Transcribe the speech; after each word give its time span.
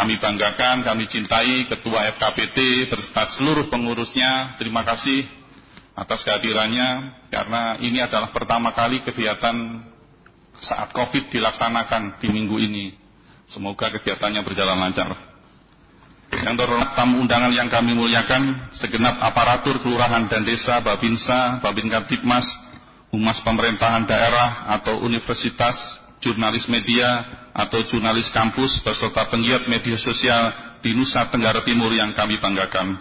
Kami 0.00 0.16
banggakan, 0.16 0.80
kami 0.80 1.04
cintai 1.12 1.68
Ketua 1.68 2.08
FKPT 2.16 2.88
beserta 2.88 3.28
seluruh 3.36 3.68
pengurusnya. 3.68 4.56
Terima 4.56 4.80
kasih 4.80 5.28
atas 5.92 6.24
kehadirannya 6.24 7.20
karena 7.28 7.76
ini 7.84 8.00
adalah 8.00 8.32
pertama 8.32 8.72
kali 8.72 9.04
kegiatan 9.04 9.84
saat 10.56 10.96
COVID 10.96 11.28
dilaksanakan 11.28 12.16
di 12.16 12.32
minggu 12.32 12.56
ini. 12.56 12.96
Semoga 13.52 13.92
kegiatannya 13.92 14.40
berjalan 14.40 14.88
lancar. 14.88 15.12
Yang 16.32 16.64
terhormat 16.64 16.96
tamu 16.96 17.20
undangan 17.20 17.52
yang 17.52 17.68
kami 17.68 17.92
muliakan, 17.92 18.72
segenap 18.72 19.20
aparatur 19.20 19.84
kelurahan 19.84 20.24
dan 20.32 20.48
desa, 20.48 20.80
Babinsa, 20.80 21.60
Babin 21.60 21.92
Kaptipmas, 21.92 22.48
Humas 23.12 23.36
Pemerintahan 23.44 24.08
Daerah 24.08 24.64
atau 24.80 25.04
Universitas, 25.04 25.76
jurnalis 26.20 26.68
media 26.68 27.08
atau 27.56 27.82
jurnalis 27.88 28.30
kampus, 28.30 28.84
beserta 28.84 29.26
penggiat 29.32 29.66
media 29.66 29.96
sosial 29.98 30.76
di 30.84 30.94
Nusa 30.94 31.26
Tenggara 31.28 31.64
Timur 31.66 31.90
yang 31.90 32.12
kami 32.12 32.38
banggakan. 32.38 32.96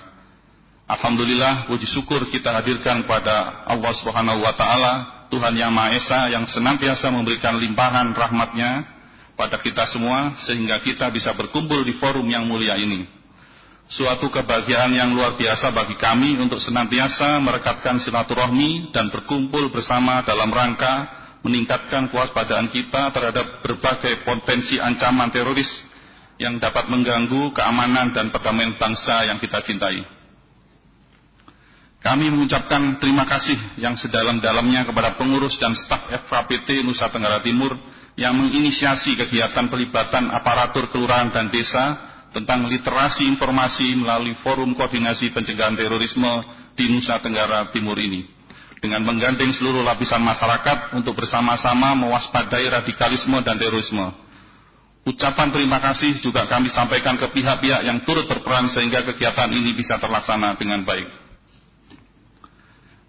Alhamdulillah 0.90 1.70
puji 1.70 1.86
syukur 1.86 2.26
kita 2.26 2.50
hadirkan 2.50 3.06
pada 3.06 3.68
Allah 3.70 3.94
Subhanahu 3.94 4.42
wa 4.42 4.54
taala, 4.58 4.94
Tuhan 5.30 5.54
yang 5.54 5.70
Maha 5.70 5.94
Esa 5.94 6.20
yang 6.34 6.50
senantiasa 6.50 7.14
memberikan 7.14 7.62
limpahan 7.62 8.10
rahmatnya 8.18 8.90
pada 9.38 9.62
kita 9.62 9.86
semua 9.86 10.34
sehingga 10.42 10.82
kita 10.82 11.14
bisa 11.14 11.38
berkumpul 11.38 11.86
di 11.86 11.94
forum 12.02 12.26
yang 12.26 12.50
mulia 12.50 12.74
ini. 12.76 13.06
Suatu 13.90 14.30
kebahagiaan 14.30 14.94
yang 14.94 15.14
luar 15.14 15.34
biasa 15.38 15.74
bagi 15.74 15.98
kami 15.98 16.38
untuk 16.38 16.62
senantiasa 16.62 17.42
merekatkan 17.42 17.98
silaturahmi 18.02 18.94
dan 18.94 19.10
berkumpul 19.10 19.70
bersama 19.74 20.22
dalam 20.26 20.50
rangka 20.54 21.19
meningkatkan 21.44 22.12
kewaspadaan 22.12 22.68
kita 22.72 23.16
terhadap 23.16 23.64
berbagai 23.64 24.28
potensi 24.28 24.76
ancaman 24.76 25.32
teroris 25.32 25.70
yang 26.40 26.56
dapat 26.60 26.88
mengganggu 26.88 27.52
keamanan 27.52 28.16
dan 28.16 28.32
perdamaian 28.32 28.76
bangsa 28.80 29.28
yang 29.28 29.40
kita 29.44 29.60
cintai. 29.64 30.04
Kami 32.00 32.32
mengucapkan 32.32 32.96
terima 32.96 33.28
kasih 33.28 33.60
yang 33.76 34.00
sedalam-dalamnya 34.00 34.88
kepada 34.88 35.20
pengurus 35.20 35.60
dan 35.60 35.76
staf 35.76 36.08
FKPT 36.08 36.80
Nusa 36.88 37.12
Tenggara 37.12 37.44
Timur 37.44 37.76
yang 38.16 38.40
menginisiasi 38.40 39.20
kegiatan 39.20 39.68
pelibatan 39.68 40.32
aparatur 40.32 40.88
kelurahan 40.96 41.28
dan 41.28 41.52
desa 41.52 42.00
tentang 42.32 42.72
literasi 42.72 43.28
informasi 43.28 44.00
melalui 44.00 44.32
forum 44.40 44.80
koordinasi 44.80 45.36
pencegahan 45.36 45.76
terorisme 45.76 46.40
di 46.80 46.88
Nusa 46.88 47.20
Tenggara 47.20 47.68
Timur 47.76 48.00
ini. 48.00 48.39
Dengan 48.80 49.04
menggandeng 49.04 49.52
seluruh 49.52 49.84
lapisan 49.84 50.24
masyarakat 50.24 50.96
untuk 50.96 51.20
bersama-sama 51.20 52.00
mewaspadai 52.00 52.64
radikalisme 52.72 53.36
dan 53.44 53.60
terorisme. 53.60 54.08
Ucapan 55.04 55.52
terima 55.52 55.84
kasih 55.84 56.16
juga 56.24 56.48
kami 56.48 56.72
sampaikan 56.72 57.20
ke 57.20 57.28
pihak-pihak 57.32 57.82
yang 57.84 58.04
turut 58.08 58.24
berperan 58.28 58.72
sehingga 58.72 59.04
kegiatan 59.04 59.52
ini 59.52 59.76
bisa 59.76 60.00
terlaksana 60.00 60.56
dengan 60.56 60.88
baik. 60.88 61.08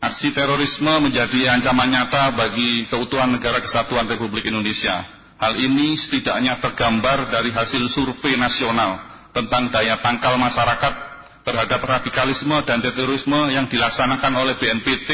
Aksi 0.00 0.32
terorisme 0.32 0.90
menjadi 1.06 1.60
ancaman 1.60 1.92
nyata 1.92 2.32
bagi 2.32 2.88
keutuhan 2.88 3.30
negara 3.36 3.60
kesatuan 3.60 4.08
Republik 4.08 4.48
Indonesia. 4.48 5.04
Hal 5.36 5.60
ini 5.60 5.92
setidaknya 5.94 6.56
tergambar 6.58 7.28
dari 7.28 7.52
hasil 7.52 7.84
survei 7.92 8.34
nasional 8.40 8.96
tentang 9.36 9.68
daya 9.68 10.00
tangkal 10.00 10.40
masyarakat 10.40 10.94
terhadap 11.44 11.80
radikalisme 11.84 12.56
dan 12.64 12.80
terorisme 12.80 13.52
yang 13.52 13.68
dilaksanakan 13.68 14.32
oleh 14.40 14.56
BNPT 14.56 15.10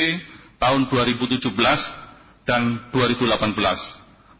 tahun 0.57 0.89
2017 0.93 1.53
dan 2.47 2.91
2018 2.95 3.57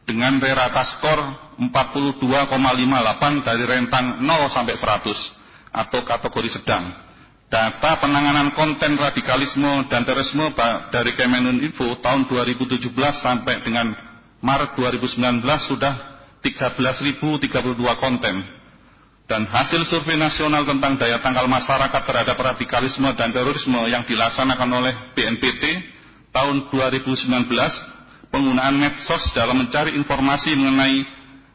dengan 0.07 0.39
rata 0.39 0.83
skor 0.87 1.19
42,58 1.59 3.47
dari 3.47 3.65
rentang 3.67 4.23
0 4.23 4.47
sampai 4.53 4.75
100 4.79 5.77
atau 5.77 6.01
kategori 6.07 6.51
sedang 6.63 7.07
Data 7.47 8.03
penanganan 8.03 8.51
konten 8.59 8.99
radikalisme 8.99 9.87
dan 9.87 10.03
terorisme 10.03 10.51
dari 10.91 11.15
Kemeninfo 11.15 12.03
tahun 12.03 12.27
2017 12.27 12.91
sampai 13.15 13.63
dengan 13.63 13.95
Maret 14.43 14.75
2019 14.75 15.47
sudah 15.71 15.95
13.032 16.43 17.23
konten. 18.03 18.37
Dan 19.31 19.47
hasil 19.47 19.83
survei 19.87 20.19
nasional 20.19 20.67
tentang 20.67 20.99
daya 20.99 21.23
tangkal 21.23 21.47
masyarakat 21.47 22.03
terhadap 22.03 22.35
radikalisme 22.39 23.07
dan 23.15 23.31
terorisme 23.31 23.79
yang 23.91 24.03
dilaksanakan 24.07 24.71
oleh 24.83 24.95
BNPT 25.15 25.63
tahun 26.37 26.69
2019, 26.69 27.49
penggunaan 28.29 28.77
medsos 28.77 29.33
dalam 29.33 29.65
mencari 29.65 29.97
informasi 29.97 30.53
mengenai 30.53 31.01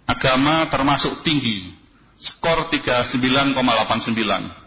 agama 0.10 0.66
termasuk 0.74 1.22
tinggi, 1.22 1.70
skor 2.18 2.74
39,89 2.74 4.62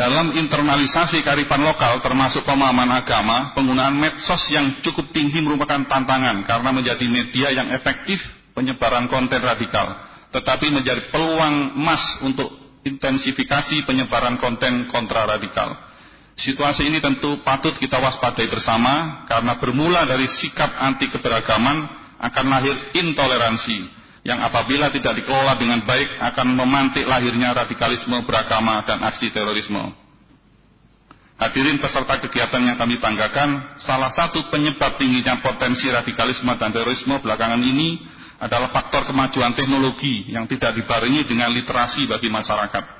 dalam 0.00 0.32
internalisasi 0.32 1.20
karifan 1.20 1.60
lokal 1.60 2.00
termasuk 2.00 2.48
pemahaman 2.48 2.88
agama, 2.88 3.52
penggunaan 3.52 3.92
medsos 4.00 4.48
yang 4.48 4.80
cukup 4.80 5.12
tinggi 5.12 5.44
merupakan 5.44 5.84
tantangan 5.84 6.40
karena 6.48 6.70
menjadi 6.72 7.04
media 7.04 7.52
yang 7.52 7.68
efektif 7.68 8.16
penyebaran 8.56 9.12
konten 9.12 9.44
radikal, 9.44 10.00
tetapi 10.32 10.72
menjadi 10.72 11.12
peluang 11.12 11.76
emas 11.76 12.16
untuk 12.24 12.48
intensifikasi 12.80 13.84
penyebaran 13.84 14.40
konten 14.40 14.88
kontra 14.88 15.28
radikal. 15.28 15.76
Situasi 16.40 16.88
ini 16.88 17.04
tentu 17.04 17.44
patut 17.44 17.76
kita 17.76 18.00
waspadai 18.00 18.48
bersama 18.48 19.28
karena 19.28 19.60
bermula 19.60 20.08
dari 20.08 20.24
sikap 20.24 20.72
anti 20.80 21.12
keberagaman 21.12 21.84
akan 22.16 22.44
lahir 22.48 22.96
intoleransi 22.96 23.84
yang 24.24 24.40
apabila 24.40 24.88
tidak 24.88 25.20
dikelola 25.20 25.60
dengan 25.60 25.84
baik 25.84 26.16
akan 26.16 26.56
memantik 26.56 27.04
lahirnya 27.04 27.52
radikalisme 27.52 28.24
beragama 28.24 28.80
dan 28.88 29.04
aksi 29.04 29.28
terorisme. 29.28 29.92
Hadirin 31.36 31.76
peserta 31.76 32.20
kegiatan 32.20 32.60
yang 32.64 32.76
kami 32.76 33.00
banggakan, 33.00 33.76
salah 33.80 34.12
satu 34.12 34.48
penyebab 34.48 34.96
tingginya 34.96 35.44
potensi 35.44 35.92
radikalisme 35.92 36.52
dan 36.56 36.72
terorisme 36.72 37.20
belakangan 37.20 37.60
ini 37.60 38.00
adalah 38.40 38.72
faktor 38.72 39.04
kemajuan 39.04 39.52
teknologi 39.52 40.32
yang 40.32 40.48
tidak 40.48 40.72
dibarengi 40.72 41.20
dengan 41.24 41.52
literasi 41.52 42.08
bagi 42.08 42.32
masyarakat. 42.32 42.99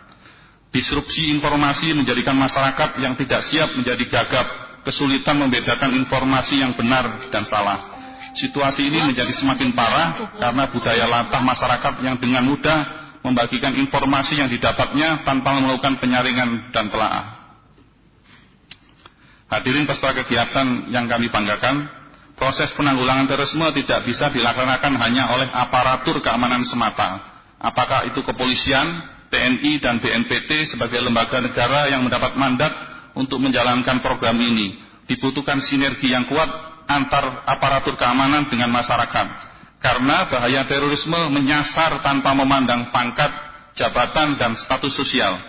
Disrupsi 0.70 1.34
informasi 1.34 1.90
menjadikan 1.99 2.38
masyarakat 2.38 3.02
yang 3.02 3.19
tidak 3.19 3.43
siap 3.43 3.75
menjadi 3.75 4.06
gagap, 4.06 4.46
kesulitan 4.87 5.43
membedakan 5.43 5.99
informasi 5.99 6.62
yang 6.62 6.78
benar 6.78 7.26
dan 7.34 7.43
salah 7.43 8.00
Situasi 8.31 8.87
ini 8.87 9.02
menjadi 9.11 9.34
semakin 9.34 9.75
parah 9.75 10.38
karena 10.38 10.70
budaya 10.70 11.05
latah 11.11 11.43
masyarakat 11.43 11.94
yang 12.06 12.17
dengan 12.22 12.46
mudah 12.46 12.78
membagikan 13.26 13.75
informasi 13.75 14.38
yang 14.38 14.46
didapatnya 14.46 15.26
tanpa 15.26 15.58
melakukan 15.58 15.99
penyaringan 15.99 16.70
dan 16.70 16.88
telaah. 16.88 17.26
Hadirin 19.50 19.82
peserta 19.82 20.23
kegiatan 20.23 20.94
yang 20.94 21.11
kami 21.11 21.26
banggakan, 21.26 21.90
proses 22.38 22.70
penanggulangan 22.78 23.26
terorisme 23.26 23.66
tidak 23.82 24.06
bisa 24.06 24.31
dilaksanakan 24.31 24.94
hanya 24.94 25.34
oleh 25.34 25.50
aparatur 25.50 26.23
keamanan 26.23 26.62
semata. 26.62 27.19
Apakah 27.58 28.06
itu 28.06 28.23
kepolisian, 28.23 29.11
TNI, 29.30 29.72
dan 29.78 30.02
BNPT 30.02 30.74
sebagai 30.74 30.98
lembaga 31.00 31.38
negara 31.38 31.86
yang 31.88 32.02
mendapat 32.02 32.34
mandat 32.34 32.72
untuk 33.14 33.38
menjalankan 33.38 34.02
program 34.02 34.36
ini. 34.36 34.76
Dibutuhkan 35.06 35.62
sinergi 35.62 36.10
yang 36.10 36.26
kuat 36.26 36.50
antar 36.90 37.46
aparatur 37.46 37.94
keamanan 37.94 38.50
dengan 38.50 38.74
masyarakat. 38.74 39.26
Karena 39.80 40.28
bahaya 40.28 40.66
terorisme 40.68 41.30
menyasar 41.32 42.04
tanpa 42.04 42.36
memandang 42.36 42.92
pangkat, 42.92 43.32
jabatan, 43.72 44.36
dan 44.36 44.52
status 44.58 44.92
sosial. 44.92 45.40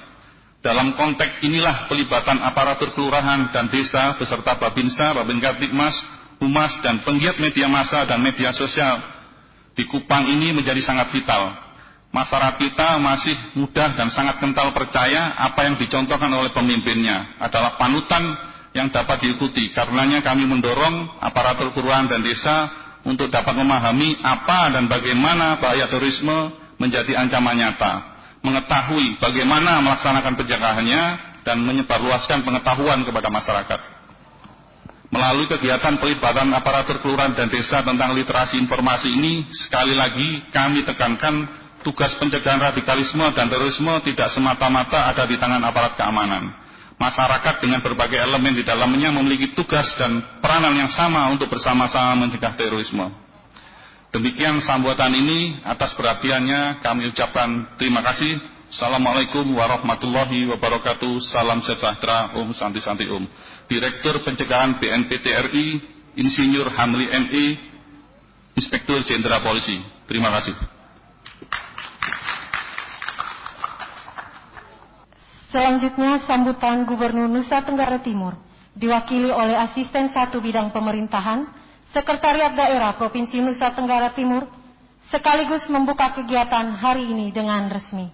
Dalam 0.61 0.93
konteks 0.93 1.41
inilah 1.41 1.89
pelibatan 1.89 2.37
aparatur 2.37 2.93
kelurahan 2.93 3.49
dan 3.49 3.65
desa 3.67 4.13
beserta 4.15 4.61
Babinsa, 4.61 5.17
Babinka 5.17 5.57
Tikmas, 5.57 5.97
Humas, 6.37 6.77
dan 6.85 7.01
penggiat 7.01 7.41
media 7.41 7.65
massa 7.65 8.05
dan 8.05 8.21
media 8.21 8.53
sosial 8.53 9.01
di 9.73 9.89
Kupang 9.89 10.29
ini 10.29 10.53
menjadi 10.53 10.79
sangat 10.85 11.09
vital. 11.09 11.70
Masyarakat 12.11 12.59
kita 12.59 12.99
masih 12.99 13.35
mudah 13.55 13.95
dan 13.95 14.11
sangat 14.11 14.43
kental 14.43 14.75
percaya 14.75 15.31
apa 15.31 15.63
yang 15.63 15.79
dicontohkan 15.79 16.27
oleh 16.27 16.51
pemimpinnya 16.51 17.39
adalah 17.39 17.79
panutan 17.79 18.35
yang 18.75 18.91
dapat 18.91 19.23
diikuti. 19.23 19.71
Karenanya 19.71 20.19
kami 20.19 20.43
mendorong 20.43 21.23
aparatur 21.23 21.71
kelurahan 21.71 22.11
dan 22.11 22.19
desa 22.19 22.67
untuk 23.07 23.31
dapat 23.31 23.55
memahami 23.55 24.19
apa 24.19 24.75
dan 24.75 24.91
bagaimana 24.91 25.55
bahaya 25.63 25.87
terorisme 25.87 26.51
menjadi 26.75 27.15
ancaman 27.15 27.55
nyata 27.55 28.11
mengetahui 28.41 29.21
bagaimana 29.21 29.79
melaksanakan 29.85 30.33
pencegahannya 30.35 31.03
dan 31.45 31.61
menyebarluaskan 31.63 32.43
pengetahuan 32.45 33.01
kepada 33.05 33.29
masyarakat. 33.29 33.81
Melalui 35.11 35.47
kegiatan 35.51 35.99
pelibatan 35.99 36.55
aparatur 36.55 37.03
kelurahan 37.03 37.35
dan 37.35 37.51
desa 37.51 37.83
tentang 37.83 38.15
literasi 38.15 38.55
informasi 38.55 39.11
ini, 39.11 39.43
sekali 39.51 39.91
lagi 39.91 40.39
kami 40.55 40.87
tekankan 40.87 41.60
tugas 41.81 42.13
pencegahan 42.17 42.61
radikalisme 42.61 43.25
dan 43.33 43.49
terorisme 43.49 43.91
tidak 44.05 44.29
semata-mata 44.33 45.09
ada 45.09 45.25
di 45.25 45.35
tangan 45.37 45.61
aparat 45.61 45.97
keamanan. 45.97 46.53
Masyarakat 47.01 47.65
dengan 47.65 47.81
berbagai 47.81 48.21
elemen 48.21 48.53
di 48.53 48.61
dalamnya 48.61 49.09
memiliki 49.09 49.57
tugas 49.57 49.89
dan 49.97 50.21
peranan 50.37 50.77
yang 50.77 50.89
sama 50.93 51.33
untuk 51.33 51.49
bersama-sama 51.49 52.13
mencegah 52.13 52.53
terorisme. 52.53 53.09
Demikian 54.13 54.61
sambutan 54.61 55.09
ini 55.15 55.57
atas 55.65 55.97
perhatiannya 55.97 56.83
kami 56.85 57.09
ucapkan 57.09 57.73
terima 57.81 58.05
kasih. 58.05 58.37
Assalamualaikum 58.71 59.43
warahmatullahi 59.51 60.47
wabarakatuh. 60.51 61.19
Salam 61.19 61.59
sejahtera, 61.59 62.37
Om 62.39 62.55
Santi 62.55 62.79
Santi 62.79 63.09
Om. 63.09 63.27
Direktur 63.67 64.21
Pencegahan 64.23 64.79
BNPT 64.79 65.25
RI, 65.51 65.67
Insinyur 66.19 66.71
Hamli 66.75 67.07
ME, 67.07 67.45
Inspektur 68.55 69.03
Jenderal 69.03 69.43
Polisi. 69.43 69.79
Terima 70.07 70.31
kasih. 70.31 70.80
Selanjutnya 75.51 76.23
sambutan 76.23 76.87
Gubernur 76.87 77.27
Nusa 77.27 77.59
Tenggara 77.67 77.99
Timur 77.99 78.39
diwakili 78.71 79.27
oleh 79.27 79.59
Asisten 79.59 80.07
Satu 80.15 80.39
Bidang 80.39 80.71
Pemerintahan 80.71 81.43
Sekretariat 81.91 82.55
Daerah 82.55 82.95
Provinsi 82.95 83.43
Nusa 83.43 83.75
Tenggara 83.75 84.15
Timur 84.15 84.47
sekaligus 85.11 85.67
membuka 85.67 86.15
kegiatan 86.15 86.71
hari 86.71 87.11
ini 87.11 87.35
dengan 87.35 87.67
resmi. 87.67 88.07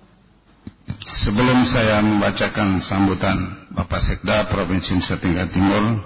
Sebelum 1.06 1.62
saya 1.69 2.01
membacakan 2.01 2.81
sambutan 2.81 3.69
Bapak 3.69 4.01
Sekda 4.01 4.50
Provinsi 4.50 4.98
Nusa 4.98 5.22
Tenggara 5.22 5.45
Timur, 5.45 6.01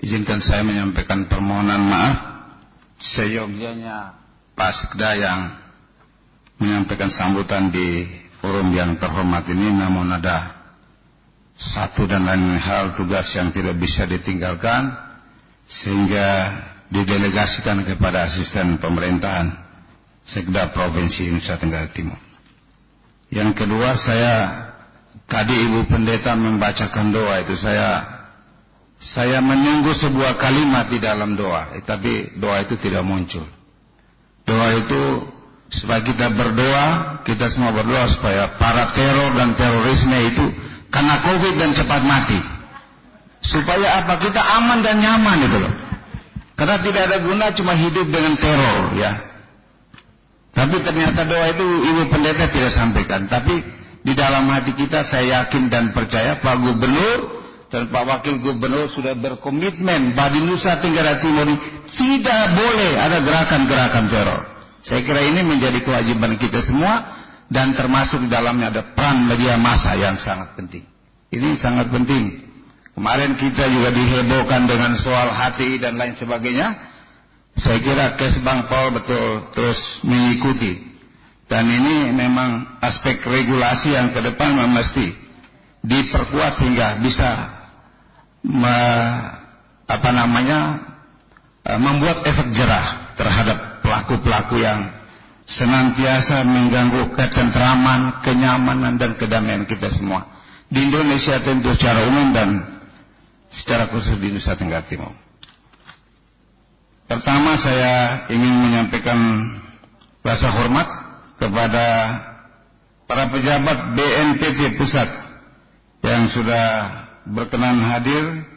izinkan 0.00 0.40
saya 0.40 0.64
menyampaikan 0.64 1.28
permohonan 1.28 1.82
maaf 1.84 2.16
seyogianya 2.96 4.16
Pak 4.56 4.72
Sekda 4.80 5.12
yang 5.12 5.40
menyampaikan 6.56 7.12
sambutan 7.12 7.68
di 7.68 8.21
forum 8.42 8.74
yang 8.74 8.98
terhormat 8.98 9.46
ini 9.46 9.70
namun 9.70 10.10
ada 10.10 10.66
satu 11.54 12.10
dan 12.10 12.26
lain 12.26 12.58
hal 12.58 12.98
tugas 12.98 13.30
yang 13.38 13.54
tidak 13.54 13.78
bisa 13.78 14.02
ditinggalkan 14.02 14.90
sehingga 15.70 16.50
didelegasikan 16.90 17.86
kepada 17.86 18.26
asisten 18.26 18.82
pemerintahan 18.82 19.54
Sekda 20.26 20.74
Provinsi 20.74 21.30
Nusa 21.30 21.56
Tenggara 21.56 21.88
Timur. 21.94 22.18
Yang 23.32 23.64
kedua 23.64 23.96
saya 23.96 24.34
tadi 25.30 25.56
Ibu 25.56 25.88
Pendeta 25.88 26.36
membacakan 26.36 27.14
doa 27.14 27.40
itu 27.40 27.56
saya 27.56 28.04
saya 29.02 29.42
menunggu 29.42 29.90
sebuah 29.98 30.38
kalimat 30.38 30.86
di 30.86 31.02
dalam 31.02 31.34
doa, 31.34 31.74
eh, 31.74 31.82
tapi 31.82 32.38
doa 32.38 32.62
itu 32.62 32.78
tidak 32.78 33.02
muncul. 33.02 33.42
Doa 34.46 34.68
itu 34.78 35.02
supaya 35.72 36.04
kita 36.04 36.28
berdoa, 36.36 37.18
kita 37.24 37.48
semua 37.48 37.72
berdoa 37.72 38.04
supaya 38.12 38.60
para 38.60 38.92
teror 38.92 39.32
dan 39.32 39.56
terorisme 39.56 40.18
itu 40.28 40.44
karena 40.92 41.16
Covid 41.24 41.54
dan 41.56 41.72
cepat 41.72 42.04
mati. 42.04 42.36
Supaya 43.42 44.04
apa? 44.04 44.20
Kita 44.20 44.38
aman 44.38 44.84
dan 44.84 45.00
nyaman 45.00 45.38
itu 45.42 45.58
loh. 45.58 45.74
Karena 46.54 46.76
tidak 46.78 47.02
ada 47.10 47.18
guna 47.24 47.50
cuma 47.56 47.72
hidup 47.74 48.06
dengan 48.06 48.36
teror 48.36 48.94
ya. 48.94 49.32
Tapi 50.52 50.76
ternyata 50.84 51.24
doa 51.24 51.48
itu 51.48 51.64
Ibu 51.64 52.02
Pendeta 52.12 52.46
tidak 52.52 52.70
sampaikan. 52.76 53.24
Tapi 53.26 53.64
di 54.04 54.12
dalam 54.12 54.46
hati 54.52 54.76
kita 54.76 55.02
saya 55.08 55.42
yakin 55.42 55.72
dan 55.72 55.96
percaya 55.96 56.36
Pak 56.38 56.56
Gubernur 56.60 57.18
dan 57.72 57.88
Pak 57.88 58.04
Wakil 58.04 58.44
Gubernur 58.44 58.92
sudah 58.92 59.16
berkomitmen 59.16 60.12
Badi 60.12 60.44
Nusa 60.44 60.76
Tenggara 60.76 61.18
Timur 61.24 61.48
tidak 61.96 62.42
boleh 62.52 62.90
ada 63.00 63.24
gerakan-gerakan 63.24 64.04
teror. 64.12 64.51
Saya 64.82 65.06
kira 65.06 65.22
ini 65.22 65.46
menjadi 65.46 65.78
kewajiban 65.86 66.34
kita 66.38 66.62
semua 66.66 67.22
dan 67.46 67.70
termasuk 67.78 68.26
dalamnya 68.26 68.74
ada 68.74 68.82
peran 68.94 69.30
media 69.30 69.54
massa 69.54 69.94
yang 69.94 70.18
sangat 70.18 70.58
penting. 70.58 70.82
Ini 71.30 71.54
sangat 71.54 71.88
penting. 71.88 72.42
Kemarin 72.92 73.40
kita 73.40 73.72
juga 73.72 73.88
dihebohkan 73.88 74.68
dengan 74.68 74.92
soal 75.00 75.32
hati 75.32 75.80
dan 75.80 75.96
lain 75.96 76.12
sebagainya. 76.18 76.92
Saya 77.56 77.78
kira 77.80 78.16
Kesbang 78.20 78.68
Pol 78.68 78.92
betul 78.92 79.48
terus 79.56 80.02
mengikuti. 80.04 80.92
Dan 81.48 81.68
ini 81.68 82.12
memang 82.12 82.80
aspek 82.80 83.20
regulasi 83.24 83.92
yang 83.92 84.12
ke 84.12 84.20
depan 84.24 84.56
mesti 84.72 85.12
diperkuat 85.84 86.56
sehingga 86.56 86.96
bisa 87.02 87.28
me, 88.46 88.76
apa 89.84 90.10
namanya 90.14 90.58
e, 91.66 91.70
membuat 91.76 92.24
efek 92.24 92.54
jerah 92.54 93.12
terhadap 93.18 93.71
pelaku-pelaku 93.92 94.56
yang 94.56 94.88
senantiasa 95.44 96.48
mengganggu 96.48 97.12
ketentraman, 97.12 98.24
kenyamanan 98.24 98.96
dan 98.96 99.12
kedamaian 99.20 99.68
kita 99.68 99.92
semua. 99.92 100.24
Di 100.72 100.88
Indonesia 100.88 101.36
tentu 101.44 101.76
secara 101.76 102.08
umum 102.08 102.32
dan 102.32 102.64
secara 103.52 103.92
khusus 103.92 104.16
di 104.16 104.32
Nusa 104.32 104.56
Tenggara 104.56 104.80
Timur. 104.88 105.12
Pertama 107.04 107.60
saya 107.60 108.24
ingin 108.32 108.64
menyampaikan 108.64 109.20
rasa 110.24 110.48
hormat 110.48 110.88
kepada 111.36 111.84
para 113.04 113.28
pejabat 113.28 113.92
BNPT 113.92 114.80
pusat 114.80 115.12
yang 116.00 116.32
sudah 116.32 116.64
berkenan 117.28 117.76
hadir 117.84 118.48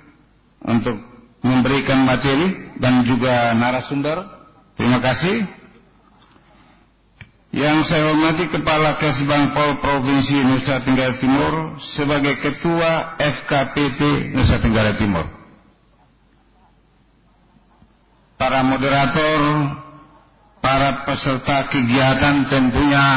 untuk 0.64 0.96
memberikan 1.44 2.08
materi 2.08 2.72
dan 2.80 3.04
juga 3.04 3.52
narasumber. 3.52 4.35
Terima 4.76 5.00
kasih. 5.00 5.48
Yang 7.56 7.88
saya 7.88 8.12
hormati 8.12 8.52
Kepala 8.52 9.00
Kesbang 9.00 9.56
Pol 9.56 9.80
Provinsi 9.80 10.44
Nusa 10.44 10.84
Tenggara 10.84 11.16
Timur 11.16 11.80
sebagai 11.80 12.36
Ketua 12.44 13.16
FKPT 13.16 14.36
Nusa 14.36 14.60
Tenggara 14.60 14.92
Timur. 15.00 15.24
Para 18.36 18.60
moderator, 18.60 19.40
para 20.60 21.08
peserta 21.08 21.72
kegiatan 21.72 22.44
tentunya 22.52 23.08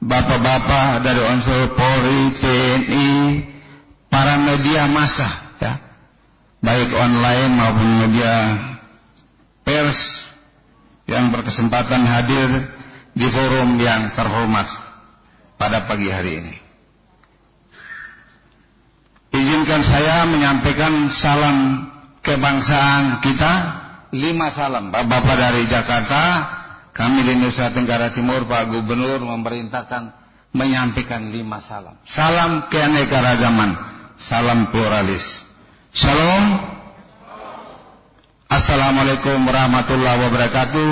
bapak-bapak 0.00 1.04
dari 1.04 1.20
unsur 1.28 1.76
Polri, 1.76 2.32
TNI, 2.32 3.12
para 4.08 4.40
media 4.40 4.88
massa, 4.88 5.52
ya, 5.60 5.76
baik 6.64 6.88
online 6.96 7.52
maupun 7.52 7.88
media 8.08 8.32
pers 9.68 10.32
yang 11.04 11.28
berkesempatan 11.32 12.02
hadir 12.04 12.48
di 13.14 13.26
forum 13.30 13.76
yang 13.78 14.10
terhormat 14.12 14.66
pada 15.60 15.84
pagi 15.86 16.08
hari 16.10 16.32
ini. 16.42 16.54
Izinkan 19.34 19.82
saya 19.82 20.24
menyampaikan 20.30 21.10
salam 21.10 21.90
kebangsaan 22.22 23.18
kita, 23.18 23.52
lima 24.14 24.54
salam. 24.54 24.94
Bapak-bapak 24.94 25.36
dari 25.36 25.62
Jakarta, 25.66 26.22
kami 26.94 27.26
di 27.26 27.34
Nusa 27.42 27.74
Tenggara 27.74 28.14
Timur, 28.14 28.46
Pak 28.46 28.70
Gubernur 28.70 29.18
memerintahkan 29.18 30.14
menyampaikan 30.54 31.34
lima 31.34 31.58
salam. 31.58 31.98
Salam 32.06 32.70
keanekaragaman, 32.70 33.74
salam 34.22 34.70
pluralis. 34.70 35.26
Shalom. 35.90 36.73
Assalamualaikum 38.54 39.50
warahmatullahi 39.50 40.30
wabarakatuh. 40.30 40.90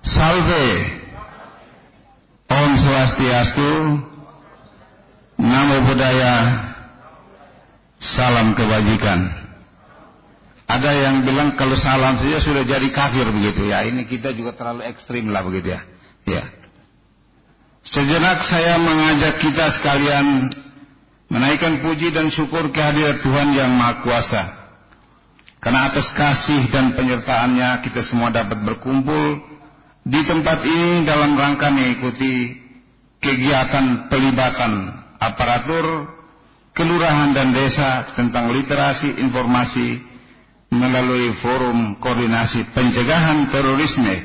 Salve. 0.00 0.66
Om 2.48 2.72
Swastiastu. 2.80 4.00
Namo 5.44 5.76
Buddhaya. 5.84 6.36
Salam 8.00 8.56
kebajikan. 8.56 9.28
Ada 10.64 10.90
yang 11.04 11.28
bilang 11.28 11.52
kalau 11.60 11.76
salam 11.76 12.16
saja 12.16 12.40
sudah 12.40 12.64
jadi 12.64 12.88
kafir 12.88 13.28
begitu 13.28 13.68
ya. 13.68 13.84
Ini 13.84 14.08
kita 14.08 14.32
juga 14.32 14.56
terlalu 14.56 14.88
ekstrim 14.88 15.28
lah 15.28 15.44
begitu 15.44 15.76
ya. 15.76 15.84
Ya. 16.24 16.48
Sejenak 17.84 18.40
saya 18.40 18.80
mengajak 18.80 19.36
kita 19.36 19.68
sekalian 19.68 20.48
menaikkan 21.28 21.84
puji 21.84 22.08
dan 22.08 22.32
syukur 22.32 22.72
kehadirat 22.72 23.20
Tuhan 23.20 23.52
yang 23.52 23.68
Maha 23.76 24.00
Kuasa. 24.00 24.61
Karena 25.62 25.86
atas 25.86 26.10
kasih 26.10 26.74
dan 26.74 26.98
penyertaannya 26.98 27.86
kita 27.86 28.02
semua 28.02 28.34
dapat 28.34 28.66
berkumpul 28.66 29.38
di 30.02 30.20
tempat 30.26 30.58
ini 30.66 31.06
dalam 31.06 31.38
rangka 31.38 31.70
mengikuti 31.70 32.58
kegiatan 33.22 34.10
pelibatan 34.10 34.90
aparatur 35.22 36.10
kelurahan 36.74 37.30
dan 37.30 37.54
desa 37.54 38.10
tentang 38.10 38.50
literasi 38.50 39.22
informasi 39.22 40.02
melalui 40.74 41.30
forum 41.38 41.94
koordinasi 42.02 42.66
pencegahan 42.74 43.46
terorisme 43.46 44.18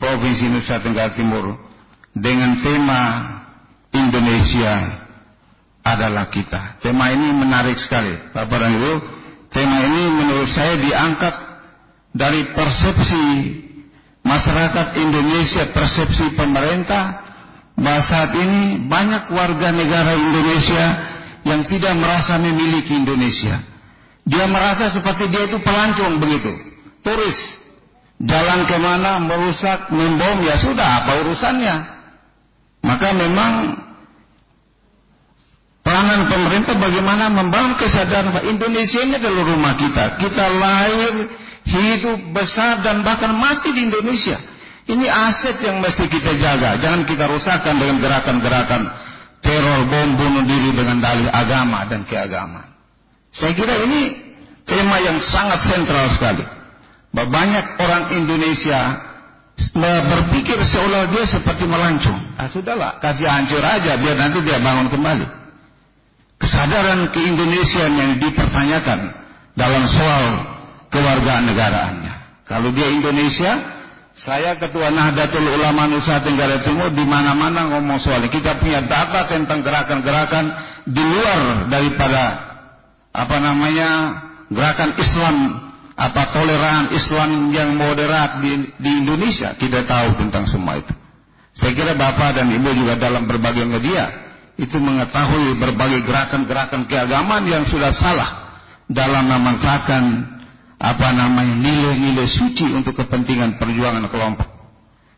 Provinsi 0.00 0.48
Nusa 0.48 0.80
Tenggara 0.80 1.12
Timur 1.12 1.60
dengan 2.16 2.56
tema 2.56 3.02
Indonesia 3.92 5.04
adalah 5.84 6.32
kita. 6.32 6.80
Tema 6.80 7.12
ini 7.12 7.28
menarik 7.36 7.76
sekali, 7.76 8.16
Bapak 8.32 8.56
dan 8.56 8.72
Ibu. 8.80 9.11
Tema 9.52 9.78
ini 9.84 10.04
menurut 10.16 10.48
saya 10.48 10.80
diangkat 10.80 11.34
dari 12.16 12.56
persepsi 12.56 13.24
masyarakat 14.24 14.96
Indonesia, 14.96 15.68
persepsi 15.76 16.32
pemerintah 16.32 17.20
bahwa 17.76 18.00
saat 18.00 18.32
ini 18.32 18.88
banyak 18.88 19.28
warga 19.28 19.68
negara 19.76 20.16
Indonesia 20.16 20.84
yang 21.44 21.60
tidak 21.68 21.92
merasa 22.00 22.40
memiliki 22.40 22.96
Indonesia. 22.96 23.60
Dia 24.24 24.46
merasa 24.48 24.88
seperti 24.88 25.28
dia 25.28 25.50
itu 25.50 25.58
pelancong 25.60 26.22
begitu, 26.22 26.52
turis 27.04 27.36
jalan 28.22 28.64
ke 28.70 28.76
mana, 28.78 29.18
merusak, 29.18 29.90
membom, 29.90 30.46
ya 30.46 30.56
sudah, 30.56 31.02
apa 31.02 31.26
urusannya? 31.26 31.74
Maka 32.86 33.08
memang 33.14 33.52
peranan 35.82 36.30
pemerintah 36.30 36.78
bagaimana 36.78 37.28
membangun 37.28 37.74
kesadaran 37.76 38.32
bahwa 38.32 38.46
Indonesia 38.48 38.98
ini 39.02 39.14
adalah 39.18 39.44
rumah 39.44 39.74
kita. 39.76 40.04
Kita 40.18 40.44
lahir, 40.56 41.12
hidup, 41.66 42.18
besar, 42.32 42.80
dan 42.80 43.02
bahkan 43.02 43.34
mati 43.34 43.74
di 43.74 43.90
Indonesia. 43.90 44.38
Ini 44.82 45.06
aset 45.06 45.62
yang 45.62 45.78
mesti 45.78 46.10
kita 46.10 46.34
jaga. 46.38 46.74
Jangan 46.78 47.06
kita 47.06 47.30
rusakkan 47.30 47.78
dengan 47.78 48.02
gerakan-gerakan 48.02 48.82
teror, 49.42 49.86
bom, 49.86 50.08
bunuh 50.18 50.42
diri 50.46 50.74
dengan 50.74 50.98
dalih 51.02 51.30
agama 51.30 51.86
dan 51.86 52.02
keagamaan. 52.06 52.70
Saya 53.30 53.54
kira 53.54 53.78
ini 53.86 54.32
tema 54.66 54.98
yang 55.02 55.18
sangat 55.22 55.62
sentral 55.62 56.10
sekali. 56.10 56.42
Banyak 57.12 57.78
orang 57.78 58.04
Indonesia 58.16 58.80
berpikir 60.08 60.58
seolah 60.64 61.12
dia 61.12 61.24
seperti 61.28 61.64
melancong. 61.68 62.18
Ah 62.40 62.48
sudahlah, 62.48 62.98
kasih 62.98 63.28
hancur 63.28 63.60
aja 63.62 64.00
biar 64.00 64.16
nanti 64.18 64.42
dia 64.42 64.58
bangun 64.58 64.88
kembali. 64.90 65.41
Kesadaran 66.42 67.14
keindonesiaan 67.14 67.94
yang 67.94 68.12
dipertanyakan 68.18 69.14
dalam 69.54 69.86
soal 69.86 70.24
kewarganegaraannya. 70.90 72.42
Kalau 72.42 72.74
dia 72.74 72.90
Indonesia, 72.90 73.62
saya 74.12 74.58
ketua 74.58 74.90
Nahdlatul 74.90 75.46
Ulama 75.46 75.86
Nusa 75.86 76.18
Tenggara 76.20 76.58
Timur 76.58 76.90
di 76.90 77.06
mana-mana 77.06 77.70
ngomong 77.70 78.02
soal 78.02 78.26
ini. 78.26 78.34
Kita 78.34 78.58
punya 78.58 78.82
data 78.82 79.24
tentang 79.30 79.62
gerakan-gerakan 79.62 80.50
di 80.82 81.00
luar 81.00 81.70
daripada 81.70 82.22
apa 83.12 83.36
namanya 83.38 83.90
gerakan 84.50 84.98
Islam 84.98 85.36
apa 85.94 86.22
toleran 86.32 86.90
Islam 86.96 87.52
yang 87.52 87.76
moderat 87.76 88.40
di, 88.40 88.72
di 88.80 88.90
Indonesia 89.04 89.52
kita 89.54 89.84
tahu 89.84 90.16
tentang 90.16 90.48
semua 90.48 90.80
itu 90.80 90.94
saya 91.52 91.76
kira 91.76 91.92
Bapak 91.92 92.40
dan 92.40 92.48
Ibu 92.48 92.72
juga 92.72 92.96
dalam 92.96 93.28
berbagai 93.28 93.68
media 93.68 94.08
itu 94.60 94.76
mengetahui 94.76 95.56
berbagai 95.56 96.04
gerakan-gerakan 96.04 96.84
keagamaan 96.84 97.44
yang 97.48 97.64
sudah 97.64 97.88
salah 97.88 98.60
dalam 98.90 99.24
memanfaatkan 99.28 100.02
apa 100.82 101.08
namanya 101.14 101.56
nilai-nilai 101.56 102.26
suci 102.26 102.74
untuk 102.74 102.98
kepentingan 102.98 103.56
perjuangan 103.56 104.04
kelompok. 104.10 104.48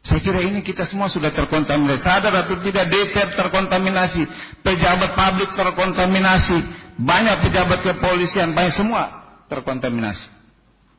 Saya 0.05 0.21
kira 0.21 0.45
ini 0.45 0.61
kita 0.61 0.85
semua 0.85 1.09
sudah 1.09 1.33
terkontaminasi. 1.33 2.05
Sadar 2.05 2.45
atau 2.45 2.61
tidak 2.61 2.93
DPR 2.93 3.33
terkontaminasi 3.33 4.29
pejabat 4.61 5.17
publik 5.17 5.49
terkontaminasi 5.57 6.61
banyak 7.01 7.49
pejabat 7.49 7.81
kepolisian 7.81 8.53
banyak 8.53 8.77
semua 8.77 9.09
terkontaminasi. 9.49 10.29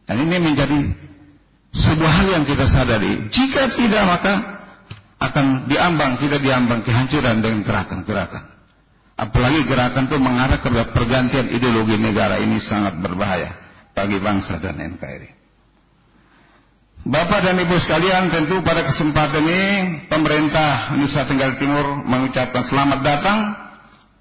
Dan 0.10 0.25
ini 0.25 0.38
menjadi 0.42 0.80
sebuah 1.70 2.12
hal 2.12 2.27
yang 2.42 2.46
kita 2.50 2.65
sadari. 2.65 3.30
Jika 3.30 3.70
tidak 3.70 4.04
maka 4.10 4.34
akan 5.19 5.72
diambang, 5.72 6.19
kita 6.19 6.38
diambang 6.43 6.84
kehancuran 6.84 7.39
dengan 7.39 7.63
gerakan-gerakan. 7.63 8.43
Apalagi 9.15 9.63
gerakan 9.63 10.12
itu 10.12 10.17
mengarah 10.19 10.60
ke 10.60 10.69
pergantian 10.91 11.48
ideologi 11.48 11.95
negara 11.95 12.36
ini 12.43 12.60
sangat 12.60 13.00
berbahaya 13.00 13.55
bagi 13.95 14.19
bangsa 14.19 14.60
dan 14.60 14.75
NKRI. 14.75 15.31
Bapak 17.05 17.45
dan 17.45 17.55
Ibu 17.62 17.77
sekalian, 17.79 18.34
tentu 18.34 18.60
pada 18.65 18.81
kesempatan 18.84 19.45
ini 19.45 19.63
pemerintah 20.10 20.98
Nusa 20.98 21.24
Tenggara 21.24 21.53
Timur 21.55 22.01
mengucapkan 22.01 22.65
selamat 22.65 23.00
datang 23.05 23.39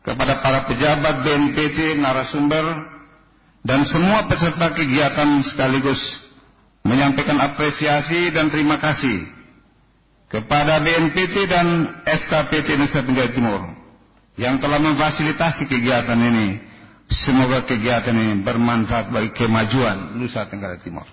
kepada 0.05 0.39
para 0.45 0.69
pejabat 0.69 1.25
BNPT, 1.25 1.97
narasumber, 1.97 2.87
dan 3.65 3.89
semua 3.89 4.29
peserta 4.29 4.77
kegiatan 4.77 5.41
sekaligus 5.41 6.29
menyampaikan 6.85 7.41
apresiasi 7.41 8.29
dan 8.31 8.53
terima 8.53 8.77
kasih 8.77 9.34
kepada 10.35 10.83
BNPT 10.83 11.47
dan 11.47 11.95
FKPT 12.03 12.75
Nusa 12.75 13.07
Tenggara 13.07 13.31
Timur 13.31 13.63
yang 14.35 14.59
telah 14.59 14.83
memfasilitasi 14.83 15.71
kegiatan 15.71 16.19
ini. 16.19 16.75
Semoga 17.07 17.63
kegiatan 17.63 18.17
ini 18.17 18.43
bermanfaat 18.43 19.15
bagi 19.15 19.31
kemajuan 19.31 20.19
Nusa 20.19 20.43
Tenggara 20.51 20.75
Timur. 20.75 21.07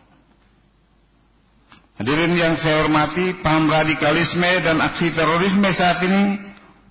Hadirin 2.01 2.33
yang 2.33 2.57
saya 2.57 2.81
hormati, 2.81 3.37
paham 3.45 3.69
radikalisme 3.69 4.65
dan 4.65 4.81
aksi 4.81 5.13
terorisme 5.13 5.69
saat 5.69 6.01
ini 6.01 6.41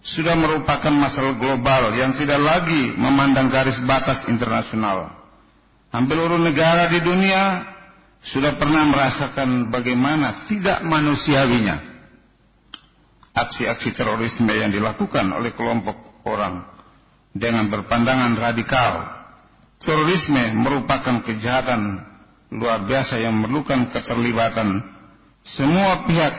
sudah 0.06 0.38
merupakan 0.38 0.94
masalah 0.94 1.34
global 1.34 1.90
yang 1.98 2.14
tidak 2.14 2.38
lagi 2.38 2.94
memandang 2.94 3.50
garis 3.50 3.82
batas 3.84 4.24
internasional 4.30 5.12
Hampir 5.90 6.16
seluruh 6.16 6.40
negara 6.40 6.88
di 6.88 7.02
dunia 7.02 7.66
sudah 8.22 8.54
pernah 8.56 8.86
merasakan 8.86 9.68
bagaimana 9.74 10.46
tidak 10.46 10.80
manusiawinya 10.86 11.89
aksi-aksi 13.46 13.96
terorisme 13.96 14.50
yang 14.52 14.72
dilakukan 14.72 15.30
oleh 15.32 15.54
kelompok 15.56 16.24
orang 16.28 16.66
dengan 17.32 17.70
berpandangan 17.70 18.36
radikal. 18.36 18.92
Terorisme 19.80 20.52
merupakan 20.60 21.24
kejahatan 21.24 22.04
luar 22.52 22.84
biasa 22.84 23.16
yang 23.16 23.32
memerlukan 23.40 23.88
keterlibatan 23.94 24.84
semua 25.40 26.04
pihak 26.04 26.34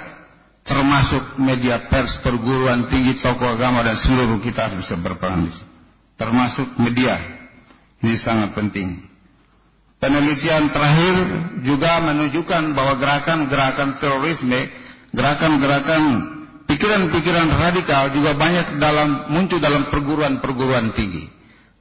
termasuk 0.62 1.42
media 1.42 1.90
pers, 1.90 2.22
perguruan 2.22 2.86
tinggi, 2.86 3.18
tokoh 3.18 3.58
agama 3.58 3.82
dan 3.82 3.98
seluruh 3.98 4.38
kita 4.46 4.70
harus 4.70 4.86
bisa 4.86 4.94
berperan 5.02 5.50
termasuk 6.22 6.78
media. 6.78 7.18
Ini 8.02 8.14
sangat 8.18 8.54
penting. 8.54 9.10
Penelitian 10.02 10.70
terakhir 10.74 11.16
juga 11.62 12.02
menunjukkan 12.02 12.74
bahwa 12.74 12.98
gerakan-gerakan 12.98 14.02
terorisme, 14.02 14.70
gerakan-gerakan 15.14 16.02
pikiran-pikiran 16.70 17.50
radikal 17.50 18.12
juga 18.14 18.38
banyak 18.38 18.78
dalam 18.82 19.32
muncul 19.34 19.58
dalam 19.62 19.88
perguruan-perguruan 19.90 20.94
tinggi. 20.94 21.30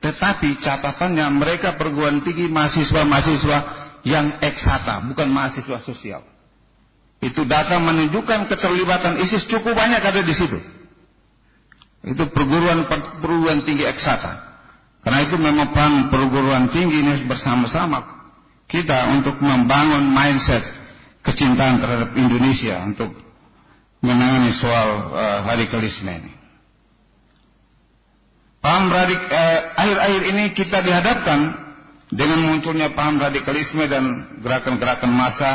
Tetapi 0.00 0.56
catatannya 0.60 1.26
mereka 1.36 1.76
perguruan 1.76 2.24
tinggi 2.24 2.48
mahasiswa-mahasiswa 2.48 3.58
yang 4.08 4.40
eksata, 4.40 5.04
bukan 5.12 5.28
mahasiswa 5.28 5.76
sosial. 5.84 6.24
Itu 7.20 7.44
data 7.44 7.76
menunjukkan 7.76 8.48
keterlibatan 8.48 9.20
ISIS 9.20 9.44
cukup 9.44 9.76
banyak 9.76 10.00
ada 10.00 10.24
di 10.24 10.32
situ. 10.32 10.56
Itu 12.00 12.32
perguruan 12.32 12.88
perguruan 12.88 13.60
tinggi 13.60 13.84
eksata. 13.84 14.48
Karena 15.04 15.20
itu 15.20 15.36
memang 15.36 15.68
peran 15.76 16.08
perguruan 16.08 16.64
tinggi 16.72 17.04
ini 17.04 17.28
bersama-sama 17.28 18.20
kita 18.68 19.12
untuk 19.12 19.36
membangun 19.44 20.08
mindset 20.12 20.64
kecintaan 21.20 21.76
terhadap 21.80 22.10
Indonesia 22.16 22.80
untuk 22.84 23.12
menangani 24.00 24.52
soal 24.52 25.12
uh, 25.12 25.38
radikalisme 25.44 26.10
ini. 26.10 26.32
Paham 28.60 28.92
radik 28.92 29.20
uh, 29.20 29.60
akhir-akhir 29.76 30.22
ini 30.36 30.44
kita 30.52 30.84
dihadapkan 30.84 31.40
dengan 32.12 32.44
munculnya 32.44 32.92
paham 32.92 33.16
radikalisme 33.20 33.86
dan 33.88 34.36
gerakan-gerakan 34.44 35.12
massa 35.12 35.52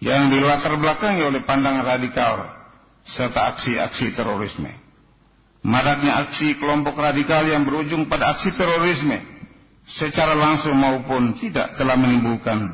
yang 0.00 0.32
dilatar 0.32 0.76
belakangi 0.76 1.22
oleh 1.24 1.40
pandangan 1.44 1.84
radikal 1.84 2.48
serta 3.04 3.56
aksi-aksi 3.56 4.12
terorisme 4.12 4.90
maraknya 5.64 6.24
aksi 6.26 6.56
kelompok 6.56 6.96
radikal 6.96 7.44
yang 7.44 7.68
berujung 7.68 8.08
pada 8.08 8.32
aksi 8.36 8.52
terorisme 8.56 9.20
secara 9.84 10.32
langsung 10.32 10.76
maupun 10.76 11.36
tidak 11.36 11.76
telah 11.76 11.96
menimbulkan 12.00 12.72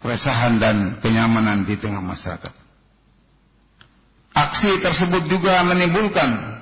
keresahan 0.00 0.56
dan 0.60 0.76
kenyamanan 1.00 1.66
di 1.66 1.74
tengah 1.76 2.00
masyarakat. 2.00 2.52
Aksi 4.36 4.68
tersebut 4.84 5.32
juga 5.32 5.64
menimbulkan 5.64 6.60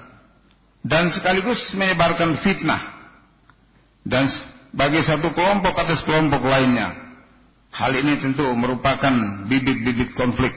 dan 0.87 1.11
sekaligus 1.11 1.75
menyebarkan 1.75 2.39
fitnah 2.39 2.79
dan 4.07 4.31
bagi 4.71 5.03
satu 5.03 5.35
kelompok 5.35 5.75
atas 5.75 6.07
kelompok 6.07 6.47
lainnya. 6.47 6.95
Hal 7.75 7.91
ini 7.99 8.15
tentu 8.23 8.47
merupakan 8.55 9.11
bibit-bibit 9.51 10.15
konflik 10.15 10.55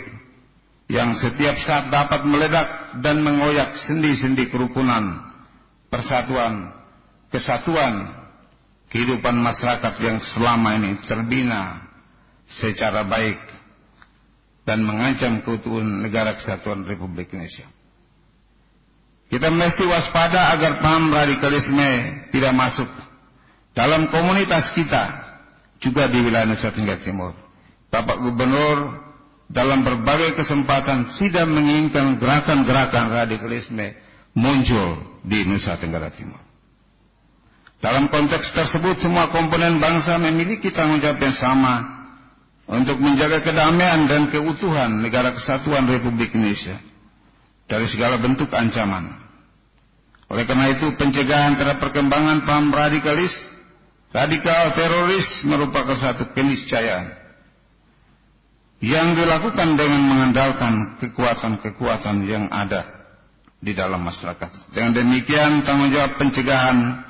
yang 0.86 1.18
setiap 1.18 1.58
saat 1.58 1.90
dapat 1.90 2.22
meledak 2.30 3.02
dan 3.02 3.26
mengoyak 3.26 3.74
sendi-sendi 3.74 4.54
kerukunan, 4.54 5.18
persatuan, 5.90 6.70
kesatuan, 7.34 8.14
kehidupan 8.94 9.34
masyarakat 9.42 9.94
yang 10.06 10.22
selama 10.22 10.78
ini 10.78 11.02
terbina 11.02 11.82
secara 12.46 13.02
baik 13.10 13.42
dan 14.68 14.84
mengancam 14.84 15.40
keutuhan 15.48 16.04
negara 16.04 16.36
kesatuan 16.36 16.84
Republik 16.84 17.32
Indonesia. 17.32 17.64
Kita 19.32 19.48
mesti 19.48 19.88
waspada 19.88 20.52
agar 20.52 20.84
paham 20.84 21.08
radikalisme 21.08 21.88
tidak 22.36 22.52
masuk 22.52 22.88
dalam 23.72 24.12
komunitas 24.12 24.76
kita 24.76 25.24
juga 25.80 26.12
di 26.12 26.20
wilayah 26.20 26.52
Nusa 26.52 26.76
Tenggara 26.76 27.00
Timur. 27.00 27.32
Bapak 27.88 28.20
Gubernur 28.20 29.08
dalam 29.48 29.88
berbagai 29.88 30.36
kesempatan 30.36 31.08
tidak 31.16 31.48
menginginkan 31.48 32.20
gerakan-gerakan 32.20 33.08
radikalisme 33.08 33.96
muncul 34.36 35.00
di 35.24 35.48
Nusa 35.48 35.80
Tenggara 35.80 36.12
Timur. 36.12 36.44
Dalam 37.80 38.12
konteks 38.12 38.52
tersebut 38.52 39.00
semua 39.00 39.32
komponen 39.32 39.80
bangsa 39.80 40.20
memiliki 40.20 40.74
tanggung 40.76 41.00
jawab 41.00 41.24
yang 41.24 41.36
sama 41.36 41.97
untuk 42.68 43.00
menjaga 43.00 43.40
kedamaian 43.42 44.12
dan 44.12 44.28
keutuhan 44.28 45.00
negara 45.00 45.32
kesatuan 45.32 45.88
Republik 45.88 46.36
Indonesia 46.36 46.76
dari 47.68 47.88
segala 47.88 48.20
bentuk 48.20 48.52
ancaman. 48.52 49.08
Oleh 50.28 50.44
karena 50.44 50.76
itu 50.76 50.92
pencegahan 51.00 51.56
terhadap 51.56 51.80
perkembangan 51.80 52.44
paham 52.44 52.68
radikalis, 52.76 53.32
radikal 54.12 54.76
teroris 54.76 55.48
merupakan 55.48 55.96
satu 55.96 56.36
keniscayaan 56.36 57.16
yang 58.84 59.16
dilakukan 59.16 59.80
dengan 59.80 60.04
mengandalkan 60.04 61.00
kekuatan-kekuatan 61.00 62.28
yang 62.28 62.52
ada 62.52 62.84
di 63.64 63.72
dalam 63.72 64.04
masyarakat. 64.04 64.76
Dengan 64.76 64.92
demikian 64.92 65.64
tanggung 65.64 65.90
jawab 65.90 66.20
pencegahan 66.20 67.08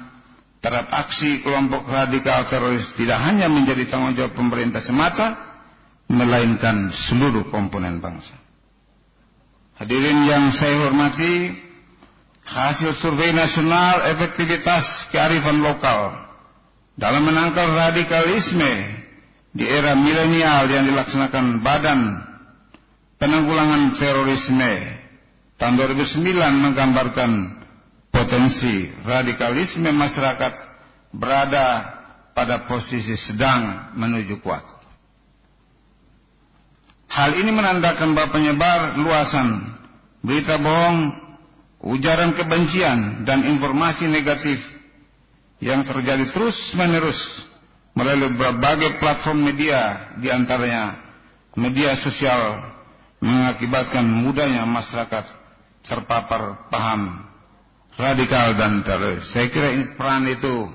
terhadap 0.61 0.87
aksi 0.93 1.41
kelompok 1.41 1.89
radikal 1.89 2.45
teroris 2.45 2.93
tidak 2.95 3.19
hanya 3.25 3.49
menjadi 3.49 3.83
tanggung 3.89 4.13
jawab 4.13 4.37
pemerintah 4.37 4.79
semata, 4.79 5.46
melainkan 6.07 6.91
seluruh 6.91 7.51
komponen 7.51 7.99
bangsa. 7.99 8.35
Hadirin 9.77 10.25
yang 10.25 10.49
saya 10.55 10.87
hormati, 10.87 11.53
hasil 12.47 12.95
survei 12.97 13.35
nasional 13.35 14.07
efektivitas 14.15 15.11
kearifan 15.13 15.61
lokal 15.61 16.15
dalam 16.97 17.27
menangkal 17.27 17.69
radikalisme 17.69 18.97
di 19.53 19.67
era 19.67 19.93
milenial 19.93 20.65
yang 20.71 20.87
dilaksanakan 20.87 21.61
Badan 21.61 22.01
Penanggulangan 23.17 23.97
Terorisme 23.97 24.73
tahun 25.57 25.73
2009 25.77 26.21
menggambarkan 26.37 27.31
potensi 28.13 28.93
radikalisme 29.01 29.89
masyarakat 29.89 30.53
berada 31.09 31.97
pada 32.37 32.69
posisi 32.69 33.17
sedang 33.17 33.89
menuju 33.97 34.37
kuat. 34.45 34.76
Hal 37.17 37.33
ini 37.33 37.49
menandakan 37.49 38.13
bahwa 38.13 38.29
penyebar 38.29 39.01
luasan 39.01 39.73
berita 40.21 40.61
bohong, 40.61 41.17
ujaran 41.89 42.37
kebencian 42.37 43.25
dan 43.25 43.41
informasi 43.41 44.05
negatif 44.05 44.61
yang 45.57 45.81
terjadi 45.81 46.29
terus-menerus 46.29 47.49
melalui 47.97 48.37
berbagai 48.37 49.01
platform 49.01 49.49
media 49.49 50.13
di 50.21 50.29
antaranya 50.29 51.01
media 51.57 51.97
sosial 51.97 52.61
mengakibatkan 53.17 54.05
mudahnya 54.05 54.61
masyarakat 54.69 55.25
terpapar 55.81 56.69
paham 56.69 57.17
radikal 57.97 58.53
dan 58.53 58.85
teroris. 58.85 59.25
Saya 59.33 59.49
kira 59.49 59.73
ini 59.73 59.89
peran 59.97 60.29
itu 60.29 60.69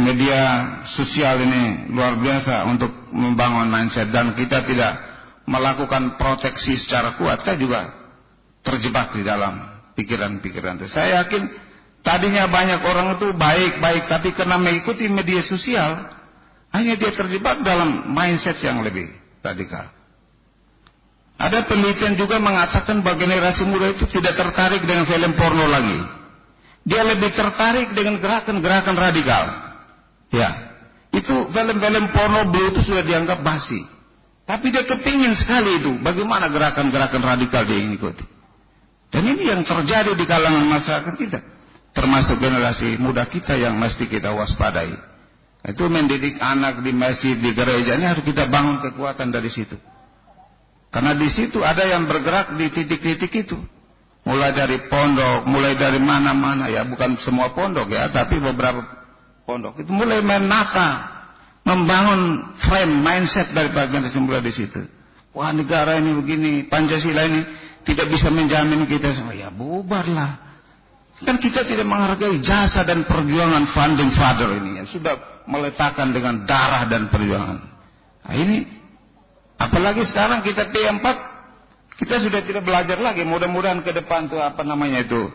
media 0.00 0.40
sosial 0.88 1.36
ini 1.44 1.92
luar 1.92 2.16
biasa 2.16 2.64
untuk 2.64 2.88
membangun 3.12 3.68
mindset 3.68 4.08
dan 4.08 4.32
kita 4.32 4.64
tidak 4.64 5.09
melakukan 5.48 6.20
proteksi 6.20 6.76
secara 6.76 7.16
kuat, 7.16 7.40
saya 7.44 7.56
juga 7.56 7.90
terjebak 8.60 9.16
di 9.16 9.22
dalam 9.24 9.60
pikiran-pikiran 9.96 10.80
itu. 10.80 10.88
Saya 10.88 11.24
yakin 11.24 11.48
tadinya 12.04 12.48
banyak 12.48 12.80
orang 12.84 13.16
itu 13.16 13.32
baik-baik, 13.36 14.08
tapi 14.08 14.32
karena 14.36 14.60
mengikuti 14.60 15.08
media 15.08 15.40
sosial, 15.40 16.08
hanya 16.70 16.94
dia 16.94 17.10
terjebak 17.10 17.64
dalam 17.66 18.12
mindset 18.12 18.56
yang 18.62 18.80
lebih 18.84 19.10
radikal. 19.42 19.88
Ada 21.40 21.64
penelitian 21.64 22.20
juga 22.20 22.36
mengatakan 22.36 23.00
bahwa 23.00 23.16
generasi 23.16 23.64
muda 23.64 23.96
itu 23.96 24.04
tidak 24.12 24.36
tertarik 24.36 24.84
dengan 24.84 25.08
film 25.08 25.32
porno 25.32 25.64
lagi. 25.64 25.98
Dia 26.84 27.00
lebih 27.00 27.32
tertarik 27.32 27.96
dengan 27.96 28.20
gerakan-gerakan 28.20 28.96
radikal. 28.96 29.44
Ya, 30.30 30.76
itu 31.16 31.48
film-film 31.48 32.12
porno 32.12 32.44
itu 32.52 32.80
sudah 32.84 33.00
dianggap 33.00 33.40
basi. 33.40 33.80
Tapi 34.50 34.74
dia 34.74 34.82
kepingin 34.82 35.30
sekali 35.38 35.78
itu. 35.78 36.02
Bagaimana 36.02 36.50
gerakan-gerakan 36.50 37.22
radikal 37.22 37.62
dia 37.62 37.78
ikuti. 37.86 38.26
Dan 39.06 39.22
ini 39.22 39.46
yang 39.46 39.62
terjadi 39.62 40.18
di 40.18 40.26
kalangan 40.26 40.66
masyarakat 40.66 41.14
kita. 41.14 41.38
Termasuk 41.94 42.42
generasi 42.42 42.98
muda 42.98 43.30
kita 43.30 43.54
yang 43.54 43.78
mesti 43.78 44.10
kita 44.10 44.34
waspadai. 44.34 44.90
Itu 45.70 45.86
mendidik 45.86 46.42
anak 46.42 46.82
di 46.82 46.90
masjid, 46.90 47.38
di 47.38 47.54
gereja. 47.54 47.94
Ini 47.94 48.10
harus 48.10 48.26
kita 48.26 48.50
bangun 48.50 48.82
kekuatan 48.90 49.30
dari 49.30 49.46
situ. 49.46 49.78
Karena 50.90 51.14
di 51.14 51.30
situ 51.30 51.62
ada 51.62 51.86
yang 51.86 52.10
bergerak 52.10 52.58
di 52.58 52.66
titik-titik 52.74 53.30
itu. 53.30 53.54
Mulai 54.26 54.50
dari 54.50 54.90
pondok, 54.90 55.46
mulai 55.46 55.78
dari 55.78 56.02
mana-mana. 56.02 56.66
Ya 56.66 56.82
bukan 56.82 57.14
semua 57.22 57.54
pondok 57.54 57.86
ya, 57.86 58.10
tapi 58.10 58.42
beberapa 58.42 58.82
pondok. 59.46 59.78
Itu 59.78 59.94
mulai 59.94 60.18
menata 60.26 61.19
membangun 61.64 62.54
frame 62.60 62.94
mindset 63.04 63.52
dari 63.52 63.70
bagian 63.70 64.06
mulai 64.22 64.42
di 64.44 64.52
situ. 64.52 64.80
Wah 65.30 65.54
negara 65.54 66.00
ini 66.00 66.10
begini, 66.18 66.66
Pancasila 66.66 67.22
ini 67.22 67.40
tidak 67.86 68.10
bisa 68.10 68.28
menjamin 68.28 68.84
kita 68.90 69.14
semua. 69.14 69.36
Ya 69.36 69.48
bubarlah. 69.48 70.50
Kan 71.20 71.36
kita 71.36 71.68
tidak 71.68 71.84
menghargai 71.84 72.40
jasa 72.40 72.80
dan 72.82 73.04
perjuangan 73.04 73.68
funding 73.76 74.08
father 74.16 74.56
ini 74.56 74.80
yang 74.80 74.88
sudah 74.88 75.44
meletakkan 75.44 76.16
dengan 76.16 76.48
darah 76.48 76.88
dan 76.88 77.12
perjuangan. 77.12 77.60
Nah 78.24 78.34
ini 78.34 78.64
apalagi 79.60 80.00
sekarang 80.08 80.40
kita 80.40 80.72
P4 80.72 81.04
kita 82.00 82.16
sudah 82.24 82.40
tidak 82.40 82.64
belajar 82.64 82.96
lagi. 82.96 83.28
Mudah-mudahan 83.28 83.84
ke 83.84 83.92
depan 83.92 84.32
tuh 84.32 84.40
apa 84.40 84.64
namanya 84.64 85.04
itu 85.04 85.28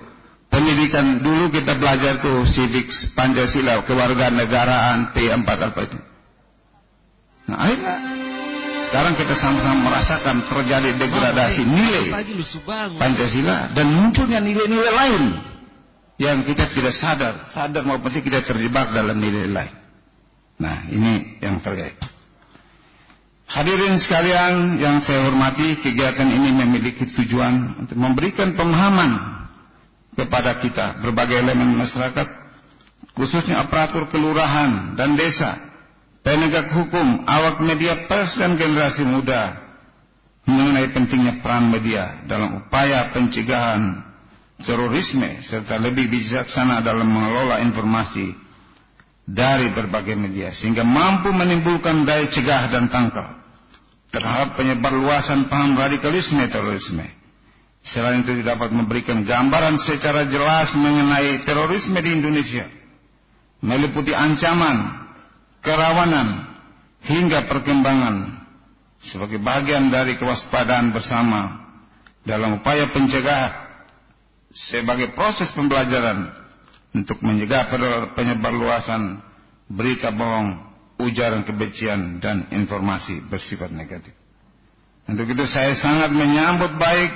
pendidikan 0.49 1.21
dulu 1.21 1.53
kita 1.53 1.77
belajar 1.77 2.17
tuh 2.17 2.41
civics 2.49 3.13
Pancasila 3.13 3.85
kewarganegaraan 3.85 5.13
P4 5.13 5.45
apa 5.45 5.79
itu. 5.85 5.99
Nah 7.45 7.58
akhirnya 7.62 7.95
sekarang 8.89 9.13
kita 9.17 9.34
sama-sama 9.38 9.89
merasakan 9.89 10.45
terjadi 10.45 10.93
degradasi 10.97 11.62
nilai 11.65 12.05
Pancasila 12.97 13.73
dan 13.73 13.88
munculnya 13.89 14.41
nilai-nilai 14.41 14.93
lain 14.93 15.23
yang 16.15 16.47
kita 16.47 16.71
tidak 16.71 16.95
sadar, 16.95 17.49
sadar 17.51 17.84
maupun 17.84 18.08
kita 18.08 18.39
terjebak 18.39 18.93
dalam 18.95 19.19
nilai 19.19 19.51
lain. 19.51 19.73
Nah 20.58 20.88
ini 20.88 21.41
yang 21.43 21.60
terjadi. 21.60 22.15
Hadirin 23.45 24.01
sekalian 24.01 24.81
yang 24.81 25.05
saya 25.05 25.29
hormati, 25.29 25.77
kegiatan 25.77 26.25
ini 26.25 26.49
memiliki 26.49 27.05
tujuan 27.05 27.77
untuk 27.77 27.93
memberikan 27.93 28.58
pemahaman 28.58 29.38
kepada 30.17 30.58
kita 30.63 30.97
berbagai 31.03 31.45
elemen 31.45 31.77
masyarakat, 31.77 32.25
khususnya 33.13 33.62
aparatur 33.62 34.10
kelurahan 34.10 34.97
dan 34.97 35.13
desa 35.13 35.74
penegak 36.25 36.73
hukum, 36.73 37.21
awak 37.29 37.61
media 37.61 38.09
pers 38.09 38.33
dan 38.41 38.57
generasi 38.57 39.05
muda 39.05 39.61
mengenai 40.49 40.89
pentingnya 40.89 41.45
peran 41.45 41.69
media 41.69 42.25
dalam 42.25 42.65
upaya 42.65 43.13
pencegahan 43.13 44.01
terorisme 44.57 45.41
serta 45.45 45.77
lebih 45.77 46.09
bijaksana 46.09 46.81
dalam 46.81 47.05
mengelola 47.05 47.61
informasi 47.61 48.33
dari 49.25 49.73
berbagai 49.73 50.17
media 50.17 50.49
sehingga 50.49 50.81
mampu 50.81 51.29
menimbulkan 51.29 52.05
daya 52.05 52.29
cegah 52.29 52.73
dan 52.73 52.89
tangkal 52.89 53.25
terhadap 54.09 54.57
penyebar 54.57 54.93
luasan 54.97 55.45
paham 55.45 55.77
radikalisme 55.77 56.41
terorisme. 56.49 57.05
Selain 57.85 58.25
itu 58.25 58.41
dapat 58.41 58.73
memberikan 58.73 59.21
gambaran 59.21 59.77
secara 59.77 60.25
jelas 60.25 60.73
mengenai 60.73 61.38
terorisme 61.45 62.01
di 62.01 62.17
Indonesia 62.17 62.65
meliputi 63.61 64.13
ancaman, 64.13 65.04
kerawanan 65.65 66.45
hingga 67.04 67.49
perkembangan 67.49 68.45
sebagai 69.01 69.41
bagian 69.41 69.89
dari 69.89 70.15
kewaspadaan 70.15 70.93
bersama 70.93 71.65
dalam 72.25 72.62
upaya 72.62 72.89
pencegahan 72.89 73.65
sebagai 74.56 75.12
proses 75.13 75.51
pembelajaran 75.51 76.32
untuk 76.95 77.19
mencegah 77.19 77.67
penyebar 78.15 78.56
luasan 78.56 79.19
berita 79.67 80.15
bohong, 80.15 80.56
ujaran 81.04 81.43
kebencian 81.43 82.23
dan 82.23 82.47
informasi 82.56 83.19
bersifat 83.28 83.75
negatif. 83.75 84.15
Untuk 85.06 85.28
itu 85.28 85.43
saya 85.45 85.75
sangat 85.75 86.10
menyambut 86.15 86.80
baik 86.80 87.13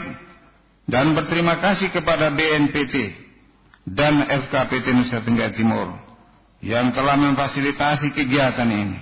dan 0.85 1.15
berterima 1.15 1.57
kasih 1.63 1.89
kepada 1.89 2.29
BNPT 2.35 3.15
dan 3.87 4.29
FKPT 4.29 4.93
Nusa 4.93 5.23
Tenggara 5.23 5.49
Timur 5.49 6.08
yang 6.59 6.91
telah 6.91 7.15
memfasilitasi 7.15 8.11
kegiatan 8.11 8.67
ini. 8.67 8.99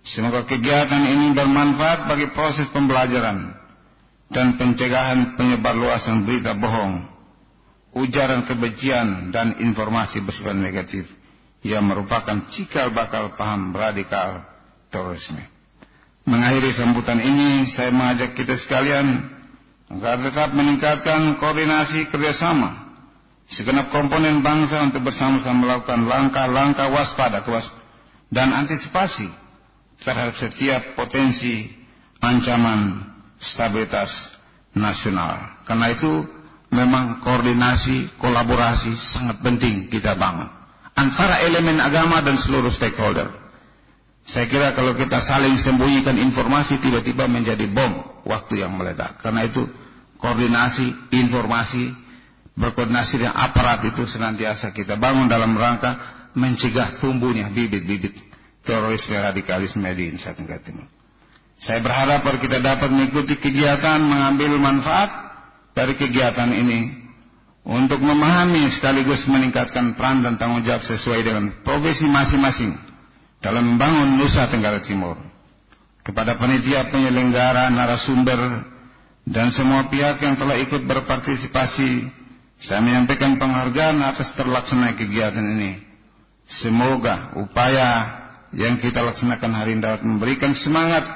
Semoga 0.00 0.48
kegiatan 0.48 1.04
ini 1.04 1.36
bermanfaat 1.36 2.08
bagi 2.08 2.32
proses 2.32 2.70
pembelajaran 2.72 3.52
dan 4.32 4.56
pencegahan 4.56 5.36
penyebar 5.36 5.76
luasan 5.76 6.24
berita 6.24 6.56
bohong 6.56 7.04
ujaran 7.92 8.46
kebencian 8.46 9.34
dan 9.34 9.58
informasi 9.58 10.22
bersifat 10.22 10.54
negatif 10.54 11.04
yang 11.60 11.84
merupakan 11.84 12.48
cikal 12.48 12.94
bakal 12.94 13.34
paham 13.36 13.74
radikal 13.74 14.46
terorisme. 14.88 15.42
Mengakhiri 16.24 16.70
sambutan 16.72 17.18
ini, 17.20 17.66
saya 17.66 17.90
mengajak 17.90 18.38
kita 18.38 18.54
sekalian 18.56 19.28
agar 19.90 20.22
tetap 20.22 20.54
meningkatkan 20.54 21.36
koordinasi 21.42 22.08
kerjasama 22.08 22.89
segenap 23.50 23.90
komponen 23.90 24.40
bangsa 24.46 24.86
untuk 24.86 25.10
bersama-sama 25.10 25.66
melakukan 25.66 26.06
langkah-langkah 26.06 26.86
waspada 26.94 27.42
dan 28.30 28.54
antisipasi 28.54 29.26
terhadap 30.00 30.38
setiap 30.38 30.94
potensi 30.94 31.66
ancaman 32.22 33.02
stabilitas 33.42 34.30
nasional. 34.72 35.66
Karena 35.66 35.90
itu 35.90 36.24
memang 36.70 37.18
koordinasi, 37.26 38.14
kolaborasi 38.22 38.94
sangat 38.94 39.42
penting 39.42 39.90
kita 39.90 40.14
bangun. 40.14 40.46
Antara 40.94 41.42
elemen 41.42 41.82
agama 41.82 42.22
dan 42.22 42.38
seluruh 42.38 42.70
stakeholder. 42.70 43.28
Saya 44.20 44.46
kira 44.46 44.76
kalau 44.76 44.94
kita 44.94 45.18
saling 45.18 45.56
sembunyikan 45.58 46.14
informasi 46.20 46.78
tiba-tiba 46.78 47.26
menjadi 47.26 47.66
bom 47.66 48.22
waktu 48.28 48.62
yang 48.62 48.76
meledak. 48.76 49.18
Karena 49.18 49.48
itu 49.48 49.64
koordinasi, 50.20 51.10
informasi, 51.16 51.90
berkoordinasi 52.60 53.24
dengan 53.24 53.34
aparat 53.40 53.82
itu 53.88 54.04
senantiasa 54.04 54.70
kita 54.76 55.00
bangun 55.00 55.26
dalam 55.26 55.56
rangka 55.56 55.96
mencegah 56.36 57.00
tumbuhnya 57.00 57.48
bibit-bibit 57.50 58.14
terorisme 58.62 59.16
radikalisme 59.16 59.88
di 59.96 60.12
Indonesia 60.12 60.36
Tenggara 60.36 60.60
Timur. 60.60 60.86
Saya 61.60 61.80
berharap 61.80 62.24
kita 62.40 62.60
dapat 62.60 62.88
mengikuti 62.92 63.36
kegiatan 63.36 64.00
mengambil 64.00 64.56
manfaat 64.60 65.10
dari 65.76 65.96
kegiatan 65.96 66.48
ini 66.52 67.00
untuk 67.64 68.00
memahami 68.00 68.64
sekaligus 68.72 69.28
meningkatkan 69.28 69.92
peran 69.92 70.24
dan 70.24 70.40
tanggung 70.40 70.64
jawab 70.64 70.80
sesuai 70.84 71.20
dengan 71.20 71.44
profesi 71.60 72.08
masing-masing 72.08 72.72
dalam 73.44 73.76
membangun 73.76 74.16
Nusa 74.16 74.48
Tenggara 74.48 74.80
Timur. 74.80 75.16
Kepada 76.00 76.40
panitia 76.40 76.88
penyelenggara, 76.88 77.68
narasumber, 77.68 78.64
dan 79.28 79.52
semua 79.52 79.84
pihak 79.92 80.16
yang 80.24 80.40
telah 80.40 80.56
ikut 80.56 80.88
berpartisipasi, 80.88 82.08
saya 82.60 82.84
menyampaikan 82.84 83.40
penghargaan 83.40 84.04
atas 84.04 84.36
terlaksana 84.36 84.92
kegiatan 84.92 85.42
ini. 85.42 85.80
Semoga 86.44 87.32
upaya 87.40 88.20
yang 88.52 88.76
kita 88.76 89.00
laksanakan 89.00 89.52
hari 89.54 89.78
ini 89.78 89.80
dapat 89.80 90.04
memberikan 90.04 90.52
semangat 90.52 91.08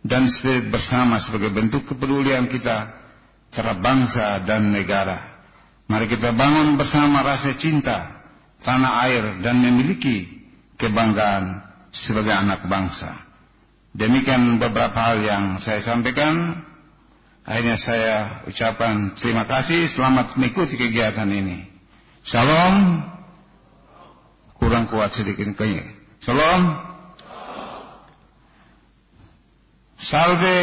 dan 0.00 0.24
spirit 0.32 0.72
bersama 0.72 1.20
sebagai 1.20 1.52
bentuk 1.52 1.84
kepedulian 1.84 2.48
kita 2.48 2.88
terhadap 3.52 3.78
bangsa 3.84 4.40
dan 4.48 4.72
negara. 4.72 5.44
Mari 5.90 6.06
kita 6.08 6.32
bangun 6.32 6.78
bersama 6.80 7.20
rasa 7.20 7.52
cinta 7.58 8.24
tanah 8.62 8.94
air 9.04 9.24
dan 9.44 9.60
memiliki 9.60 10.24
kebanggaan 10.80 11.60
sebagai 11.92 12.32
anak 12.32 12.64
bangsa. 12.70 13.10
Demikian 13.90 14.56
beberapa 14.62 14.94
hal 14.96 15.18
yang 15.20 15.44
saya 15.58 15.82
sampaikan. 15.82 16.62
Akhirnya 17.50 17.74
saya 17.74 18.14
ucapkan 18.46 19.18
terima 19.18 19.42
kasih, 19.42 19.90
selamat 19.90 20.38
mengikuti 20.38 20.78
kegiatan 20.78 21.26
ini. 21.26 21.66
Shalom. 22.22 23.02
Kurang 24.54 24.86
kuat 24.86 25.10
sedikit 25.10 25.50
kayaknya. 25.58 25.90
Shalom. 26.22 26.78
Salve 29.98 30.62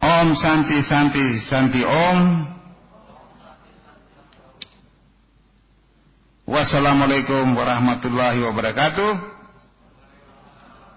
Om 0.00 0.32
Santi 0.32 0.80
Santi 0.80 1.44
Santi 1.44 1.84
Om. 1.84 2.18
Wassalamualaikum 6.48 7.52
warahmatullahi 7.52 8.40
wabarakatuh. 8.48 9.12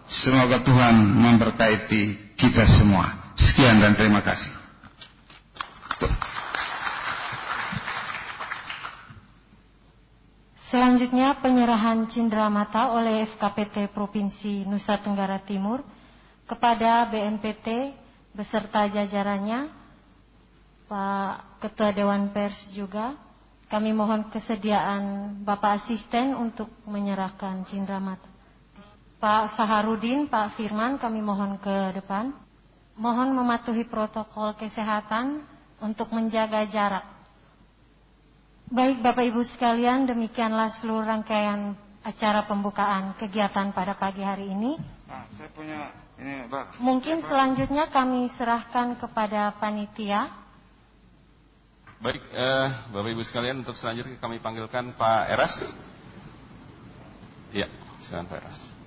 Semoga 0.08 0.64
Tuhan 0.64 0.96
memberkati 1.04 2.32
kita 2.40 2.64
semua. 2.64 3.19
Sekian 3.40 3.80
dan 3.80 3.96
terima 3.96 4.20
kasih. 4.20 4.52
Selanjutnya 10.70 11.34
penyerahan 11.42 12.06
cindera 12.12 12.46
mata 12.46 12.94
oleh 12.94 13.26
FKPT 13.26 13.90
Provinsi 13.90 14.70
Nusa 14.70 15.02
Tenggara 15.02 15.42
Timur 15.42 15.82
kepada 16.46 17.10
BNPT 17.10 17.98
beserta 18.38 18.86
jajarannya, 18.86 19.72
Pak 20.86 21.62
Ketua 21.64 21.90
Dewan 21.90 22.30
Pers 22.30 22.70
juga. 22.76 23.18
Kami 23.70 23.94
mohon 23.94 24.30
kesediaan 24.34 25.38
Bapak 25.46 25.86
Asisten 25.86 26.34
untuk 26.34 26.70
menyerahkan 26.90 27.66
cindera 27.70 28.02
mata. 28.02 28.26
Pak 29.22 29.58
Saharudin, 29.58 30.26
Pak 30.26 30.58
Firman, 30.58 30.98
kami 30.98 31.22
mohon 31.22 31.58
ke 31.62 31.94
depan. 31.98 32.34
Mohon 33.00 33.32
mematuhi 33.32 33.88
protokol 33.88 34.60
kesehatan 34.60 35.40
untuk 35.80 36.12
menjaga 36.12 36.68
jarak. 36.68 37.08
Baik 38.70 39.00
Bapak 39.00 39.24
Ibu 39.24 39.42
sekalian, 39.48 40.04
demikianlah 40.04 40.70
seluruh 40.78 41.08
rangkaian 41.08 41.74
acara 42.04 42.44
pembukaan 42.46 43.16
kegiatan 43.16 43.72
pada 43.72 43.96
pagi 43.96 44.22
hari 44.22 44.52
ini. 44.52 44.76
Nah, 45.08 45.26
saya 45.34 45.50
punya 45.56 45.90
ini, 46.20 46.46
Pak. 46.52 46.78
Mungkin 46.84 47.24
selanjutnya 47.24 47.88
kami 47.88 48.28
serahkan 48.36 49.00
kepada 49.00 49.56
panitia. 49.58 50.30
Baik, 52.04 52.20
eh, 52.36 52.68
Bapak 52.92 53.10
Ibu 53.16 53.24
sekalian, 53.24 53.64
untuk 53.64 53.80
selanjutnya 53.80 54.20
kami 54.20 54.44
panggilkan 54.44 54.92
Pak 55.00 55.24
Eras. 55.32 55.56
Ya, 57.56 57.72
silakan 58.04 58.28
Pak 58.28 58.38
Eras. 58.44 58.79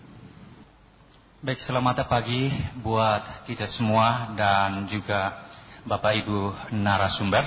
Baik, 1.42 1.58
selamat 1.58 2.06
pagi 2.06 2.54
buat 2.86 3.42
kita 3.50 3.66
semua 3.66 4.30
dan 4.38 4.86
juga 4.86 5.50
Bapak 5.82 6.14
Ibu 6.22 6.70
narasumber. 6.70 7.42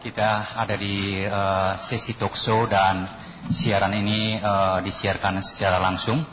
Kita 0.00 0.56
ada 0.56 0.72
di 0.80 1.20
uh, 1.20 1.76
sesi 1.76 2.16
talkshow 2.16 2.64
dan 2.64 3.04
siaran 3.52 3.92
ini 4.00 4.40
uh, 4.40 4.80
disiarkan 4.80 5.44
secara 5.44 5.76
langsung 5.76 6.24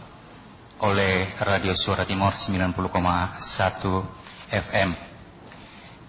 oleh 0.79 1.35
Radio 1.43 1.75
Suara 1.75 2.07
Timur 2.07 2.31
90,1 2.31 2.79
FM. 4.47 4.89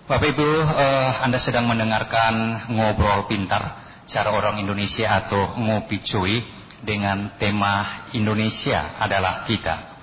Bapak 0.07 0.29
Ibu, 0.39 0.51
uh, 0.71 1.19
Anda 1.19 1.43
sedang 1.43 1.67
mendengarkan 1.67 2.71
ngobrol 2.71 3.27
pintar 3.27 3.83
cara 4.07 4.31
orang 4.31 4.63
Indonesia 4.63 5.19
atau 5.19 5.59
ngopi 5.59 5.99
cuy 5.99 6.47
dengan 6.79 7.35
tema 7.43 8.07
Indonesia 8.15 8.95
adalah 9.03 9.43
kita. 9.51 9.94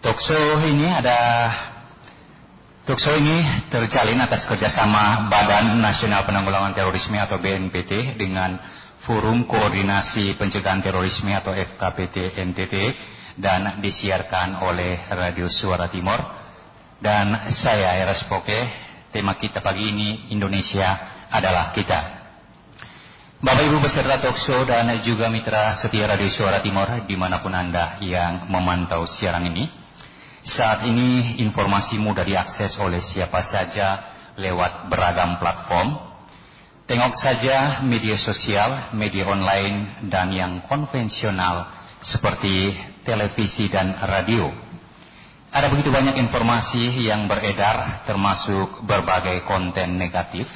Talkshow 0.00 0.64
ini 0.64 0.88
ada 0.88 1.52
Talkshow 2.88 3.20
ini 3.20 3.44
terjalin 3.68 4.16
atas 4.24 4.48
kerjasama 4.48 5.28
Badan 5.28 5.76
Nasional 5.76 6.24
Penanggulangan 6.24 6.72
Terorisme 6.72 7.20
atau 7.20 7.36
BNPT 7.36 8.16
dengan 8.16 8.56
Forum 9.04 9.44
Koordinasi 9.44 10.40
Pencegahan 10.40 10.80
Terorisme 10.80 11.36
atau 11.36 11.52
FKPT 11.52 12.32
NTT 12.32 12.74
dan 13.36 13.84
disiarkan 13.84 14.64
oleh 14.64 15.04
Radio 15.12 15.52
Suara 15.52 15.92
Timur. 15.92 16.16
Dan 16.96 17.52
saya 17.52 18.00
Eras 18.00 18.24
Poke, 18.24 18.56
tema 19.12 19.36
kita 19.36 19.60
pagi 19.60 19.92
ini 19.92 20.32
Indonesia 20.32 20.96
adalah 21.28 21.76
kita. 21.76 22.24
Bapak 23.44 23.68
Ibu 23.68 23.84
beserta 23.84 24.16
talkshow 24.16 24.64
dan 24.64 24.88
juga 25.04 25.28
mitra 25.28 25.76
setia 25.76 26.08
Radio 26.08 26.32
Suara 26.32 26.64
Timur 26.64 26.88
di 27.04 27.16
mana 27.20 27.44
pun 27.44 27.52
Anda 27.52 28.00
yang 28.00 28.48
memantau 28.48 29.04
siaran 29.04 29.44
ini. 29.44 29.79
Saat 30.40 30.88
ini 30.88 31.36
informasi 31.44 32.00
mudah 32.00 32.24
diakses 32.24 32.80
oleh 32.80 33.04
siapa 33.04 33.44
saja 33.44 34.00
lewat 34.40 34.88
beragam 34.88 35.36
platform. 35.36 36.00
Tengok 36.88 37.14
saja 37.14 37.84
media 37.84 38.16
sosial, 38.16 38.90
media 38.96 39.28
online, 39.28 40.08
dan 40.10 40.32
yang 40.32 40.64
konvensional 40.66 41.68
seperti 42.00 42.74
televisi 43.04 43.68
dan 43.70 43.94
radio. 44.00 44.48
Ada 45.50 45.70
begitu 45.70 45.92
banyak 45.92 46.18
informasi 46.18 47.04
yang 47.04 47.28
beredar 47.28 48.06
termasuk 48.08 48.82
berbagai 48.88 49.44
konten 49.44 50.00
negatif. 50.00 50.48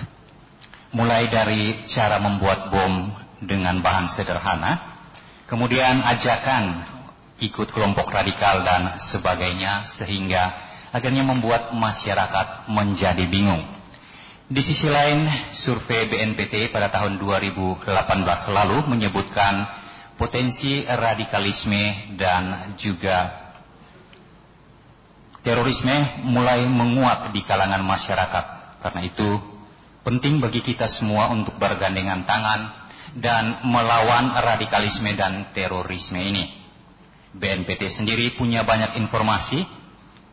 Mulai 0.94 1.28
dari 1.28 1.84
cara 1.90 2.18
membuat 2.22 2.70
bom 2.70 3.10
dengan 3.42 3.82
bahan 3.82 4.08
sederhana, 4.10 4.72
kemudian 5.50 6.02
ajakan 6.02 6.93
ikut 7.42 7.68
kelompok 7.74 8.14
radikal 8.14 8.62
dan 8.62 9.02
sebagainya 9.02 9.90
sehingga 9.90 10.54
akhirnya 10.94 11.26
membuat 11.26 11.74
masyarakat 11.74 12.70
menjadi 12.70 13.26
bingung. 13.26 13.66
Di 14.44 14.60
sisi 14.60 14.86
lain, 14.86 15.26
survei 15.56 16.06
BNPT 16.06 16.70
pada 16.70 16.92
tahun 16.92 17.18
2018 17.18 17.82
lalu 18.52 18.78
menyebutkan 18.86 19.66
potensi 20.14 20.84
radikalisme 20.86 22.14
dan 22.14 22.76
juga 22.78 23.44
terorisme 25.42 26.24
mulai 26.28 26.64
menguat 26.70 27.34
di 27.34 27.42
kalangan 27.42 27.82
masyarakat. 27.82 28.44
Karena 28.84 29.00
itu 29.02 29.28
penting 30.04 30.38
bagi 30.38 30.60
kita 30.60 30.86
semua 30.86 31.32
untuk 31.32 31.56
bergandengan 31.56 32.22
tangan 32.28 32.60
dan 33.16 33.64
melawan 33.64 34.32
radikalisme 34.38 35.08
dan 35.16 35.50
terorisme 35.56 36.20
ini. 36.20 36.63
BNPT 37.34 37.90
sendiri 37.90 38.38
punya 38.38 38.62
banyak 38.62 38.94
informasi 39.02 39.66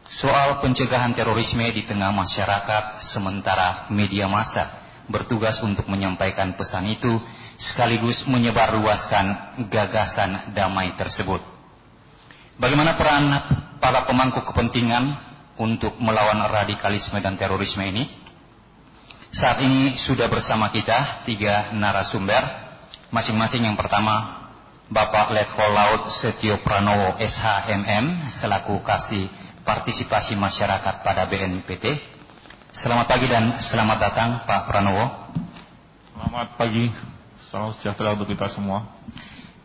soal 0.05 0.61
pencegahan 0.61 1.17
terorisme 1.17 1.65
di 1.73 1.81
tengah 1.87 2.13
masyarakat 2.13 3.01
sementara 3.01 3.89
media 3.89 4.29
massa 4.29 4.81
bertugas 5.09 5.59
untuk 5.65 5.89
menyampaikan 5.89 6.53
pesan 6.53 6.93
itu 6.93 7.09
sekaligus 7.57 8.25
menyebarluaskan 8.25 9.57
gagasan 9.69 10.53
damai 10.53 10.93
tersebut. 10.95 11.41
Bagaimana 12.57 12.93
peran 12.95 13.25
para 13.81 14.05
pemangku 14.05 14.45
kepentingan 14.45 15.17
untuk 15.57 15.97
melawan 15.97 16.41
radikalisme 16.49 17.17
dan 17.17 17.37
terorisme 17.37 17.81
ini? 17.85 18.09
Saat 19.31 19.63
ini 19.63 19.95
sudah 19.95 20.27
bersama 20.27 20.69
kita 20.69 21.23
tiga 21.23 21.71
narasumber, 21.71 22.43
masing-masing 23.09 23.63
yang 23.63 23.79
pertama 23.79 24.40
Bapak 24.91 25.31
Letkol 25.31 25.71
Laut 25.71 26.11
Setio 26.11 26.59
Pranowo 26.59 27.15
SHMM 27.15 28.27
selaku 28.27 28.83
kasih 28.83 29.31
partisipasi 29.63 30.35
masyarakat 30.35 30.99
pada 30.99 31.31
BNPT. 31.31 31.95
Selamat 32.75 33.07
pagi 33.07 33.31
dan 33.31 33.55
selamat 33.55 33.97
datang 34.03 34.29
Pak 34.43 34.67
Pranowo. 34.67 35.31
Selamat 36.11 36.59
pagi, 36.59 36.91
salam 37.47 37.71
sejahtera 37.71 38.19
untuk 38.19 38.35
kita 38.35 38.51
semua. 38.51 38.91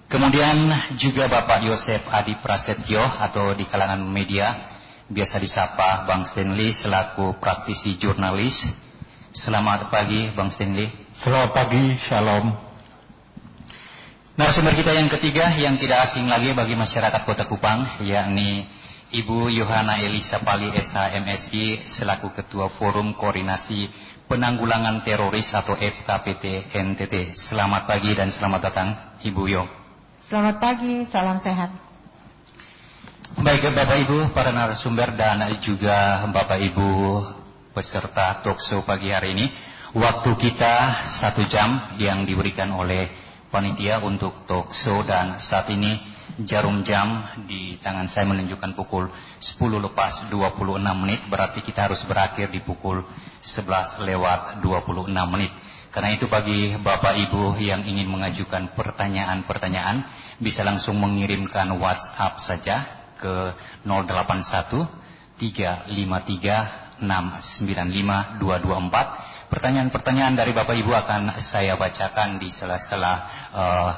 Kemudian 0.06 0.70
juga 0.94 1.26
Bapak 1.26 1.66
Yosef 1.66 2.06
Adi 2.06 2.38
Prasetyo 2.38 3.02
atau 3.02 3.50
di 3.58 3.66
kalangan 3.66 4.06
media 4.06 4.78
biasa 5.10 5.42
disapa 5.42 6.06
Bang 6.06 6.22
Stanley 6.30 6.70
selaku 6.70 7.34
praktisi 7.42 7.98
jurnalis. 7.98 8.62
Selamat 9.34 9.90
pagi 9.90 10.30
Bang 10.38 10.54
Stanley. 10.54 10.86
Selamat 11.18 11.50
pagi, 11.50 11.98
shalom. 11.98 12.65
Narasumber 14.36 14.76
kita 14.76 14.92
yang 14.92 15.08
ketiga 15.08 15.48
yang 15.56 15.80
tidak 15.80 16.12
asing 16.12 16.28
lagi 16.28 16.52
bagi 16.52 16.76
masyarakat 16.76 17.24
Kota 17.24 17.48
Kupang 17.48 18.04
yakni 18.04 18.68
Ibu 19.08 19.48
Yohana 19.48 19.96
Elisa 20.04 20.44
Pali 20.44 20.68
SHMSI 20.76 21.88
selaku 21.88 22.36
Ketua 22.36 22.68
Forum 22.76 23.16
Koordinasi 23.16 23.88
Penanggulangan 24.28 25.00
Teroris 25.00 25.48
atau 25.56 25.72
FKPT 25.72 26.68
NTT. 26.68 27.32
Selamat 27.32 27.88
pagi 27.88 28.12
dan 28.12 28.28
selamat 28.28 28.60
datang 28.60 28.88
Ibu 29.24 29.42
Yo. 29.48 29.64
Selamat 30.28 30.60
pagi, 30.60 31.08
salam 31.08 31.40
sehat. 31.40 31.72
Baik 33.40 33.72
Bapak 33.72 34.04
Ibu, 34.04 34.36
para 34.36 34.52
narasumber 34.52 35.16
dan 35.16 35.48
juga 35.64 36.28
Bapak 36.28 36.60
Ibu 36.60 36.88
peserta 37.72 38.44
talkshow 38.44 38.84
pagi 38.84 39.08
hari 39.08 39.32
ini. 39.32 39.48
Waktu 39.96 40.28
kita 40.36 41.08
satu 41.08 41.48
jam 41.48 41.96
yang 41.96 42.28
diberikan 42.28 42.68
oleh 42.76 43.24
panitia 43.56 44.04
untuk 44.04 44.44
talkshow 44.44 45.00
dan 45.08 45.40
saat 45.40 45.72
ini 45.72 45.96
jarum 46.44 46.84
jam 46.84 47.24
di 47.48 47.80
tangan 47.80 48.04
saya 48.04 48.28
menunjukkan 48.28 48.76
pukul 48.76 49.08
10 49.40 49.56
lepas 49.80 50.28
26 50.28 50.76
menit 51.00 51.24
berarti 51.32 51.64
kita 51.64 51.88
harus 51.88 52.04
berakhir 52.04 52.52
di 52.52 52.60
pukul 52.60 53.00
11 53.40 54.04
lewat 54.04 54.60
26 54.60 55.08
menit. 55.32 55.48
Karena 55.88 56.12
itu 56.12 56.28
bagi 56.28 56.76
Bapak 56.76 57.16
Ibu 57.16 57.56
yang 57.56 57.88
ingin 57.88 58.12
mengajukan 58.12 58.76
pertanyaan-pertanyaan 58.76 60.04
bisa 60.36 60.60
langsung 60.60 61.00
mengirimkan 61.00 61.72
WhatsApp 61.80 62.36
saja 62.36 62.84
ke 63.16 63.56
081 63.88 64.84
353 65.40 67.00
695 67.00 68.36
224. 68.36 69.35
Pertanyaan-pertanyaan 69.46 70.34
dari 70.34 70.50
Bapak 70.50 70.74
Ibu 70.74 70.90
akan 70.90 71.38
saya 71.38 71.78
bacakan 71.78 72.42
di 72.42 72.50
sela-sela 72.50 73.14
uh, 73.54 73.90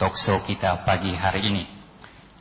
talkshow 0.00 0.40
kita 0.48 0.88
pagi 0.88 1.12
hari 1.12 1.52
ini. 1.52 1.64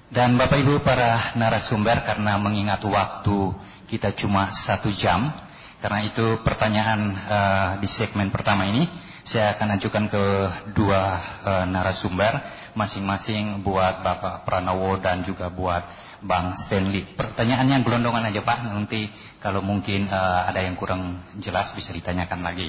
Dan 0.07 0.39
Bapak 0.39 0.55
Ibu 0.63 0.79
para 0.79 1.35
narasumber 1.35 1.99
karena 2.07 2.39
mengingat 2.39 2.79
waktu 2.87 3.51
kita 3.91 4.15
cuma 4.15 4.55
satu 4.55 4.87
jam, 4.95 5.35
karena 5.83 5.99
itu 6.07 6.39
pertanyaan 6.39 6.99
uh, 7.11 7.69
di 7.83 7.91
segmen 7.91 8.31
pertama 8.31 8.71
ini 8.71 8.87
saya 9.27 9.59
akan 9.59 9.75
ajukan 9.75 10.05
ke 10.07 10.23
dua 10.71 11.01
uh, 11.43 11.65
narasumber 11.67 12.39
masing-masing 12.71 13.59
buat 13.67 13.99
Bapak 13.99 14.47
Pranowo 14.47 14.95
dan 14.95 15.27
juga 15.27 15.51
buat 15.51 15.83
Bang 16.23 16.59
Stanley. 16.59 17.15
Pertanyaannya 17.15 17.83
gelondongan 17.83 18.27
aja 18.27 18.43
Pak, 18.43 18.67
nanti 18.67 19.07
kalau 19.39 19.63
mungkin 19.63 20.11
uh, 20.11 20.47
ada 20.47 20.63
yang 20.63 20.75
kurang 20.75 21.23
jelas 21.39 21.71
bisa 21.71 21.95
ditanyakan 21.95 22.43
lagi. 22.43 22.67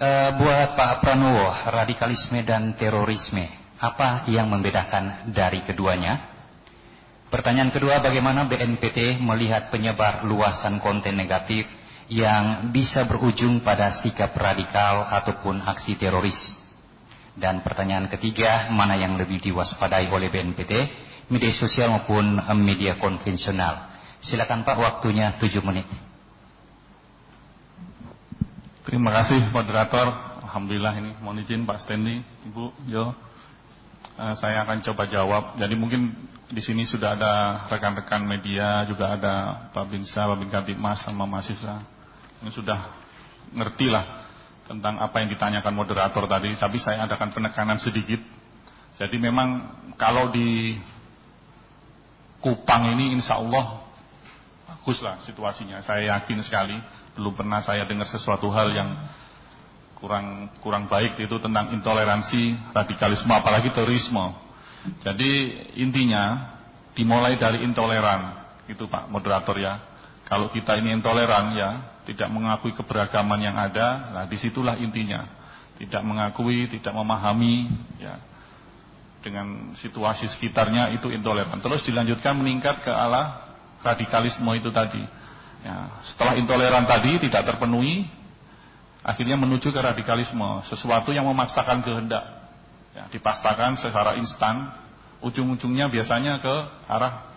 Uh, 0.00 0.30
buat 0.40 0.76
Pak 0.76 1.04
Pranowo, 1.04 1.52
radikalisme 1.68 2.40
dan 2.44 2.72
terorisme, 2.76 3.44
apa 3.80 4.28
yang 4.32 4.48
membedakan 4.48 5.32
dari 5.32 5.60
keduanya? 5.64 6.28
Pertanyaan 7.28 7.70
kedua, 7.70 8.02
bagaimana 8.02 8.48
BNPT 8.48 9.20
melihat 9.22 9.70
penyebar 9.70 10.26
luasan 10.26 10.82
konten 10.82 11.14
negatif 11.14 11.68
yang 12.10 12.74
bisa 12.74 13.06
berujung 13.06 13.62
pada 13.62 13.94
sikap 13.94 14.34
radikal 14.34 15.06
ataupun 15.06 15.62
aksi 15.62 15.94
teroris? 15.94 16.58
Dan 17.38 17.62
pertanyaan 17.62 18.10
ketiga, 18.10 18.68
mana 18.74 18.98
yang 18.98 19.14
lebih 19.14 19.38
diwaspadai 19.40 20.10
oleh 20.10 20.28
BNPT, 20.28 20.72
media 21.30 21.54
sosial 21.54 21.88
maupun 21.88 22.36
media 22.60 22.98
konvensional? 22.98 23.88
Silakan 24.20 24.66
Pak, 24.66 24.76
waktunya 24.76 25.32
7 25.40 25.64
menit. 25.64 25.88
Terima 28.84 29.14
kasih 29.16 29.48
moderator. 29.54 30.12
Alhamdulillah 30.44 30.92
ini 30.98 31.14
mohon 31.22 31.38
izin 31.40 31.62
Pak 31.62 31.86
Stanley, 31.86 32.26
Ibu, 32.50 32.74
Yo. 32.90 33.14
Uh, 34.20 34.34
saya 34.36 34.66
akan 34.66 34.82
coba 34.82 35.06
jawab. 35.08 35.56
Jadi 35.56 35.78
mungkin 35.78 36.12
di 36.50 36.58
sini 36.58 36.82
sudah 36.82 37.14
ada 37.14 37.64
rekan-rekan 37.70 38.26
media, 38.26 38.82
juga 38.84 39.14
ada 39.14 39.70
Pak 39.70 39.86
Binsa, 39.86 40.26
Pak 40.26 40.66
Bin 40.66 40.82
Mas 40.82 41.06
sama 41.06 41.24
mahasiswa. 41.24 41.80
Ini 42.42 42.50
sudah 42.50 42.90
ngerti 43.54 43.86
lah 43.88 44.26
tentang 44.66 44.98
apa 44.98 45.22
yang 45.22 45.30
ditanyakan 45.30 45.74
moderator 45.74 46.26
tadi, 46.26 46.50
tapi 46.58 46.82
saya 46.82 47.06
adakan 47.06 47.30
penekanan 47.30 47.78
sedikit. 47.78 48.18
Jadi 48.98 49.16
memang 49.22 49.70
kalau 49.94 50.34
di 50.34 50.74
Kupang 52.40 52.96
ini 52.96 53.12
insya 53.20 53.36
Allah 53.36 53.84
baguslah 54.64 55.20
situasinya. 55.28 55.84
Saya 55.84 56.16
yakin 56.16 56.40
sekali, 56.40 56.74
belum 57.12 57.36
pernah 57.36 57.60
saya 57.60 57.84
dengar 57.84 58.08
sesuatu 58.08 58.48
hal 58.48 58.72
yang 58.72 58.90
kurang 60.00 60.48
kurang 60.64 60.88
baik 60.88 61.20
itu 61.20 61.36
tentang 61.36 61.76
intoleransi, 61.76 62.72
radikalisme, 62.72 63.28
apalagi 63.28 63.68
terorisme. 63.76 64.32
Jadi 65.04 65.52
intinya 65.76 66.56
dimulai 66.96 67.36
dari 67.36 67.60
intoleran, 67.60 68.32
itu 68.66 68.88
Pak 68.88 69.12
moderator 69.12 69.60
ya. 69.60 69.76
Kalau 70.24 70.48
kita 70.48 70.80
ini 70.80 70.96
intoleran 70.96 71.52
ya, 71.52 71.70
tidak 72.08 72.32
mengakui 72.32 72.72
keberagaman 72.72 73.40
yang 73.44 73.56
ada, 73.60 74.14
nah 74.16 74.24
di 74.24 74.40
situlah 74.40 74.80
intinya. 74.80 75.28
Tidak 75.76 76.00
mengakui, 76.04 76.68
tidak 76.68 76.92
memahami, 76.92 77.72
ya, 78.00 78.20
dengan 79.20 79.76
situasi 79.76 80.28
sekitarnya 80.28 80.96
itu 80.96 81.12
intoleran. 81.12 81.60
Terus 81.60 81.84
dilanjutkan 81.84 82.36
meningkat 82.36 82.84
ke 82.84 82.92
arah 82.92 83.52
radikalisme 83.84 84.48
itu 84.56 84.72
tadi. 84.72 85.00
Ya, 85.60 86.00
setelah 86.00 86.40
intoleran 86.40 86.88
tadi 86.88 87.20
tidak 87.20 87.44
terpenuhi, 87.52 88.08
akhirnya 89.04 89.36
menuju 89.36 89.68
ke 89.68 89.80
radikalisme, 89.80 90.64
sesuatu 90.64 91.12
yang 91.12 91.28
memaksakan 91.28 91.84
kehendak 91.84 92.24
ya, 92.96 93.04
dipastakan 93.12 93.76
secara 93.76 94.16
instan, 94.16 94.72
ujung-ujungnya 95.20 95.92
biasanya 95.92 96.40
ke 96.40 96.54
arah 96.88 97.28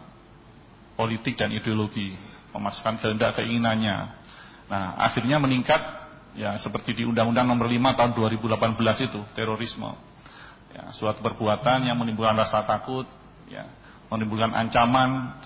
politik 0.96 1.36
dan 1.36 1.52
ideologi, 1.52 2.16
memasukkan 2.56 3.04
kehendak 3.04 3.36
keinginannya. 3.44 4.24
Nah, 4.72 4.96
akhirnya 4.96 5.44
meningkat 5.44 5.82
ya 6.40 6.56
seperti 6.56 6.96
di 6.96 7.04
Undang-Undang 7.04 7.44
Nomor 7.44 7.68
5 7.68 8.00
tahun 8.00 8.12
2018 8.16 9.08
itu, 9.12 9.20
terorisme. 9.36 10.13
Ya, 10.74 10.90
suatu 10.90 11.22
perbuatan 11.22 11.86
yang 11.86 11.98
menimbulkan 12.02 12.34
rasa 12.34 12.66
takut, 12.66 13.06
ya, 13.46 13.70
menimbulkan 14.10 14.52
ancaman 14.52 15.38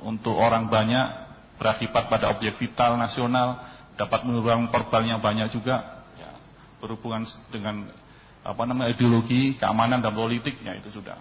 untuk 0.00 0.32
orang 0.34 0.72
banyak 0.72 1.28
berakibat 1.60 2.08
pada 2.08 2.32
objek 2.32 2.56
vital 2.56 2.96
nasional, 2.96 3.60
dapat 4.00 4.24
mengurangi 4.24 4.72
korban 4.72 5.04
yang 5.04 5.20
banyak 5.20 5.52
juga, 5.52 6.04
ya, 6.16 6.32
berhubungan 6.80 7.28
dengan 7.52 7.92
apa 8.40 8.62
namanya 8.64 8.96
ideologi, 8.96 9.60
keamanan 9.60 10.00
dan 10.00 10.16
politik, 10.16 10.56
ya 10.64 10.72
itu 10.72 10.88
sudah. 10.88 11.20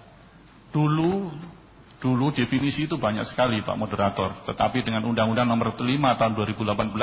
Dulu 0.72 1.28
Dulu 2.00 2.32
definisi 2.32 2.88
itu 2.88 2.95
banyak 2.95 3.28
sekali 3.28 3.60
Pak 3.60 3.76
Moderator, 3.76 4.48
tetapi 4.48 4.88
dengan 4.88 5.04
Undang-Undang 5.04 5.52
Nomor 5.52 5.76
5 5.76 5.84
tahun 6.15 6.32
2018 6.32 6.95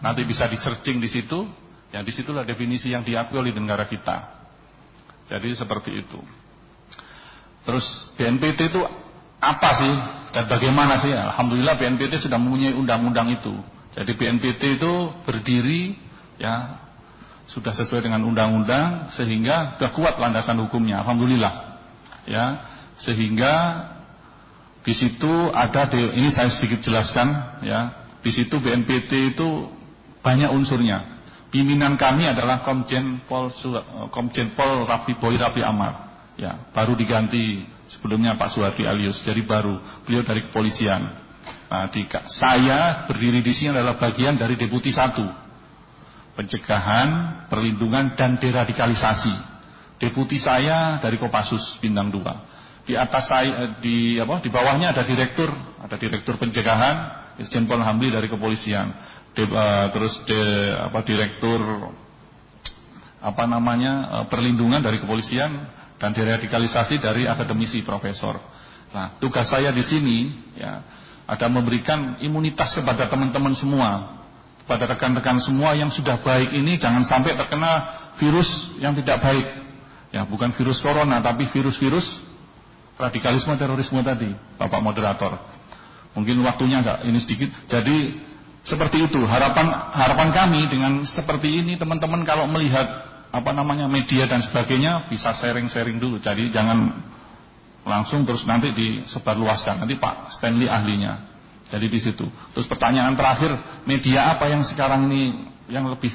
nanti 0.00 0.24
bisa 0.24 0.48
di 0.48 0.56
searching 0.56 1.04
di 1.04 1.08
situ, 1.12 1.44
yang 1.92 2.00
di 2.00 2.08
situlah 2.08 2.48
definisi 2.48 2.96
yang 2.96 3.04
diakui 3.04 3.36
oleh 3.36 3.52
negara 3.52 3.84
kita. 3.84 4.37
Jadi 5.28 5.48
seperti 5.52 5.90
itu. 6.00 6.20
Terus 7.68 8.08
BNPT 8.16 8.72
itu 8.72 8.80
apa 9.38 9.70
sih 9.76 9.92
dan 10.32 10.48
bagaimana 10.48 10.96
sih? 10.96 11.12
Alhamdulillah 11.12 11.76
BNPT 11.76 12.16
sudah 12.26 12.40
mempunyai 12.40 12.72
undang-undang 12.72 13.28
itu. 13.32 13.52
Jadi 13.92 14.16
BNPT 14.16 14.80
itu 14.80 14.92
berdiri 15.28 15.96
ya 16.40 16.80
sudah 17.48 17.72
sesuai 17.72 18.04
dengan 18.04 18.24
undang-undang 18.24 19.12
sehingga 19.12 19.76
sudah 19.76 19.90
kuat 19.92 20.14
landasan 20.20 20.60
hukumnya. 20.64 21.00
Alhamdulillah. 21.04 21.80
Ya, 22.28 22.60
sehingga 23.00 23.88
di 24.84 24.92
situ 24.92 25.52
ada 25.52 25.88
ini 25.92 26.28
saya 26.28 26.52
sedikit 26.52 26.84
jelaskan 26.84 27.60
ya. 27.64 27.92
Di 28.20 28.32
situ 28.32 28.60
BNPT 28.60 29.36
itu 29.36 29.68
banyak 30.20 30.52
unsurnya. 30.52 31.17
Pimpinan 31.48 31.96
kami 31.96 32.28
adalah 32.28 32.60
Komjen 32.60 33.24
Pol 33.24 33.48
Komjen 34.12 34.52
Pol 34.52 34.84
Rafi 34.84 35.16
Boy 35.16 35.40
Rafi 35.40 35.64
Amar. 35.64 36.08
Ya, 36.36 36.54
baru 36.70 36.94
diganti 36.94 37.66
sebelumnya 37.90 38.38
Pak 38.38 38.52
Suhardi 38.52 38.86
Alius, 38.86 39.24
jadi 39.24 39.42
baru 39.42 39.80
beliau 40.06 40.22
dari 40.22 40.44
kepolisian. 40.46 41.02
Nah, 41.68 41.88
di, 41.88 42.04
saya 42.30 43.08
berdiri 43.08 43.40
di 43.42 43.50
sini 43.50 43.74
adalah 43.74 43.98
bagian 43.98 44.36
dari 44.38 44.54
Deputi 44.54 44.92
satu 44.92 45.24
pencegahan, 46.38 47.42
perlindungan 47.50 48.14
dan 48.14 48.38
deradikalisasi. 48.38 49.34
Deputi 49.98 50.38
saya 50.38 51.02
dari 51.02 51.18
Kopassus 51.18 51.82
Bintang 51.82 52.14
2 52.14 52.48
di 52.88 52.96
atas 52.96 53.28
saya 53.28 53.68
eh, 53.68 53.70
di 53.84 54.16
apa 54.16 54.40
di 54.40 54.48
bawahnya 54.48 54.96
ada 54.96 55.04
direktur 55.04 55.52
ada 55.76 55.92
direktur 56.00 56.40
pencegahan 56.40 57.20
Irjen 57.36 57.68
Pol 57.68 57.84
Hamdi 57.84 58.08
dari 58.08 58.32
kepolisian 58.32 58.88
de, 59.38 59.46
uh, 59.46 59.86
terus 59.94 60.18
de, 60.26 60.40
apa 60.74 60.98
direktur 61.06 61.62
apa 63.22 63.44
namanya 63.46 63.92
uh, 64.10 64.24
perlindungan 64.26 64.82
dari 64.82 64.98
kepolisian 64.98 65.70
dan 65.98 66.10
deradikalisasi 66.10 66.98
dari 66.98 67.30
akademisi 67.30 67.86
profesor 67.86 68.42
nah 68.90 69.14
tugas 69.22 69.46
saya 69.46 69.70
di 69.70 69.84
sini 69.86 70.18
ya 70.58 70.82
ada 71.28 71.46
memberikan 71.46 72.18
imunitas 72.18 72.74
kepada 72.74 73.06
teman-teman 73.06 73.54
semua 73.54 74.18
kepada 74.66 74.90
rekan-rekan 74.90 75.38
semua 75.38 75.78
yang 75.78 75.94
sudah 75.94 76.18
baik 76.18 76.50
ini 76.50 76.74
jangan 76.74 77.06
sampai 77.06 77.38
terkena 77.38 77.86
virus 78.18 78.74
yang 78.82 78.98
tidak 78.98 79.22
baik 79.22 79.46
ya 80.10 80.26
bukan 80.26 80.50
virus 80.50 80.82
corona 80.82 81.22
tapi 81.22 81.46
virus-virus 81.46 82.26
radikalisme 82.98 83.54
terorisme 83.54 84.02
tadi, 84.02 84.34
Bapak 84.58 84.82
moderator. 84.82 85.38
Mungkin 86.18 86.42
waktunya 86.42 86.82
agak 86.82 87.06
ini 87.06 87.18
sedikit. 87.22 87.48
Jadi 87.70 88.18
seperti 88.68 89.08
itu 89.08 89.24
harapan 89.24 89.72
harapan 89.96 90.28
kami 90.28 90.60
dengan 90.68 91.00
seperti 91.08 91.64
ini 91.64 91.80
teman-teman 91.80 92.20
kalau 92.28 92.44
melihat 92.44 92.84
apa 93.28 93.50
namanya 93.52 93.88
media 93.88 94.28
dan 94.28 94.44
sebagainya 94.44 95.08
bisa 95.08 95.32
sharing-sharing 95.32 95.96
dulu. 95.96 96.20
Jadi 96.20 96.52
jangan 96.52 96.92
langsung 97.84 98.28
terus 98.28 98.44
nanti 98.44 98.72
disebarluaskan. 98.72 99.84
Nanti 99.84 99.96
Pak 99.96 100.32
Stanley 100.36 100.68
ahlinya. 100.68 101.24
Jadi 101.68 101.86
di 101.88 102.00
situ. 102.00 102.24
Terus 102.56 102.64
pertanyaan 102.64 103.12
terakhir, 103.12 103.52
media 103.84 104.32
apa 104.32 104.48
yang 104.48 104.64
sekarang 104.64 105.08
ini 105.12 105.48
yang 105.68 105.84
lebih 105.84 106.12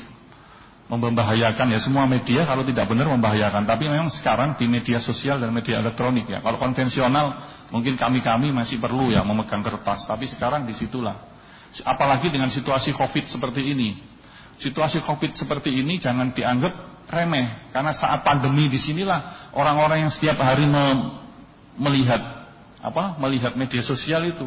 membahayakan 0.89 1.73
ya 1.73 1.79
semua 1.81 2.05
media 2.05 2.45
kalau 2.45 2.61
tidak 2.61 2.85
benar 2.85 3.09
membahayakan 3.09 3.65
tapi 3.65 3.89
memang 3.89 4.13
sekarang 4.13 4.53
di 4.59 4.69
media 4.69 5.01
sosial 5.01 5.41
dan 5.41 5.49
media 5.49 5.79
elektronik 5.81 6.27
ya 6.27 6.43
kalau 6.43 6.59
konvensional 6.59 7.33
mungkin 7.73 7.97
kami-kami 7.97 8.53
masih 8.53 8.77
perlu 8.77 9.09
ya 9.09 9.25
memegang 9.25 9.63
kertas 9.63 10.05
tapi 10.05 10.27
sekarang 10.29 10.67
di 10.67 10.75
situlah 10.75 11.32
apalagi 11.81 12.29
dengan 12.29 12.53
situasi 12.53 12.93
covid 12.93 13.25
seperti 13.25 13.65
ini 13.65 13.97
situasi 14.61 15.01
covid 15.01 15.33
seperti 15.33 15.73
ini 15.73 15.97
jangan 15.97 16.29
dianggap 16.29 16.73
remeh 17.09 17.73
karena 17.73 17.91
saat 17.97 18.21
pandemi 18.21 18.69
di 18.69 18.77
sinilah 18.77 19.51
orang-orang 19.57 20.05
yang 20.05 20.11
setiap 20.13 20.37
hari 20.37 20.69
me 20.69 21.17
melihat 21.81 22.21
apa 22.85 23.17
melihat 23.17 23.57
media 23.57 23.81
sosial 23.81 24.29
itu 24.29 24.45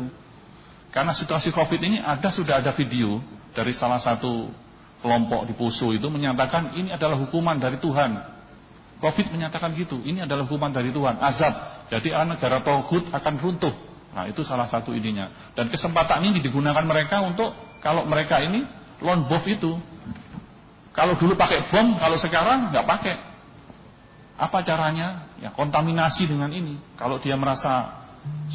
karena 0.95 1.11
situasi 1.11 1.51
covid 1.51 1.83
ini 1.83 1.99
ada 1.99 2.31
sudah 2.31 2.63
ada 2.63 2.71
video 2.71 3.19
dari 3.51 3.75
salah 3.75 3.99
satu 3.99 4.47
kelompok 5.01 5.47
di 5.47 5.55
Poso 5.55 5.95
itu 5.95 6.11
menyatakan 6.11 6.75
ini 6.75 6.91
adalah 6.93 7.15
hukuman 7.21 7.57
dari 7.63 7.79
Tuhan. 7.79 8.35
Covid 8.97 9.29
menyatakan 9.29 9.77
gitu, 9.77 10.01
ini 10.03 10.25
adalah 10.25 10.49
hukuman 10.49 10.73
dari 10.73 10.89
Tuhan, 10.89 11.21
azab. 11.21 11.53
Jadi 11.93 12.17
negara 12.17 12.65
Togut 12.65 13.13
akan 13.13 13.35
runtuh. 13.37 13.75
Nah 14.17 14.25
itu 14.25 14.41
salah 14.41 14.65
satu 14.65 14.97
ininya. 14.97 15.29
Dan 15.53 15.69
kesempatan 15.69 16.25
ini 16.25 16.41
digunakan 16.41 16.81
mereka 16.89 17.21
untuk 17.21 17.53
kalau 17.85 18.09
mereka 18.09 18.41
ini 18.41 18.65
lone 19.05 19.29
wolf 19.29 19.45
itu. 19.45 19.77
Kalau 20.97 21.21
dulu 21.21 21.37
pakai 21.37 21.69
bom, 21.69 22.01
kalau 22.01 22.17
sekarang 22.17 22.73
nggak 22.73 22.87
pakai. 22.89 23.17
Apa 24.41 24.65
caranya? 24.65 25.29
Ya 25.37 25.53
kontaminasi 25.53 26.25
dengan 26.25 26.49
ini. 26.49 26.81
Kalau 26.97 27.21
dia 27.21 27.37
merasa 27.37 27.93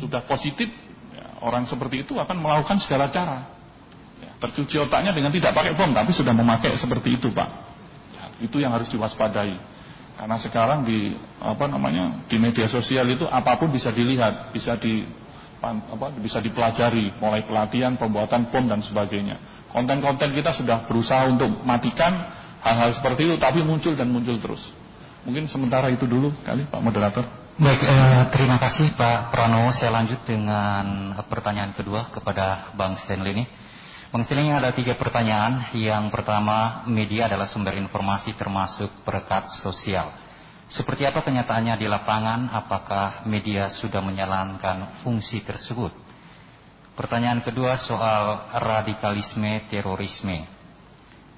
sudah 0.01 0.25
positif, 0.25 0.73
ya, 1.13 1.45
orang 1.45 1.69
seperti 1.69 2.01
itu 2.01 2.17
akan 2.17 2.41
melakukan 2.41 2.81
segala 2.81 3.13
cara. 3.13 3.61
Tercuci 4.41 4.81
otaknya 4.81 5.13
dengan 5.13 5.29
tidak 5.29 5.53
pakai 5.53 5.77
bom, 5.77 5.93
tapi 5.93 6.09
sudah 6.17 6.33
memakai 6.33 6.73
seperti 6.73 7.21
itu, 7.21 7.29
Pak. 7.29 7.49
Ya, 8.17 8.25
itu 8.41 8.57
yang 8.57 8.73
harus 8.73 8.89
diwaspadai. 8.89 9.53
Karena 10.17 10.37
sekarang 10.41 10.81
di 10.81 11.13
apa 11.37 11.69
namanya 11.69 12.25
di 12.25 12.41
media 12.41 12.65
sosial 12.65 13.05
itu 13.05 13.29
apa 13.29 13.61
pun 13.61 13.69
bisa 13.69 13.93
dilihat, 13.93 14.49
bisa 14.49 14.73
di 14.81 15.05
apa, 15.61 16.09
bisa 16.17 16.41
dipelajari, 16.41 17.13
mulai 17.21 17.45
pelatihan, 17.45 17.93
pembuatan 17.95 18.49
bom 18.49 18.65
dan 18.65 18.81
sebagainya. 18.81 19.37
Konten-konten 19.69 20.33
kita 20.33 20.51
sudah 20.51 20.89
berusaha 20.89 21.29
untuk 21.29 21.61
matikan 21.63 22.27
hal-hal 22.65 22.91
seperti 22.91 23.29
itu, 23.29 23.35
tapi 23.37 23.61
muncul 23.61 23.93
dan 23.93 24.09
muncul 24.09 24.35
terus. 24.41 24.73
Mungkin 25.21 25.45
sementara 25.45 25.93
itu 25.93 26.09
dulu 26.09 26.33
kali 26.41 26.65
Pak 26.65 26.81
Moderator. 26.81 27.25
Baik, 27.61 27.77
eh, 27.85 28.23
terima 28.33 28.57
kasih 28.57 28.97
Pak 28.97 29.29
Pranowo. 29.29 29.69
Saya 29.69 29.93
lanjut 29.93 30.25
dengan 30.25 31.13
pertanyaan 31.29 31.77
kedua 31.77 32.09
kepada 32.09 32.73
Bang 32.73 32.97
Stanley 32.97 33.37
ini. 33.37 33.45
Mengistilahnya 34.11 34.59
ada 34.59 34.73
tiga 34.73 34.97
pertanyaan. 34.97 35.71
Yang 35.77 36.09
pertama, 36.09 36.83
media 36.89 37.29
adalah 37.29 37.45
sumber 37.45 37.77
informasi 37.77 38.33
termasuk 38.33 38.89
perekat 39.05 39.47
sosial. 39.47 40.09
Seperti 40.71 41.03
apa 41.03 41.19
kenyataannya 41.19 41.75
di 41.75 41.83
lapangan? 41.91 42.47
Apakah 42.55 43.27
media 43.27 43.67
sudah 43.67 43.99
menjalankan 43.99 45.03
fungsi 45.03 45.43
tersebut? 45.43 45.91
Pertanyaan 46.95 47.43
kedua 47.43 47.75
soal 47.75 48.47
radikalisme 48.55 49.67
terorisme. 49.67 50.47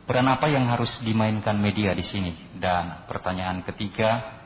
Peran 0.05 0.29
apa 0.29 0.53
yang 0.53 0.69
harus 0.69 1.01
dimainkan 1.01 1.57
media 1.57 1.97
di 1.97 2.05
sini? 2.05 2.29
Dan 2.53 3.09
pertanyaan 3.09 3.65
ketiga, 3.65 4.37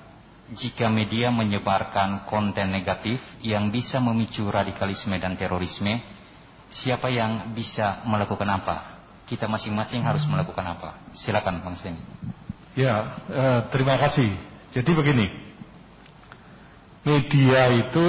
jika 0.56 0.88
media 0.88 1.36
menyebarkan 1.36 2.24
konten 2.24 2.72
negatif 2.72 3.20
yang 3.44 3.68
bisa 3.68 4.00
memicu 4.00 4.48
radikalisme 4.48 5.20
dan 5.20 5.36
terorisme, 5.36 6.00
siapa 6.72 7.12
yang 7.12 7.52
bisa 7.52 8.08
melakukan 8.08 8.48
apa? 8.48 9.04
Kita 9.28 9.52
masing-masing 9.52 10.08
harus 10.08 10.24
melakukan 10.32 10.64
apa? 10.64 11.12
Silakan 11.12 11.60
Bang 11.60 11.76
Sen. 11.76 12.00
Ya, 12.72 13.20
eh, 13.28 13.60
terima 13.68 14.00
kasih. 14.00 14.57
Jadi 14.76 14.92
begini, 14.92 15.28
media 17.08 17.62
itu 17.72 18.08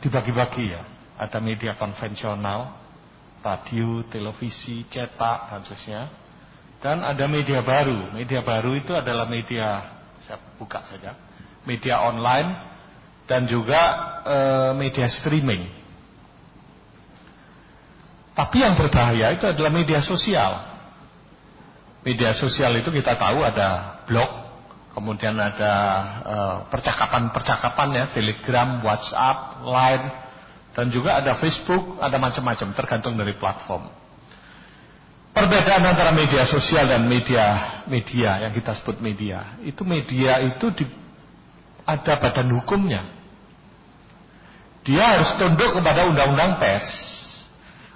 dibagi-bagi 0.00 0.66
ya. 0.72 0.82
Ada 1.16 1.40
media 1.40 1.76
konvensional, 1.76 2.76
radio, 3.40 4.04
televisi, 4.08 4.84
cetak, 4.88 5.52
dan 5.52 5.60
seterusnya. 5.64 6.02
Dan 6.80 7.00
ada 7.00 7.24
media 7.24 7.64
baru. 7.64 8.12
Media 8.12 8.44
baru 8.44 8.76
itu 8.76 8.92
adalah 8.92 9.24
media, 9.24 9.96
saya 10.28 10.36
buka 10.60 10.84
saja, 10.84 11.16
media 11.64 12.04
online 12.04 12.76
dan 13.26 13.48
juga 13.48 13.80
eh, 14.22 14.70
media 14.76 15.08
streaming. 15.10 15.66
Tapi 18.36 18.60
yang 18.60 18.76
berbahaya 18.76 19.32
itu 19.32 19.48
adalah 19.48 19.72
media 19.72 20.04
sosial. 20.04 20.60
Media 22.04 22.36
sosial 22.36 22.76
itu 22.78 22.92
kita 22.92 23.16
tahu 23.16 23.40
ada 23.40 23.98
blog, 24.04 24.45
kemudian 24.96 25.36
ada 25.36 25.74
eh, 26.24 26.56
percakapan-percakapan 26.72 27.88
ya, 27.92 28.04
Telegram, 28.16 28.80
WhatsApp, 28.80 29.60
Line, 29.68 30.06
dan 30.72 30.88
juga 30.88 31.20
ada 31.20 31.36
Facebook, 31.36 32.00
ada 32.00 32.16
macam-macam 32.16 32.72
tergantung 32.72 33.12
dari 33.20 33.36
platform. 33.36 33.84
Perbedaan 35.36 35.84
antara 35.84 36.16
media 36.16 36.48
sosial 36.48 36.88
dan 36.88 37.04
media 37.04 37.76
media 37.84 38.40
yang 38.40 38.56
kita 38.56 38.72
sebut 38.72 39.04
media, 39.04 39.60
itu 39.60 39.84
media 39.84 40.40
itu 40.40 40.72
di, 40.72 40.88
ada 41.84 42.16
badan 42.16 42.48
hukumnya. 42.56 43.04
Dia 44.80 45.20
harus 45.20 45.36
tunduk 45.36 45.76
kepada 45.76 46.08
undang-undang 46.08 46.56
pers 46.56 46.88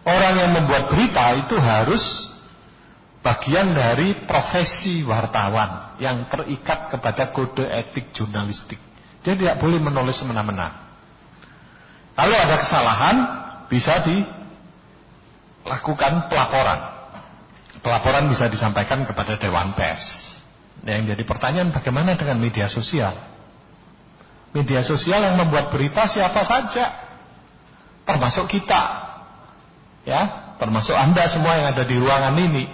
Orang 0.01 0.33
yang 0.41 0.51
membuat 0.57 0.89
berita 0.89 1.37
itu 1.37 1.57
harus 1.61 2.30
bagian 3.21 3.77
dari 3.77 4.25
profesi 4.25 5.05
wartawan 5.05 6.01
yang 6.01 6.25
terikat 6.29 6.89
kepada 6.89 7.29
kode 7.33 7.69
etik 7.69 8.17
jurnalistik. 8.17 8.81
Dia 9.21 9.37
tidak 9.37 9.61
boleh 9.61 9.77
menulis 9.77 10.17
semena-mena. 10.17 10.89
Kalau 12.17 12.37
ada 12.37 12.57
kesalahan, 12.61 13.17
bisa 13.69 14.01
dilakukan 14.05 14.33
pelaporan. 16.33 16.81
Pelaporan 17.81 18.29
bisa 18.29 18.49
disampaikan 18.49 19.05
kepada 19.09 19.37
Dewan 19.41 19.73
Pers. 19.77 20.37
Yang 20.85 21.17
jadi 21.17 21.23
pertanyaan 21.29 21.71
bagaimana 21.73 22.17
dengan 22.17 22.41
media 22.41 22.69
sosial? 22.69 23.13
Media 24.57 24.83
sosial 24.83 25.23
yang 25.23 25.37
membuat 25.39 25.71
berita 25.71 26.09
siapa 26.11 26.43
saja, 26.43 26.91
termasuk 28.03 28.51
kita, 28.51 28.83
ya, 30.03 30.57
termasuk 30.59 30.97
anda 30.97 31.31
semua 31.31 31.55
yang 31.61 31.71
ada 31.71 31.85
di 31.87 31.97
ruangan 32.01 32.35
ini. 32.35 32.65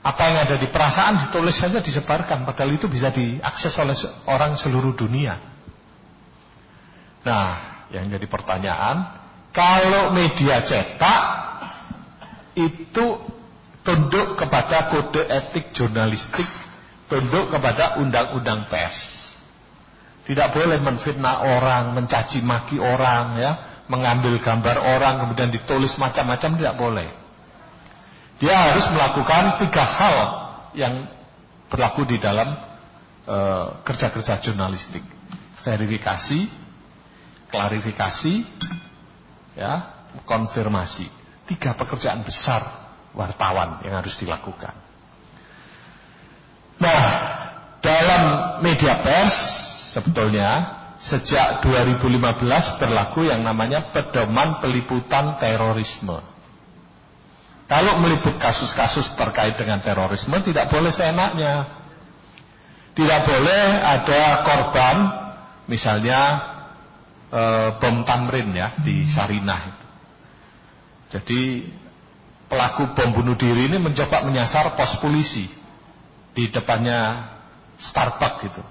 Apa 0.00 0.32
yang 0.32 0.38
ada 0.48 0.56
di 0.56 0.72
perasaan 0.72 1.28
ditulis 1.28 1.52
saja 1.60 1.84
disebarkan, 1.84 2.48
padahal 2.48 2.72
itu 2.72 2.88
bisa 2.88 3.12
diakses 3.12 3.76
oleh 3.76 3.92
orang 4.24 4.56
seluruh 4.56 4.96
dunia. 4.96 5.36
Nah, 7.20 7.84
yang 7.92 8.08
jadi 8.08 8.24
pertanyaan, 8.24 8.96
kalau 9.52 10.16
media 10.16 10.64
cetak 10.64 11.22
itu 12.56 13.06
tunduk 13.84 14.40
kepada 14.40 14.88
kode 14.88 15.20
etik 15.28 15.76
jurnalistik 15.76 16.48
tunduk 17.10 17.50
kepada 17.50 17.98
undang-undang 17.98 18.70
pers. 18.70 19.34
Tidak 20.24 20.54
boleh 20.54 20.78
menfitnah 20.78 21.58
orang, 21.58 21.90
mencaci 21.98 22.38
maki 22.38 22.78
orang, 22.78 23.34
ya, 23.42 23.52
mengambil 23.90 24.38
gambar 24.38 24.78
orang 24.78 25.26
kemudian 25.26 25.50
ditulis 25.50 25.98
macam-macam 25.98 26.50
tidak 26.54 26.74
boleh. 26.78 27.08
Dia 28.40 28.72
harus 28.72 28.88
melakukan 28.88 29.60
tiga 29.60 29.84
hal 29.84 30.16
yang 30.72 31.04
berlaku 31.68 32.08
di 32.08 32.16
dalam 32.16 32.56
eh, 33.28 33.66
kerja-kerja 33.84 34.40
jurnalistik: 34.40 35.04
verifikasi, 35.60 36.48
klarifikasi, 37.52 38.34
ya, 39.60 39.72
konfirmasi. 40.24 41.06
Tiga 41.44 41.76
pekerjaan 41.76 42.24
besar 42.24 42.62
wartawan 43.12 43.82
yang 43.84 44.00
harus 44.00 44.14
dilakukan. 44.16 44.72
Nah, 46.80 47.02
dalam 47.84 48.22
media 48.64 49.04
pers 49.04 49.36
sebetulnya 49.92 50.80
sejak 51.00 51.60
2015 51.64 52.80
berlaku 52.80 53.28
yang 53.28 53.44
namanya 53.44 53.92
pedoman 53.92 54.62
peliputan 54.64 55.36
terorisme. 55.36 56.20
Kalau 57.70 58.02
meliput 58.02 58.34
kasus-kasus 58.34 59.14
terkait 59.14 59.54
dengan 59.54 59.78
terorisme 59.78 60.34
tidak 60.42 60.74
boleh 60.74 60.90
seenaknya. 60.90 61.70
Tidak 62.98 63.20
boleh 63.22 63.64
ada 63.78 64.42
korban 64.42 64.96
misalnya 65.70 66.18
e, 67.30 67.42
bom 67.78 68.02
tamrin 68.02 68.50
ya 68.50 68.74
di 68.82 69.06
Sarinah 69.06 69.60
itu. 69.70 69.86
Jadi 71.14 71.40
pelaku 72.50 72.90
bom 72.90 73.14
bunuh 73.14 73.38
diri 73.38 73.70
ini 73.70 73.78
mencoba 73.78 74.26
menyasar 74.26 74.74
pos 74.74 74.98
polisi 74.98 75.46
di 76.34 76.50
depannya 76.50 77.30
Starbucks 77.78 78.50
gitu. 78.50 78.62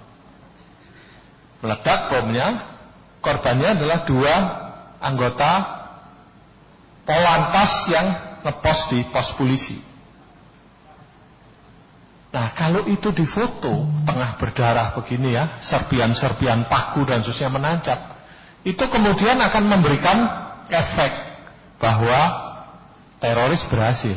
Meledak 1.63 2.11
bomnya, 2.11 2.47
korbannya 3.23 3.79
adalah 3.79 4.03
dua 4.03 4.35
anggota 4.99 5.79
Polantas 7.07 7.89
yang 7.89 8.28
ngepost 8.43 8.93
di 8.93 8.99
pos 9.09 9.35
polisi. 9.35 9.77
Nah 12.29 12.53
kalau 12.53 12.85
itu 12.85 13.09
difoto 13.09 13.89
tengah 14.05 14.37
berdarah 14.37 14.93
begini 14.93 15.33
ya, 15.33 15.57
serpian-serpian 15.59 16.69
paku 16.69 17.01
dan 17.03 17.25
susnya 17.25 17.49
menancap, 17.49 17.97
itu 18.61 18.85
kemudian 18.85 19.41
akan 19.41 19.63
memberikan 19.65 20.17
efek 20.69 21.11
bahwa 21.81 22.19
teroris 23.17 23.65
berhasil 23.65 24.15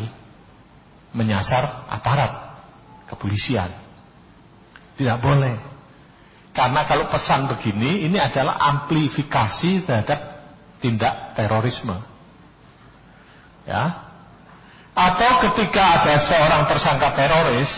menyasar 1.17 1.89
aparat 1.89 2.53
kepolisian. 3.09 3.73
Tidak 4.97 5.19
boleh. 5.25 5.57
Karena 6.53 6.85
kalau 6.85 7.09
pesan 7.09 7.49
begini, 7.49 8.05
ini 8.05 8.21
adalah 8.21 8.61
amplifikasi 8.61 9.89
terhadap 9.89 10.21
tindak 10.85 11.33
terorisme. 11.33 11.97
Ya. 13.65 14.02
Atau 14.93 15.31
ketika 15.49 16.03
ada 16.03 16.15
seorang 16.21 16.63
tersangka 16.69 17.17
teroris 17.17 17.73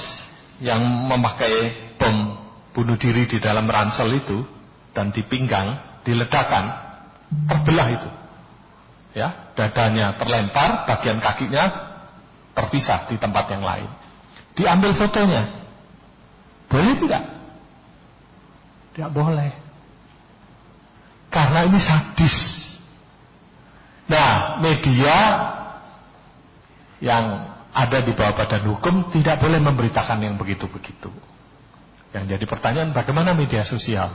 yang 0.59 0.83
memakai 0.83 1.95
bom 1.95 2.39
bunuh 2.75 2.99
diri 2.99 3.31
di 3.31 3.39
dalam 3.39 3.71
ransel 3.71 4.11
itu 4.19 4.43
dan 4.91 5.15
dipinggang, 5.15 5.79
diledakan, 6.03 6.75
terbelah 7.47 7.89
itu. 7.95 8.11
Ya, 9.15 9.55
dadanya 9.55 10.19
terlempar, 10.19 10.91
bagian 10.91 11.23
kakinya 11.23 11.71
terpisah 12.51 13.07
di 13.07 13.15
tempat 13.15 13.47
yang 13.55 13.63
lain 13.63 13.87
diambil 14.55 14.95
fotonya. 14.95 15.51
Boleh 16.71 16.95
tidak? 16.99 17.23
Tidak 18.95 19.11
boleh. 19.11 19.51
Karena 21.31 21.67
ini 21.67 21.79
sadis. 21.83 22.37
Nah, 24.07 24.63
media 24.63 25.17
yang 27.05 27.53
ada 27.75 28.01
di 28.01 28.17
bawah 28.17 28.33
badan 28.33 28.65
hukum 28.73 29.13
tidak 29.13 29.45
boleh 29.45 29.61
memberitakan 29.61 30.25
yang 30.25 30.41
begitu-begitu. 30.41 31.13
Yang 32.17 32.25
jadi 32.39 32.45
pertanyaan 32.49 32.91
bagaimana 32.97 33.37
media 33.37 33.61
sosial? 33.67 34.09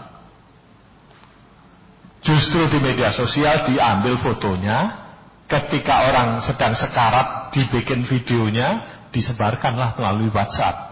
Justru 2.26 2.66
di 2.74 2.82
media 2.82 3.14
sosial 3.14 3.70
diambil 3.70 4.18
fotonya, 4.18 5.08
ketika 5.46 6.10
orang 6.10 6.42
sedang 6.42 6.74
sekarat 6.74 7.54
dibikin 7.54 8.02
videonya, 8.04 8.84
disebarkanlah 9.14 9.96
melalui 10.00 10.34
WhatsApp. 10.34 10.90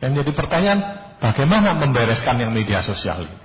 Yang 0.00 0.24
jadi 0.24 0.32
pertanyaan, 0.36 0.80
bagaimana 1.22 1.72
membereskan 1.76 2.36
yang 2.36 2.52
media 2.52 2.84
sosial 2.84 3.24
ini? 3.24 3.38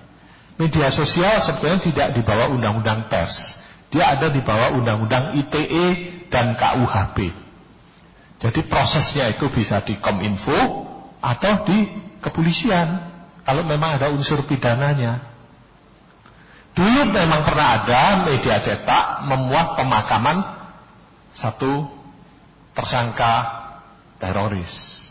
Media 0.60 0.92
sosial 0.92 1.42
sebetulnya 1.42 1.80
tidak 1.80 2.08
di 2.14 2.22
bawah 2.22 2.52
undang-undang 2.52 3.08
pers. 3.08 3.58
Dia 3.92 4.16
ada 4.16 4.32
di 4.32 4.40
bawah 4.40 4.80
undang-undang 4.80 5.36
ITE 5.36 5.88
dan 6.32 6.56
KUHP. 6.56 7.18
Jadi 8.42 8.66
prosesnya 8.66 9.30
itu 9.30 9.52
bisa 9.52 9.84
di 9.84 10.00
Kominfo 10.00 10.88
atau 11.20 11.68
di 11.68 11.86
kepolisian. 12.24 13.12
Kalau 13.44 13.68
memang 13.68 14.00
ada 14.00 14.10
unsur 14.10 14.48
pidananya. 14.48 15.28
Dulu 16.72 17.12
memang 17.12 17.44
pernah 17.44 17.84
ada 17.84 18.24
media 18.24 18.64
cetak 18.64 19.28
memuat 19.28 19.76
pemakaman 19.76 20.38
satu 21.36 21.84
tersangka 22.72 23.60
teroris. 24.24 25.04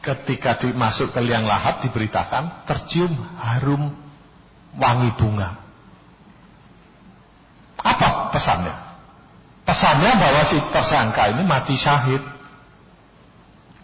Ketika 0.00 0.56
dimasuk 0.56 1.12
ke 1.12 1.20
liang 1.20 1.44
lahat 1.44 1.84
diberitakan 1.84 2.64
tercium 2.64 3.12
harum 3.36 3.92
wangi 4.80 5.10
bunga. 5.20 5.65
Pesannya? 8.32 8.86
Pesannya 9.66 10.12
bahwa 10.14 10.42
si 10.46 10.56
tersangka 10.70 11.34
ini 11.34 11.42
mati 11.42 11.74
syahid. 11.74 12.22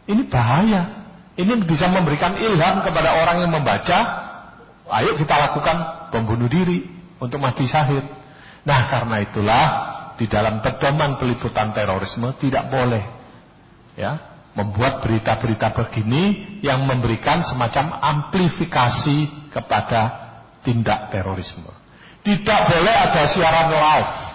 Ini 0.07 0.23
bahaya. 0.31 1.03
Ini 1.35 1.59
bisa 1.67 1.91
memberikan 1.91 2.39
ilham 2.39 2.87
kepada 2.87 3.19
orang 3.19 3.43
yang 3.43 3.51
membaca. 3.51 3.99
Ayo 4.93 5.19
kita 5.19 5.35
lakukan 5.35 6.09
pembunuh 6.15 6.47
diri 6.47 6.87
untuk 7.19 7.43
mati 7.43 7.67
syahid. 7.67 8.07
Nah 8.63 8.81
karena 8.87 9.27
itulah 9.27 9.67
di 10.15 10.31
dalam 10.31 10.63
pedoman 10.63 11.19
peliputan 11.19 11.75
terorisme 11.75 12.31
tidak 12.39 12.71
boleh 12.71 13.03
ya 13.99 14.23
membuat 14.53 15.01
berita-berita 15.03 15.73
begini 15.75 16.61
yang 16.61 16.85
memberikan 16.85 17.43
semacam 17.43 17.99
amplifikasi 17.99 19.51
kepada 19.51 20.01
tindak 20.63 21.11
terorisme. 21.11 21.73
Tidak 22.23 22.61
boleh 22.71 22.95
ada 22.95 23.27
siaran 23.27 23.73
live 23.73 24.32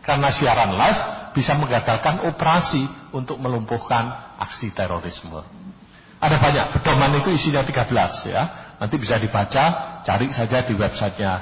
karena 0.00 0.28
siaran 0.32 0.74
live 0.74 1.00
bisa 1.36 1.54
menggagalkan 1.56 2.26
operasi 2.26 2.82
untuk 3.14 3.38
melumpuhkan 3.38 4.36
aksi 4.40 4.74
terorisme. 4.74 5.40
Ada 6.20 6.36
banyak, 6.36 6.66
pedoman 6.76 7.16
itu 7.16 7.32
isinya 7.32 7.64
13 7.64 8.28
ya. 8.28 8.42
Nanti 8.76 8.96
bisa 8.96 9.16
dibaca, 9.16 9.64
cari 10.04 10.28
saja 10.32 10.64
di 10.64 10.76
websitenya 10.76 11.32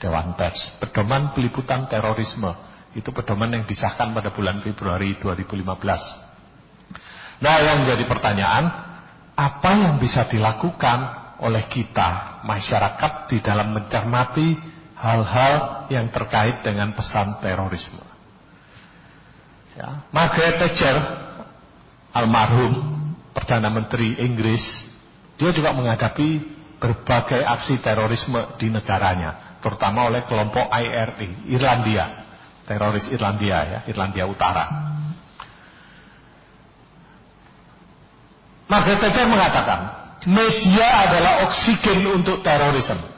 Dewan 0.00 0.36
Pers. 0.36 0.76
Pedoman 0.80 1.36
peliputan 1.36 1.88
terorisme 1.88 2.52
itu 2.92 3.08
pedoman 3.12 3.52
yang 3.52 3.64
disahkan 3.64 4.12
pada 4.12 4.32
bulan 4.32 4.60
Februari 4.60 5.16
2015. 5.20 7.42
Nah 7.42 7.56
yang 7.60 7.84
jadi 7.88 8.04
pertanyaan, 8.04 8.64
apa 9.36 9.70
yang 9.74 9.96
bisa 9.96 10.28
dilakukan 10.28 11.22
oleh 11.42 11.66
kita, 11.66 12.42
masyarakat 12.46 13.32
di 13.32 13.42
dalam 13.42 13.74
mencermati 13.74 14.71
hal-hal 15.02 15.52
yang 15.90 16.06
terkait 16.14 16.62
dengan 16.62 16.94
pesan 16.94 17.42
terorisme. 17.42 18.06
Ya, 19.74 20.06
Margaret 20.14 20.62
Thatcher 20.62 20.96
almarhum 22.14 23.02
Perdana 23.32 23.72
Menteri 23.72 24.14
Inggris, 24.20 24.84
dia 25.40 25.50
juga 25.50 25.72
menghadapi 25.72 26.44
berbagai 26.76 27.40
aksi 27.40 27.80
terorisme 27.80 28.38
di 28.60 28.68
negaranya, 28.68 29.58
terutama 29.64 30.06
oleh 30.06 30.22
kelompok 30.28 30.68
IRI, 30.68 31.48
Irlandia, 31.48 32.28
teroris 32.68 33.08
Irlandia 33.08 33.58
ya, 33.64 33.78
Irlandia 33.88 34.28
Utara. 34.28 34.64
Margaret 38.68 39.00
Thatcher 39.00 39.26
mengatakan, 39.28 39.80
media 40.28 41.08
adalah 41.08 41.48
oksigen 41.48 42.04
untuk 42.12 42.44
terorisme. 42.44 43.11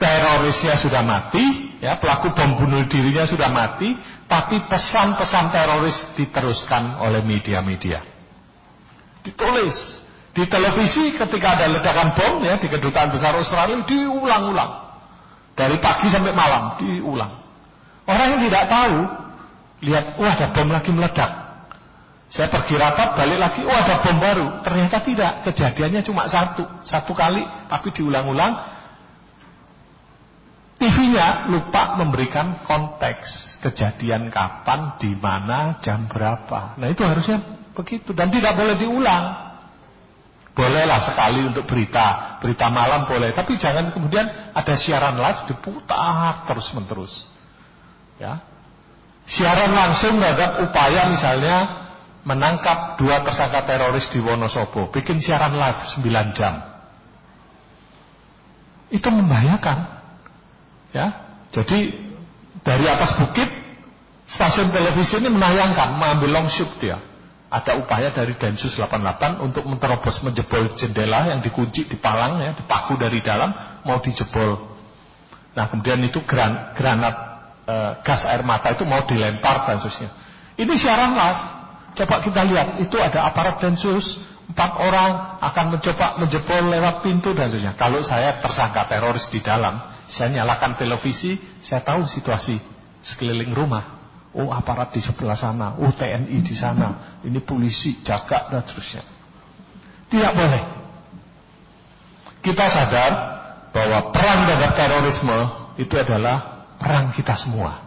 Terorisnya 0.00 0.80
sudah 0.80 1.04
mati, 1.04 1.76
ya 1.76 2.00
pelaku 2.00 2.32
bom 2.32 2.56
bunuh 2.56 2.88
dirinya 2.88 3.28
sudah 3.28 3.52
mati, 3.52 3.92
tapi 4.24 4.64
pesan-pesan 4.64 5.52
teroris 5.52 6.16
diteruskan 6.16 6.96
oleh 7.04 7.20
media-media. 7.20 8.00
Ditulis 9.20 10.00
di 10.32 10.48
televisi 10.48 11.12
ketika 11.12 11.60
ada 11.60 11.68
ledakan 11.68 12.16
bom 12.16 12.34
ya 12.40 12.56
di 12.56 12.72
kedutaan 12.72 13.12
besar 13.12 13.36
Australia 13.36 13.84
diulang-ulang. 13.84 14.88
Dari 15.52 15.76
pagi 15.76 16.08
sampai 16.08 16.32
malam 16.32 16.80
diulang. 16.80 17.36
Orang 18.08 18.40
yang 18.40 18.42
tidak 18.48 18.64
tahu 18.72 18.98
lihat 19.84 20.16
wah 20.16 20.32
ada 20.32 20.48
bom 20.56 20.68
lagi 20.72 20.90
meledak. 20.96 21.30
Saya 22.32 22.48
pergi 22.48 22.78
rapat 22.78 23.20
balik 23.20 23.36
lagi, 23.36 23.60
oh 23.68 23.76
ada 23.76 24.00
bom 24.00 24.16
baru. 24.16 24.64
Ternyata 24.64 24.96
tidak, 25.04 25.32
kejadiannya 25.44 26.00
cuma 26.06 26.24
satu, 26.24 26.64
satu 26.88 27.12
kali, 27.12 27.44
tapi 27.68 27.92
diulang-ulang 27.92 28.79
TV-nya 30.80 31.52
lupa 31.52 32.00
memberikan 32.00 32.64
konteks 32.64 33.60
kejadian 33.60 34.32
kapan, 34.32 34.96
di 34.96 35.12
mana, 35.12 35.76
jam 35.84 36.08
berapa. 36.08 36.80
Nah 36.80 36.88
itu 36.88 37.04
harusnya 37.04 37.44
begitu 37.76 38.16
dan 38.16 38.32
tidak 38.32 38.56
boleh 38.56 38.80
diulang. 38.80 39.52
Bolehlah 40.56 41.04
sekali 41.04 41.44
untuk 41.44 41.68
berita, 41.68 42.40
berita 42.40 42.72
malam 42.72 43.04
boleh, 43.04 43.28
tapi 43.36 43.60
jangan 43.60 43.92
kemudian 43.92 44.24
ada 44.56 44.74
siaran 44.74 45.20
live 45.20 45.52
diputar 45.52 46.48
terus 46.48 46.72
menerus. 46.72 47.28
Ya, 48.16 48.40
siaran 49.28 49.76
langsung 49.76 50.16
ada 50.16 50.64
upaya 50.64 51.12
misalnya 51.12 51.86
menangkap 52.24 52.96
dua 52.96 53.20
tersangka 53.20 53.68
teroris 53.68 54.08
di 54.08 54.20
Wonosobo, 54.20 54.88
bikin 54.88 55.20
siaran 55.20 55.56
live 55.60 55.80
9 55.92 56.36
jam. 56.36 56.60
Itu 58.88 59.08
membahayakan. 59.12 59.99
Ya, 60.90 61.06
jadi 61.54 61.94
dari 62.66 62.86
atas 62.90 63.14
bukit 63.14 63.46
stasiun 64.26 64.70
televisi 64.74 65.18
ini 65.18 65.30
menayangkan 65.30 65.98
mengambil 65.98 66.40
long 66.40 66.48
shoot 66.50 66.70
dia. 66.78 66.98
Ada 67.50 67.82
upaya 67.82 68.14
dari 68.14 68.38
Densus 68.38 68.78
88 68.78 69.42
untuk 69.42 69.66
menerobos 69.66 70.22
menjebol 70.22 70.70
jendela 70.78 71.26
yang 71.26 71.42
dikunci 71.42 71.82
di 71.82 71.98
palang 71.98 72.38
ya, 72.38 72.54
dipaku 72.54 72.94
dari 72.94 73.18
dalam 73.26 73.50
mau 73.82 73.98
dijebol. 73.98 74.70
Nah, 75.58 75.66
kemudian 75.66 75.98
itu 76.06 76.22
gran, 76.22 76.78
granat 76.78 77.14
e, 77.66 77.74
gas 78.06 78.22
air 78.22 78.46
mata 78.46 78.70
itu 78.70 78.86
mau 78.86 79.02
dilempar 79.02 79.66
Densusnya. 79.66 80.14
Ini 80.54 80.74
siaran 80.78 81.10
live. 81.10 81.42
Coba 81.98 82.22
kita 82.22 82.46
lihat, 82.46 82.78
itu 82.78 82.94
ada 83.02 83.26
aparat 83.26 83.58
Densus, 83.58 84.22
empat 84.46 84.78
orang 84.78 85.42
akan 85.42 85.66
mencoba 85.74 86.22
menjebol 86.22 86.70
lewat 86.70 87.02
pintu 87.02 87.34
dan 87.34 87.50
sebagainya. 87.50 87.74
Kalau 87.74 87.98
saya 88.06 88.38
tersangka 88.38 88.86
teroris 88.86 89.26
di 89.26 89.42
dalam, 89.42 89.90
saya 90.10 90.42
nyalakan 90.42 90.74
televisi, 90.74 91.38
saya 91.62 91.86
tahu 91.86 92.02
situasi 92.10 92.58
sekeliling 92.98 93.54
rumah. 93.54 94.02
Oh 94.34 94.50
aparat 94.50 94.90
di 94.90 94.98
sebelah 94.98 95.38
sana, 95.38 95.78
oh 95.78 95.90
TNI 95.90 96.38
di 96.42 96.54
sana, 96.54 97.18
ini 97.22 97.38
polisi 97.42 98.02
jaga 98.02 98.50
dan 98.50 98.62
seterusnya. 98.66 99.02
Tidak 100.10 100.32
boleh. 100.34 100.62
Kita 102.42 102.66
sadar 102.66 103.12
bahwa 103.70 104.10
perang 104.10 104.50
terhadap 104.50 104.72
terorisme 104.74 105.38
itu 105.78 105.94
adalah 105.94 106.66
perang 106.78 107.14
kita 107.14 107.38
semua. 107.38 107.86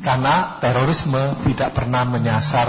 Karena 0.00 0.60
terorisme 0.60 1.40
tidak 1.44 1.72
pernah 1.72 2.04
menyasar, 2.04 2.68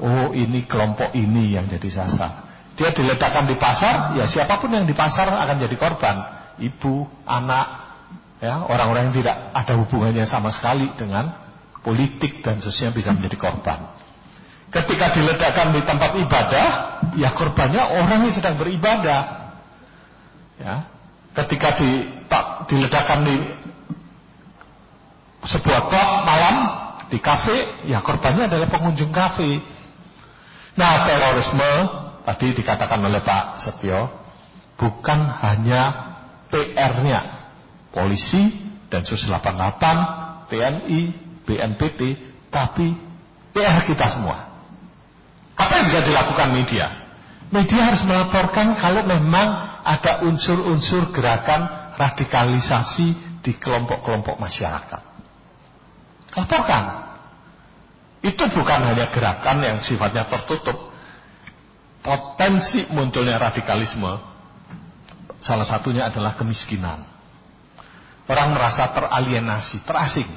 oh 0.00 0.32
ini 0.32 0.64
kelompok 0.64 1.12
ini 1.12 1.56
yang 1.56 1.68
jadi 1.68 1.88
sasar. 1.88 2.44
Dia 2.76 2.92
diletakkan 2.92 3.48
di 3.48 3.56
pasar, 3.56 4.12
ya 4.16 4.28
siapa 4.28 4.60
pun 4.60 4.72
yang 4.72 4.84
di 4.84 4.92
pasar 4.92 5.32
akan 5.32 5.56
jadi 5.56 5.76
korban. 5.80 6.16
Ibu, 6.60 7.24
anak, 7.24 7.85
ya 8.40 8.68
orang-orang 8.68 9.10
yang 9.10 9.16
tidak 9.24 9.36
ada 9.56 9.74
hubungannya 9.80 10.24
sama 10.28 10.52
sekali 10.52 10.92
dengan 10.96 11.32
politik 11.80 12.42
dan 12.42 12.58
sosial 12.58 12.90
bisa 12.90 13.14
menjadi 13.14 13.38
korban. 13.38 13.94
Ketika 14.66 15.14
diledakkan 15.14 15.70
di 15.70 15.80
tempat 15.86 16.18
ibadah, 16.18 16.66
ya 17.14 17.30
korbannya 17.30 18.02
orang 18.02 18.26
yang 18.26 18.34
sedang 18.34 18.58
beribadah. 18.58 19.54
Ya, 20.58 20.90
ketika 21.38 21.78
di, 21.78 22.10
tak, 22.26 22.66
diledakkan 22.66 23.22
di 23.22 23.36
sebuah 25.46 25.80
klub 25.86 26.10
malam 26.26 26.56
di 27.06 27.22
kafe, 27.22 27.86
ya 27.86 28.02
korbannya 28.02 28.50
adalah 28.50 28.66
pengunjung 28.66 29.14
kafe. 29.14 29.62
Nah, 30.74 31.06
terorisme 31.06 31.70
tadi 32.26 32.52
dikatakan 32.52 33.00
oleh 33.00 33.22
Pak 33.22 33.62
Setio 33.62 34.10
bukan 34.76 35.30
hanya 35.40 36.12
PR-nya 36.50 37.35
polisi, 37.96 38.68
Densus 38.92 39.24
88, 39.24 40.52
TNI, 40.52 41.00
BNPT, 41.48 42.00
tapi 42.52 42.92
PR 43.56 43.88
kita 43.88 44.12
semua. 44.12 44.52
Apa 45.56 45.80
yang 45.80 45.86
bisa 45.88 46.04
dilakukan 46.04 46.52
media? 46.52 46.86
Media 47.48 47.88
harus 47.88 48.04
melaporkan 48.04 48.76
kalau 48.76 49.00
memang 49.08 49.80
ada 49.80 50.22
unsur-unsur 50.28 51.08
gerakan 51.16 51.94
radikalisasi 51.96 53.40
di 53.40 53.52
kelompok-kelompok 53.56 54.36
masyarakat. 54.36 55.02
Laporkan. 56.36 56.84
Itu 58.20 58.44
bukan 58.52 58.80
hanya 58.92 59.08
gerakan 59.08 59.56
yang 59.64 59.78
sifatnya 59.80 60.28
tertutup. 60.28 60.92
Potensi 62.04 62.86
munculnya 62.92 63.40
radikalisme 63.40 64.20
salah 65.40 65.66
satunya 65.66 66.06
adalah 66.10 66.38
kemiskinan. 66.38 67.15
Orang 68.26 68.58
merasa 68.58 68.90
teralienasi, 68.90 69.86
terasing. 69.86 70.30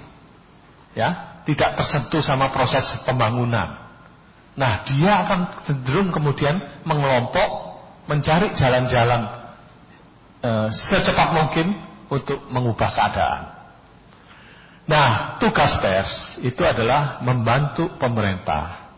Ya, 0.94 1.42
tidak 1.46 1.78
tersentuh 1.78 2.22
sama 2.22 2.54
proses 2.54 2.86
pembangunan. 3.06 3.78
Nah, 4.54 4.84
dia 4.86 5.26
akan 5.26 5.64
cenderung 5.66 6.10
kemudian 6.14 6.60
mengelompok, 6.86 7.80
mencari 8.10 8.54
jalan-jalan 8.58 9.30
e, 10.42 10.52
secepat 10.74 11.30
mungkin 11.32 11.74
untuk 12.10 12.44
mengubah 12.50 12.90
keadaan. 12.92 13.44
Nah, 14.90 15.38
tugas 15.38 15.78
pers 15.78 16.42
itu 16.42 16.66
adalah 16.66 17.22
membantu 17.22 17.94
pemerintah 18.02 18.90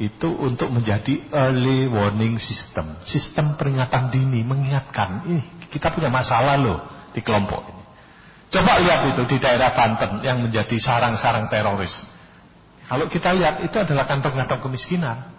itu 0.00 0.32
untuk 0.32 0.72
menjadi 0.72 1.28
early 1.28 1.84
warning 1.90 2.40
system, 2.40 2.96
sistem 3.04 3.58
peringatan 3.58 4.08
dini, 4.08 4.40
mengingatkan 4.46 5.28
ini 5.28 5.44
kita 5.68 5.92
punya 5.92 6.08
masalah 6.08 6.56
loh 6.56 6.78
di 7.12 7.20
kelompok 7.20 7.60
ini. 7.68 7.79
Coba 8.50 8.82
lihat 8.82 9.14
itu 9.14 9.22
di 9.30 9.36
daerah 9.38 9.70
Banten 9.78 10.26
yang 10.26 10.42
menjadi 10.42 10.74
sarang-sarang 10.82 11.46
teroris. 11.46 12.02
Kalau 12.90 13.06
kita 13.06 13.30
lihat 13.30 13.62
itu 13.62 13.78
adalah 13.78 14.10
kantong-kantong 14.10 14.58
kemiskinan. 14.66 15.30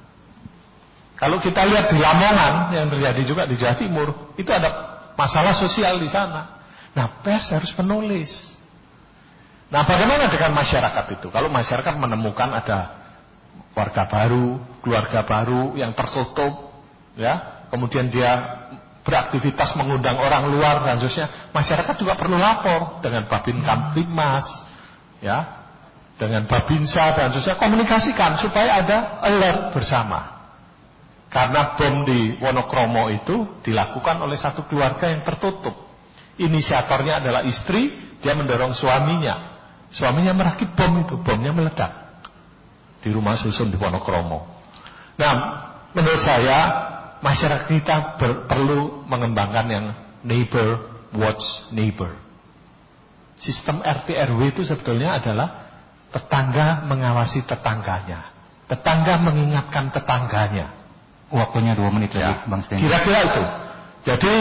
Kalau 1.19 1.37
kita 1.43 1.67
lihat 1.67 1.91
di 1.91 1.99
Lamongan 1.99 2.71
yang 2.71 2.87
terjadi 2.87 3.21
juga 3.27 3.43
di 3.43 3.59
Jawa 3.59 3.75
Timur, 3.75 4.31
itu 4.39 4.47
ada 4.49 4.71
masalah 5.19 5.51
sosial 5.53 5.99
di 5.99 6.07
sana. 6.07 6.63
Nah, 6.95 7.21
pers 7.21 7.51
harus 7.51 7.69
menulis. 7.75 8.55
Nah, 9.67 9.83
bagaimana 9.83 10.31
dengan 10.31 10.55
masyarakat 10.55 11.05
itu? 11.19 11.27
Kalau 11.29 11.51
masyarakat 11.51 11.93
menemukan 11.99 12.49
ada 12.55 12.79
warga 13.75 14.07
baru, 14.07 14.59
keluarga 14.81 15.23
baru 15.27 15.75
yang 15.75 15.91
tertutup, 15.93 16.73
ya, 17.15 17.67
kemudian 17.71 18.07
dia 18.11 18.31
beraktivitas 19.01 19.73
mengundang 19.77 20.17
orang 20.21 20.49
luar 20.53 20.85
dan 20.85 21.01
seterusnya, 21.01 21.51
masyarakat 21.51 21.95
juga 21.97 22.13
perlu 22.17 22.37
lapor 22.37 23.01
dengan 23.01 23.25
Babin 23.25 23.59
Kamtibmas, 23.61 24.45
ya, 25.21 25.61
dengan 26.21 26.45
Babinsa 26.45 27.17
dan 27.17 27.33
seterusnya, 27.33 27.57
komunikasikan 27.57 28.37
supaya 28.37 28.85
ada 28.85 28.97
alert 29.25 29.73
bersama. 29.73 30.41
Karena 31.31 31.79
bom 31.79 32.03
di 32.03 32.35
Wonokromo 32.43 33.07
itu 33.07 33.63
dilakukan 33.63 34.19
oleh 34.19 34.35
satu 34.35 34.67
keluarga 34.67 35.07
yang 35.07 35.23
tertutup. 35.23 35.73
Inisiatornya 36.35 37.23
adalah 37.23 37.47
istri, 37.47 37.95
dia 38.19 38.35
mendorong 38.35 38.75
suaminya. 38.75 39.63
Suaminya 39.95 40.35
merakit 40.35 40.75
bom 40.75 40.91
itu, 40.99 41.15
bomnya 41.23 41.55
meledak 41.55 42.01
di 43.01 43.09
rumah 43.09 43.33
susun 43.39 43.73
di 43.73 43.77
Wonokromo. 43.79 44.45
Nah, 45.17 45.33
menurut 45.97 46.21
saya 46.21 46.59
masyarakat 47.21 47.69
kita 47.69 47.95
ber, 48.17 48.45
perlu 48.49 49.05
mengembangkan 49.07 49.65
yang 49.69 49.85
neighbor 50.25 50.85
watch 51.17 51.65
neighbor. 51.73 52.13
Sistem 53.41 53.81
RT 53.81 54.13
RW 54.13 54.53
itu 54.53 54.61
sebetulnya 54.61 55.17
adalah 55.17 55.71
Tetangga 56.11 56.83
mengawasi 56.91 57.47
tetangganya. 57.47 58.27
Tetangga 58.67 59.23
mengingatkan 59.23 59.95
tetangganya. 59.95 60.67
Waktunya 61.31 61.71
dua 61.71 61.87
menit 61.87 62.11
lagi, 62.11 62.35
Ya, 62.35 62.43
Bang 62.43 62.59
Sten. 62.59 62.83
Kira-kira 62.83 63.31
itu. 63.31 63.43
Jadi 64.03 64.33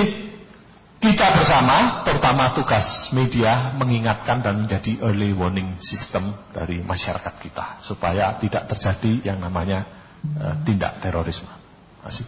kita 0.99 1.39
bersama, 1.39 2.03
terutama 2.03 2.51
tugas 2.59 3.14
media, 3.14 3.70
mengingatkan 3.78 4.43
dan 4.43 4.66
menjadi 4.66 4.99
early 5.07 5.31
warning 5.31 5.78
system 5.78 6.35
dari 6.51 6.83
masyarakat 6.83 7.39
kita. 7.39 7.78
Supaya 7.87 8.35
tidak 8.43 8.66
terjadi 8.66 9.31
yang 9.31 9.39
namanya 9.39 9.87
eh, 10.26 10.55
tindak 10.66 10.99
terorisme. 10.99 11.51
Masih. 12.03 12.26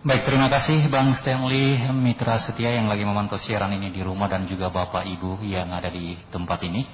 Baik, 0.00 0.32
terima 0.32 0.48
kasih 0.48 0.88
Bang 0.88 1.12
Stanley 1.12 1.76
Mitra 1.92 2.40
Setia 2.40 2.72
yang 2.72 2.88
lagi 2.88 3.04
memantau 3.04 3.36
siaran 3.36 3.68
ini 3.76 3.92
di 3.92 4.00
rumah 4.00 4.32
dan 4.32 4.48
juga 4.48 4.72
Bapak 4.72 5.04
Ibu 5.04 5.44
yang 5.44 5.68
ada 5.68 5.92
di 5.92 6.16
tempat 6.32 6.56
ini. 6.64 6.88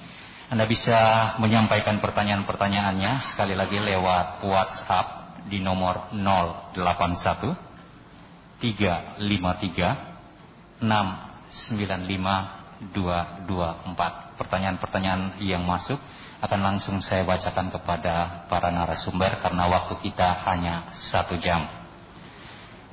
Anda 0.50 0.66
bisa 0.66 1.38
menyampaikan 1.38 2.02
pertanyaan-pertanyaannya 2.02 3.30
sekali 3.30 3.54
lagi 3.54 3.78
lewat 3.78 4.42
WhatsApp 4.42 5.38
di 5.46 5.62
nomor 5.62 6.10
081 6.18 7.54
353 8.58 10.82
695 10.82 12.90
224. 12.90 14.34
Pertanyaan-pertanyaan 14.34 15.38
yang 15.46 15.62
masuk 15.62 16.02
akan 16.42 16.58
langsung 16.58 16.98
saya 16.98 17.22
bacakan 17.22 17.70
kepada 17.70 18.50
para 18.50 18.74
narasumber 18.74 19.38
karena 19.38 19.70
waktu 19.70 19.94
kita 20.02 20.42
hanya 20.42 20.90
satu 20.98 21.38
jam. 21.38 21.85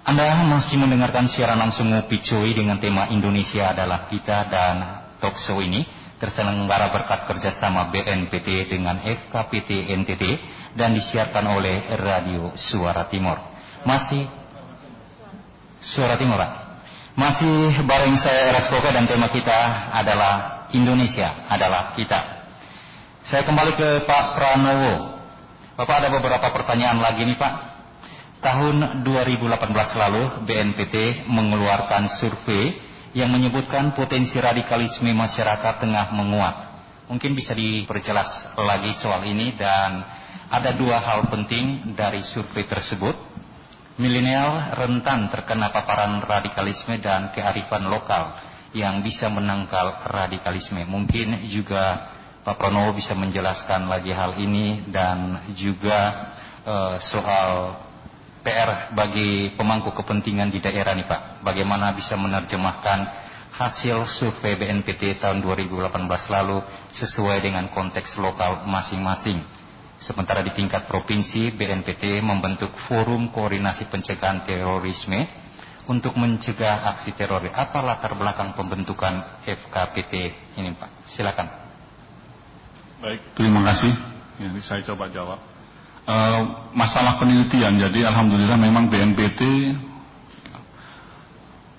Anda 0.04 0.44
masih 0.52 0.84
mendengarkan 0.84 1.32
siaran 1.32 1.56
langsung 1.56 1.88
Ngopi 1.88 2.20
Cuy 2.20 2.52
dengan 2.52 2.76
tema 2.76 3.08
Indonesia 3.08 3.72
adalah 3.72 4.12
kita 4.12 4.52
dan 4.52 4.76
talk 5.24 5.40
show 5.40 5.64
ini 5.64 5.88
terselenggara 6.20 6.92
berkat 6.92 7.24
kerjasama 7.24 7.88
BNPT 7.88 8.68
dengan 8.68 9.00
FKPT 9.00 9.96
NTT 9.96 10.24
dan 10.76 10.92
disiarkan 10.92 11.56
oleh 11.56 11.88
Radio 12.04 12.52
Suara 12.60 13.08
Timur. 13.08 13.40
Masih 13.88 14.28
Suara 15.80 16.20
Timur, 16.20 16.36
Pak. 16.36 16.52
Masih 17.16 17.84
bareng 17.88 18.20
saya 18.20 18.52
Eras 18.52 18.68
Boga 18.68 18.92
dan 18.92 19.08
tema 19.08 19.32
kita 19.32 19.88
adalah 19.96 20.68
Indonesia 20.76 21.48
adalah 21.48 21.96
kita. 21.96 22.44
Saya 23.24 23.48
kembali 23.48 23.80
ke 23.80 24.04
Pak 24.04 24.36
Pranowo. 24.36 25.16
Bapak 25.80 25.96
ada 26.04 26.10
beberapa 26.12 26.48
pertanyaan 26.52 27.00
lagi 27.00 27.24
nih 27.24 27.40
Pak. 27.40 27.73
Tahun 28.44 29.08
2018 29.08 29.40
lalu 30.04 30.24
BNPT 30.44 31.24
mengeluarkan 31.32 32.12
survei 32.12 32.76
yang 33.16 33.32
menyebutkan 33.32 33.96
potensi 33.96 34.36
radikalisme 34.36 35.08
masyarakat 35.16 35.80
tengah 35.80 36.12
menguat. 36.12 36.56
Mungkin 37.08 37.40
bisa 37.40 37.56
diperjelas 37.56 38.52
lagi 38.60 38.92
soal 39.00 39.24
ini 39.32 39.56
dan 39.56 40.04
ada 40.52 40.76
dua 40.76 41.00
hal 41.00 41.32
penting 41.32 41.96
dari 41.96 42.20
survei 42.20 42.68
tersebut. 42.68 43.16
Milenial 43.96 44.76
rentan 44.76 45.32
terkena 45.32 45.72
paparan 45.72 46.20
radikalisme 46.20 47.00
dan 47.00 47.32
kearifan 47.32 47.88
lokal 47.88 48.36
yang 48.76 49.00
bisa 49.00 49.32
menangkal 49.32 50.04
radikalisme. 50.12 50.84
Mungkin 50.84 51.48
juga 51.48 52.12
Pak 52.44 52.60
Pranowo 52.60 52.92
bisa 52.92 53.16
menjelaskan 53.16 53.88
lagi 53.88 54.12
hal 54.12 54.36
ini 54.36 54.84
dan 54.92 55.48
juga 55.56 56.28
eh, 56.68 56.96
soal 57.00 57.80
PR 58.44 58.92
bagi 58.92 59.56
pemangku 59.56 59.96
kepentingan 59.96 60.52
di 60.52 60.60
daerah 60.60 60.92
nih 60.94 61.08
Pak. 61.08 61.48
Bagaimana 61.48 61.96
bisa 61.96 62.20
menerjemahkan 62.20 63.08
hasil 63.56 64.04
survei 64.04 64.60
BNPT 64.60 65.24
tahun 65.24 65.40
2018 65.40 65.88
lalu 66.28 66.60
sesuai 66.92 67.40
dengan 67.40 67.72
konteks 67.72 68.20
lokal 68.20 68.68
masing-masing. 68.68 69.40
Sementara 70.04 70.44
di 70.44 70.52
tingkat 70.52 70.92
provinsi, 70.92 71.56
BNPT 71.56 72.20
membentuk 72.20 72.76
forum 72.92 73.32
koordinasi 73.32 73.88
pencegahan 73.88 74.44
terorisme 74.44 75.24
untuk 75.88 76.20
mencegah 76.20 76.92
aksi 76.92 77.16
teror. 77.16 77.48
Apa 77.48 77.80
latar 77.80 78.12
belakang 78.20 78.52
pembentukan 78.52 79.40
FKPT 79.48 80.14
ini 80.60 80.76
Pak? 80.76 81.08
Silakan. 81.08 81.48
Baik, 83.00 83.24
terima 83.36 83.64
kasih. 83.64 83.92
Ya, 84.44 84.50
saya 84.60 84.84
coba 84.84 85.08
jawab. 85.08 85.53
Eh, 86.04 86.42
masalah 86.76 87.16
penelitian, 87.16 87.80
jadi 87.80 88.12
alhamdulillah 88.12 88.60
memang 88.60 88.92
BNPT 88.92 89.72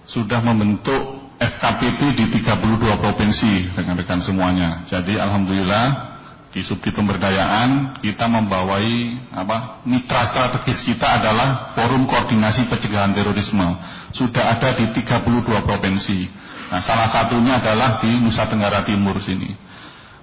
sudah 0.09 0.41
membentuk 0.41 1.29
FKPT 1.37 2.16
di 2.16 2.25
32 2.41 3.05
provinsi 3.05 3.77
rekan-rekan 3.77 4.25
semuanya. 4.25 4.81
Jadi 4.89 5.20
alhamdulillah 5.20 6.16
di 6.57 6.64
subdit 6.64 6.97
pemberdayaan 6.97 8.01
kita 8.01 8.25
membawai 8.25 8.89
apa 9.37 9.85
mitra 9.85 10.25
strategis 10.25 10.81
kita 10.89 11.20
adalah 11.20 11.77
Forum 11.77 12.09
Koordinasi 12.09 12.64
Pencegahan 12.72 13.12
Terorisme. 13.12 13.77
Sudah 14.16 14.57
ada 14.57 14.72
di 14.72 14.89
32 14.89 15.68
provinsi. 15.68 16.33
Nah, 16.72 16.81
salah 16.81 17.12
satunya 17.12 17.61
adalah 17.61 18.01
di 18.01 18.09
Nusa 18.25 18.49
Tenggara 18.49 18.89
Timur 18.89 19.20
sini. 19.20 19.53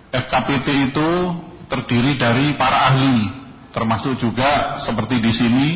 FKPT 0.09 0.89
itu 0.89 1.09
terdiri 1.69 2.17
dari 2.17 2.57
para 2.57 2.89
ahli, 2.89 3.40
termasuk 3.71 4.19
juga 4.19 4.77
seperti 4.79 5.19
di 5.19 5.31
sini 5.31 5.67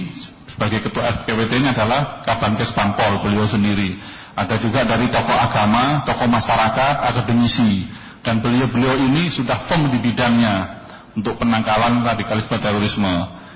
sebagai 0.48 0.88
ketua 0.88 1.24
FKPT-nya 1.24 1.76
adalah 1.76 2.24
Kabankes 2.24 2.72
Bangpol 2.72 3.24
beliau 3.28 3.44
sendiri. 3.44 4.00
Ada 4.36 4.60
juga 4.60 4.84
dari 4.84 5.08
tokoh 5.08 5.36
agama, 5.36 6.04
tokoh 6.04 6.28
masyarakat, 6.28 6.96
akademisi, 7.08 7.88
dan 8.20 8.44
beliau-beliau 8.44 9.00
ini 9.00 9.32
sudah 9.32 9.68
firm 9.68 9.88
di 9.88 10.00
bidangnya 10.04 10.84
untuk 11.16 11.40
penangkalan 11.40 12.04
radikalisme 12.04 12.60
terorisme. 12.60 13.16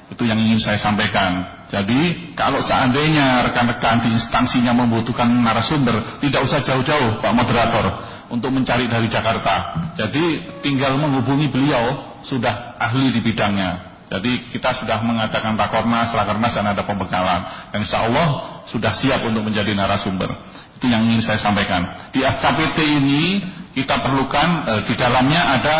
Itu 0.10 0.26
yang 0.26 0.40
ingin 0.42 0.58
saya 0.58 0.80
sampaikan. 0.80 1.66
Jadi 1.70 2.34
kalau 2.34 2.64
seandainya 2.64 3.46
rekan-rekan 3.52 4.02
di 4.08 4.10
instansinya 4.16 4.74
membutuhkan 4.74 5.30
narasumber, 5.30 6.18
tidak 6.24 6.48
usah 6.48 6.66
jauh-jauh 6.66 7.22
Pak 7.22 7.34
Moderator 7.36 7.86
untuk 8.34 8.50
mencari 8.56 8.90
dari 8.90 9.06
Jakarta. 9.06 9.78
Jadi 9.94 10.58
tinggal 10.66 10.98
menghubungi 10.98 11.52
beliau 11.52 12.18
sudah 12.26 12.80
ahli 12.82 13.14
di 13.14 13.22
bidangnya. 13.22 13.89
Jadi 14.10 14.50
kita 14.50 14.74
sudah 14.74 15.06
mengadakan 15.06 15.54
rakornas, 15.54 16.10
rakornas 16.18 16.58
dan 16.58 16.66
ada 16.66 16.82
pembekalan. 16.82 17.70
Dan 17.70 17.86
insya 17.86 18.10
Allah 18.10 18.62
sudah 18.66 18.90
siap 18.90 19.22
untuk 19.22 19.46
menjadi 19.46 19.78
narasumber. 19.78 20.34
Itu 20.82 20.90
yang 20.90 21.06
ingin 21.06 21.22
saya 21.22 21.38
sampaikan. 21.38 22.10
Di 22.10 22.26
FKPT 22.26 22.78
ini 22.82 23.38
kita 23.78 24.02
perlukan 24.02 24.66
eh, 24.66 24.82
di 24.90 24.98
dalamnya 24.98 25.62
ada 25.62 25.78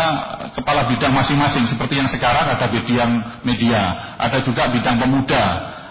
kepala 0.54 0.86
bidang 0.86 1.10
masing-masing 1.10 1.66
seperti 1.66 1.98
yang 1.98 2.06
sekarang 2.06 2.46
ada 2.54 2.70
bidang 2.70 3.42
media, 3.42 4.14
ada 4.14 4.38
juga 4.46 4.70
bidang 4.70 4.96
pemuda, 5.02 5.44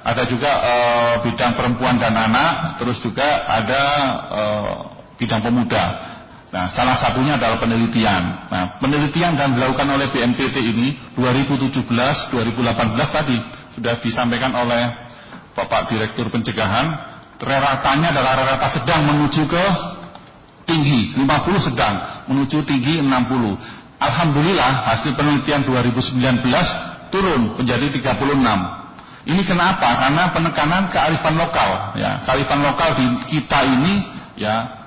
ada 0.08 0.24
juga 0.24 0.52
eh, 0.64 1.16
bidang 1.28 1.60
perempuan 1.60 2.00
dan 2.00 2.16
anak, 2.16 2.80
terus 2.80 3.04
juga 3.04 3.44
ada 3.52 3.84
eh, 4.32 4.76
bidang 5.20 5.44
pemuda. 5.44 6.18
Nah, 6.50 6.66
salah 6.74 6.98
satunya 6.98 7.38
adalah 7.38 7.62
penelitian. 7.62 8.50
Nah, 8.50 8.82
penelitian 8.82 9.38
dan 9.38 9.54
dilakukan 9.54 9.86
oleh 9.86 10.10
BNPT 10.10 10.58
ini 10.58 10.98
2017, 11.14 11.86
2018 11.86 12.34
tadi 13.14 13.38
sudah 13.78 14.02
disampaikan 14.02 14.58
oleh 14.58 14.90
Bapak 15.54 15.94
Direktur 15.94 16.34
Pencegahan. 16.34 16.98
Reratannya 17.40 18.10
adalah 18.12 18.34
rerata 18.36 18.68
sedang 18.68 19.06
menuju 19.08 19.46
ke 19.46 19.64
tinggi, 20.66 21.14
50 21.16 21.62
sedang 21.62 22.26
menuju 22.28 22.66
tinggi 22.66 22.98
60. 23.00 24.02
Alhamdulillah 24.02 24.90
hasil 24.90 25.14
penelitian 25.14 25.64
2019 25.64 26.20
turun 27.14 27.62
menjadi 27.62 27.94
36. 27.94 29.30
Ini 29.30 29.42
kenapa? 29.46 29.88
Karena 30.02 30.34
penekanan 30.34 30.90
kearifan 30.90 31.38
lokal. 31.38 31.94
Ya, 31.94 32.26
kearifan 32.26 32.66
lokal 32.66 32.98
di 32.98 33.06
kita 33.30 33.60
ini 33.70 33.94
ya 34.40 34.79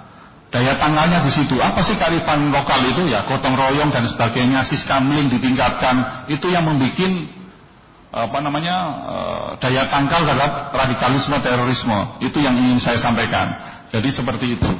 daya 0.52 0.76
tanggalnya 0.76 1.24
di 1.24 1.32
situ. 1.32 1.56
Apa 1.58 1.80
sih 1.80 1.96
kearifan 1.96 2.52
lokal 2.52 2.84
itu? 2.84 3.08
Ya 3.08 3.24
gotong 3.24 3.56
royong 3.56 3.88
dan 3.88 4.04
sebagainya, 4.04 4.62
siskamling 4.62 5.32
ditingkatkan. 5.32 6.28
Itu 6.28 6.52
yang 6.52 6.68
membuat 6.68 7.00
apa 8.12 8.38
namanya 8.44 8.76
eh, 9.08 9.48
daya 9.64 9.88
tangkal 9.88 10.28
terhadap 10.28 10.68
radikalisme 10.76 11.36
terorisme. 11.40 12.20
Itu 12.20 12.38
yang 12.44 12.60
ingin 12.60 12.76
saya 12.76 13.00
sampaikan. 13.00 13.56
Jadi 13.88 14.12
seperti 14.12 14.60
itu. 14.60 14.70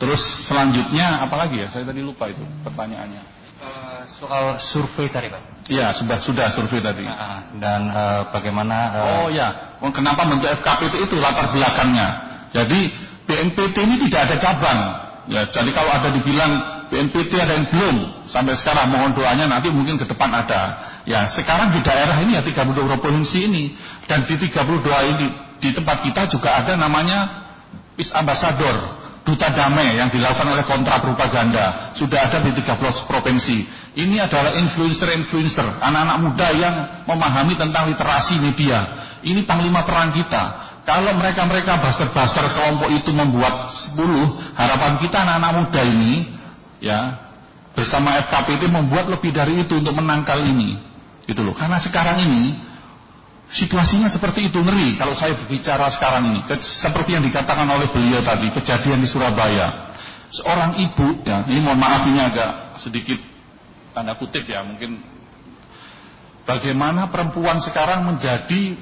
Terus 0.00 0.48
selanjutnya 0.48 1.20
apa 1.20 1.36
lagi 1.36 1.60
ya? 1.60 1.68
Saya 1.68 1.84
tadi 1.84 2.00
lupa 2.00 2.32
itu 2.32 2.40
pertanyaannya. 2.64 3.20
Eh, 3.60 4.02
soal 4.16 4.56
survei 4.56 5.12
tadi 5.12 5.28
Pak. 5.28 5.68
Iya, 5.68 5.92
sudah 5.92 6.16
sudah 6.24 6.46
survei 6.56 6.80
tadi. 6.80 7.04
Ah, 7.04 7.44
Dan 7.60 7.92
eh, 7.92 8.22
bagaimana 8.32 8.76
eh, 8.96 9.04
Oh 9.20 9.28
ya, 9.28 9.76
kenapa 9.92 10.24
bentuk 10.24 10.48
FKPT 10.48 11.04
itu 11.04 11.20
latar 11.20 11.52
belakangnya? 11.52 12.08
Jadi 12.48 12.88
BNPT 13.28 13.76
ini 13.84 13.96
tidak 14.08 14.20
ada 14.32 14.36
cabang. 14.40 14.80
Ya, 15.30 15.46
jadi 15.46 15.70
kalau 15.70 15.94
ada 15.94 16.10
dibilang 16.10 16.82
BNPT 16.90 17.38
ada 17.38 17.54
yang 17.54 17.70
belum 17.70 18.26
sampai 18.26 18.58
sekarang 18.58 18.90
mohon 18.90 19.14
doanya 19.14 19.46
nanti 19.46 19.70
mungkin 19.70 19.94
ke 19.94 20.04
depan 20.10 20.26
ada. 20.34 20.82
Ya, 21.06 21.22
sekarang 21.30 21.70
di 21.70 21.80
daerah 21.86 22.18
ini 22.18 22.34
ya 22.34 22.42
32 22.42 22.98
provinsi 22.98 23.46
ini 23.46 23.78
dan 24.10 24.26
di 24.26 24.34
32 24.34 24.50
ini 25.14 25.26
di 25.62 25.70
tempat 25.70 26.02
kita 26.02 26.26
juga 26.26 26.58
ada 26.58 26.74
namanya 26.74 27.46
Peace 27.94 28.10
Ambassador 28.10 29.00
duta 29.22 29.52
damai 29.54 29.94
yang 29.94 30.10
dilakukan 30.10 30.48
oleh 30.50 30.64
kontra 30.66 30.98
propaganda 30.98 31.94
sudah 31.94 32.26
ada 32.26 32.42
di 32.42 32.50
13 32.50 33.06
provinsi. 33.06 33.62
Ini 33.94 34.26
adalah 34.26 34.58
influencer-influencer, 34.58 35.78
anak-anak 35.78 36.16
muda 36.18 36.48
yang 36.56 36.74
memahami 37.06 37.54
tentang 37.54 37.90
literasi 37.90 38.42
media. 38.42 38.86
Ini 39.20 39.44
panglima 39.44 39.84
perang 39.84 40.10
kita. 40.10 40.69
Kalau 40.90 41.14
mereka-mereka 41.14 41.78
baser-baser 41.78 42.50
kelompok 42.50 42.90
itu 42.90 43.14
membuat 43.14 43.70
10, 43.70 43.94
harapan 44.58 44.98
kita 44.98 45.22
anak-anak 45.22 45.52
muda 45.62 45.82
ini 45.86 46.26
ya 46.82 47.30
bersama 47.78 48.18
FKPT 48.26 48.66
membuat 48.66 49.06
lebih 49.06 49.30
dari 49.30 49.62
itu 49.62 49.78
untuk 49.78 49.94
menangkal 49.94 50.42
ini. 50.42 50.82
Gitu 51.30 51.46
loh. 51.46 51.54
Karena 51.54 51.78
sekarang 51.78 52.18
ini 52.26 52.58
Situasinya 53.50 54.06
seperti 54.06 54.46
itu 54.46 54.62
ngeri 54.62 54.94
kalau 54.94 55.10
saya 55.10 55.34
berbicara 55.34 55.90
sekarang 55.90 56.30
ini. 56.30 56.40
Seperti 56.62 57.18
yang 57.18 57.26
dikatakan 57.26 57.66
oleh 57.66 57.90
beliau 57.90 58.22
tadi, 58.22 58.46
kejadian 58.54 59.02
di 59.02 59.10
Surabaya. 59.10 59.90
Seorang 60.30 60.78
ibu, 60.78 61.18
ya, 61.26 61.42
ini 61.50 61.58
mohon 61.58 61.82
maaf 61.82 62.06
ini 62.06 62.22
agak 62.22 62.78
sedikit 62.78 63.18
tanda 63.90 64.14
kutip 64.14 64.46
ya, 64.46 64.62
mungkin 64.62 65.02
bagaimana 66.46 67.10
perempuan 67.10 67.58
sekarang 67.58 68.06
menjadi 68.06 68.78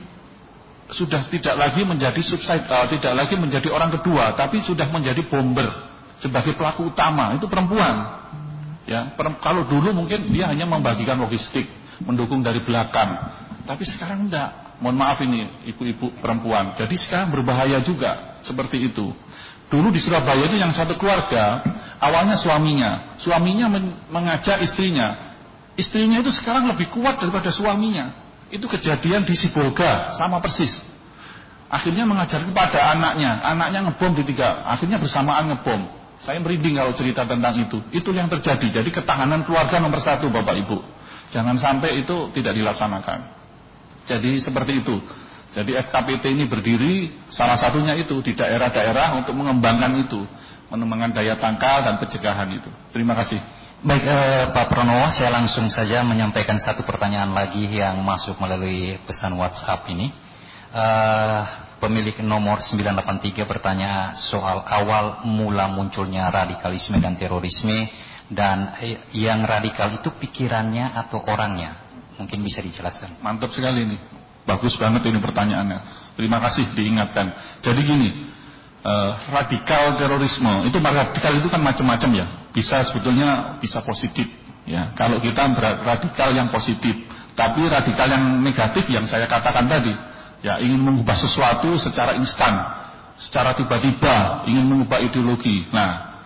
sudah 0.88 1.20
tidak 1.28 1.54
lagi 1.56 1.84
menjadi 1.84 2.20
subside, 2.24 2.64
uh, 2.64 2.88
tidak 2.88 3.12
lagi 3.12 3.36
menjadi 3.36 3.68
orang 3.68 3.92
kedua, 4.00 4.32
tapi 4.32 4.60
sudah 4.64 4.88
menjadi 4.88 5.20
bomber 5.28 5.68
sebagai 6.16 6.56
pelaku 6.56 6.88
utama. 6.88 7.36
Itu 7.36 7.46
perempuan. 7.46 8.18
Ya, 8.88 9.12
kalau 9.44 9.68
dulu 9.68 9.92
mungkin 9.92 10.32
dia 10.32 10.48
hanya 10.48 10.64
membagikan 10.64 11.20
logistik, 11.20 11.68
mendukung 12.00 12.40
dari 12.40 12.64
belakang. 12.64 13.20
Tapi 13.68 13.84
sekarang 13.84 14.28
enggak. 14.28 14.80
Mohon 14.80 14.96
maaf 14.96 15.18
ini 15.20 15.50
ibu-ibu 15.68 16.14
perempuan. 16.22 16.72
Jadi 16.78 16.94
sekarang 16.96 17.34
berbahaya 17.34 17.82
juga 17.82 18.40
seperti 18.46 18.88
itu. 18.88 19.10
Dulu 19.68 19.92
di 19.92 20.00
Surabaya 20.00 20.48
itu 20.48 20.56
yang 20.56 20.72
satu 20.72 20.96
keluarga, 20.96 21.60
awalnya 22.00 22.38
suaminya. 22.38 23.20
Suaminya 23.20 23.68
mengajak 24.08 24.64
istrinya. 24.64 25.36
Istrinya 25.76 26.24
itu 26.24 26.32
sekarang 26.32 26.70
lebih 26.72 26.88
kuat 26.94 27.20
daripada 27.20 27.52
suaminya. 27.52 28.27
Itu 28.48 28.64
kejadian 28.64 29.28
di 29.28 29.36
Sibolga, 29.36 30.16
sama 30.16 30.40
persis. 30.40 30.80
Akhirnya 31.68 32.08
mengajar 32.08 32.40
kepada 32.48 32.96
anaknya. 32.96 33.44
Anaknya 33.44 33.84
ngebom 33.88 34.16
di 34.16 34.24
tiga. 34.24 34.64
Akhirnya 34.64 34.96
bersamaan 34.96 35.52
ngebom. 35.52 35.84
Saya 36.18 36.40
merinding 36.40 36.80
kalau 36.80 36.96
cerita 36.96 37.28
tentang 37.28 37.54
itu. 37.60 37.78
Itu 37.92 38.10
yang 38.16 38.32
terjadi. 38.32 38.80
Jadi 38.80 38.88
ketahanan 38.88 39.44
keluarga 39.44 39.76
nomor 39.78 40.00
satu 40.00 40.32
Bapak 40.32 40.56
Ibu. 40.64 40.80
Jangan 41.28 41.60
sampai 41.60 42.00
itu 42.00 42.32
tidak 42.32 42.56
dilaksanakan. 42.56 43.20
Jadi 44.08 44.40
seperti 44.40 44.80
itu. 44.80 44.96
Jadi 45.52 45.76
FKPT 45.76 46.32
ini 46.32 46.44
berdiri 46.48 46.94
salah 47.28 47.56
satunya 47.56 47.96
itu 47.96 48.20
di 48.24 48.32
daerah-daerah 48.32 49.16
untuk 49.16 49.36
mengembangkan 49.36 49.92
itu, 50.04 50.20
mengembangkan 50.72 51.16
daya 51.16 51.36
tangkal 51.40 51.84
dan 51.84 51.96
pencegahan 52.00 52.48
itu. 52.52 52.68
Terima 52.92 53.16
kasih. 53.16 53.40
Baik 53.78 54.10
eh, 54.10 54.50
Pak 54.50 54.74
Pranowo, 54.74 55.06
saya 55.14 55.30
langsung 55.30 55.70
saja 55.70 56.02
menyampaikan 56.02 56.58
satu 56.58 56.82
pertanyaan 56.82 57.30
lagi 57.30 57.62
yang 57.62 58.02
masuk 58.02 58.34
melalui 58.42 58.98
pesan 59.06 59.38
WhatsApp 59.38 59.86
ini. 59.86 60.10
Eh, 60.74 61.40
pemilik 61.78 62.18
nomor 62.26 62.58
983 62.58 63.46
bertanya 63.46 64.18
soal 64.18 64.66
awal 64.66 65.22
mula 65.30 65.70
munculnya 65.70 66.26
radikalisme 66.26 66.98
dan 66.98 67.14
terorisme 67.14 67.86
dan 68.26 68.74
eh, 68.82 68.98
yang 69.14 69.46
radikal 69.46 69.94
itu 69.94 70.10
pikirannya 70.10 70.98
atau 70.98 71.22
orangnya. 71.22 71.78
Mungkin 72.18 72.42
bisa 72.42 72.58
dijelaskan. 72.58 73.22
Mantap 73.22 73.54
sekali 73.54 73.86
ini. 73.86 73.98
Bagus 74.42 74.74
banget 74.74 75.06
ini 75.06 75.22
pertanyaannya. 75.22 75.78
Terima 76.18 76.42
kasih 76.42 76.74
diingatkan. 76.74 77.30
Jadi 77.62 77.80
gini, 77.86 78.08
eh, 78.82 79.12
radikal 79.32 79.98
terorisme 79.98 80.66
itu 80.68 80.78
radikal 80.78 81.32
itu 81.38 81.48
kan 81.50 81.60
macam-macam 81.62 82.10
ya. 82.14 82.26
Bisa 82.52 82.82
sebetulnya 82.82 83.60
bisa 83.62 83.82
positif 83.82 84.26
ya. 84.68 84.92
Kalau 84.92 85.18
kita 85.22 85.48
radikal 85.82 86.34
yang 86.34 86.52
positif, 86.52 86.94
tapi 87.38 87.64
radikal 87.66 88.10
yang 88.10 88.42
negatif 88.42 88.84
yang 88.90 89.06
saya 89.08 89.24
katakan 89.30 89.70
tadi, 89.70 89.94
ya 90.42 90.58
ingin 90.58 90.82
mengubah 90.82 91.14
sesuatu 91.14 91.78
secara 91.78 92.18
instan, 92.18 92.58
secara 93.14 93.54
tiba-tiba 93.54 94.44
ingin 94.50 94.66
mengubah 94.66 94.98
ideologi. 95.02 95.64
Nah, 95.70 96.20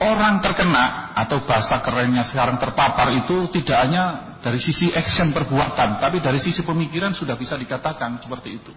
orang 0.00 0.40
terkena 0.40 1.14
atau 1.14 1.44
bahasa 1.44 1.78
kerennya 1.84 2.24
sekarang 2.24 2.56
terpapar 2.56 3.12
itu 3.12 3.52
tidak 3.60 3.78
hanya 3.84 4.04
dari 4.42 4.58
sisi 4.58 4.90
action 4.90 5.30
perbuatan, 5.30 6.02
tapi 6.02 6.18
dari 6.18 6.42
sisi 6.42 6.66
pemikiran 6.66 7.14
sudah 7.14 7.38
bisa 7.38 7.54
dikatakan 7.54 8.18
seperti 8.18 8.58
itu. 8.58 8.72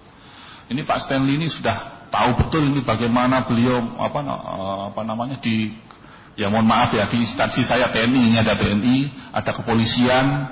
Ini 0.65 0.81
Pak 0.85 1.05
Stanley 1.05 1.37
ini 1.37 1.47
sudah 1.49 1.94
tahu 2.15 2.31
betul 2.47 2.63
ini 2.71 2.79
bagaimana 2.79 3.43
beliau 3.43 3.83
apa 3.99 4.23
apa 4.89 5.01
namanya 5.03 5.35
di 5.43 5.75
ya 6.39 6.47
mohon 6.47 6.63
maaf 6.63 6.95
ya 6.95 7.11
di 7.11 7.19
instansi 7.19 7.67
saya 7.67 7.91
TNI 7.91 8.21
ini 8.31 8.37
ada 8.39 8.55
TNI, 8.55 8.97
ada 9.35 9.51
kepolisian, 9.51 10.47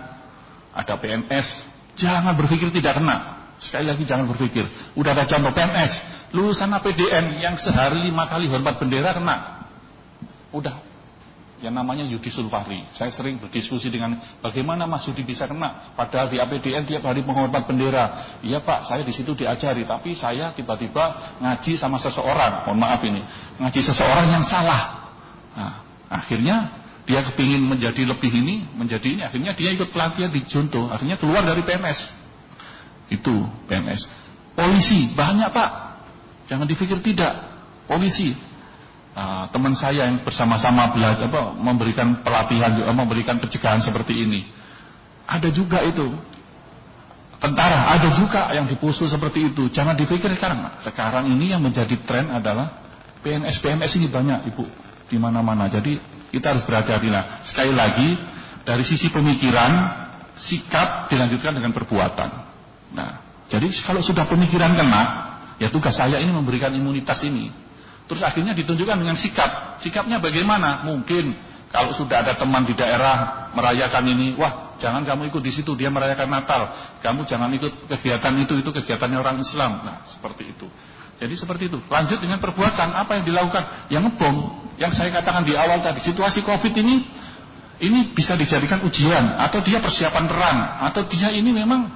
ada 0.76 0.94
PNS. 1.00 1.48
Jangan 1.96 2.36
berpikir 2.36 2.68
tidak 2.76 3.00
kena. 3.00 3.40
Sekali 3.64 3.88
lagi 3.88 4.04
jangan 4.04 4.28
berpikir. 4.28 4.68
Udah 5.00 5.16
ada 5.16 5.24
contoh 5.24 5.56
PNS, 5.56 5.92
lulusan 6.36 6.68
APDN 6.68 7.40
yang 7.40 7.56
sehari 7.56 8.12
lima 8.12 8.28
kali 8.28 8.52
hormat 8.52 8.76
bendera 8.76 9.16
kena. 9.16 9.64
Udah 10.52 10.93
yang 11.64 11.72
namanya 11.72 12.04
Yudi 12.04 12.28
Sulfahri. 12.28 12.84
Saya 12.92 13.08
sering 13.08 13.40
berdiskusi 13.40 13.88
dengan 13.88 14.20
bagaimana 14.44 14.84
Mas 14.84 15.08
Yudi 15.08 15.24
bisa 15.24 15.48
kena, 15.48 15.96
padahal 15.96 16.28
di 16.28 16.38
APDN 16.44 16.84
tiap 16.84 17.08
hari 17.08 17.24
menghormat 17.24 17.64
bendera. 17.64 18.36
Iya 18.44 18.60
Pak, 18.60 18.84
saya 18.84 19.08
di 19.08 19.16
situ 19.16 19.32
diajari, 19.32 19.88
tapi 19.88 20.12
saya 20.12 20.52
tiba-tiba 20.52 21.40
ngaji 21.40 21.80
sama 21.80 21.96
seseorang, 21.96 22.68
mohon 22.68 22.76
maaf 22.76 23.00
ini, 23.08 23.24
ngaji 23.64 23.80
seseorang 23.80 24.28
yang 24.28 24.44
salah. 24.44 25.08
Nah, 25.56 25.74
akhirnya 26.12 26.84
dia 27.08 27.24
kepingin 27.24 27.64
menjadi 27.64 28.04
lebih 28.04 28.32
ini, 28.32 28.68
menjadi 28.76 29.08
ini, 29.08 29.22
akhirnya 29.24 29.56
dia 29.56 29.72
ikut 29.72 29.88
pelatihan 29.96 30.32
di 30.36 30.44
Junto, 30.44 30.92
akhirnya 30.92 31.16
keluar 31.16 31.48
dari 31.48 31.64
PNS. 31.64 32.12
Itu 33.08 33.48
PNS. 33.72 34.12
Polisi, 34.54 35.16
banyak 35.16 35.50
Pak. 35.50 35.72
Jangan 36.52 36.68
dipikir 36.68 37.00
tidak. 37.00 37.56
Polisi, 37.88 38.36
uh, 39.14 39.46
teman 39.50 39.74
saya 39.78 40.10
yang 40.10 40.22
bersama-sama 40.26 40.94
belajar 40.94 41.30
apa 41.30 41.54
memberikan 41.56 42.22
pelatihan 42.26 42.74
juga 42.78 42.92
memberikan 42.94 43.38
pencegahan 43.40 43.82
seperti 43.82 44.26
ini. 44.26 44.46
Ada 45.24 45.50
juga 45.56 45.80
itu 45.88 46.04
tentara, 47.40 47.96
ada 47.96 48.12
juga 48.12 48.52
yang 48.52 48.68
dipusul 48.68 49.08
seperti 49.08 49.54
itu. 49.54 49.72
Jangan 49.72 49.96
dipikir 49.96 50.32
sekarang. 50.36 50.80
Sekarang 50.84 51.26
ini 51.32 51.56
yang 51.56 51.64
menjadi 51.64 51.96
tren 52.04 52.28
adalah 52.28 52.84
PNS 53.24 53.64
PNS 53.64 53.92
ini 54.04 54.08
banyak 54.12 54.52
Ibu 54.52 54.66
di 55.08 55.18
mana-mana. 55.22 55.72
Jadi 55.72 55.96
kita 56.34 56.56
harus 56.56 56.64
berhati-hati 56.68 57.10
lah. 57.14 57.40
Sekali 57.46 57.72
lagi 57.72 58.20
dari 58.68 58.84
sisi 58.84 59.08
pemikiran, 59.14 59.72
sikap 60.36 61.08
dilanjutkan 61.08 61.56
dengan 61.56 61.72
perbuatan. 61.72 62.30
Nah, 62.96 63.12
jadi 63.52 63.68
kalau 63.84 64.02
sudah 64.02 64.26
pemikiran 64.26 64.74
kena, 64.74 65.04
ya 65.60 65.68
tugas 65.70 65.94
saya 65.94 66.18
ini 66.20 66.32
memberikan 66.32 66.72
imunitas 66.74 67.22
ini. 67.28 67.52
Terus 68.04 68.22
akhirnya 68.22 68.52
ditunjukkan 68.52 68.98
dengan 69.00 69.16
sikap. 69.16 69.80
Sikapnya 69.80 70.20
bagaimana? 70.20 70.84
Mungkin 70.84 71.34
kalau 71.72 71.96
sudah 71.96 72.22
ada 72.22 72.36
teman 72.36 72.68
di 72.68 72.76
daerah 72.76 73.50
merayakan 73.56 74.04
ini, 74.12 74.28
wah 74.36 74.76
jangan 74.78 75.08
kamu 75.08 75.32
ikut 75.32 75.42
di 75.42 75.52
situ, 75.52 75.72
dia 75.74 75.88
merayakan 75.88 76.30
Natal. 76.30 76.70
Kamu 77.00 77.24
jangan 77.24 77.50
ikut 77.56 77.88
kegiatan 77.90 78.34
itu, 78.44 78.60
itu 78.60 78.70
kegiatannya 78.70 79.18
orang 79.18 79.38
Islam. 79.40 79.82
Nah 79.88 80.04
seperti 80.06 80.52
itu. 80.52 80.68
Jadi 81.18 81.34
seperti 81.40 81.72
itu. 81.72 81.80
Lanjut 81.88 82.20
dengan 82.20 82.44
perbuatan 82.44 82.92
apa 82.92 83.18
yang 83.18 83.24
dilakukan? 83.24 83.88
Yang 83.88 84.04
ngebom, 84.12 84.36
yang 84.76 84.92
saya 84.92 85.10
katakan 85.14 85.48
di 85.48 85.56
awal 85.56 85.80
tadi, 85.80 86.04
situasi 86.04 86.44
COVID 86.44 86.74
ini 86.84 86.96
ini 87.82 88.14
bisa 88.14 88.38
dijadikan 88.38 88.86
ujian 88.86 89.34
atau 89.40 89.60
dia 89.66 89.82
persiapan 89.82 90.26
perang 90.30 90.58
atau 90.88 91.04
dia 91.10 91.34
ini 91.34 91.50
memang 91.52 91.90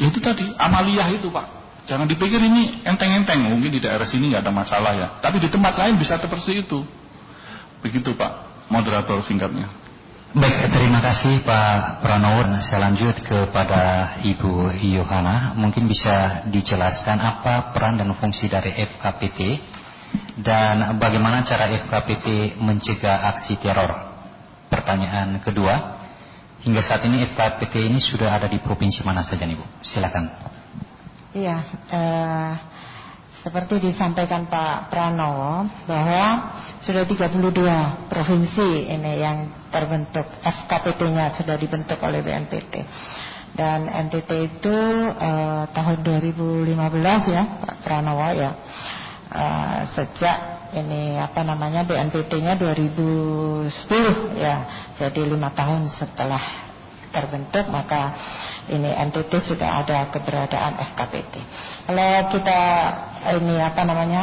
ya 0.00 0.08
itu 0.08 0.18
tadi 0.18 0.48
amaliyah 0.56 1.12
itu 1.14 1.28
Pak 1.28 1.61
Jangan 1.82 2.06
dipikir 2.06 2.38
ini 2.38 2.86
enteng-enteng, 2.86 3.42
mungkin 3.42 3.74
di 3.74 3.82
daerah 3.82 4.06
sini 4.06 4.30
nggak 4.30 4.46
ada 4.46 4.54
masalah 4.54 4.92
ya. 4.94 5.08
Tapi 5.18 5.42
di 5.42 5.50
tempat 5.50 5.74
lain 5.74 5.98
bisa 5.98 6.14
seperti 6.14 6.62
itu. 6.62 6.86
Begitu 7.82 8.14
Pak, 8.14 8.66
moderator 8.70 9.18
singkatnya. 9.26 9.66
Baik, 10.32 10.72
terima 10.72 11.04
kasih 11.04 11.44
Pak 11.44 12.00
Pranowo. 12.00 12.48
Nah, 12.48 12.62
saya 12.64 12.88
lanjut 12.88 13.20
kepada 13.20 14.16
Ibu 14.24 14.72
Yohana. 14.80 15.52
Mungkin 15.60 15.84
bisa 15.84 16.48
dijelaskan 16.48 17.20
apa 17.20 17.74
peran 17.76 18.00
dan 18.00 18.08
fungsi 18.16 18.48
dari 18.48 18.72
FKPT 18.72 19.60
dan 20.40 20.96
bagaimana 20.96 21.44
cara 21.44 21.68
FKPT 21.68 22.56
mencegah 22.64 23.28
aksi 23.28 23.60
teror. 23.60 24.08
Pertanyaan 24.72 25.36
kedua, 25.44 26.00
hingga 26.64 26.80
saat 26.80 27.04
ini 27.04 27.28
FKPT 27.28 27.92
ini 27.92 28.00
sudah 28.00 28.32
ada 28.32 28.48
di 28.48 28.56
provinsi 28.56 29.04
mana 29.04 29.20
saja 29.20 29.44
nih 29.44 29.60
Bu? 29.60 29.66
Silakan. 29.84 30.51
Iya, 31.32 31.56
eh, 31.88 32.52
seperti 33.40 33.80
disampaikan 33.80 34.46
Pak 34.46 34.92
Pranowo 34.92 35.66
bahwa 35.88 36.54
sudah 36.84 37.08
32 37.08 38.06
provinsi 38.06 38.86
ini 38.86 39.18
yang 39.18 39.48
terbentuk 39.72 40.28
FKPT-nya 40.44 41.32
sudah 41.34 41.56
dibentuk 41.58 41.98
oleh 42.04 42.22
BNPT 42.22 42.84
dan 43.56 43.88
NTT 43.88 44.30
itu 44.60 44.76
eh, 45.16 45.64
tahun 45.72 45.98
2015 46.04 47.34
ya 47.34 47.42
Pak 47.64 47.76
Pranowo 47.80 48.28
ya 48.36 48.52
uh, 49.32 49.80
sejak 49.88 50.36
ini 50.72 51.20
apa 51.20 51.44
namanya 51.44 51.84
BNPT-nya 51.84 52.56
2010 52.56 53.68
ya. 54.40 54.56
Jadi 54.96 55.20
lima 55.28 55.52
tahun 55.52 55.88
setelah 55.88 56.40
terbentuk 57.12 57.68
maka 57.68 58.16
ini 58.70 58.90
NTT 58.94 59.32
sudah 59.42 59.82
ada 59.82 60.06
keberadaan 60.14 60.78
FKPT. 60.94 61.34
Kalau 61.90 62.12
kita 62.30 62.60
ini 63.42 63.58
apa 63.58 63.82
namanya 63.82 64.22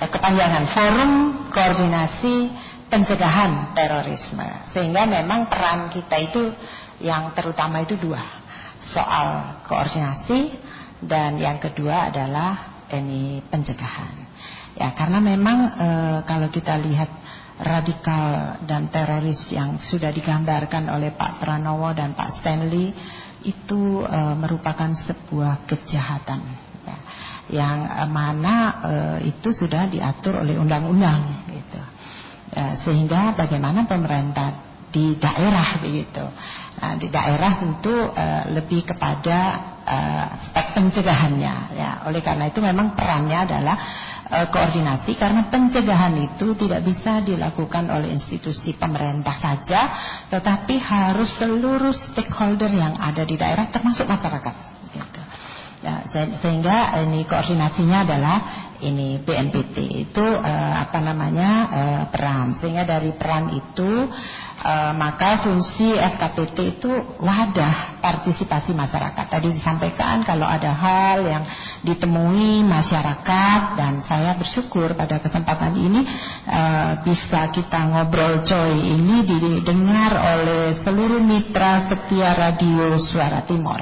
kepanjangan 0.00 0.64
forum 0.66 1.12
koordinasi 1.54 2.50
pencegahan 2.90 3.76
terorisme. 3.78 4.66
Sehingga 4.74 5.06
memang 5.06 5.46
peran 5.46 5.92
kita 5.92 6.16
itu 6.18 6.42
yang 6.98 7.30
terutama 7.32 7.86
itu 7.86 7.94
dua. 7.94 8.20
Soal 8.82 9.60
koordinasi 9.68 10.56
dan 11.04 11.38
yang 11.38 11.62
kedua 11.62 12.10
adalah 12.10 12.82
ini 12.90 13.38
pencegahan. 13.46 14.28
Ya 14.74 14.90
karena 14.96 15.22
memang 15.22 15.58
e, 15.78 15.88
kalau 16.26 16.48
kita 16.50 16.80
lihat 16.80 17.10
radikal 17.60 18.56
dan 18.64 18.88
teroris 18.88 19.52
yang 19.52 19.76
sudah 19.76 20.08
digambarkan 20.08 20.88
oleh 20.88 21.12
Pak 21.12 21.36
Pranowo 21.38 21.92
dan 21.92 22.16
Pak 22.16 22.40
Stanley 22.40 22.96
itu 23.44 24.04
e, 24.04 24.20
merupakan 24.36 24.90
sebuah 24.92 25.64
kejahatan 25.64 26.40
ya, 26.84 26.98
yang 27.50 27.78
e, 27.86 28.04
mana 28.08 28.54
e, 28.80 28.94
itu 29.32 29.52
sudah 29.52 29.88
diatur 29.88 30.40
oleh 30.42 30.60
undang-undang 30.60 31.48
gitu. 31.48 31.82
E, 32.52 32.62
sehingga 32.80 33.32
bagaimana 33.38 33.88
pemerintah 33.88 34.70
di 34.90 35.14
daerah 35.16 35.78
begitu. 35.78 36.24
Nah, 36.82 36.98
di 36.98 37.06
daerah 37.08 37.52
tentu 37.62 37.94
uh, 37.94 38.44
lebih 38.50 38.82
kepada 38.88 39.38
uh, 39.90 40.38
aspek 40.38 40.78
pencegahannya 40.78 41.54
ya. 41.74 41.90
Oleh 42.06 42.22
karena 42.22 42.46
itu 42.46 42.62
memang 42.62 42.94
perannya 42.94 43.38
adalah 43.42 43.76
uh, 44.30 44.46
koordinasi 44.48 45.18
karena 45.18 45.50
pencegahan 45.50 46.14
itu 46.22 46.54
tidak 46.54 46.86
bisa 46.86 47.18
dilakukan 47.26 47.90
oleh 47.90 48.14
institusi 48.14 48.78
pemerintah 48.78 49.34
saja, 49.34 49.80
tetapi 50.30 50.78
harus 50.78 51.34
seluruh 51.34 51.90
stakeholder 51.90 52.70
yang 52.70 52.94
ada 53.02 53.26
di 53.26 53.34
daerah 53.34 53.66
termasuk 53.68 54.06
masyarakat. 54.06 54.54
Gitu. 54.94 55.20
Ya, 55.80 56.04
sehingga 56.12 56.92
ini 57.08 57.24
koordinasinya 57.24 58.04
adalah 58.04 58.36
ini 58.84 59.20
BNPT 59.20 59.76
itu 60.08 60.24
uh, 60.24 60.74
apa 60.76 60.98
namanya 61.00 61.50
uh, 61.68 62.02
peran 62.08 62.56
sehingga 62.56 62.84
dari 62.84 63.12
peran 63.16 63.52
itu 63.52 64.08
e, 64.60 64.74
maka 64.94 65.40
fungsi 65.42 65.96
FKPT 65.96 66.78
itu 66.78 66.90
wadah 67.20 68.00
partisipasi 68.00 68.72
masyarakat. 68.76 69.26
Tadi 69.28 69.48
disampaikan 69.52 70.24
kalau 70.24 70.48
ada 70.48 70.72
hal 70.72 71.18
yang 71.24 71.44
ditemui 71.84 72.64
masyarakat 72.64 73.60
dan 73.76 74.04
saya 74.04 74.36
bersyukur 74.36 74.92
pada 74.96 75.20
kesempatan 75.20 75.72
ini 75.76 76.00
e, 76.48 76.62
bisa 77.04 77.48
kita 77.52 77.88
ngobrol 77.88 78.44
coy 78.44 78.76
ini 78.76 79.24
didengar 79.24 80.12
oleh 80.16 80.76
seluruh 80.76 81.20
mitra 81.20 81.88
setia 81.88 82.36
radio 82.36 82.96
Suara 83.00 83.44
Timur. 83.44 83.80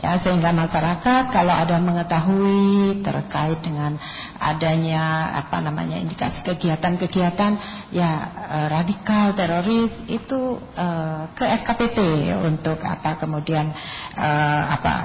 Ya, 0.00 0.16
sehingga 0.16 0.48
masyarakat 0.56 1.28
kalau 1.28 1.52
ada 1.52 1.76
mengetahui 1.76 3.04
terkait 3.04 3.60
dengan 3.60 4.00
adanya 4.40 5.36
apa 5.44 5.60
namanya 5.60 6.00
indikasi 6.00 6.40
kegiatan-kegiatan 6.40 7.52
ya 7.92 8.10
e, 8.48 8.58
radikal 8.72 9.36
teroris 9.36 9.92
itu 10.20 10.60
uh, 10.76 11.32
ke 11.32 11.44
FKPT 11.64 11.98
untuk 12.44 12.78
apa 12.84 13.16
kemudian 13.16 13.72
uh, 14.16 14.64
apa 14.68 14.96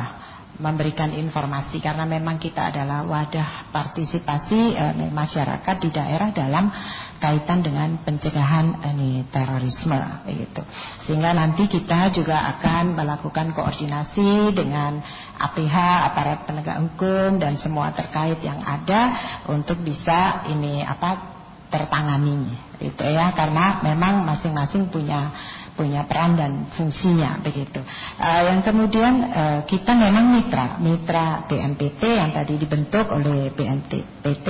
memberikan 0.56 1.12
informasi 1.12 1.84
karena 1.84 2.08
memang 2.08 2.40
kita 2.40 2.72
adalah 2.72 3.04
wadah 3.04 3.72
partisipasi 3.76 4.76
uh, 4.76 4.96
masyarakat 5.12 5.76
di 5.84 5.90
daerah 5.92 6.32
dalam 6.32 6.72
kaitan 7.20 7.60
dengan 7.60 8.00
pencegahan 8.04 8.80
ini 8.96 9.28
terorisme 9.28 10.00
begitu. 10.24 10.64
Sehingga 11.04 11.36
nanti 11.36 11.68
kita 11.68 12.12
juga 12.16 12.56
akan 12.56 12.96
melakukan 12.96 13.52
koordinasi 13.52 14.56
dengan 14.56 15.00
APH 15.36 15.76
aparat 16.12 16.48
penegak 16.48 16.80
hukum 16.80 17.36
dan 17.36 17.60
semua 17.60 17.92
terkait 17.92 18.40
yang 18.40 18.60
ada 18.64 19.16
untuk 19.52 19.84
bisa 19.84 20.48
ini 20.48 20.80
apa 20.84 21.35
tertangani 21.70 22.54
itu 22.80 23.04
ya 23.08 23.32
karena 23.32 23.80
memang 23.82 24.28
masing-masing 24.28 24.92
punya 24.92 25.32
punya 25.76 26.08
peran 26.08 26.40
dan 26.40 26.72
fungsinya 26.72 27.44
begitu. 27.44 27.84
Uh, 28.16 28.42
yang 28.48 28.64
kemudian 28.64 29.28
uh, 29.28 29.60
kita 29.68 29.92
memang 29.92 30.40
mitra 30.40 30.80
mitra 30.80 31.44
BNPT 31.52 32.16
yang 32.16 32.32
tadi 32.32 32.56
dibentuk 32.56 33.12
oleh 33.12 33.52
BNPT 33.52 34.48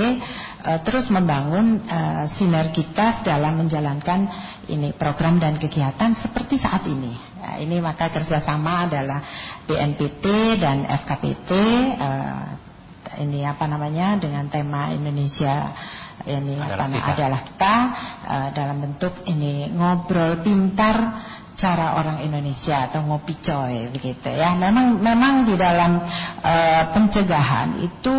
uh, 0.62 0.78
terus 0.86 1.10
membangun 1.10 1.82
uh, 1.82 2.30
sinergitas 2.30 3.26
dalam 3.26 3.58
menjalankan 3.58 4.30
ini 4.70 4.94
program 4.94 5.42
dan 5.42 5.58
kegiatan 5.58 6.14
seperti 6.14 6.62
saat 6.62 6.86
ini. 6.86 7.10
Nah, 7.42 7.58
ini 7.58 7.82
maka 7.82 8.06
kerjasama 8.14 8.86
adalah 8.86 9.18
BNPT 9.66 10.24
dan 10.62 10.86
FKPT 10.86 11.50
uh, 11.98 12.46
ini 13.18 13.42
apa 13.42 13.66
namanya 13.66 14.14
dengan 14.18 14.46
tema 14.46 14.94
Indonesia 14.94 15.74
ini 16.26 16.58
adalah 16.58 16.90
kita, 16.90 17.10
adalah 17.14 17.40
kita 17.46 17.74
uh, 18.26 18.48
dalam 18.50 18.76
bentuk 18.82 19.14
ini 19.30 19.70
ngobrol 19.70 20.42
pintar 20.42 20.96
cara 21.56 21.96
orang 21.96 22.20
Indonesia 22.20 22.90
atau 22.90 23.00
ngopi 23.08 23.40
coy 23.40 23.88
begitu 23.88 24.28
ya. 24.28 24.52
Memang 24.58 25.00
memang 25.00 25.48
di 25.48 25.56
dalam 25.56 26.02
uh, 26.44 26.82
pencegahan 26.92 27.80
itu 27.80 28.14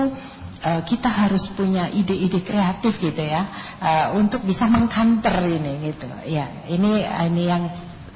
uh, 0.65 0.81
kita 0.81 1.05
harus 1.07 1.51
punya 1.53 1.85
ide-ide 1.91 2.41
kreatif 2.41 2.97
gitu 2.97 3.21
ya 3.21 3.45
uh, 3.77 4.07
untuk 4.17 4.41
bisa 4.41 4.65
mengkanter 4.65 5.37
ini 5.45 5.93
gitu. 5.93 6.09
Ya, 6.25 6.65
ini 6.65 7.05
ini 7.05 7.43
yang 7.45 7.69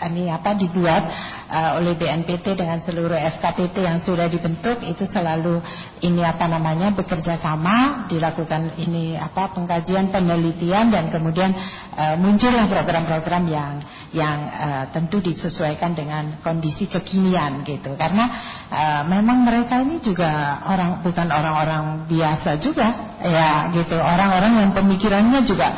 ini 0.07 0.31
apa 0.31 0.57
dibuat 0.57 1.03
uh, 1.51 1.77
oleh 1.77 1.93
BNPT 1.93 2.57
dengan 2.57 2.79
seluruh 2.81 3.17
FKPT 3.37 3.85
yang 3.85 3.99
sudah 4.01 4.25
dibentuk 4.31 4.81
itu 4.87 5.03
selalu 5.05 5.59
ini 6.01 6.23
apa 6.23 6.47
namanya 6.47 6.95
bekerja 6.95 7.37
sama 7.37 8.07
dilakukan 8.07 8.79
ini 8.81 9.19
apa 9.19 9.53
pengkajian 9.53 10.09
penelitian 10.09 10.89
dan 10.89 11.11
kemudian 11.13 11.51
uh, 11.97 12.15
muncullah 12.17 12.65
program-program 12.65 13.43
yang 13.45 13.73
yang 14.11 14.37
uh, 14.51 14.85
tentu 14.91 15.23
disesuaikan 15.23 15.95
dengan 15.95 16.39
kondisi 16.43 16.87
kekinian 16.91 17.63
gitu. 17.63 17.95
Karena 17.95 18.25
uh, 18.67 19.01
memang 19.07 19.47
mereka 19.47 19.79
ini 19.79 20.03
juga 20.03 20.63
orang 20.67 20.99
bukan 20.99 21.27
orang-orang 21.31 21.83
biasa 22.11 22.59
juga 22.59 23.17
ya 23.23 23.71
gitu. 23.71 23.95
Orang-orang 23.95 24.67
yang 24.67 24.71
pemikirannya 24.75 25.39
juga 25.47 25.69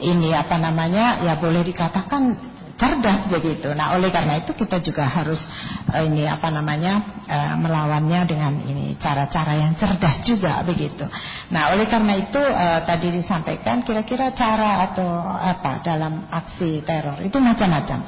ini 0.00 0.32
apa 0.32 0.56
namanya 0.56 1.20
ya 1.20 1.36
boleh 1.36 1.60
dikatakan 1.64 2.49
cerdas 2.80 3.28
begitu. 3.28 3.76
Nah, 3.76 3.92
oleh 4.00 4.08
karena 4.08 4.40
itu 4.40 4.56
kita 4.56 4.80
juga 4.80 5.04
harus 5.04 5.44
uh, 5.92 6.00
ini 6.00 6.24
apa 6.24 6.48
namanya 6.48 7.20
uh, 7.28 7.54
melawannya 7.60 8.24
dengan 8.24 8.56
ini 8.64 8.96
cara-cara 8.96 9.60
yang 9.60 9.76
cerdas 9.76 10.24
juga 10.24 10.64
begitu. 10.64 11.04
Nah, 11.52 11.76
oleh 11.76 11.84
karena 11.84 12.16
itu 12.16 12.40
uh, 12.40 12.80
tadi 12.88 13.12
disampaikan 13.12 13.84
kira-kira 13.84 14.32
cara 14.32 14.88
atau 14.88 15.20
apa 15.28 15.84
dalam 15.84 16.24
aksi 16.32 16.80
teror 16.80 17.20
itu 17.20 17.36
macam-macam. 17.36 18.00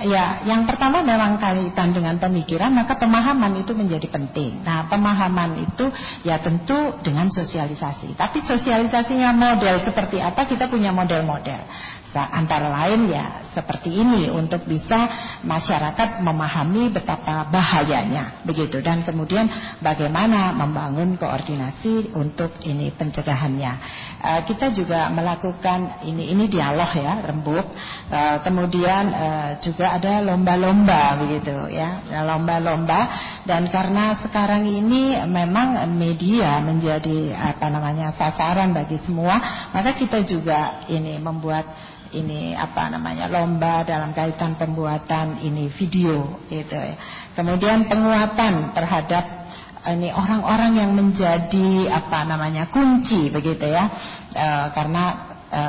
Ya, 0.00 0.40
yang 0.48 0.64
pertama 0.64 1.04
memang 1.04 1.36
kaitan 1.36 1.92
dengan 1.92 2.16
pemikiran, 2.16 2.72
maka 2.72 2.96
pemahaman 2.96 3.60
itu 3.60 3.76
menjadi 3.76 4.08
penting. 4.08 4.64
Nah, 4.64 4.88
pemahaman 4.88 5.60
itu 5.60 5.92
ya 6.24 6.40
tentu 6.40 6.96
dengan 7.04 7.28
sosialisasi. 7.28 8.16
Tapi 8.16 8.40
sosialisasinya 8.40 9.30
model 9.36 9.84
seperti 9.84 10.16
apa 10.18 10.48
kita 10.48 10.72
punya 10.72 10.88
model-model. 10.90 11.62
Antara 12.10 12.66
lain 12.74 13.06
ya 13.06 13.44
seperti 13.54 13.99
ini 14.00 14.32
untuk 14.32 14.64
bisa 14.64 15.08
masyarakat 15.44 16.24
memahami 16.24 16.88
betapa 16.92 17.46
bahayanya 17.48 18.42
begitu 18.42 18.80
dan 18.80 19.04
kemudian 19.04 19.46
bagaimana 19.84 20.56
membangun 20.56 21.20
koordinasi 21.20 22.16
untuk 22.16 22.56
ini 22.64 22.90
pencegahannya. 22.96 23.72
Uh, 24.20 24.40
kita 24.48 24.72
juga 24.72 25.12
melakukan 25.12 26.04
ini 26.08 26.32
ini 26.32 26.48
dialog 26.48 26.90
ya 26.96 27.20
rembuk. 27.24 27.66
Uh, 28.10 28.36
kemudian 28.42 29.04
uh, 29.12 29.50
juga 29.62 29.96
ada 29.96 30.24
lomba-lomba 30.24 31.20
begitu 31.20 31.54
ya 31.70 32.00
lomba-lomba 32.24 33.00
dan 33.44 33.68
karena 33.68 34.16
sekarang 34.18 34.66
ini 34.66 35.14
memang 35.26 35.86
media 35.94 36.58
menjadi 36.62 37.34
apa 37.34 37.66
namanya 37.70 38.10
sasaran 38.14 38.72
bagi 38.74 38.98
semua 38.98 39.70
maka 39.70 39.94
kita 39.94 40.22
juga 40.26 40.86
ini 40.90 41.18
membuat 41.18 41.66
ini 42.10 42.54
apa 42.58 42.90
namanya 42.90 43.30
lomba 43.30 43.86
dalam 43.86 44.10
kaitan 44.10 44.58
pembuatan 44.58 45.42
ini 45.46 45.70
video 45.70 46.42
gitu 46.50 46.74
ya. 46.74 46.98
Kemudian 47.38 47.86
penguatan 47.86 48.74
terhadap 48.74 49.24
ini 49.80 50.12
orang-orang 50.12 50.76
yang 50.76 50.90
menjadi 50.92 51.88
apa 51.88 52.26
namanya 52.26 52.68
kunci 52.68 53.30
begitu 53.32 53.70
ya. 53.70 53.88
E, 54.34 54.46
karena 54.76 55.04
e, 55.48 55.60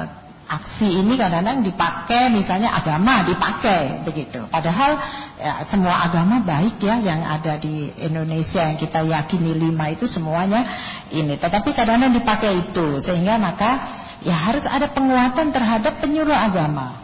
aksi 0.51 0.83
ini 0.83 1.15
kadang-kadang 1.15 1.63
dipakai 1.63 2.27
misalnya 2.27 2.75
agama 2.75 3.23
dipakai 3.23 4.03
begitu. 4.03 4.43
Padahal 4.51 4.99
ya, 5.39 5.63
semua 5.63 6.03
agama 6.03 6.43
baik 6.43 6.75
ya 6.83 6.99
yang 6.99 7.23
ada 7.23 7.55
di 7.55 7.87
Indonesia 7.95 8.67
yang 8.67 8.75
kita 8.75 8.99
yakini 9.07 9.55
lima 9.55 9.95
itu 9.95 10.11
semuanya 10.11 10.67
ini. 11.07 11.39
Tetapi 11.39 11.71
kadang-kadang 11.71 12.19
dipakai 12.19 12.51
itu 12.67 12.99
sehingga 12.99 13.39
maka 13.39 13.71
ya 14.21 14.37
harus 14.37 14.65
ada 14.65 14.89
penguatan 14.93 15.49
terhadap 15.49 16.01
penyuluh 16.01 16.35
agama. 16.35 17.01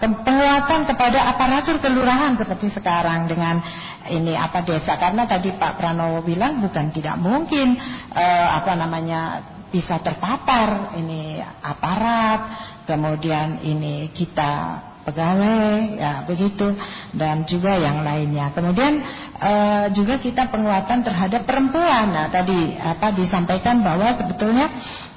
Penguatan 0.00 0.88
kepada 0.88 1.36
aparatur 1.36 1.76
kelurahan 1.84 2.32
seperti 2.32 2.72
sekarang 2.72 3.28
dengan 3.28 3.60
ini 4.08 4.32
apa 4.32 4.64
desa 4.64 4.96
karena 4.96 5.28
tadi 5.28 5.52
Pak 5.52 5.76
Pranowo 5.76 6.24
bilang 6.24 6.64
bukan 6.64 6.88
tidak 6.88 7.20
mungkin 7.20 7.76
eh, 8.16 8.48
apa 8.56 8.72
namanya 8.72 9.44
bisa 9.70 10.00
terpapar 10.02 10.96
ini 10.98 11.38
aparat, 11.62 12.40
kemudian 12.88 13.62
ini 13.62 14.10
kita 14.10 14.82
pegawai, 15.00 15.96
ya 15.96 16.12
begitu, 16.28 16.76
dan 17.16 17.46
juga 17.48 17.78
yang 17.78 18.04
lainnya. 18.04 18.52
Kemudian 18.52 19.00
e, 19.38 19.52
juga 19.96 20.20
kita 20.20 20.52
penguatan 20.52 21.00
terhadap 21.00 21.48
perempuan. 21.48 22.12
Nah 22.12 22.26
tadi 22.28 22.76
apa 22.76 23.14
disampaikan 23.16 23.80
bahwa 23.80 24.12
sebetulnya 24.14 24.68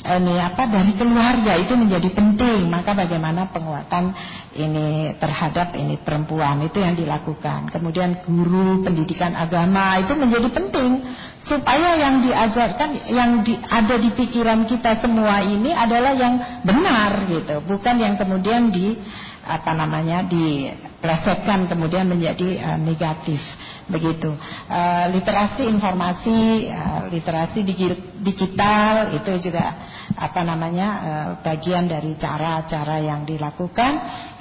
ini 0.04 0.36
apa 0.36 0.68
dari 0.68 0.92
keluarga 1.00 1.56
itu 1.56 1.80
menjadi 1.80 2.12
penting. 2.12 2.68
Maka 2.68 2.92
bagaimana 2.92 3.48
penguatan 3.48 4.12
ini 4.52 5.16
terhadap 5.16 5.74
ini 5.80 5.96
perempuan 5.96 6.60
itu 6.68 6.84
yang 6.84 7.00
dilakukan. 7.00 7.72
Kemudian 7.72 8.20
guru 8.28 8.84
pendidikan 8.84 9.32
agama 9.34 9.98
itu 10.04 10.12
menjadi 10.20 10.52
penting 10.52 11.00
supaya 11.44 12.00
yang 12.00 12.24
diajarkan 12.24 12.90
yang 13.12 13.44
di, 13.44 13.60
ada 13.60 14.00
di 14.00 14.16
pikiran 14.16 14.64
kita 14.64 14.96
semua 15.04 15.44
ini 15.44 15.76
adalah 15.76 16.16
yang 16.16 16.40
benar 16.64 17.28
gitu 17.28 17.60
bukan 17.68 18.00
yang 18.00 18.16
kemudian 18.16 18.72
di 18.72 18.96
apa 19.44 19.76
namanya 19.76 20.24
diplesetkan 20.24 21.68
kemudian 21.68 22.08
menjadi 22.08 22.64
uh, 22.64 22.80
negatif 22.80 23.44
begitu 23.92 24.32
uh, 24.72 25.12
literasi 25.12 25.68
informasi 25.68 26.72
uh, 26.72 27.12
literasi 27.12 27.60
digital 28.24 29.12
itu 29.12 29.52
juga 29.52 29.76
apa 30.14 30.42
namanya 30.44 30.88
uh, 31.00 31.30
bagian 31.40 31.88
dari 31.88 32.16
cara-cara 32.20 33.00
yang 33.00 33.24
dilakukan. 33.24 33.94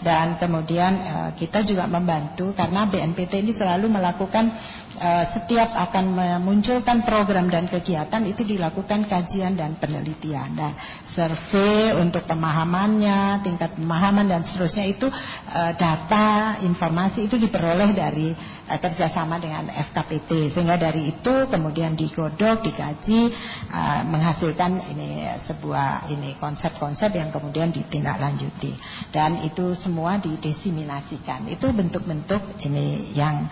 Dan 0.02 0.34
kemudian 0.36 0.92
uh, 0.98 1.30
kita 1.38 1.62
juga 1.62 1.86
membantu 1.86 2.50
karena 2.52 2.90
BNPT 2.90 3.38
ini 3.38 3.54
selalu 3.54 3.86
melakukan 3.86 4.50
uh, 4.98 5.24
setiap 5.30 5.70
akan 5.78 6.04
memunculkan 6.14 7.06
program 7.06 7.46
dan 7.46 7.70
kegiatan 7.70 8.22
itu 8.26 8.42
dilakukan 8.42 9.06
kajian 9.06 9.54
dan 9.54 9.78
penelitian. 9.78 10.54
Dan 10.58 10.72
survei 11.12 11.92
untuk 12.00 12.24
pemahamannya 12.24 13.44
tingkat 13.44 13.76
pemahaman 13.76 14.26
dan 14.32 14.40
seterusnya 14.42 14.88
itu 14.88 15.06
uh, 15.08 15.72
data 15.76 16.58
informasi 16.64 17.28
itu 17.28 17.36
diperoleh 17.36 17.92
dari 17.92 18.32
uh, 18.32 18.78
kerjasama 18.80 19.36
dengan 19.36 19.68
FKPT 19.68 20.48
sehingga 20.48 20.80
dari 20.80 21.12
itu 21.12 21.34
kemudian 21.52 21.92
digodok 21.92 22.64
dikaji 22.64 23.28
uh, 23.68 24.00
menghasilkan 24.08 24.80
ini 24.96 25.28
sebuah 25.44 26.08
ini 26.08 26.40
konsep-konsep 26.40 27.12
yang 27.12 27.28
kemudian 27.28 27.68
ditindaklanjuti. 27.68 28.74
Dan 29.12 29.44
itu 29.44 29.76
semua 29.76 30.16
didesiminasikan. 30.16 31.46
Itu 31.52 31.70
bentuk-bentuk 31.70 32.64
ini 32.64 33.12
yang 33.12 33.44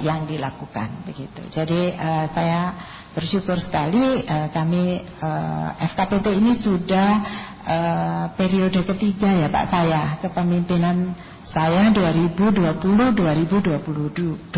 yang 0.00 0.24
dilakukan 0.24 1.04
begitu. 1.04 1.44
Jadi 1.52 1.92
saya 2.32 2.72
bersyukur 3.14 3.54
sekali 3.56 4.26
uh, 4.26 4.50
kami 4.50 4.98
uh, 5.22 5.70
FKPT 5.94 6.34
ini 6.34 6.58
sudah 6.58 7.10
uh, 7.62 8.24
periode 8.34 8.82
ketiga 8.82 9.30
ya 9.30 9.46
Pak 9.46 9.70
saya 9.70 10.18
kepemimpinan 10.18 11.14
saya 11.46 11.94
2020-2022 11.94 14.50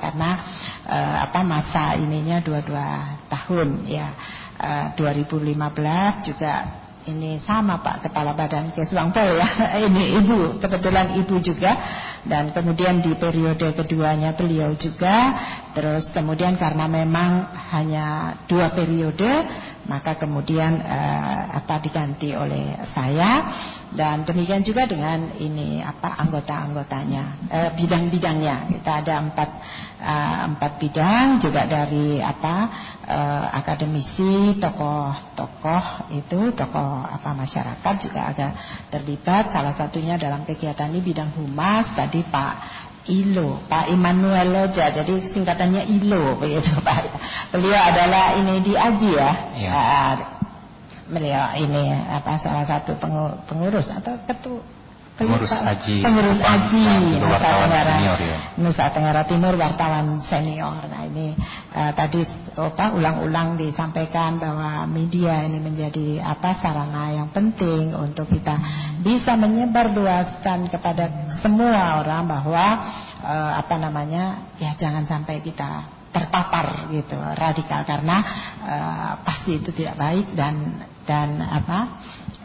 karena 0.00 0.30
uh, 0.88 1.16
apa 1.28 1.40
masa 1.44 1.92
ininya 2.00 2.40
dua-dua 2.40 3.20
tahun 3.28 3.84
ya. 3.84 4.16
Uh, 4.58 4.90
2015 4.98 5.54
juga 6.26 6.66
ini 7.08 7.40
sama 7.40 7.80
Pak 7.80 8.04
Kepala 8.08 8.36
Badan 8.36 8.76
Kesbangpol 8.76 9.40
ya. 9.40 9.48
Ini 9.88 10.20
Ibu 10.20 10.60
kebetulan 10.60 11.16
Ibu 11.24 11.40
juga. 11.40 11.72
Dan 12.28 12.52
kemudian 12.52 13.00
di 13.00 13.16
periode 13.16 13.72
keduanya 13.72 14.36
beliau 14.36 14.76
juga. 14.76 15.32
Terus 15.72 16.12
kemudian 16.12 16.60
karena 16.60 16.84
memang 16.84 17.48
hanya 17.72 18.36
dua 18.44 18.70
periode 18.76 19.48
maka 19.88 20.20
kemudian 20.20 20.84
uh, 20.84 21.42
apa 21.64 21.80
diganti 21.80 22.36
oleh 22.36 22.76
saya 22.92 23.48
dan 23.94 24.28
demikian 24.28 24.60
juga 24.60 24.84
dengan 24.84 25.32
ini 25.40 25.80
apa 25.80 26.20
anggota-anggotanya 26.20 27.48
uh, 27.48 27.70
bidang-bidangnya 27.72 28.68
kita 28.68 28.90
ada 29.00 29.14
empat 29.24 29.50
uh, 30.04 30.38
empat 30.52 30.72
bidang 30.76 31.40
juga 31.40 31.64
dari 31.64 32.20
apa 32.20 32.54
uh, 33.08 33.46
akademisi 33.56 34.60
tokoh-tokoh 34.60 36.12
itu 36.12 36.52
tokoh 36.52 36.90
apa 37.08 37.32
masyarakat 37.32 37.94
juga 37.96 38.20
ada 38.28 38.48
terlibat 38.92 39.48
salah 39.48 39.72
satunya 39.72 40.20
dalam 40.20 40.44
kegiatan 40.44 40.92
ini 40.92 41.00
bidang 41.00 41.32
humas 41.32 41.88
tadi 41.96 42.20
Pak 42.28 42.86
ILO, 43.08 43.64
Pak 43.72 43.88
Immanuel 43.88 44.52
Loja, 44.52 44.92
jadi 44.92 45.16
singkatannya 45.32 45.88
ILO 45.96 46.36
begitu 46.36 46.76
Pak. 46.84 47.08
Beliau 47.56 47.80
adalah 47.80 48.36
ini 48.36 48.60
di 48.60 48.76
Aji 48.76 49.10
ya. 49.16 49.32
ya. 49.56 49.72
Uh, 49.72 50.37
beliau 51.08 51.56
ini 51.56 51.92
apa 52.04 52.36
salah 52.36 52.64
satu 52.64 52.96
pengurus 53.48 53.88
atau 53.92 54.16
ketua 54.28 54.78
pengurus 55.18 55.50
haji. 55.50 55.96
Pengurus 56.00 56.38
haji 56.38 57.18
Nusa 57.18 57.38
Tenggara 57.42 57.82
senior, 57.98 58.18
ya. 58.22 58.38
Nusa 58.54 58.84
Tenggara 58.94 59.22
Timur 59.26 59.54
wartawan 59.58 60.06
senior. 60.22 60.78
Nah 60.86 61.02
ini 61.10 61.34
uh, 61.74 61.92
tadi 61.92 62.22
apa 62.54 62.94
ulang-ulang 62.94 63.58
disampaikan 63.58 64.38
bahwa 64.38 64.86
media 64.86 65.42
ini 65.42 65.58
menjadi 65.58 66.22
apa 66.22 66.54
sarana 66.54 67.10
yang 67.10 67.28
penting 67.34 67.92
untuk 67.98 68.30
kita 68.30 68.54
bisa 69.02 69.34
menyebar 69.34 69.90
luaskan 69.90 70.70
kepada 70.70 71.34
semua 71.42 71.98
orang 72.00 72.22
bahwa 72.30 72.66
uh, 73.26 73.52
apa 73.58 73.74
namanya 73.76 74.54
ya 74.62 74.78
jangan 74.78 75.02
sampai 75.02 75.42
kita 75.42 75.98
terpapar 76.14 76.88
gitu 76.94 77.18
radikal. 77.18 77.82
Karena 77.82 78.22
uh, 78.62 79.12
pasti 79.26 79.58
itu 79.58 79.74
tidak 79.74 79.98
baik 79.98 80.32
dan 80.38 80.87
dan 81.08 81.40
apa 81.40 81.78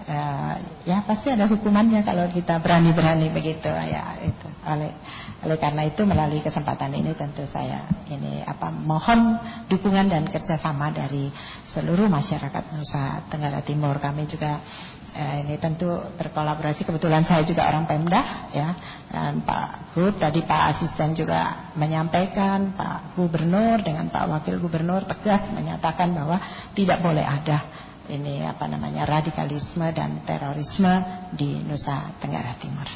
uh, 0.08 0.56
ya 0.88 1.04
pasti 1.04 1.36
ada 1.36 1.52
hukumannya 1.52 2.00
kalau 2.08 2.32
kita 2.32 2.64
berani-berani 2.64 3.28
begitu 3.36 3.68
ya 3.68 4.24
itu. 4.24 4.48
Oleh 4.64 4.96
oleh 5.44 5.60
karena 5.60 5.84
itu 5.84 6.08
melalui 6.08 6.40
kesempatan 6.40 6.96
ini 6.96 7.12
tentu 7.20 7.44
saya 7.52 7.84
ini 8.08 8.40
apa 8.48 8.72
mohon 8.72 9.36
dukungan 9.68 10.08
dan 10.08 10.24
kerjasama 10.24 10.96
dari 10.96 11.28
seluruh 11.68 12.08
masyarakat 12.08 12.72
Nusa 12.72 13.28
Tenggara 13.28 13.60
Timur. 13.60 14.00
Kami 14.00 14.24
juga 14.24 14.64
eh, 15.12 15.44
ini 15.44 15.60
tentu 15.60 15.92
berkolaborasi. 16.16 16.88
Kebetulan 16.88 17.28
saya 17.28 17.44
juga 17.44 17.68
orang 17.68 17.84
Pemda 17.84 18.48
ya. 18.56 18.72
Dan 19.12 19.44
Pak 19.44 19.94
Hud 20.00 20.16
tadi 20.18 20.42
Pak 20.48 20.62
Asisten 20.74 21.12
juga 21.12 21.70
menyampaikan 21.76 22.72
Pak 22.74 23.20
Gubernur 23.20 23.84
dengan 23.84 24.08
Pak 24.08 24.26
Wakil 24.26 24.58
Gubernur 24.64 25.04
tegas 25.04 25.52
menyatakan 25.52 26.16
bahwa 26.16 26.40
tidak 26.72 27.04
boleh 27.04 27.22
ada 27.22 27.83
ini 28.12 28.44
apa 28.44 28.68
namanya 28.68 29.08
radikalisme 29.08 29.88
dan 29.96 30.24
terorisme 30.28 30.92
di 31.32 31.64
Nusa 31.64 32.12
Tenggara 32.20 32.56
Timur. 32.60 32.88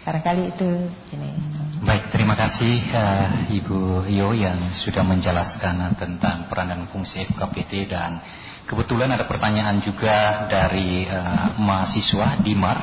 Barangkali 0.00 0.50
itu 0.50 0.70
ini. 1.12 1.30
Baik, 1.84 2.08
terima 2.08 2.32
kasih 2.32 2.80
uh, 2.90 3.52
Ibu 3.52 4.08
Yo 4.08 4.32
yang 4.32 4.72
sudah 4.72 5.04
menjelaskan 5.04 5.92
tentang 5.94 6.48
peran 6.48 6.72
dan 6.72 6.88
fungsi 6.88 7.28
FKPT 7.28 7.92
dan 7.92 8.18
kebetulan 8.64 9.12
ada 9.12 9.28
pertanyaan 9.28 9.78
juga 9.84 10.48
dari 10.48 11.04
uh, 11.04 11.54
mahasiswa 11.60 12.40
Dimar 12.40 12.78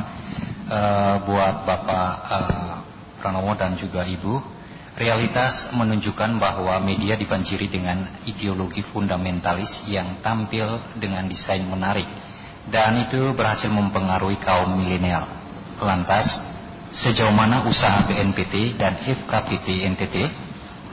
uh, 0.69 1.15
buat 1.25 1.55
Bapak 1.65 2.13
uh, 2.31 2.73
Pranowo 3.17 3.57
dan 3.57 3.73
juga 3.73 4.05
Ibu. 4.05 4.56
Realitas 4.97 5.69
menunjukkan 5.77 6.41
bahwa 6.41 6.73
media 6.81 7.13
dibanjiri 7.13 7.69
dengan 7.69 8.09
ideologi 8.25 8.81
fundamentalis 8.81 9.85
yang 9.85 10.17
tampil 10.25 10.81
dengan 10.97 11.29
desain 11.29 11.61
menarik 11.69 12.09
dan 12.65 13.05
itu 13.05 13.29
berhasil 13.37 13.69
mempengaruhi 13.69 14.41
kaum 14.41 14.73
milenial. 14.73 15.29
Lantas, 15.77 16.41
sejauh 16.89 17.29
mana 17.29 17.61
usaha 17.69 18.09
BNPT 18.09 18.73
dan 18.81 18.97
FKPT 19.05 19.85
NTT 19.85 20.15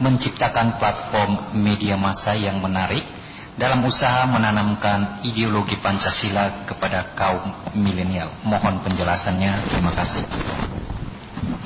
menciptakan 0.04 0.76
platform 0.76 1.56
media 1.56 1.96
massa 1.96 2.36
yang 2.36 2.60
menarik 2.60 3.08
dalam 3.56 3.88
usaha 3.88 4.28
menanamkan 4.28 5.24
ideologi 5.24 5.80
Pancasila 5.80 6.68
kepada 6.68 7.16
kaum 7.16 7.72
milenial. 7.72 8.28
Mohon 8.44 8.84
penjelasannya. 8.84 9.72
Terima 9.72 9.96
kasih 9.96 10.83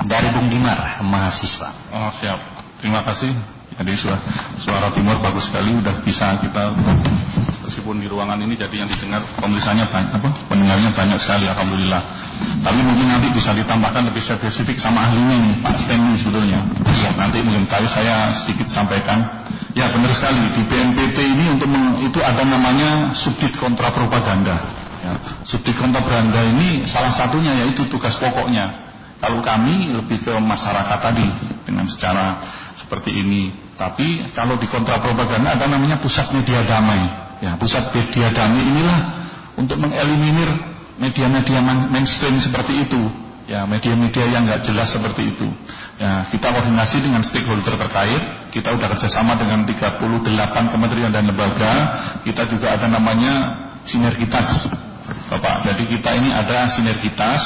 dari 0.05 0.27
Bung 0.33 0.47
Dimar, 0.49 1.03
mahasiswa. 1.03 1.69
Oh 1.93 2.11
siap, 2.17 2.39
terima 2.79 3.03
kasih. 3.05 3.31
Jadi 3.79 3.95
suara, 3.95 4.19
suara 4.59 4.87
timur 4.91 5.23
bagus 5.23 5.47
sekali, 5.47 5.71
udah 5.71 6.03
bisa 6.03 6.35
kita 6.43 6.75
meskipun 7.63 8.01
di 8.03 8.11
ruangan 8.11 8.41
ini 8.43 8.59
jadi 8.59 8.83
yang 8.83 8.89
didengar 8.91 9.23
pemirsanya 9.39 9.87
banyak 9.87 10.19
apa 10.19 10.29
pendengarnya 10.51 10.89
banyak 10.91 11.19
sekali 11.21 11.47
alhamdulillah. 11.47 12.01
Tapi 12.39 12.79
mungkin 12.83 13.07
nanti 13.07 13.31
bisa 13.31 13.55
ditambahkan 13.55 14.11
lebih 14.11 14.19
spesifik 14.19 14.79
sama 14.79 15.07
ahlinya 15.07 15.37
nih 15.43 15.53
Pak 15.63 15.75
Stanley 15.85 16.15
sebetulnya. 16.19 16.59
Iya. 16.91 17.09
Nanti 17.15 17.39
mungkin 17.43 17.67
kali 17.67 17.87
saya 17.87 18.31
sedikit 18.35 18.67
sampaikan. 18.67 19.23
Ya 19.77 19.87
benar 19.93 20.11
sekali 20.11 20.43
di 20.57 20.65
BNPT 20.65 21.17
ini 21.23 21.45
untuk 21.55 21.69
meng, 21.69 22.01
itu 22.03 22.19
ada 22.19 22.41
namanya 22.41 23.13
subdit 23.13 23.53
kontra 23.55 23.93
propaganda 23.93 24.57
ya, 25.03 25.13
subdit 25.45 25.77
kontra 25.77 26.03
propaganda 26.03 26.41
ini 26.41 26.83
salah 26.89 27.13
satunya 27.13 27.55
yaitu 27.63 27.87
tugas 27.87 28.17
pokoknya 28.19 28.88
kalau 29.19 29.43
kami 29.43 29.91
lebih 29.91 30.23
ke 30.23 30.31
masyarakat 30.31 30.99
tadi 31.03 31.27
dengan 31.67 31.85
secara 31.91 32.39
seperti 32.79 33.11
ini. 33.19 33.51
Tapi 33.75 34.31
kalau 34.31 34.55
di 34.55 34.67
kontra 34.67 34.99
propaganda 35.03 35.55
ada 35.59 35.67
namanya 35.67 35.99
pusat 35.99 36.31
media 36.31 36.63
damai. 36.63 37.03
Ya, 37.43 37.55
pusat 37.59 37.91
media 37.91 38.31
damai 38.31 38.63
inilah 38.63 38.99
untuk 39.59 39.79
mengeliminir 39.79 40.47
media-media 40.99 41.59
mainstream 41.91 42.39
seperti 42.39 42.87
itu. 42.87 43.01
Ya, 43.47 43.67
media-media 43.67 44.23
yang 44.29 44.47
nggak 44.47 44.63
jelas 44.63 44.93
seperti 44.93 45.35
itu. 45.35 45.47
Ya, 45.99 46.23
kita 46.31 46.55
koordinasi 46.55 47.03
dengan 47.03 47.19
stakeholder 47.19 47.75
terkait. 47.75 48.51
Kita 48.55 48.71
sudah 48.71 48.87
kerjasama 48.95 49.35
dengan 49.35 49.67
38 49.67 50.71
kementerian 50.71 51.11
dan 51.11 51.27
lembaga. 51.27 51.73
Kita 52.23 52.47
juga 52.47 52.79
ada 52.79 52.87
namanya 52.87 53.57
sinergitas, 53.83 54.69
Bapak. 55.27 55.67
Jadi 55.67 55.83
kita 55.91 56.15
ini 56.15 56.31
ada 56.31 56.71
sinergitas 56.71 57.41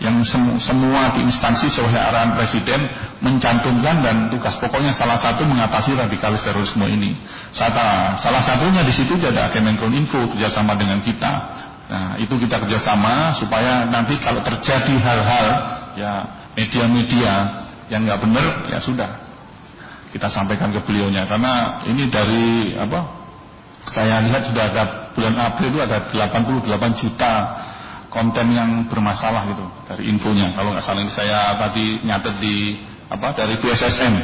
yang 0.00 0.16
semu, 0.24 0.56
semua 0.56 1.12
di 1.12 1.28
instansi 1.28 1.68
sesuai 1.68 1.92
arahan 1.92 2.32
presiden 2.32 2.88
mencantumkan 3.20 4.00
dan 4.00 4.16
tugas 4.32 4.56
pokoknya 4.56 4.96
salah 4.96 5.20
satu 5.20 5.44
mengatasi 5.44 5.92
radikalis 5.92 6.40
terorisme 6.40 6.88
ini. 6.88 7.12
Salah, 7.52 8.16
salah 8.16 8.40
satunya 8.40 8.80
di 8.80 8.92
situ 8.96 9.20
ada 9.20 9.52
Kemenkominfo 9.52 10.32
kerjasama 10.32 10.72
dengan 10.80 11.04
kita. 11.04 11.32
Nah 11.92 12.16
itu 12.16 12.32
kita 12.40 12.64
kerjasama 12.64 13.36
supaya 13.36 13.84
nanti 13.84 14.16
kalau 14.24 14.40
terjadi 14.40 14.94
hal-hal 15.04 15.46
ya 16.00 16.12
media-media 16.56 17.32
yang 17.92 18.06
nggak 18.06 18.20
benar 18.22 18.46
ya 18.70 18.78
sudah 18.78 19.10
kita 20.10 20.30
sampaikan 20.30 20.70
ke 20.70 20.80
beliaunya 20.86 21.26
karena 21.26 21.82
ini 21.86 22.06
dari 22.06 22.74
apa 22.78 23.20
saya 23.86 24.22
lihat 24.22 24.46
sudah 24.46 24.64
ada 24.70 24.82
bulan 25.14 25.34
April 25.34 25.74
itu 25.74 25.80
ada 25.82 25.98
88 26.06 27.02
juta 27.02 27.34
konten 28.10 28.52
yang 28.52 28.90
bermasalah 28.90 29.48
gitu 29.54 29.64
dari 29.86 30.10
infonya. 30.10 30.52
Kalau 30.52 30.74
nggak 30.74 30.84
salah 30.84 31.06
saya 31.08 31.54
tadi 31.56 32.02
nyatet 32.02 32.36
di 32.42 32.76
apa 33.10 33.32
dari 33.34 33.56
BSSM 33.58 34.14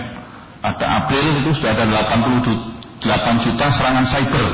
ada 0.62 0.86
April 1.06 1.42
itu 1.42 1.50
sudah 1.54 1.72
ada 1.78 1.86
88 2.10 3.44
juta 3.46 3.66
serangan 3.70 4.06
cyber. 4.06 4.46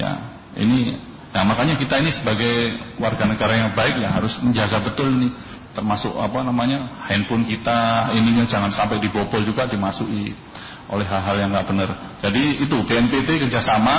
Ya, 0.00 0.12
ini 0.56 0.96
nah 1.30 1.46
makanya 1.46 1.78
kita 1.78 2.02
ini 2.02 2.10
sebagai 2.10 2.74
warga 2.98 3.22
negara 3.22 3.54
yang 3.54 3.70
baik 3.70 4.02
ya 4.02 4.10
harus 4.10 4.34
menjaga 4.42 4.82
betul 4.82 5.14
ini 5.14 5.30
termasuk 5.70 6.10
apa 6.18 6.42
namanya 6.42 6.90
handphone 7.06 7.46
kita 7.46 8.10
ininya 8.18 8.42
jangan 8.50 8.74
sampai 8.74 8.98
dibobol 8.98 9.38
juga 9.46 9.70
dimasuki 9.70 10.34
oleh 10.90 11.06
hal-hal 11.06 11.36
yang 11.38 11.50
nggak 11.54 11.66
benar. 11.70 11.88
Jadi 12.18 12.66
itu 12.66 12.76
BNPT 12.82 13.46
kerjasama 13.46 13.96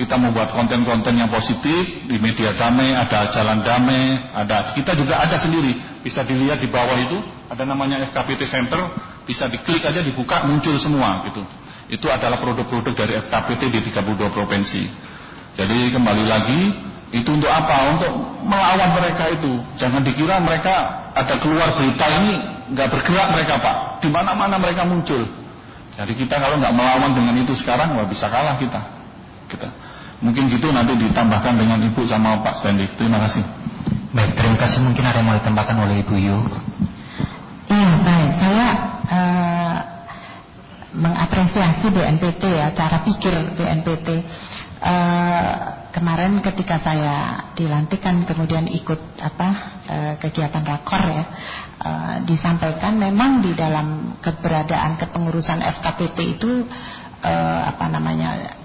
kita 0.00 0.16
membuat 0.16 0.56
konten-konten 0.56 1.12
yang 1.12 1.28
positif 1.28 2.08
di 2.08 2.16
media 2.16 2.56
damai, 2.56 2.96
ada 2.96 3.28
jalan 3.28 3.60
damai, 3.60 4.32
ada 4.32 4.72
kita 4.72 4.96
juga 4.96 5.20
ada 5.20 5.36
sendiri. 5.36 5.76
Bisa 6.00 6.24
dilihat 6.24 6.64
di 6.64 6.72
bawah 6.72 6.96
itu 6.96 7.20
ada 7.52 7.68
namanya 7.68 8.00
FKPT 8.08 8.48
Center, 8.48 8.80
bisa 9.28 9.44
diklik 9.52 9.84
aja 9.84 10.00
dibuka 10.00 10.48
muncul 10.48 10.72
semua 10.80 11.28
gitu. 11.28 11.44
Itu 11.92 12.08
adalah 12.08 12.40
produk-produk 12.40 12.96
dari 12.96 13.20
FKPT 13.20 13.62
di 13.68 13.80
32 13.92 14.32
provinsi. 14.32 14.88
Jadi 15.60 15.92
kembali 15.92 16.24
lagi 16.24 16.60
itu 17.12 17.28
untuk 17.28 17.52
apa? 17.52 17.92
Untuk 17.92 18.12
melawan 18.46 18.96
mereka 18.96 19.28
itu. 19.28 19.60
Jangan 19.76 20.00
dikira 20.00 20.40
mereka 20.40 21.04
ada 21.12 21.36
keluar 21.36 21.76
berita 21.76 22.06
ini 22.24 22.40
nggak 22.72 22.88
bergerak 22.88 23.28
mereka 23.36 23.60
pak. 23.60 23.76
Di 24.00 24.08
mana-mana 24.08 24.56
mereka 24.56 24.88
muncul. 24.88 25.39
Jadi 26.00 26.16
kita 26.16 26.40
kalau 26.40 26.56
nggak 26.56 26.72
melawan 26.72 27.12
dengan 27.12 27.36
itu 27.36 27.52
sekarang 27.52 27.92
nggak 27.92 28.08
bisa 28.08 28.32
kalah 28.32 28.56
kita. 28.56 28.80
Kita. 29.52 29.68
Mungkin 30.24 30.48
gitu 30.48 30.72
nanti 30.72 30.96
ditambahkan 30.96 31.60
dengan 31.60 31.76
Ibu 31.92 32.08
sama 32.08 32.40
Pak 32.40 32.56
Sandy. 32.56 32.88
Terima 32.96 33.20
kasih. 33.20 33.44
Baik, 34.16 34.32
terima 34.32 34.56
kasih. 34.56 34.80
Mungkin 34.80 35.04
ada 35.04 35.20
yang 35.20 35.28
mau 35.28 35.36
ditambahkan 35.36 35.76
oleh 35.76 36.00
Ibu 36.00 36.14
Yu. 36.16 36.38
Iya, 37.68 37.92
baik. 38.00 38.30
Saya 38.40 38.66
uh, 39.12 39.76
mengapresiasi 40.96 41.92
BNPT 41.92 42.42
ya, 42.48 42.72
cara 42.72 43.04
pikir 43.04 43.36
BNPT. 43.60 44.08
Uh, 44.80 44.88
eh, 44.88 45.54
kemarin 45.92 46.40
ketika 46.40 46.80
saya 46.80 47.44
dilantikan 47.52 48.24
kemudian 48.24 48.64
ikut 48.64 49.20
apa 49.20 49.48
uh, 49.84 50.12
kegiatan 50.16 50.64
rakor 50.64 51.04
ya 51.04 51.28
uh, 51.80 52.16
disampaikan 52.28 53.00
memang 53.00 53.40
di 53.40 53.56
dalam 53.56 54.16
keberadaan 54.20 55.00
kepengurusan 55.00 55.64
FKPT 55.64 56.18
itu 56.38 56.64
uh, 57.24 57.60
apa 57.66 57.84
namanya 57.88 58.60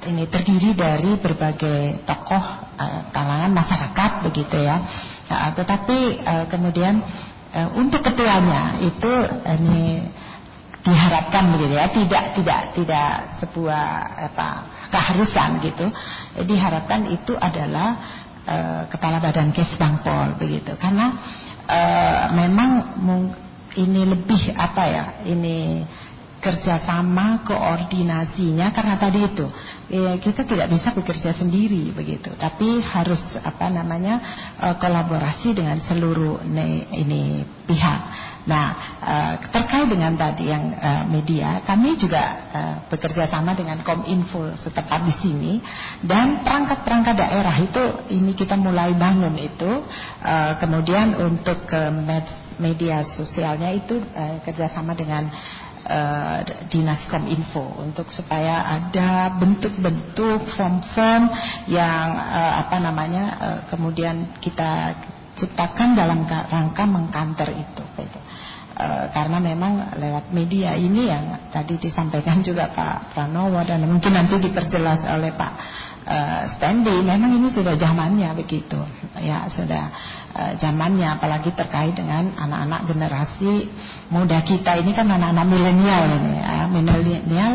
ini 0.00 0.24
terdiri 0.32 0.72
dari 0.72 1.20
berbagai 1.20 2.08
tokoh 2.08 2.44
uh, 2.80 3.02
kalangan 3.12 3.52
masyarakat 3.52 4.10
begitu 4.24 4.56
ya. 4.64 4.80
Uh, 5.28 5.50
tetapi 5.52 5.98
uh, 6.24 6.44
kemudian 6.48 7.04
uh, 7.52 7.68
untuk 7.76 8.00
ketuanya 8.00 8.80
itu 8.80 9.12
ini 9.44 10.08
diharapkan 10.80 11.52
begitu 11.52 11.76
ya, 11.76 11.86
tidak 11.92 12.24
tidak 12.32 12.60
tidak 12.72 13.10
sebuah 13.44 13.84
apa 14.32 14.48
keharusan 14.88 15.60
gitu. 15.60 15.86
Diharapkan 16.48 17.04
itu 17.12 17.36
adalah 17.36 18.00
uh, 18.48 18.82
kepala 18.88 19.20
badan 19.20 19.52
Kesbangpol 19.52 20.40
begitu. 20.40 20.72
Karena 20.80 21.12
uh, 21.70 22.34
memang 22.34 22.70
ini 23.78 24.02
lebih 24.02 24.50
apa 24.58 24.82
ya? 24.90 25.04
Ini 25.22 25.86
kerjasama 26.40 27.44
koordinasinya 27.44 28.72
karena 28.72 28.96
tadi 28.96 29.20
itu 29.28 29.44
ya, 29.92 30.16
kita 30.16 30.48
tidak 30.48 30.72
bisa 30.72 30.88
bekerja 30.96 31.36
sendiri 31.36 31.92
begitu 31.92 32.32
tapi 32.40 32.80
harus 32.80 33.36
apa 33.44 33.68
namanya 33.68 34.16
uh, 34.60 34.76
kolaborasi 34.76 35.56
dengan 35.56 35.80
seluruh 35.80 36.44
ne, 36.44 36.84
ini 36.92 37.42
pihak. 37.64 38.00
Nah 38.44 38.66
uh, 39.00 39.34
terkait 39.52 39.88
dengan 39.88 40.16
tadi 40.16 40.48
yang 40.48 40.72
uh, 40.76 41.04
media 41.08 41.60
kami 41.64 41.96
juga 41.96 42.48
bekerja 42.92 43.28
sama 43.28 43.56
dengan 43.56 43.80
Kominfo 43.80 44.52
setempat 44.54 45.00
di 45.08 45.14
sini. 45.16 45.52
Dan 46.04 46.44
perangkat-perangkat 46.44 47.14
daerah 47.16 47.56
itu 47.56 47.82
ini 48.12 48.36
kita 48.36 48.54
mulai 48.60 48.92
bangun 48.92 49.36
itu 49.40 49.84
kemudian 50.60 51.16
untuk 51.16 51.64
uh, 51.72 51.92
media 52.60 53.00
sosialnya 53.00 53.72
itu 53.72 53.96
kerjasama 54.44 54.92
dengan 54.92 55.32
uh, 55.90 56.38
dinas 56.70 57.02
kominfo 57.10 57.82
untuk 57.82 58.06
supaya 58.14 58.62
ada 58.78 59.34
bentuk-bentuk 59.34 60.46
form-form 60.54 61.26
yang 61.66 62.06
uh, 62.14 62.62
apa 62.62 62.76
namanya 62.78 63.24
uh, 63.36 63.60
kemudian 63.66 64.30
kita 64.38 64.94
ciptakan 65.34 65.98
dalam 65.98 66.22
rangka 66.28 66.84
mengkanter 66.86 67.50
itu 67.50 67.82
gitu. 67.98 68.20
Uh, 68.80 69.12
karena 69.12 69.42
memang 69.42 69.92
lewat 69.98 70.32
media 70.32 70.72
ini 70.72 71.10
yang 71.10 71.50
tadi 71.52 71.76
disampaikan 71.76 72.40
juga 72.40 72.70
Pak 72.72 73.12
Pranowo 73.12 73.60
dan 73.66 73.84
mungkin 73.84 74.14
nanti 74.16 74.40
diperjelas 74.40 75.04
oleh 75.04 75.36
Pak 75.36 75.52
uh, 76.10 76.42
Stanley 76.50 77.06
memang 77.06 77.38
ini 77.38 77.46
sudah 77.46 77.78
zamannya 77.78 78.34
begitu. 78.34 78.82
Ya 79.22 79.46
sudah 79.46 79.94
uh, 80.34 80.52
zamannya 80.58 81.06
apalagi 81.14 81.54
terkait 81.54 81.94
dengan 81.94 82.34
anak-anak 82.34 82.90
generasi 82.90 83.70
muda 84.10 84.42
kita. 84.42 84.82
Ini 84.82 84.90
kan 84.90 85.06
anak-anak 85.06 85.46
milenial 85.46 86.04
ini 86.18 86.34
ya, 86.42 86.58
milenial 86.66 87.52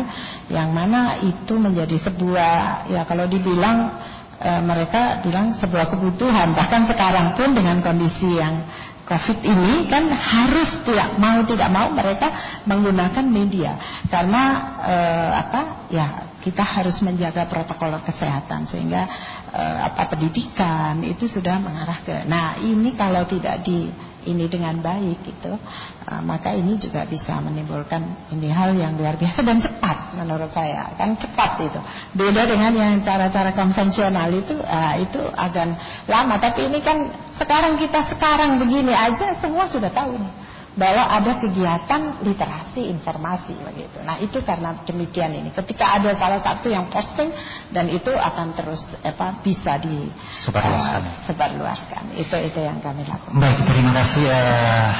yang 0.48 0.72
mana 0.72 1.20
itu 1.20 1.54
menjadi 1.60 2.00
sebuah 2.00 2.88
ya 2.88 3.02
kalau 3.04 3.28
dibilang 3.28 3.92
e, 4.40 4.50
mereka 4.62 5.20
bilang 5.24 5.52
sebuah 5.56 5.90
kebutuhan. 5.92 6.52
Bahkan 6.52 6.88
sekarang 6.88 7.34
pun 7.34 7.56
dengan 7.56 7.80
kondisi 7.80 8.36
yang 8.36 8.64
Covid 9.06 9.38
ini 9.46 9.86
kan 9.86 10.10
harus 10.10 10.82
tidak 10.82 11.14
mau 11.22 11.38
tidak 11.46 11.70
mau 11.70 11.90
mereka 11.94 12.60
menggunakan 12.66 13.24
media. 13.26 13.78
Karena 14.10 14.42
e, 14.82 14.96
apa 15.30 15.60
ya 15.90 16.06
kita 16.46 16.62
harus 16.62 17.02
menjaga 17.02 17.50
protokol 17.50 17.98
kesehatan 18.06 18.70
sehingga 18.70 19.02
e, 19.50 19.62
apa 19.82 20.06
pendidikan 20.14 21.02
itu 21.02 21.26
sudah 21.26 21.58
mengarah 21.58 21.98
ke 22.06 22.22
nah 22.30 22.54
ini 22.62 22.94
kalau 22.94 23.26
tidak 23.26 23.66
di 23.66 23.90
ini 24.26 24.50
dengan 24.50 24.82
baik 24.82 25.22
gitu 25.22 25.54
uh, 25.54 26.22
maka 26.26 26.52
ini 26.52 26.74
juga 26.76 27.06
bisa 27.06 27.38
menimbulkan 27.38 28.02
ini 28.34 28.50
hal 28.50 28.74
yang 28.74 28.98
luar 28.98 29.14
biasa 29.14 29.40
dan 29.46 29.62
cepat 29.62 30.18
menurut 30.18 30.50
saya 30.50 30.90
kan 30.98 31.14
cepat 31.14 31.62
itu. 31.62 31.80
Beda 32.12 32.44
dengan 32.44 32.74
yang 32.74 32.98
cara-cara 33.00 33.54
konvensional 33.54 34.28
itu 34.34 34.58
uh, 34.58 34.94
itu 34.98 35.22
agak 35.32 35.78
lama. 36.10 36.36
Tapi 36.42 36.68
ini 36.68 36.82
kan 36.82 37.06
sekarang 37.38 37.78
kita 37.78 38.02
sekarang 38.10 38.58
begini 38.58 38.92
aja 38.92 39.38
semua 39.38 39.70
sudah 39.70 39.88
tahu 39.94 40.18
nih 40.18 40.45
bahwa 40.76 41.08
ada 41.08 41.40
kegiatan 41.40 42.20
literasi 42.20 42.92
informasi 42.92 43.56
begitu. 43.64 43.96
Nah 44.04 44.20
itu 44.20 44.44
karena 44.44 44.76
demikian 44.84 45.32
ini. 45.32 45.48
Ketika 45.48 45.96
ada 45.96 46.12
salah 46.12 46.44
satu 46.44 46.68
yang 46.68 46.92
posting 46.92 47.32
dan 47.72 47.88
itu 47.88 48.12
akan 48.12 48.52
terus 48.52 48.92
apa 49.00 49.40
bisa 49.40 49.80
di 49.80 50.12
sebarluaskan. 50.36 51.00
Uh, 51.00 51.24
sebarluaskan. 51.24 52.02
Itu 52.20 52.36
itu 52.44 52.60
yang 52.60 52.84
kami 52.84 53.08
lakukan. 53.08 53.40
Baik 53.40 53.64
terima 53.64 53.90
kasih 53.96 54.28
uh, 54.28 54.92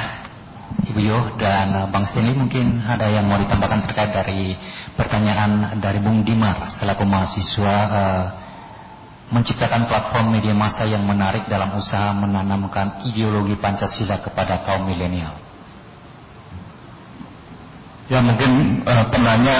Ibu 0.89 0.99
Yo 1.05 1.19
dan 1.37 1.69
uh, 1.77 1.85
Bang 1.93 2.09
Stanley 2.09 2.33
mungkin 2.33 2.81
ada 2.81 3.05
yang 3.13 3.29
mau 3.29 3.37
ditambahkan 3.37 3.85
terkait 3.85 4.11
dari 4.17 4.57
pertanyaan 4.97 5.77
dari 5.77 6.01
Bung 6.01 6.25
Dimar 6.25 6.73
selaku 6.73 7.05
mahasiswa. 7.05 7.75
Uh, 7.85 8.25
menciptakan 9.27 9.91
platform 9.91 10.39
media 10.39 10.55
massa 10.55 10.87
yang 10.87 11.03
menarik 11.03 11.51
dalam 11.51 11.75
usaha 11.75 12.15
menanamkan 12.15 13.03
ideologi 13.03 13.59
Pancasila 13.59 14.23
kepada 14.23 14.63
kaum 14.63 14.87
milenial. 14.87 15.46
Ya 18.07 18.23
mungkin 18.23 18.83
uh, 18.87 19.05
penanya 19.11 19.57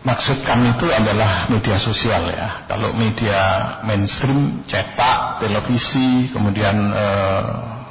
maksud 0.00 0.40
kami 0.40 0.72
itu 0.72 0.88
adalah 0.88 1.52
media 1.52 1.76
sosial 1.76 2.32
ya. 2.32 2.64
Kalau 2.64 2.96
media 2.96 3.40
mainstream, 3.84 4.64
cetak, 4.64 5.44
televisi, 5.44 6.32
kemudian 6.32 6.76
uh, 6.92 7.42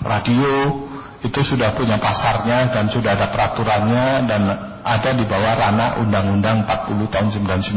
radio 0.01 0.81
itu 1.21 1.39
sudah 1.43 1.75
punya 1.75 1.99
pasarnya 2.01 2.73
dan 2.73 2.89
sudah 2.89 3.13
ada 3.13 3.27
peraturannya 3.29 4.07
dan 4.25 4.41
ada 4.81 5.11
di 5.13 5.27
bawah 5.27 5.53
ranah 5.59 5.89
Undang-Undang 6.01 6.65
40 6.65 7.13
tahun 7.13 7.27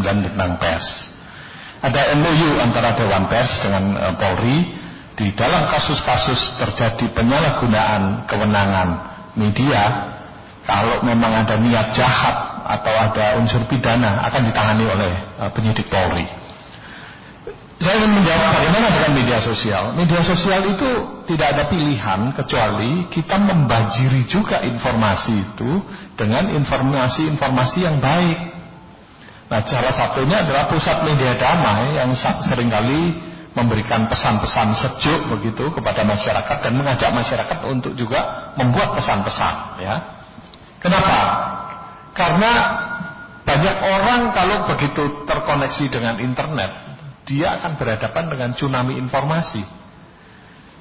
99 0.01 0.33
tentang 0.33 0.53
pers. 0.57 1.13
Ada 1.83 2.15
MOU 2.15 2.63
antara 2.63 2.95
Dewan 2.95 3.27
Pers 3.27 3.59
dengan 3.59 3.99
uh, 3.99 4.15
Polri 4.15 4.71
di 5.19 5.35
dalam 5.35 5.67
kasus-kasus 5.69 6.57
terjadi 6.57 7.11
penyalahgunaan 7.11 8.25
kewenangan 8.31 8.89
media 9.35 10.12
kalau 10.63 11.03
memang 11.03 11.43
ada 11.43 11.59
niat 11.59 11.91
jahat 11.91 12.53
atau 12.63 12.95
ada 12.95 13.43
unsur 13.43 13.67
pidana 13.67 14.23
akan 14.31 14.43
ditangani 14.47 14.85
oleh 14.87 15.13
uh, 15.43 15.51
penyidik 15.51 15.91
Polri. 15.91 16.25
Saya 17.83 17.99
ingin 17.99 18.15
menjawab 18.15 18.51
bagaimana 18.55 18.89
dengan 18.95 19.11
media 19.11 19.39
sosial. 19.43 19.91
Media 19.99 20.23
sosial 20.23 20.71
itu 20.71 20.91
tidak 21.27 21.59
ada 21.59 21.65
pilihan 21.67 22.31
kecuali 22.31 23.11
kita 23.11 23.43
membajiri 23.43 24.23
juga 24.31 24.63
informasi 24.63 25.35
itu 25.35 25.83
dengan 26.15 26.47
informasi-informasi 26.63 27.79
yang 27.83 27.99
baik. 27.99 28.39
Nah, 29.51 29.67
salah 29.67 29.91
satunya 29.91 30.47
adalah 30.47 30.71
pusat 30.71 31.03
media 31.03 31.35
damai 31.35 31.99
yang 31.99 32.15
sering 32.15 32.71
kali 32.71 33.19
memberikan 33.53 34.07
pesan-pesan 34.07 34.79
sejuk 34.79 35.29
begitu 35.35 35.75
kepada 35.75 36.07
masyarakat 36.07 36.57
dan 36.63 36.73
mengajak 36.79 37.11
masyarakat 37.11 37.59
untuk 37.67 37.99
juga 37.99 38.55
membuat 38.55 38.95
pesan-pesan, 38.95 39.55
ya. 39.83 40.22
Kenapa? 40.83 41.19
Karena 42.13 42.53
banyak 43.47 43.77
orang 43.87 44.21
kalau 44.35 44.57
begitu 44.75 45.25
terkoneksi 45.25 45.85
dengan 45.89 46.19
internet, 46.19 46.71
dia 47.25 47.63
akan 47.63 47.79
berhadapan 47.79 48.25
dengan 48.29 48.51
tsunami 48.53 48.99
informasi. 48.99 49.63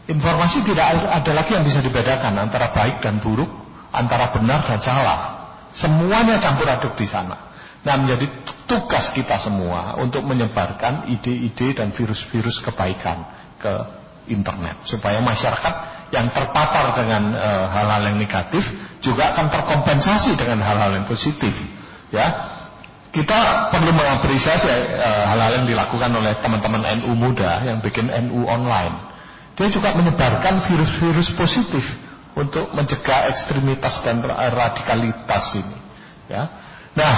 Informasi 0.10 0.66
tidak 0.66 1.14
ada 1.22 1.32
lagi 1.32 1.54
yang 1.54 1.62
bisa 1.64 1.80
dibedakan 1.80 2.34
antara 2.42 2.74
baik 2.74 3.00
dan 3.06 3.22
buruk, 3.22 3.48
antara 3.94 4.34
benar 4.34 4.66
dan 4.66 4.82
salah. 4.82 5.20
Semuanya 5.72 6.42
campur 6.42 6.68
aduk 6.68 6.98
di 6.98 7.06
sana. 7.06 7.54
Nah 7.82 7.96
menjadi 7.98 8.30
tugas 8.70 9.10
kita 9.14 9.38
semua 9.42 9.98
untuk 9.98 10.22
menyebarkan 10.26 11.10
ide-ide 11.10 11.78
dan 11.78 11.94
virus-virus 11.94 12.62
kebaikan 12.62 13.26
ke 13.58 13.74
internet. 14.30 14.86
Supaya 14.86 15.22
masyarakat 15.22 15.91
yang 16.12 16.28
terpapar 16.36 16.92
dengan 16.96 17.32
eh, 17.34 17.66
hal-hal 17.72 18.02
e, 18.04 18.06
yang 18.12 18.18
negatif 18.20 18.68
juga 19.00 19.32
akan 19.34 19.48
terkompensasi 19.48 20.36
dengan 20.36 20.60
hal-hal 20.60 20.92
yang 20.96 21.08
positif 21.08 21.56
ya. 22.12 22.60
Kita 23.12 23.68
perlu 23.72 23.92
mengapresiasi 23.92 24.68
eh, 24.68 25.26
hal-hal 25.28 25.64
yang 25.64 25.66
dilakukan 25.68 26.12
oleh 26.12 26.36
teman-teman 26.44 26.84
NU 27.04 27.12
muda 27.16 27.64
yang 27.64 27.80
bikin 27.80 28.12
NU 28.28 28.44
online. 28.48 29.12
Dia 29.56 29.68
juga 29.68 29.96
menyebarkan 29.96 30.64
virus-virus 30.68 31.32
positif 31.36 31.84
untuk 32.36 32.72
mencegah 32.72 33.28
ekstremitas 33.32 34.00
dan 34.04 34.24
radikalitas 34.28 35.60
ini 35.60 35.78
ya. 36.32 36.44
Nah 36.96 37.16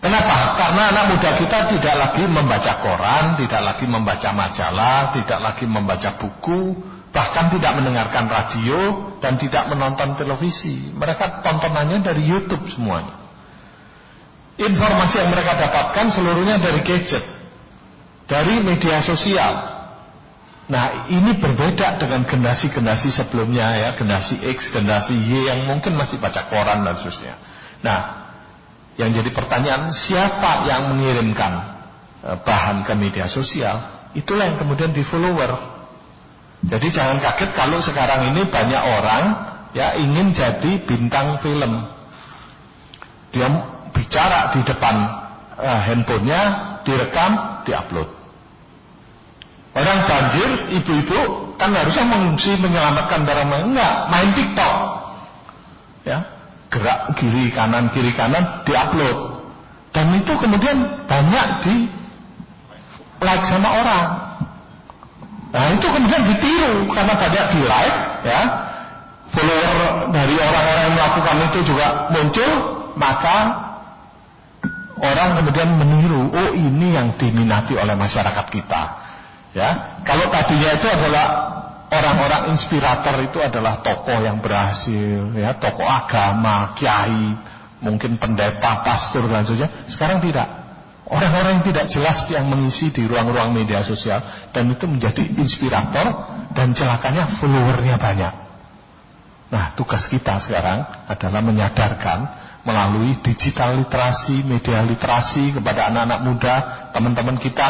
Kenapa? 0.00 0.56
Karena 0.56 0.82
anak 0.96 1.04
muda 1.12 1.30
kita 1.36 1.58
tidak 1.76 1.94
lagi 2.00 2.24
membaca 2.24 2.72
koran, 2.80 3.36
tidak 3.36 3.60
lagi 3.60 3.84
membaca 3.84 4.32
majalah, 4.32 5.12
tidak 5.12 5.38
lagi 5.44 5.68
membaca 5.68 6.16
buku, 6.16 6.72
bahkan 7.10 7.50
tidak 7.50 7.72
mendengarkan 7.78 8.30
radio 8.30 8.78
dan 9.18 9.34
tidak 9.36 9.66
menonton 9.70 10.14
televisi. 10.14 10.94
Mereka 10.94 11.42
tontonannya 11.42 12.02
dari 12.06 12.22
YouTube 12.22 12.66
semuanya. 12.70 13.18
Informasi 14.60 15.24
yang 15.24 15.30
mereka 15.32 15.56
dapatkan 15.56 16.06
seluruhnya 16.12 16.60
dari 16.60 16.84
gadget, 16.84 17.24
dari 18.28 18.60
media 18.62 19.00
sosial. 19.02 19.78
Nah, 20.70 21.10
ini 21.10 21.34
berbeda 21.34 21.98
dengan 21.98 22.22
generasi-generasi 22.22 23.10
sebelumnya 23.10 23.74
ya, 23.74 23.90
generasi 23.98 24.38
X, 24.54 24.70
generasi 24.70 25.18
Y 25.18 25.50
yang 25.50 25.66
mungkin 25.66 25.98
masih 25.98 26.22
baca 26.22 26.46
koran 26.46 26.86
dan 26.86 26.94
seterusnya. 26.94 27.34
Nah, 27.82 27.98
yang 28.94 29.10
jadi 29.10 29.32
pertanyaan 29.34 29.90
siapa 29.90 30.68
yang 30.68 30.94
mengirimkan 30.94 31.52
eh, 32.22 32.38
bahan 32.38 32.86
ke 32.86 32.92
media 32.94 33.26
sosial? 33.26 34.06
Itulah 34.14 34.54
yang 34.54 34.58
kemudian 34.62 34.94
di 34.94 35.02
follower 35.02 35.69
jadi 36.60 36.86
jangan 36.92 37.18
kaget 37.24 37.50
kalau 37.56 37.80
sekarang 37.80 38.36
ini 38.36 38.44
banyak 38.44 38.82
orang 38.84 39.24
ya 39.72 39.96
ingin 39.96 40.36
jadi 40.36 40.84
bintang 40.84 41.40
film. 41.40 41.88
Dia 43.32 43.48
bicara 43.96 44.52
di 44.52 44.60
depan 44.66 44.94
uh, 45.56 45.80
handphonenya, 45.88 46.40
direkam, 46.84 47.64
diupload. 47.64 48.08
Orang 49.70 49.98
banjir, 50.04 50.50
ibu-ibu 50.82 51.54
kan 51.54 51.70
harusnya 51.70 52.04
mengungsi 52.10 52.58
menyelamatkan 52.58 53.22
barang 53.22 53.70
enggak, 53.70 53.94
main 54.10 54.30
TikTok. 54.34 54.76
Ya, 56.02 56.18
gerak 56.68 57.14
kiri 57.16 57.54
kanan 57.54 57.88
kiri 57.94 58.12
kanan 58.12 58.66
diupload. 58.66 59.48
Dan 59.94 60.12
itu 60.18 60.32
kemudian 60.36 61.06
banyak 61.06 61.46
di 61.64 61.74
like 63.22 63.46
sama 63.48 63.68
orang. 63.80 64.29
Nah 65.50 65.74
itu 65.74 65.86
kemudian 65.86 66.22
ditiru 66.30 66.86
karena 66.94 67.14
banyak 67.18 67.44
di 67.50 67.60
like 67.66 67.98
ya. 68.26 68.42
Follower 69.30 70.10
dari 70.10 70.34
orang-orang 70.42 70.82
yang 70.90 70.94
melakukan 70.98 71.36
itu 71.46 71.58
juga 71.70 72.10
muncul 72.10 72.50
maka 72.98 73.36
orang 74.98 75.38
kemudian 75.38 75.70
meniru 75.78 76.34
oh 76.34 76.50
ini 76.50 76.98
yang 76.98 77.14
diminati 77.14 77.78
oleh 77.78 77.94
masyarakat 77.94 78.46
kita 78.50 78.82
ya. 79.54 80.02
Kalau 80.02 80.26
tadinya 80.34 80.70
itu 80.74 80.86
adalah 80.90 81.26
orang-orang 81.90 82.54
inspirator 82.54 83.14
itu 83.22 83.38
adalah 83.42 83.82
tokoh 83.82 84.18
yang 84.22 84.38
berhasil 84.38 85.34
ya 85.34 85.54
tokoh 85.58 85.86
agama 85.86 86.74
kiai 86.74 87.34
mungkin 87.82 88.20
pendeta 88.20 88.82
pastor 88.86 89.26
dan 89.26 89.42
sebagainya. 89.46 89.88
Sekarang 89.88 90.18
tidak 90.22 90.59
Orang-orang 91.10 91.58
yang 91.58 91.64
tidak 91.66 91.90
jelas 91.90 92.30
yang 92.30 92.46
mengisi 92.46 92.94
di 92.94 93.02
ruang-ruang 93.02 93.50
media 93.50 93.82
sosial 93.82 94.22
dan 94.54 94.70
itu 94.70 94.86
menjadi 94.86 95.26
inspirator 95.26 96.06
dan 96.54 96.70
celakanya 96.70 97.26
followernya 97.34 97.98
banyak. 97.98 98.34
Nah, 99.50 99.74
tugas 99.74 100.06
kita 100.06 100.38
sekarang 100.38 100.86
adalah 101.10 101.42
menyadarkan 101.42 102.18
melalui 102.62 103.18
digital 103.26 103.82
literasi, 103.82 104.46
media 104.46 104.86
literasi 104.86 105.58
kepada 105.58 105.90
anak-anak 105.90 106.20
muda, 106.22 106.54
teman-teman 106.94 107.42
kita. 107.42 107.68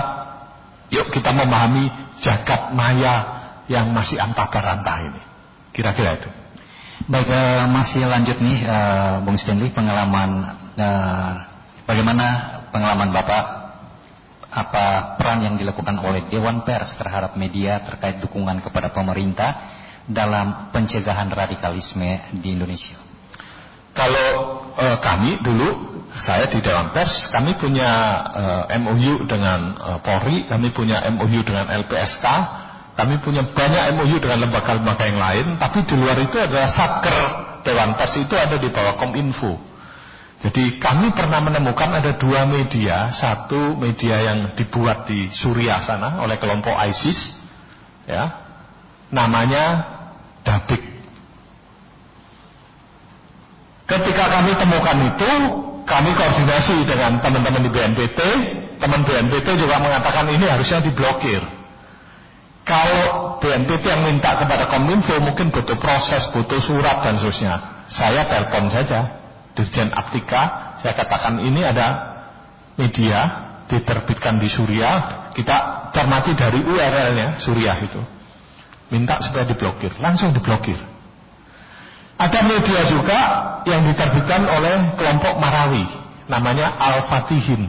Yuk 0.92 1.08
kita 1.08 1.32
memahami 1.32 1.88
jagat 2.20 2.76
maya 2.76 3.40
yang 3.72 3.88
masih 3.96 4.20
antah 4.20 4.52
berantah 4.52 5.00
ini. 5.00 5.22
Kira-kira 5.72 6.20
itu. 6.20 6.28
Baik, 7.08 7.32
uh, 7.32 7.64
masih 7.72 8.04
lanjut 8.04 8.36
nih, 8.36 8.68
uh, 8.68 9.24
Bung 9.24 9.40
Stanley, 9.40 9.72
pengalaman 9.72 10.44
uh, 10.76 11.32
bagaimana 11.88 12.59
pengalaman 12.70 13.10
Bapak 13.10 13.44
apa 14.50 15.14
peran 15.14 15.46
yang 15.46 15.54
dilakukan 15.54 15.94
oleh 16.02 16.26
Dewan 16.26 16.66
Pers 16.66 16.98
terhadap 16.98 17.38
media 17.38 17.78
terkait 17.86 18.18
dukungan 18.18 18.58
kepada 18.58 18.90
pemerintah 18.90 19.62
dalam 20.10 20.74
pencegahan 20.74 21.30
radikalisme 21.30 22.34
di 22.34 22.58
Indonesia? 22.58 22.98
Kalau 23.94 24.28
eh, 24.74 24.98
kami 24.98 25.38
dulu 25.42 25.98
saya 26.18 26.50
di 26.50 26.58
Dewan 26.58 26.90
Pers 26.90 27.30
kami 27.30 27.54
punya 27.54 27.90
eh, 28.66 28.78
MOU 28.82 29.22
dengan 29.30 29.78
eh, 29.78 29.98
Polri, 30.02 30.46
kami 30.50 30.74
punya 30.74 31.06
MOU 31.14 31.46
dengan 31.46 31.70
LPSK, 31.70 32.26
kami 32.98 33.22
punya 33.22 33.46
banyak 33.54 33.82
MOU 33.98 34.18
dengan 34.18 34.50
lembaga-lembaga 34.50 35.04
yang 35.06 35.20
lain, 35.22 35.46
tapi 35.62 35.86
di 35.86 35.94
luar 35.94 36.18
itu 36.18 36.42
adalah 36.42 36.66
Satker 36.66 37.18
Dewan 37.62 37.94
Pers 37.94 38.18
itu 38.18 38.34
ada 38.34 38.58
di 38.58 38.66
bawah 38.72 38.98
Kominfo. 38.98 39.69
Jadi 40.40 40.80
kami 40.80 41.12
pernah 41.12 41.44
menemukan 41.44 42.00
ada 42.00 42.16
dua 42.16 42.48
media, 42.48 43.12
satu 43.12 43.76
media 43.76 44.24
yang 44.24 44.56
dibuat 44.56 45.04
di 45.04 45.28
Suriah 45.28 45.84
sana 45.84 46.24
oleh 46.24 46.40
kelompok 46.40 46.72
ISIS, 46.80 47.36
ya, 48.08 48.40
namanya 49.12 49.96
Dabik. 50.40 50.80
ketika 53.84 54.24
kami 54.32 54.56
temukan 54.56 54.98
itu, 55.12 55.30
kami 55.84 56.10
koordinasi 56.16 56.88
dengan 56.88 57.20
teman-teman 57.20 57.60
di 57.60 57.68
BNPT, 57.68 58.20
teman 58.80 59.04
BNPT 59.04 59.60
juga 59.60 59.76
mengatakan 59.76 60.24
ini 60.32 60.48
harusnya 60.48 60.80
diblokir. 60.80 61.44
Kalau 62.64 63.36
BNPT 63.44 63.84
yang 63.84 64.08
minta 64.08 64.40
kepada 64.40 64.72
Kominfo 64.72 65.20
mungkin 65.20 65.52
butuh 65.52 65.76
proses, 65.76 66.32
butuh 66.32 66.62
surat 66.62 67.04
dan 67.04 67.20
seterusnya. 67.20 67.84
Saya 67.90 68.24
telepon 68.24 68.70
saja 68.72 69.19
Dirjen 69.60 69.92
Aptika, 69.92 70.72
saya 70.80 70.96
katakan 70.96 71.36
ini 71.44 71.60
ada 71.60 72.16
media 72.80 73.52
diterbitkan 73.68 74.40
di 74.40 74.48
Suriah, 74.48 75.28
kita 75.36 75.92
cermati 75.92 76.32
dari 76.32 76.64
URL-nya 76.64 77.36
Suriah 77.36 77.76
itu. 77.76 78.00
Minta 78.88 79.20
supaya 79.20 79.44
diblokir, 79.44 79.92
langsung 80.00 80.32
diblokir. 80.32 80.80
Ada 82.16 82.40
media 82.42 82.80
juga 82.88 83.20
yang 83.68 83.84
diterbitkan 83.84 84.48
oleh 84.48 84.96
kelompok 84.96 85.36
Marawi, 85.36 85.84
namanya 86.26 86.74
Al-Fatihin. 86.80 87.68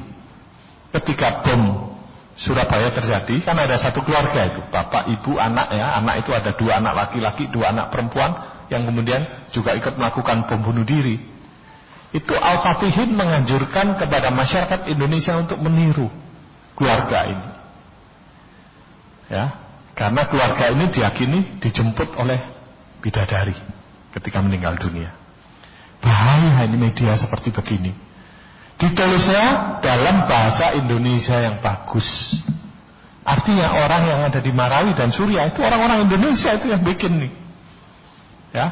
Ketika 0.95 1.43
bom 1.43 1.91
Surabaya 2.35 2.89
terjadi, 2.95 3.43
kan 3.43 3.59
ada 3.59 3.75
satu 3.75 4.01
keluarga 4.01 4.47
itu, 4.47 4.63
bapak, 4.71 5.11
ibu, 5.11 5.35
anak 5.37 5.75
ya, 5.75 5.99
anak 5.99 6.23
itu 6.23 6.31
ada 6.31 6.55
dua 6.55 6.79
anak 6.79 6.93
laki-laki, 6.95 7.51
dua 7.51 7.75
anak 7.75 7.91
perempuan, 7.91 8.31
yang 8.71 8.87
kemudian 8.87 9.27
juga 9.51 9.75
ikut 9.75 9.99
melakukan 9.99 10.47
bom 10.47 10.63
diri. 10.87 11.30
Itu 12.11 12.35
Al-Fatihin 12.35 13.15
menganjurkan 13.15 13.95
kepada 13.95 14.35
masyarakat 14.35 14.91
Indonesia 14.91 15.39
untuk 15.39 15.63
meniru 15.63 16.11
keluarga 16.75 17.23
ini. 17.31 17.49
Ya, 19.31 19.55
karena 19.95 20.27
keluarga 20.27 20.75
ini 20.75 20.91
diyakini 20.91 21.39
dijemput 21.63 22.19
oleh 22.19 22.43
bidadari 22.99 23.55
ketika 24.11 24.43
meninggal 24.43 24.75
dunia. 24.75 25.15
Bahaya 26.03 26.67
ini 26.67 26.75
media 26.75 27.15
seperti 27.15 27.55
begini. 27.55 27.95
Ditulisnya 28.75 29.79
dalam 29.79 30.25
bahasa 30.25 30.73
Indonesia 30.75 31.37
yang 31.37 31.63
bagus. 31.63 32.35
Artinya 33.21 33.77
orang 33.77 34.03
yang 34.09 34.19
ada 34.25 34.41
di 34.41 34.49
Marawi 34.49 34.97
dan 34.97 35.13
Suriah 35.13 35.47
itu 35.47 35.61
orang-orang 35.61 36.09
Indonesia 36.09 36.57
itu 36.57 36.73
yang 36.73 36.81
bikin 36.81 37.21
nih. 37.21 37.31
Ya. 38.51 38.67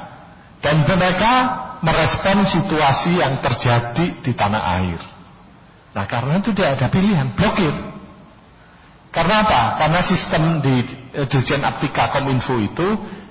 Dan 0.59 0.83
mereka 0.83 1.68
merespon 1.79 2.43
situasi 2.43 3.19
yang 3.19 3.39
terjadi 3.39 4.19
di 4.19 4.31
tanah 4.35 4.63
air. 4.81 4.99
Nah 5.95 6.05
karena 6.05 6.39
itu 6.39 6.51
tidak 6.53 6.79
ada 6.79 6.87
pilihan, 6.91 7.27
blokir. 7.33 7.73
Karena 9.09 9.41
apa? 9.41 9.61
Karena 9.81 9.99
sistem 10.05 10.61
di 10.61 10.85
eh, 11.17 11.25
Dirjen 11.25 11.65
Aptika 11.65 12.13
Kominfo 12.13 12.61
itu 12.61 12.87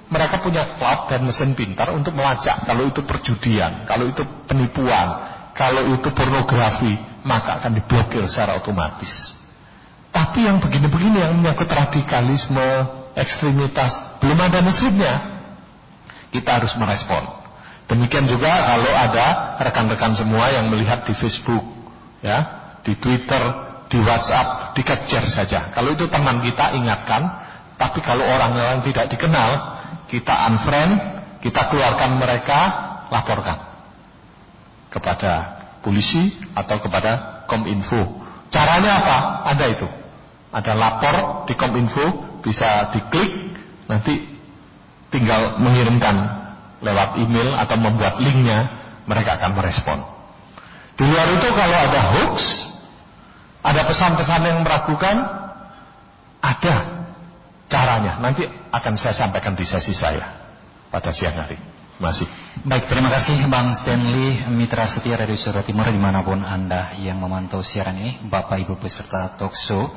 mereka 0.09 0.43
punya 0.43 0.75
cloud 0.75 1.07
dan 1.12 1.23
mesin 1.23 1.53
pintar 1.55 1.93
untuk 1.95 2.16
melacak 2.16 2.65
kalau 2.65 2.89
itu 2.89 3.05
perjudian, 3.05 3.85
kalau 3.85 4.09
itu 4.09 4.25
penipuan, 4.49 5.09
kalau 5.55 5.85
itu 5.95 6.09
pornografi, 6.11 6.97
maka 7.23 7.62
akan 7.62 7.79
diblokir 7.79 8.25
secara 8.27 8.59
otomatis. 8.59 9.37
Tapi 10.09 10.49
yang 10.49 10.59
begini-begini 10.59 11.23
yang 11.23 11.37
menyangkut 11.37 11.69
radikalisme, 11.69 12.66
ekstremitas, 13.15 14.19
belum 14.19 14.39
ada 14.41 14.65
mesinnya. 14.65 15.15
Kita 16.33 16.59
harus 16.59 16.75
merespon. 16.75 17.38
Demikian 17.89 18.28
juga 18.28 18.52
kalau 18.77 18.93
ada 18.93 19.56
rekan-rekan 19.65 20.12
semua 20.12 20.52
yang 20.52 20.69
melihat 20.69 21.09
di 21.09 21.16
Facebook, 21.16 21.65
ya, 22.20 22.44
di 22.85 22.93
Twitter, 23.01 23.40
di 23.89 23.98
WhatsApp, 24.05 24.77
di 24.77 24.85
saja. 25.32 25.73
Kalau 25.73 25.97
itu 25.97 26.05
teman 26.12 26.44
kita 26.44 26.77
ingatkan, 26.77 27.24
tapi 27.81 28.05
kalau 28.05 28.28
orang 28.28 28.52
yang 28.55 28.81
tidak 28.85 29.09
dikenal, 29.09 29.81
kita 30.12 30.52
unfriend, 30.52 31.01
kita 31.40 31.73
keluarkan 31.73 32.20
mereka, 32.20 32.60
laporkan 33.09 33.56
kepada 34.93 35.32
polisi 35.81 36.36
atau 36.52 36.85
kepada 36.85 37.44
Kominfo. 37.48 38.20
Caranya 38.52 39.01
apa? 39.01 39.16
Ada 39.56 39.65
itu. 39.73 39.89
Ada 40.52 40.73
lapor 40.77 41.16
di 41.48 41.56
Kominfo, 41.56 42.05
bisa 42.44 42.93
diklik, 42.93 43.56
nanti 43.89 44.28
tinggal 45.09 45.56
mengirimkan 45.56 46.38
lewat 46.83 47.19
email 47.19 47.55
atau 47.59 47.77
membuat 47.79 48.23
linknya, 48.23 48.59
mereka 49.09 49.41
akan 49.41 49.57
merespon. 49.59 49.99
Di 50.99 51.05
luar 51.07 51.31
itu 51.31 51.49
kalau 51.55 51.79
ada 51.79 52.01
hoax, 52.15 52.67
ada 53.63 53.87
pesan-pesan 53.87 54.41
yang 54.43 54.59
meragukan, 54.67 55.17
ada 56.43 56.77
caranya. 57.71 58.19
Nanti 58.19 58.47
akan 58.49 58.95
saya 58.99 59.15
sampaikan 59.15 59.55
di 59.55 59.63
sesi 59.63 59.95
saya 59.95 60.39
pada 60.91 61.15
siang 61.15 61.39
hari. 61.39 61.59
Masih. 61.99 62.31
Baik, 62.63 62.87
terima 62.87 63.11
kasih 63.11 63.35
Bang 63.51 63.75
Stanley 63.75 64.47
Mitra 64.55 64.87
Setia 64.87 65.19
Radio 65.19 65.35
Surat 65.35 65.67
Timur 65.67 65.91
di 65.91 65.99
mana 65.99 66.23
pun 66.23 66.39
Anda 66.47 66.95
yang 66.95 67.19
memantau 67.19 67.59
siaran 67.59 67.99
ini, 67.99 68.23
Bapak 68.23 68.55
Ibu 68.63 68.79
peserta 68.79 69.35
talkshow. 69.35 69.91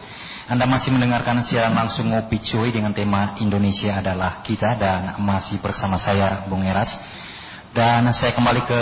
Anda 0.52 0.68
masih 0.68 0.92
mendengarkan 0.92 1.40
siaran 1.48 1.72
langsung 1.72 2.12
Ngopi 2.12 2.44
Cuy 2.44 2.76
dengan 2.76 2.92
tema 2.92 3.40
Indonesia 3.40 4.04
adalah 4.04 4.44
kita 4.44 4.76
dan 4.76 5.16
masih 5.24 5.64
bersama 5.64 5.96
saya 5.96 6.44
Bung 6.44 6.68
Eras. 6.68 7.00
Dan 7.72 8.04
saya 8.12 8.36
kembali 8.36 8.68
ke 8.68 8.82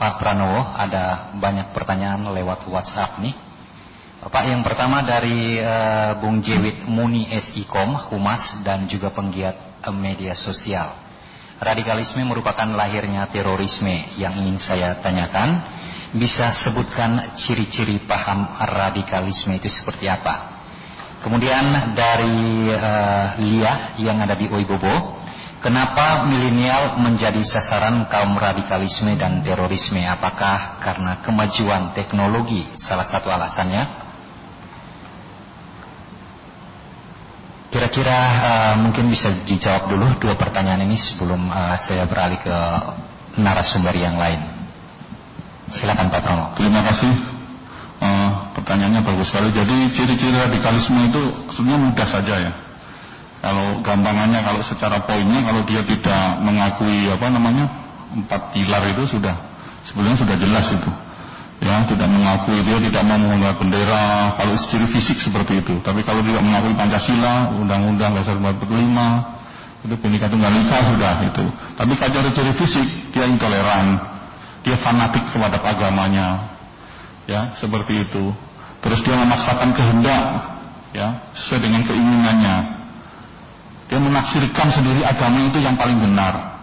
Pak 0.00 0.16
Pranowo, 0.16 0.64
ada 0.64 1.36
banyak 1.36 1.76
pertanyaan 1.76 2.24
lewat 2.32 2.64
WhatsApp 2.72 3.20
nih. 3.20 3.36
Pak 4.24 4.44
yang 4.48 4.64
pertama 4.64 5.04
dari 5.04 5.60
uh, 5.60 6.16
Bung 6.16 6.40
Jewit 6.40 6.88
Muni 6.88 7.28
SIKOM, 7.28 8.08
Humas 8.08 8.64
dan 8.64 8.88
juga 8.88 9.12
penggiat 9.12 9.84
uh, 9.84 9.92
media 9.92 10.32
sosial. 10.32 10.96
Radikalisme 11.60 12.24
merupakan 12.24 12.64
lahirnya 12.64 13.28
terorisme 13.28 13.92
yang 14.16 14.40
ingin 14.40 14.56
saya 14.56 14.96
tanyakan. 15.04 15.60
Bisa 16.10 16.50
sebutkan 16.50 17.38
ciri-ciri 17.38 18.02
paham 18.02 18.50
radikalisme 18.58 19.54
itu 19.54 19.70
seperti 19.70 20.10
apa? 20.10 20.58
Kemudian 21.22 21.94
dari 21.94 22.66
uh, 22.74 23.38
Lia 23.38 23.94
yang 24.00 24.18
ada 24.18 24.34
di 24.34 24.50
Oibobo, 24.50 25.20
kenapa 25.62 26.26
milenial 26.26 26.98
menjadi 26.98 27.38
sasaran 27.46 28.10
kaum 28.10 28.34
radikalisme 28.34 29.14
dan 29.14 29.38
terorisme? 29.44 30.02
Apakah 30.02 30.82
karena 30.82 31.22
kemajuan 31.22 31.94
teknologi 31.94 32.66
salah 32.74 33.06
satu 33.06 33.30
alasannya? 33.30 33.86
Kira-kira 37.70 38.18
uh, 38.18 38.74
mungkin 38.82 39.06
bisa 39.06 39.30
dijawab 39.46 39.94
dulu 39.94 40.18
dua 40.18 40.34
pertanyaan 40.34 40.82
ini 40.82 40.98
sebelum 40.98 41.54
uh, 41.54 41.78
saya 41.78 42.02
beralih 42.02 42.42
ke 42.42 42.56
narasumber 43.38 43.94
yang 43.94 44.18
lain. 44.18 44.59
Silakan 45.70 46.10
Pak 46.10 46.20
Prono. 46.22 46.46
Terima 46.58 46.82
kasih. 46.82 47.12
Uh, 48.00 48.30
pertanyaannya 48.56 49.04
bagus 49.04 49.28
sekali. 49.28 49.52
Jadi 49.52 49.92
ciri-ciri 49.92 50.34
radikalisme 50.34 50.98
itu 51.10 51.22
sebenarnya 51.52 51.80
mudah 51.90 52.08
saja 52.08 52.34
ya. 52.48 52.52
Kalau 53.40 53.80
gampangannya, 53.80 54.40
kalau 54.44 54.60
secara 54.60 55.00
poinnya, 55.04 55.40
kalau 55.44 55.64
dia 55.64 55.80
tidak 55.84 56.44
mengakui 56.44 57.08
apa 57.08 57.26
namanya 57.32 57.64
empat 58.12 58.52
pilar 58.52 58.82
itu 58.90 59.16
sudah 59.16 59.32
sebenarnya 59.86 60.18
sudah 60.18 60.36
jelas 60.36 60.66
itu 60.74 60.90
ya 61.60 61.84
tidak 61.84 62.08
mengakui 62.08 62.58
dia 62.64 62.80
tidak 62.80 63.02
mau 63.04 63.20
menggunakan 63.20 63.56
bendera 63.60 64.34
kalau 64.34 64.56
ciri 64.56 64.86
fisik 64.88 65.20
seperti 65.20 65.60
itu 65.60 65.76
tapi 65.84 66.00
kalau 66.02 66.24
tidak 66.24 66.40
mengakui 66.40 66.72
Pancasila 66.72 67.52
Undang-Undang 67.52 68.16
Dasar 68.16 68.36
45 68.40 68.64
itu 69.88 69.94
Bhinneka 69.96 70.26
Tunggal 70.32 70.52
Ika 70.56 70.78
sudah 70.88 71.14
itu 71.28 71.44
tapi 71.76 71.92
kalau 72.00 72.32
ciri 72.32 72.52
fisik 72.56 72.86
dia 73.12 73.28
intoleran 73.28 74.00
dia 74.64 74.76
fanatik 74.80 75.24
kepada 75.32 75.60
agamanya 75.60 76.56
ya 77.24 77.54
seperti 77.56 78.04
itu. 78.08 78.32
Terus 78.80 79.00
dia 79.04 79.16
memaksakan 79.16 79.76
kehendak 79.76 80.24
ya 80.96 81.30
sesuai 81.36 81.60
dengan 81.60 81.82
keinginannya. 81.84 82.56
Dia 83.90 83.98
menafsirkan 83.98 84.70
sendiri 84.70 85.02
agama 85.02 85.50
itu 85.50 85.58
yang 85.60 85.74
paling 85.74 85.98
benar. 85.98 86.62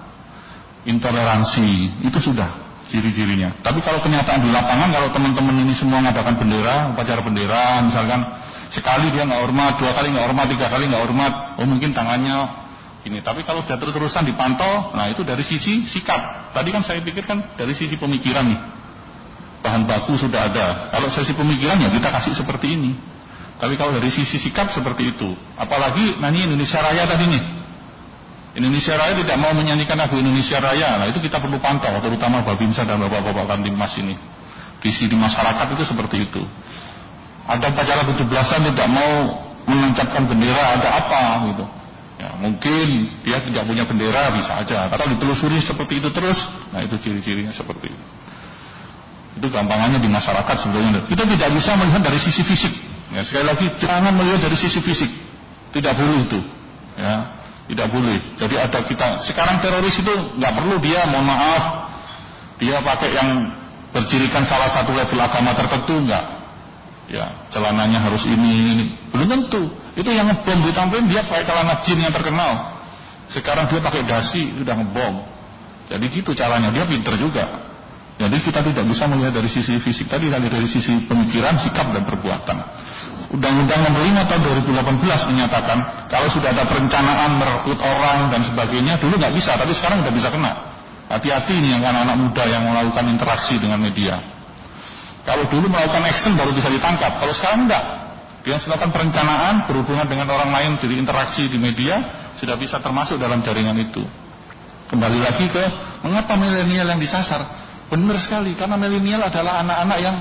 Intoleransi 0.88 2.00
itu 2.08 2.20
sudah 2.24 2.48
ciri-cirinya. 2.88 3.52
Tapi 3.60 3.84
kalau 3.84 4.00
kenyataan 4.00 4.40
di 4.40 4.50
lapangan, 4.50 4.90
kalau 4.96 5.10
teman-teman 5.12 5.68
ini 5.68 5.76
semua 5.76 6.00
mengadakan 6.00 6.40
bendera, 6.40 6.88
upacara 6.96 7.20
bendera, 7.20 7.84
misalkan 7.84 8.24
sekali 8.72 9.12
dia 9.12 9.28
nggak 9.28 9.44
hormat, 9.44 9.76
dua 9.76 9.92
kali 9.92 10.16
nggak 10.16 10.26
hormat, 10.32 10.46
tiga 10.48 10.68
kali 10.72 10.88
nggak 10.88 11.04
hormat, 11.04 11.34
oh 11.60 11.68
mungkin 11.68 11.92
tangannya 11.92 12.67
ini. 13.06 13.22
Tapi 13.22 13.46
kalau 13.46 13.62
sudah 13.62 13.78
terus-terusan 13.78 14.26
dipantau, 14.26 14.96
nah 14.98 15.12
itu 15.12 15.22
dari 15.22 15.46
sisi 15.46 15.86
sikap. 15.86 16.54
Tadi 16.56 16.70
kan 16.74 16.82
saya 16.82 17.04
pikirkan 17.06 17.60
dari 17.60 17.78
sisi 17.78 18.00
pemikiran 18.00 18.50
nih. 18.50 18.60
Bahan 19.62 19.84
baku 19.86 20.18
sudah 20.18 20.50
ada. 20.50 20.90
Kalau 20.90 21.12
sisi 21.12 21.36
pemikiran 21.36 21.78
ya 21.78 21.90
kita 21.92 22.10
kasih 22.10 22.34
seperti 22.34 22.80
ini. 22.80 22.92
Tapi 23.58 23.74
kalau 23.74 23.98
dari 23.98 24.10
sisi 24.14 24.38
sikap 24.38 24.70
seperti 24.70 25.18
itu. 25.18 25.34
Apalagi 25.58 26.22
nanti 26.22 26.46
Indonesia 26.46 26.78
Raya 26.82 27.04
tadi 27.10 27.26
nih. 27.26 27.44
Indonesia 28.58 28.94
Raya 28.98 29.14
tidak 29.18 29.38
mau 29.38 29.54
menyanyikan 29.54 29.98
lagu 29.98 30.18
Indonesia 30.18 30.58
Raya. 30.58 30.98
Nah 31.02 31.06
itu 31.10 31.22
kita 31.22 31.42
perlu 31.42 31.58
pantau, 31.62 31.94
terutama 32.02 32.42
Babinsa 32.42 32.86
dan 32.86 33.02
Bapak-Bapak 33.02 33.58
Kantimas 33.58 33.94
ini. 34.02 34.18
Visi 34.82 35.10
di 35.10 35.18
masyarakat 35.18 35.74
itu 35.74 35.84
seperti 35.86 36.30
itu. 36.30 36.42
Ada 37.50 37.74
upacara 37.74 38.02
17-an 38.06 38.62
tidak 38.74 38.88
mau 38.94 39.14
menancapkan 39.66 40.24
bendera, 40.30 40.80
ada 40.80 40.90
apa 41.02 41.22
gitu. 41.50 41.66
Ya, 42.18 42.34
mungkin 42.34 43.14
dia 43.22 43.38
tidak 43.46 43.64
punya 43.70 43.86
bendera 43.86 44.34
bisa 44.34 44.58
aja. 44.58 44.90
Kalau 44.90 45.06
ditelusuri 45.14 45.62
seperti 45.62 46.02
itu 46.02 46.10
terus, 46.10 46.38
nah 46.74 46.82
itu 46.82 46.98
ciri-cirinya 46.98 47.54
seperti 47.54 47.94
itu. 47.94 48.06
Itu 49.38 49.54
gampangannya 49.54 50.02
di 50.02 50.10
masyarakat 50.10 50.56
sebetulnya. 50.58 51.06
Kita 51.06 51.24
tidak 51.30 51.50
bisa 51.54 51.78
melihat 51.78 52.02
dari 52.02 52.18
sisi 52.18 52.42
fisik. 52.42 52.74
Ya, 53.14 53.22
sekali 53.22 53.46
lagi 53.46 53.70
jangan 53.78 54.18
melihat 54.18 54.50
dari 54.50 54.58
sisi 54.58 54.82
fisik. 54.82 55.10
Tidak 55.78 55.94
boleh 55.94 56.26
itu. 56.26 56.40
Ya, 56.98 57.38
tidak 57.70 57.88
boleh. 57.94 58.18
Jadi 58.34 58.56
ada 58.58 58.80
kita 58.82 59.22
sekarang 59.28 59.62
teroris 59.62 59.94
itu 59.94 60.14
nggak 60.42 60.54
perlu 60.58 60.82
dia 60.82 61.06
mohon 61.06 61.30
maaf 61.30 61.64
dia 62.58 62.82
pakai 62.82 63.14
yang 63.14 63.30
bercirikan 63.94 64.42
salah 64.46 64.70
satu 64.70 64.94
label 64.94 65.22
agama 65.22 65.54
tertentu 65.54 66.02
nggak. 66.02 66.37
Ya, 67.08 67.48
celananya 67.56 68.04
harus 68.04 68.28
ini, 68.28 68.52
ini. 68.76 68.86
Belum 69.16 69.28
tentu. 69.32 69.72
Itu 69.96 70.12
yang 70.12 70.28
ngebom 70.28 70.60
ditampilin 70.68 71.08
dia 71.08 71.24
pakai 71.24 71.48
celana 71.48 71.80
jin 71.80 72.04
yang 72.04 72.12
terkenal. 72.12 72.76
Sekarang 73.32 73.72
dia 73.72 73.80
pakai 73.80 74.04
dasi 74.04 74.44
udah 74.60 74.76
ngebom. 74.76 75.24
Jadi 75.88 76.06
gitu 76.12 76.36
caranya. 76.36 76.68
Dia 76.68 76.84
pinter 76.84 77.16
juga. 77.16 77.64
Jadi 78.18 78.38
kita 78.42 78.60
tidak 78.66 78.86
bisa 78.90 79.06
melihat 79.08 79.40
dari 79.40 79.48
sisi 79.48 79.78
fisik 79.78 80.10
tadi, 80.10 80.28
tapi 80.28 80.50
dari 80.50 80.66
sisi 80.66 81.06
pemikiran, 81.06 81.56
sikap 81.56 81.94
dan 81.94 82.04
perbuatan. 82.04 82.58
Undang-Undang 83.28 83.80
Nomor 83.92 84.02
5 84.04 84.30
tahun 84.32 84.42
2018 84.66 85.32
menyatakan 85.32 85.78
kalau 86.10 86.28
sudah 86.32 86.50
ada 86.56 86.66
perencanaan 86.66 87.38
merekrut 87.38 87.78
orang 87.78 88.32
dan 88.34 88.42
sebagainya 88.42 88.98
dulu 88.98 89.20
nggak 89.22 89.36
bisa, 89.38 89.54
tapi 89.54 89.72
sekarang 89.76 90.02
udah 90.02 90.14
bisa 90.16 90.34
kena. 90.34 90.52
Hati-hati 91.08 91.56
nih 91.62 91.78
yang 91.78 91.84
anak-anak 91.88 92.18
muda 92.20 92.44
yang 92.50 92.64
melakukan 92.68 93.06
interaksi 93.08 93.56
dengan 93.62 93.80
media. 93.80 94.37
Kalau 95.28 95.44
dulu 95.52 95.68
melakukan 95.68 96.08
action 96.08 96.40
baru 96.40 96.56
bisa 96.56 96.72
ditangkap, 96.72 97.20
kalau 97.20 97.36
sekarang 97.36 97.68
enggak. 97.68 97.84
Dia 98.48 98.56
melakukan 98.64 98.96
perencanaan 98.96 99.68
berhubungan 99.68 100.08
dengan 100.08 100.32
orang 100.32 100.56
lain 100.56 100.80
jadi 100.80 100.96
interaksi 101.04 101.52
di 101.52 101.60
media 101.60 102.00
sudah 102.40 102.56
bisa 102.56 102.80
termasuk 102.80 103.20
dalam 103.20 103.44
jaringan 103.44 103.76
itu. 103.76 104.00
Kembali 104.88 105.20
lagi 105.20 105.52
ke 105.52 105.64
mengapa 106.08 106.40
milenial 106.40 106.96
yang 106.96 107.02
disasar? 107.04 107.44
Benar 107.92 108.16
sekali, 108.24 108.56
karena 108.56 108.80
milenial 108.80 109.28
adalah 109.28 109.60
anak-anak 109.68 110.00
yang 110.00 110.18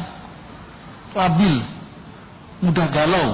labil, 1.14 1.54
mudah 2.66 2.86
galau, 2.90 3.28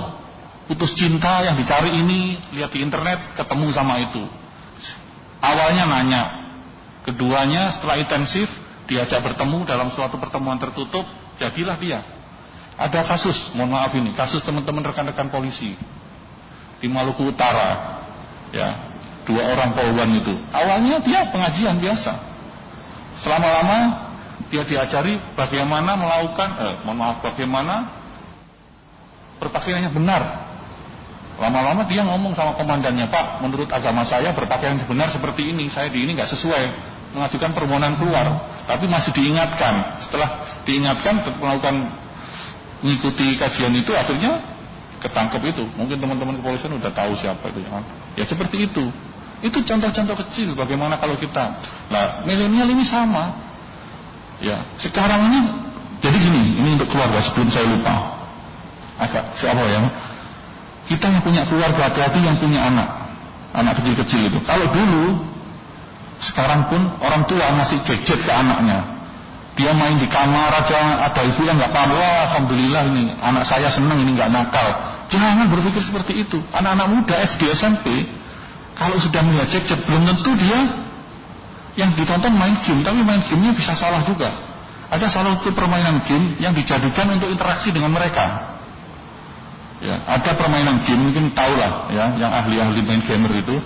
putus 0.68 0.92
cinta 0.92 1.40
yang 1.40 1.56
dicari 1.56 1.96
ini, 1.96 2.36
lihat 2.52 2.68
di 2.68 2.84
internet, 2.84 3.32
ketemu 3.32 3.72
sama 3.72 3.96
itu. 3.96 4.20
Awalnya 5.40 5.88
nanya, 5.88 6.22
keduanya 7.08 7.72
setelah 7.72 7.96
intensif, 7.96 8.52
diajak 8.84 9.24
bertemu 9.24 9.64
dalam 9.64 9.88
suatu 9.88 10.20
pertemuan 10.20 10.60
tertutup, 10.60 11.08
jadilah 11.40 11.76
dia. 11.78 12.00
Ada 12.76 13.04
kasus, 13.04 13.52
mohon 13.52 13.76
maaf 13.76 13.92
ini, 13.94 14.16
kasus 14.16 14.42
teman-teman 14.42 14.82
rekan-rekan 14.90 15.28
polisi 15.28 15.76
di 16.80 16.86
Maluku 16.90 17.30
Utara, 17.30 18.00
ya, 18.50 18.74
dua 19.28 19.54
orang 19.54 19.76
polwan 19.76 20.10
itu. 20.16 20.34
Awalnya 20.50 20.98
dia 21.04 21.28
pengajian 21.30 21.78
biasa, 21.78 22.16
selama-lama 23.20 24.08
dia 24.48 24.64
diajari 24.66 25.20
bagaimana 25.36 25.94
melakukan, 25.94 26.48
eh, 26.58 26.74
mohon 26.82 26.98
maaf, 26.98 27.22
bagaimana 27.22 27.92
berpakaiannya 29.38 29.92
benar. 29.92 30.22
Lama-lama 31.38 31.86
dia 31.88 32.02
ngomong 32.04 32.36
sama 32.36 32.56
komandannya, 32.56 33.08
Pak, 33.08 33.44
menurut 33.44 33.68
agama 33.70 34.02
saya 34.02 34.32
berpakaian 34.32 34.80
benar 34.84 35.12
seperti 35.12 35.54
ini, 35.54 35.68
saya 35.68 35.92
di 35.92 36.02
ini 36.02 36.16
nggak 36.18 36.28
sesuai, 36.28 36.64
mengajukan 37.12 37.50
permohonan 37.52 37.94
keluar, 38.00 38.26
tapi 38.64 38.88
masih 38.88 39.12
diingatkan. 39.12 40.00
Setelah 40.00 40.60
diingatkan 40.64 41.20
melakukan 41.38 41.92
mengikuti 42.80 43.36
kajian 43.36 43.72
itu, 43.76 43.92
akhirnya 43.92 44.40
ketangkep 45.04 45.42
itu. 45.52 45.64
Mungkin 45.76 46.00
teman-teman 46.00 46.40
kepolisian 46.40 46.72
udah 46.76 46.90
tahu 46.90 47.12
siapa 47.14 47.52
itu 47.52 47.62
ya. 47.62 47.80
Ya 48.16 48.24
seperti 48.24 48.66
itu. 48.70 48.88
Itu 49.42 49.58
contoh-contoh 49.60 50.16
kecil 50.26 50.54
bagaimana 50.54 50.96
kalau 50.96 51.18
kita. 51.18 51.50
Nah, 51.90 52.22
milenial 52.22 52.70
ini 52.70 52.86
sama. 52.86 53.34
Ya, 54.42 54.58
sekarang 54.78 55.30
ini 55.30 55.40
jadi 56.02 56.18
gini, 56.18 56.42
ini 56.58 56.68
untuk 56.74 56.90
keluarga 56.90 57.22
sebelum 57.22 57.46
saya 57.46 57.66
lupa. 57.70 57.94
Agak 58.98 59.38
siapa 59.38 59.62
ya? 59.70 59.86
Kita 60.90 61.06
yang 61.10 61.22
punya 61.22 61.42
keluarga 61.46 61.90
hati-hati 61.90 62.26
yang 62.26 62.36
punya 62.42 62.58
anak, 62.58 62.88
anak 63.54 63.78
kecil-kecil 63.78 64.26
itu. 64.26 64.38
Kalau 64.42 64.66
dulu, 64.74 65.22
sekarang 66.22 66.70
pun 66.70 66.80
orang 67.02 67.26
tua 67.26 67.50
ngasih 67.58 67.82
gadget 67.82 68.22
ke 68.22 68.30
anaknya. 68.30 68.78
Dia 69.52 69.74
main 69.76 70.00
di 70.00 70.08
kamar 70.08 70.64
aja, 70.64 71.02
ada 71.02 71.20
ibu 71.28 71.44
yang 71.44 71.60
nggak 71.60 71.74
paham. 71.74 71.98
Wah, 71.98 72.30
alhamdulillah 72.30 72.82
ini 72.94 73.12
anak 73.20 73.44
saya 73.44 73.68
senang 73.68 74.00
ini 74.00 74.16
nggak 74.16 74.30
nakal. 74.32 74.68
Jangan 75.12 75.50
berpikir 75.50 75.82
seperti 75.84 76.24
itu. 76.24 76.40
Anak-anak 76.56 76.88
muda 76.88 77.20
SD 77.20 77.52
SMP, 77.52 78.08
kalau 78.78 78.96
sudah 78.96 79.20
melihat 79.20 79.52
gadget, 79.52 79.84
belum 79.84 80.08
tentu 80.08 80.32
dia 80.40 80.72
yang 81.76 81.92
ditonton 81.92 82.32
main 82.32 82.56
game, 82.64 82.80
tapi 82.80 83.04
main 83.04 83.20
gamenya 83.28 83.52
bisa 83.52 83.76
salah 83.76 84.00
juga. 84.08 84.32
Ada 84.88 85.08
salah 85.08 85.36
satu 85.36 85.52
permainan 85.52 86.00
game 86.04 86.36
yang 86.40 86.56
dijadikan 86.56 87.12
untuk 87.12 87.28
interaksi 87.28 87.72
dengan 87.72 87.92
mereka. 87.92 88.56
Ya, 89.82 89.98
ada 90.06 90.32
permainan 90.38 90.80
game 90.86 91.10
mungkin 91.10 91.34
tahu 91.34 91.52
lah 91.58 91.90
ya, 91.90 92.14
yang 92.16 92.32
ahli-ahli 92.32 92.80
main 92.86 93.02
gamer 93.04 93.32
itu. 93.36 93.56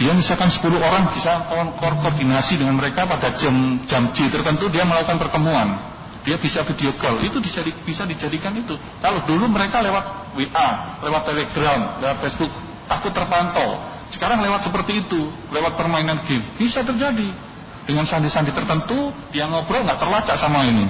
Dia 0.00 0.16
misalkan 0.16 0.48
10 0.48 0.72
orang 0.80 1.12
bisa 1.12 1.52
koordinasi 1.76 2.56
dengan 2.56 2.80
mereka 2.80 3.04
pada 3.04 3.36
jam 3.36 3.76
jam 3.84 4.08
J 4.16 4.32
tertentu 4.32 4.72
dia 4.72 4.88
melakukan 4.88 5.20
pertemuan. 5.20 5.76
Dia 6.22 6.38
bisa 6.38 6.62
video 6.62 6.94
call, 7.02 7.18
itu 7.26 7.42
bisa, 7.42 7.66
bisa 7.82 8.06
dijadikan 8.06 8.54
itu. 8.54 8.78
Kalau 9.02 9.26
dulu 9.26 9.50
mereka 9.50 9.82
lewat 9.82 10.32
WA, 10.38 10.68
lewat 11.02 11.22
Telegram, 11.26 11.98
lewat 11.98 12.16
Facebook, 12.22 12.52
takut 12.86 13.10
terpantau. 13.10 13.82
Sekarang 14.06 14.38
lewat 14.38 14.62
seperti 14.62 15.02
itu, 15.02 15.18
lewat 15.50 15.74
permainan 15.74 16.22
game, 16.30 16.46
bisa 16.54 16.86
terjadi. 16.86 17.34
Dengan 17.82 18.06
sandi-sandi 18.06 18.54
tertentu, 18.54 19.10
dia 19.34 19.50
ngobrol 19.50 19.82
nggak 19.82 19.98
terlacak 19.98 20.38
sama 20.38 20.62
ini. 20.62 20.86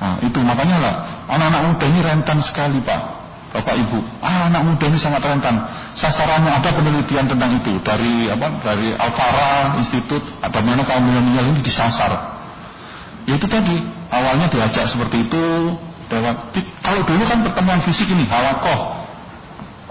Nah, 0.00 0.16
itu 0.24 0.40
makanya 0.40 0.76
lah, 0.80 0.94
anak-anak 1.28 1.60
muda 1.76 1.86
ini 1.88 2.00
rentan 2.00 2.38
sekali 2.40 2.80
Pak, 2.80 3.00
Bapak 3.56 3.72
Ibu. 3.72 3.98
Ah, 4.20 4.52
anak 4.52 4.62
muda 4.68 4.84
ini 4.84 5.00
sangat 5.00 5.24
rentan. 5.24 5.56
Sasarannya 5.96 6.52
ada 6.60 6.76
penelitian 6.76 7.24
tentang 7.24 7.56
itu 7.56 7.80
dari 7.80 8.28
apa? 8.28 8.60
Dari 8.60 8.92
Alfara 8.92 9.80
Institute, 9.80 10.24
ada 10.44 10.60
mana 10.60 10.84
kaum 10.84 11.00
milenial 11.00 11.56
ini 11.56 11.64
disasar. 11.64 12.36
Ya 13.24 13.40
itu 13.40 13.48
tadi, 13.48 13.80
awalnya 14.12 14.46
diajak 14.52 14.86
seperti 14.86 15.26
itu, 15.26 15.44
lewat 16.10 16.54
kalau 16.82 17.02
dulu 17.02 17.22
kan 17.26 17.42
pertemuan 17.42 17.80
fisik 17.82 18.06
ini 18.06 18.24
hawakoh 18.30 19.02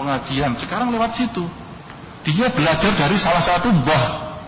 pengajian 0.00 0.56
sekarang 0.56 0.88
lewat 0.92 1.12
situ 1.16 1.44
dia 2.24 2.48
belajar 2.52 2.92
dari 2.96 3.16
salah 3.20 3.44
satu 3.44 3.68
mbah 3.72 4.04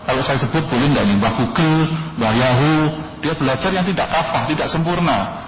kalau 0.09 0.21
saya 0.25 0.41
sebut 0.41 0.65
boleh 0.65 0.89
nggak 0.89 1.05
nih 1.05 1.15
mbah 1.21 1.33
Google, 1.37 1.93
mbah 2.17 2.33
Yahoo 2.33 2.77
dia 3.19 3.35
belajar 3.35 3.69
yang 3.69 3.85
tidak 3.85 4.07
kafah, 4.09 4.47
tidak 4.49 4.67
sempurna 4.71 5.45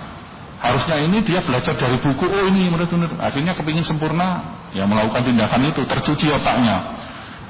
harusnya 0.62 1.02
ini 1.02 1.26
dia 1.26 1.42
belajar 1.42 1.74
dari 1.74 1.98
buku. 1.98 2.24
Oh 2.24 2.44
ini 2.48 2.70
menurut-menurut 2.70 3.18
akhirnya 3.18 3.58
kepingin 3.58 3.84
sempurna. 3.84 4.62
Ya 4.72 4.88
melakukan 4.88 5.26
tindakan 5.26 5.68
itu 5.68 5.82
tercuci 5.84 6.32
otaknya. 6.32 7.02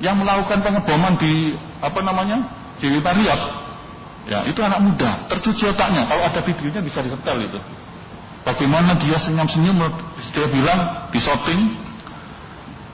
Yang 0.01 0.25
melakukan 0.25 0.65
pengeboman 0.65 1.13
di 1.21 1.53
apa 1.77 1.99
namanya 2.01 2.49
di 2.81 2.97
Marriott 2.97 3.41
ya 4.25 4.47
itu 4.47 4.59
anak 4.63 4.79
muda. 4.81 5.27
Tercuci 5.29 5.69
otaknya. 5.69 6.07
Kalau 6.07 6.23
ada 6.25 6.41
videonya 6.41 6.81
bisa 6.81 7.03
disetel 7.03 7.51
itu. 7.51 7.59
Bagaimana 8.41 8.97
dia 8.97 9.21
senyum-senyum 9.21 9.77
dia 10.33 10.47
bilang 10.49 11.11
di 11.13 11.19
shooting 11.21 11.61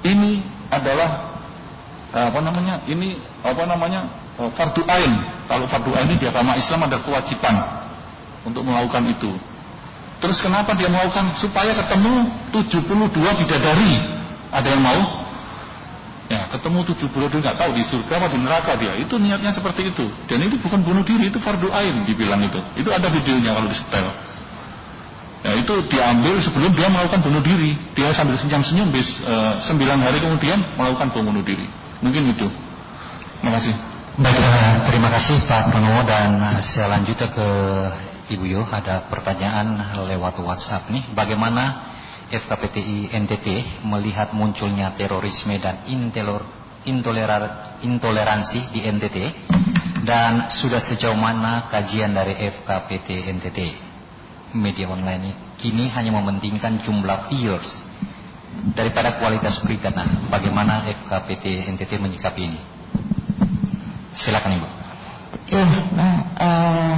ini 0.04 0.44
adalah 0.68 1.38
Eh, 2.08 2.24
apa 2.24 2.40
namanya 2.40 2.88
ini 2.88 3.20
apa 3.44 3.68
namanya 3.68 4.08
eh, 4.40 4.50
fardu 4.56 4.82
ain. 4.88 5.14
Kalau 5.46 5.68
fardu 5.68 5.92
ain 5.92 6.08
ini 6.08 6.16
di 6.16 6.28
agama 6.32 6.56
Islam 6.56 6.88
ada 6.88 7.04
kewajiban 7.04 7.56
untuk 8.48 8.64
melakukan 8.64 9.04
itu 9.12 9.36
terus 10.18 10.42
kenapa 10.42 10.74
dia 10.74 10.90
melakukan? 10.90 11.38
Supaya 11.38 11.74
ketemu 11.78 12.30
72 12.54 13.42
bidadari. 13.46 13.94
Ada 14.48 14.68
yang 14.74 14.84
mau? 14.84 15.02
Ya 16.28 16.44
ketemu 16.52 16.84
72 16.84 17.40
nggak 17.40 17.56
tahu 17.56 17.72
di 17.76 17.84
surga 17.88 18.14
apa 18.20 18.28
di 18.32 18.38
neraka 18.40 18.72
dia. 18.76 18.94
Itu 19.00 19.16
niatnya 19.16 19.56
seperti 19.56 19.96
itu. 19.96 20.06
Dan 20.28 20.44
itu 20.44 20.60
bukan 20.60 20.84
bunuh 20.84 21.04
diri 21.04 21.32
itu 21.32 21.40
fardu 21.40 21.72
ain 21.72 22.04
dibilang 22.04 22.44
itu. 22.44 22.60
Itu 22.76 22.90
ada 22.92 23.08
videonya 23.08 23.56
kalau 23.56 23.70
di 23.70 23.78
setel 23.78 24.08
ya 25.48 25.56
itu 25.56 25.74
diambil 25.88 26.44
sebelum 26.44 26.76
dia 26.76 26.92
melakukan 26.92 27.24
bunuh 27.24 27.40
diri. 27.40 27.80
Dia 27.96 28.12
sambil 28.12 28.36
senyum-senyum 28.36 28.92
bis 28.92 29.24
e, 29.24 29.36
sembilan 29.64 30.04
hari 30.04 30.20
kemudian 30.20 30.60
melakukan 30.76 31.14
bunuh 31.16 31.40
diri. 31.46 31.64
Mungkin 32.04 32.36
itu. 32.36 32.48
Terima 33.40 33.52
kasih. 33.56 33.74
Baik, 34.18 34.34
eh, 34.34 34.76
terima 34.90 35.14
kasih 35.14 35.38
Pak 35.46 35.70
Pranowo 35.70 36.02
dan 36.10 36.42
eh, 36.42 36.60
saya 36.66 36.90
lanjut 36.90 37.22
ke 37.22 37.48
Ibu 38.28 38.46
Yo. 38.48 38.62
Ada 38.68 39.08
pertanyaan 39.08 39.80
lewat 40.04 40.44
WhatsApp 40.44 40.92
nih. 40.92 41.16
Bagaimana 41.16 41.96
FKPTI 42.28 43.16
NTT 43.16 43.48
melihat 43.88 44.36
munculnya 44.36 44.92
terorisme 44.92 45.56
dan 45.64 45.88
intoleransi 47.84 48.60
di 48.76 48.84
NTT 48.84 49.18
dan 50.04 50.52
sudah 50.52 50.80
sejauh 50.84 51.16
mana 51.16 51.72
kajian 51.72 52.12
dari 52.12 52.36
FKPT 52.36 53.32
NTT 53.32 53.60
media 54.56 54.88
online 54.88 55.22
ini 55.24 55.34
kini 55.60 55.86
hanya 55.92 56.16
mementingkan 56.16 56.80
jumlah 56.84 57.28
viewers 57.32 57.84
daripada 58.76 59.16
kualitas 59.20 59.60
berita. 59.64 59.92
Nah, 59.92 60.28
bagaimana 60.32 60.88
FKPT 60.88 61.68
NTT 61.76 62.00
menyikapi 62.00 62.42
ini? 62.44 62.60
Silakan 64.16 64.58
Ibu. 64.60 64.68
Ya, 65.48 65.64
nah, 65.96 66.18
uh, 66.36 66.96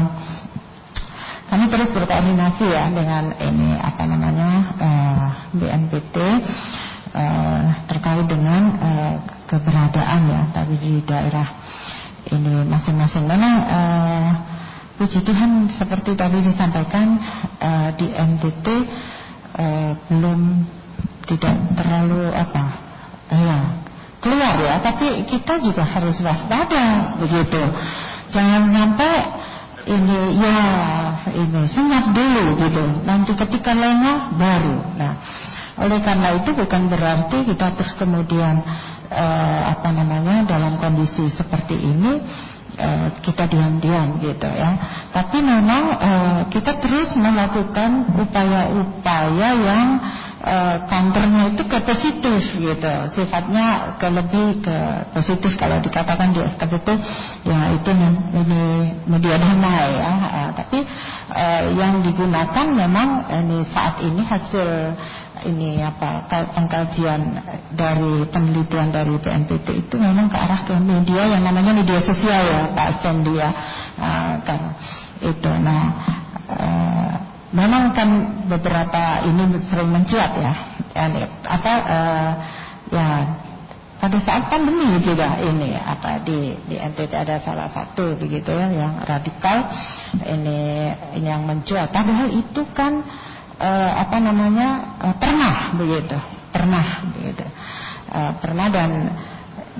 kami 1.49 1.65
terus 1.73 1.89
berkoordinasi 1.89 2.65
ya 2.69 2.93
dengan 2.93 3.33
ini 3.41 3.73
apa 3.81 4.05
namanya 4.05 4.49
uh, 4.77 5.27
BNPT 5.57 6.15
uh, 7.17 7.61
terkait 7.89 8.25
dengan 8.29 8.61
uh, 8.77 9.13
keberadaan 9.49 10.21
ya 10.29 10.41
tapi 10.53 10.77
di 10.77 11.01
daerah 11.01 11.49
ini 12.29 12.69
masing-masing. 12.69 13.25
Memang 13.25 13.55
uh, 13.65 14.29
puji 15.01 15.25
Tuhan 15.25 15.65
seperti 15.73 16.13
tadi 16.13 16.37
disampaikan 16.45 17.17
uh, 17.57 17.89
di 17.97 18.13
NTT 18.13 18.67
uh, 19.57 19.91
belum 20.05 20.39
tidak 21.25 21.55
terlalu 21.77 22.29
apa 22.33 22.63
ya 23.29 23.59
keluar 24.19 24.55
ya 24.59 24.75
tapi 24.83 25.23
kita 25.23 25.61
juga 25.61 25.85
harus 25.85 26.17
waspada 26.19 27.15
begitu 27.21 27.61
jangan 28.33 28.65
sampai 28.73 29.38
ini 29.89 30.19
ya 30.37 30.57
ini. 31.33 31.61
Senyap 31.65 32.13
dulu 32.13 32.43
gitu. 32.61 32.83
Nanti 33.03 33.33
ketika 33.33 33.73
lengah 33.73 34.37
baru. 34.37 34.77
Nah 34.95 35.13
oleh 35.79 35.99
karena 36.03 36.35
itu 36.35 36.51
bukan 36.51 36.91
berarti 36.91 37.37
kita 37.47 37.71
terus 37.79 37.95
kemudian 37.95 38.59
eh, 39.07 39.61
apa 39.71 39.89
namanya 39.95 40.43
dalam 40.43 40.75
kondisi 40.75 41.31
seperti 41.31 41.79
ini 41.79 42.19
eh, 42.75 43.07
kita 43.23 43.47
diam-diam 43.47 44.19
gitu 44.19 44.49
ya. 44.49 44.75
Tapi 45.15 45.39
memang 45.39 45.83
eh, 45.95 46.39
kita 46.51 46.83
terus 46.83 47.15
melakukan 47.15 48.11
upaya-upaya 48.11 49.49
yang 49.55 49.87
counternya 50.87 51.51
itu 51.51 51.63
ke 51.67 51.79
positif 51.83 52.41
gitu. 52.55 52.93
Sifatnya 53.11 53.99
ke 53.99 54.07
lebih 54.07 54.63
ke 54.63 54.77
positif 55.11 55.59
kalau 55.59 55.83
dikatakan 55.83 56.31
di 56.31 56.39
FKBP 56.39 56.87
ya 57.43 57.75
itu 57.75 57.91
ini 57.91 58.63
media 59.03 59.35
damai 59.35 59.87
ya 59.99 60.11
uh, 60.15 60.49
tapi 60.55 60.79
uh, 61.35 61.63
yang 61.75 61.99
digunakan 61.99 62.65
memang 62.71 63.27
ini 63.27 63.67
saat 63.67 63.99
ini 63.99 64.21
hasil 64.23 64.95
ini 65.47 65.79
apa 65.79 66.27
pengkajian 66.55 67.39
dari 67.71 68.27
penelitian 68.27 68.91
dari 68.91 69.15
BNPT 69.15 69.87
itu 69.87 69.95
memang 69.95 70.27
ke 70.27 70.35
arah 70.35 70.67
ke 70.67 70.75
media 70.83 71.31
yang 71.31 71.43
namanya 71.47 71.71
media 71.71 71.99
sosial 72.03 72.39
ya 72.43 72.71
Pak 72.75 72.99
Stendia 72.99 73.47
uh, 73.99 74.33
kan 74.43 74.75
itu. 75.19 75.51
Nah 75.63 75.83
memang 77.49 77.93
kan 77.97 78.09
beberapa 78.45 79.25
ini 79.25 79.57
sering 79.65 79.89
mencuat 79.89 80.31
ya, 80.37 80.53
apa 81.47 81.73
uh, 81.85 82.31
ya 82.89 83.07
pada 83.99 84.17
saat 84.23 84.47
pandemi 84.47 84.95
juga 85.03 85.35
ini 85.43 85.75
apa 85.75 86.23
di 86.23 86.55
di 86.71 86.79
NTT 86.79 87.11
ada 87.19 87.35
salah 87.35 87.67
satu 87.67 88.15
begitu 88.15 88.47
ya 88.47 88.71
yang 88.71 89.03
radikal 89.03 89.67
ini, 90.23 90.87
ini 91.19 91.27
yang 91.27 91.43
mencuat. 91.43 91.91
Padahal 91.91 92.31
itu 92.31 92.63
kan 92.71 93.03
uh, 93.59 93.91
apa 93.99 94.17
namanya 94.23 94.95
uh, 95.03 95.15
pernah 95.19 95.75
begitu 95.75 96.15
pernah 96.49 97.05
begitu. 97.13 97.45
Uh, 98.09 98.31
pernah 98.41 98.67
dan 98.73 99.13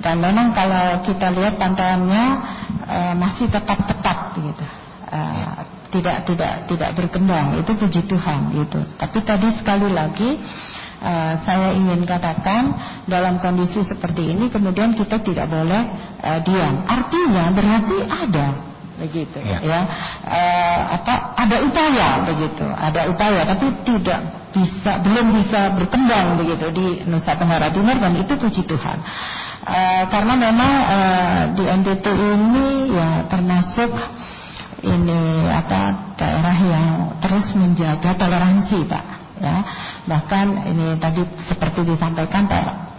dan 0.00 0.16
memang 0.22 0.54
kalau 0.54 1.02
kita 1.02 1.28
lihat 1.34 1.58
pantauannya 1.58 2.24
uh, 2.86 3.14
masih 3.18 3.50
tetap 3.50 3.84
tetap 3.88 4.36
begitu. 4.38 4.64
Uh, 5.10 5.79
tidak 5.90 6.24
tidak 6.24 6.70
tidak 6.70 6.90
berkembang 6.96 7.58
itu 7.58 7.72
puji 7.74 8.00
Tuhan 8.06 8.54
gitu. 8.54 8.80
Tapi 8.96 9.18
tadi 9.26 9.48
sekali 9.50 9.90
lagi 9.90 10.38
uh, 11.02 11.34
saya 11.42 11.74
ingin 11.74 12.06
katakan 12.06 12.74
dalam 13.10 13.42
kondisi 13.42 13.82
seperti 13.82 14.32
ini 14.32 14.48
kemudian 14.48 14.94
kita 14.94 15.18
tidak 15.20 15.50
boleh 15.50 15.82
uh, 16.22 16.40
diam. 16.46 16.86
Artinya 16.86 17.50
berarti 17.52 17.96
ada 18.06 18.70
begitu 19.00 19.40
ya, 19.40 19.58
ya. 19.64 19.80
Uh, 20.28 20.80
apa 21.00 21.32
ada 21.40 21.56
upaya 21.64 22.08
begitu 22.28 22.68
ada 22.68 23.08
upaya 23.08 23.48
tapi 23.48 23.72
tidak 23.88 24.20
bisa 24.52 25.00
belum 25.00 25.26
bisa 25.40 25.72
berkembang 25.72 26.36
begitu 26.36 26.68
di 26.68 26.86
Nusa 27.08 27.32
Tenggara 27.40 27.72
Timur 27.72 27.96
dan 27.96 28.12
itu 28.20 28.36
puji 28.36 28.68
Tuhan 28.68 28.98
uh, 29.64 30.04
karena 30.12 30.34
memang 30.36 30.72
uh, 30.84 31.40
di 31.56 31.64
NTT 31.64 32.06
ini 32.12 32.92
ya 32.92 33.24
termasuk 33.32 33.88
ini 34.80 35.46
apa 35.48 36.14
daerah 36.16 36.56
yang 36.56 36.88
terus 37.20 37.52
menjaga 37.56 38.16
toleransi 38.16 38.88
Pak 38.88 39.19
ya. 39.40 39.64
Bahkan 40.06 40.46
ini 40.70 40.86
tadi 41.00 41.24
seperti 41.40 41.82
disampaikan 41.88 42.46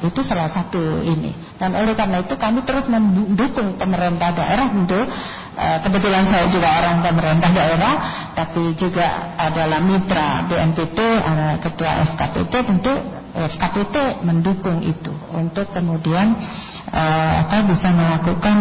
itu 0.02 0.20
salah 0.26 0.50
satu 0.50 1.06
ini. 1.06 1.32
Dan 1.62 1.78
oleh 1.78 1.94
karena 1.94 2.26
itu 2.26 2.34
kami 2.36 2.66
terus 2.66 2.90
mendukung 2.90 3.78
pemerintah 3.78 4.34
daerah 4.34 4.74
untuk 4.74 5.06
uh, 5.56 5.78
kebetulan 5.86 6.26
saya 6.26 6.50
juga 6.50 6.70
orang 6.82 7.06
pemerintah 7.06 7.50
daerah 7.54 7.94
tapi 8.34 8.74
juga 8.74 9.38
adalah 9.38 9.80
mitra 9.84 10.50
BNPT 10.50 11.00
ketua 11.62 11.92
SKPT 12.10 12.54
tentu 12.66 12.94
SKPT 13.32 14.26
mendukung 14.28 14.84
itu 14.84 15.14
untuk 15.32 15.72
kemudian 15.72 16.36
uh, 16.92 17.32
apa 17.48 17.64
bisa 17.64 17.88
melakukan 17.96 18.58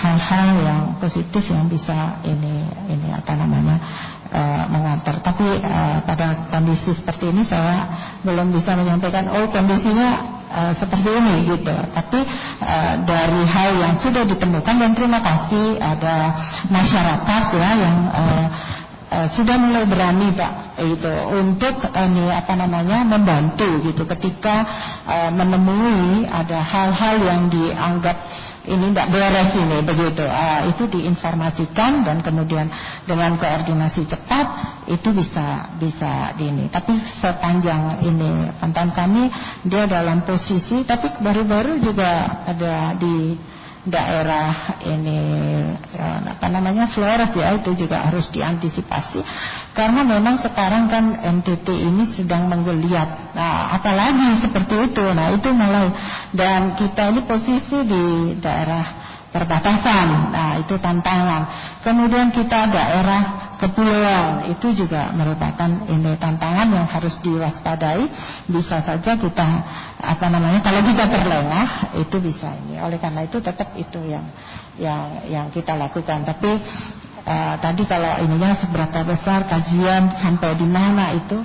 hal-hal 0.00 0.48
yang 0.64 0.80
positif 0.96 1.44
yang 1.52 1.68
bisa 1.68 2.16
ini 2.24 2.64
ini 2.88 3.08
apa 3.12 3.32
namanya 3.36 3.76
uh, 4.30 4.64
mengantar. 4.70 5.20
Tapi 5.22 5.62
uh, 5.62 5.98
pada 6.02 6.48
kondisi 6.50 6.94
seperti 6.94 7.30
ini 7.30 7.42
saya 7.42 7.86
belum 8.22 8.50
bisa 8.54 8.74
menyampaikan 8.74 9.30
oh 9.30 9.46
kondisinya 9.50 10.08
uh, 10.50 10.72
seperti 10.74 11.10
ini 11.10 11.34
gitu. 11.50 11.74
Tapi 11.74 12.20
uh, 12.62 12.94
dari 13.06 13.42
hal 13.46 13.70
yang 13.78 13.94
sudah 13.98 14.24
ditemukan 14.26 14.74
dan 14.78 14.90
terima 14.94 15.20
kasih 15.22 15.78
ada 15.78 16.34
masyarakat 16.70 17.42
ya 17.54 17.70
yang 17.76 17.96
uh, 18.10 18.46
sudah 19.06 19.56
mulai 19.56 19.86
berani 19.86 20.34
pak 20.34 20.76
itu 20.82 21.12
untuk 21.32 21.88
ini 21.88 22.26
apa 22.28 22.52
namanya 22.52 23.06
membantu 23.06 23.80
gitu 23.86 24.04
ketika 24.04 24.66
uh, 25.08 25.30
menemui 25.32 26.28
ada 26.28 26.60
hal-hal 26.60 27.16
yang 27.24 27.42
dianggap 27.48 28.18
ini 28.66 28.90
tidak 28.90 29.08
beres 29.14 29.52
ini 29.54 29.78
begitu. 29.86 30.26
Uh, 30.26 30.66
itu 30.70 30.84
diinformasikan 30.90 32.02
dan 32.02 32.18
kemudian 32.20 32.66
dengan 33.06 33.38
koordinasi 33.38 34.04
cepat 34.10 34.46
itu 34.90 35.08
bisa 35.14 35.70
bisa 35.78 36.34
ini. 36.38 36.66
Tapi 36.70 36.98
sepanjang 37.22 38.02
ini 38.02 38.50
pantauan 38.58 38.90
kami 38.90 39.30
dia 39.62 39.86
dalam 39.86 40.26
posisi 40.26 40.82
tapi 40.82 41.14
baru-baru 41.22 41.78
juga 41.78 42.42
ada 42.46 42.94
di 42.98 43.38
daerah 43.86 44.82
ini 44.82 45.18
ya, 45.94 46.18
apa 46.26 46.46
namanya 46.50 46.90
Flores 46.90 47.30
ya 47.30 47.54
itu 47.54 47.86
juga 47.86 48.02
harus 48.02 48.26
diantisipasi. 48.34 49.22
Karena 49.72 50.02
memang 50.02 50.42
sekarang 50.42 50.90
kan 50.90 51.14
NTT 51.14 51.70
ini 51.70 52.02
sedang 52.10 52.50
menggeliat. 52.50 53.32
Nah 53.32 53.78
apalagi 53.78 54.42
seperti 54.42 54.90
itu. 54.90 55.06
Nah 55.14 55.30
itu 55.30 55.48
mulai. 55.54 55.94
Dan 56.34 56.74
kita 56.74 57.14
ini 57.14 57.22
posisi 57.22 57.86
di 57.86 58.34
daerah 58.42 58.84
perbatasan. 59.30 60.34
Nah 60.34 60.50
itu 60.58 60.74
tantangan. 60.82 61.42
Kemudian 61.86 62.34
kita 62.34 62.66
daerah 62.66 63.45
kepulauan 63.56 64.52
itu 64.52 64.72
juga 64.72 65.10
merupakan 65.12 65.68
ini 65.88 66.16
tantangan 66.20 66.68
yang 66.70 66.86
harus 66.86 67.16
diwaspadai. 67.24 68.04
Bisa 68.48 68.80
saja 68.84 69.16
kita 69.16 69.48
apa 69.96 70.26
namanya 70.28 70.60
kalau 70.60 70.84
kita 70.84 71.08
terlengah 71.08 71.96
itu 71.96 72.16
bisa 72.20 72.52
ini. 72.64 72.78
Oleh 72.78 73.00
karena 73.00 73.24
itu 73.24 73.40
tetap 73.40 73.72
itu 73.74 74.00
yang 74.04 74.24
yang 74.76 75.24
yang 75.26 75.46
kita 75.48 75.74
lakukan. 75.74 76.24
Tapi 76.24 76.50
uh, 77.24 77.54
tadi 77.58 77.82
kalau 77.88 78.20
ininya 78.22 78.52
seberapa 78.54 79.02
besar 79.02 79.48
kajian 79.48 80.12
sampai 80.14 80.54
di 80.60 80.68
mana 80.68 81.16
itu 81.16 81.40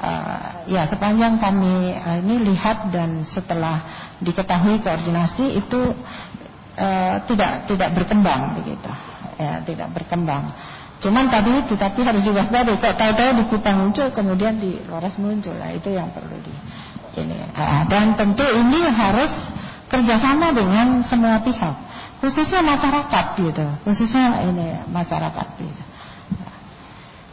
uh, 0.00 0.64
ya 0.70 0.86
sepanjang 0.86 1.42
kami 1.42 1.92
uh, 1.94 2.18
ini 2.22 2.46
lihat 2.54 2.94
dan 2.94 3.26
setelah 3.26 4.08
diketahui 4.22 4.80
koordinasi 4.80 5.60
itu 5.60 5.92
uh, 6.78 7.14
tidak 7.26 7.66
tidak 7.68 7.90
berkembang 7.92 8.56
begitu. 8.56 8.90
Ya 9.36 9.60
tidak 9.60 9.92
berkembang 9.92 10.48
Cuman 11.06 11.30
tadi 11.30 11.54
tetapi 11.70 12.02
harus 12.02 12.26
diwaspadai. 12.26 12.82
Kok 12.82 12.94
tahu-tahu 12.98 13.30
di 13.38 13.44
Kupang 13.46 13.78
muncul 13.78 14.10
kemudian 14.10 14.58
di 14.58 14.82
Flores 14.82 15.14
muncul. 15.22 15.54
Nah, 15.54 15.70
itu 15.70 15.94
yang 15.94 16.10
perlu 16.10 16.34
di 16.42 16.50
ini. 17.22 17.38
Ah, 17.54 17.86
dan 17.86 18.18
tentu 18.18 18.42
ini 18.42 18.82
harus 18.90 19.30
kerjasama 19.86 20.50
dengan 20.50 21.00
semua 21.06 21.40
pihak, 21.40 21.74
khususnya 22.20 22.60
masyarakat 22.60 23.24
gitu, 23.38 23.66
khususnya 23.86 24.42
ini 24.50 24.82
masyarakat 24.90 25.46
gitu. 25.62 25.82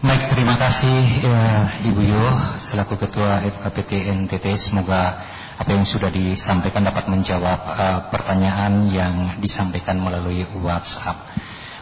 Baik, 0.04 0.36
terima 0.36 0.60
kasih 0.60 1.00
ya, 1.24 1.40
Ibu 1.88 2.02
Yo 2.04 2.26
selaku 2.60 3.00
Ketua 3.00 3.40
FKPT 3.48 4.04
NTT. 4.28 4.46
Semoga 4.60 5.16
apa 5.56 5.70
yang 5.72 5.88
sudah 5.88 6.12
disampaikan 6.12 6.84
dapat 6.84 7.08
menjawab 7.08 7.60
uh, 7.64 8.00
pertanyaan 8.12 8.92
yang 8.92 9.16
disampaikan 9.40 10.04
melalui 10.04 10.44
WhatsApp. 10.60 11.24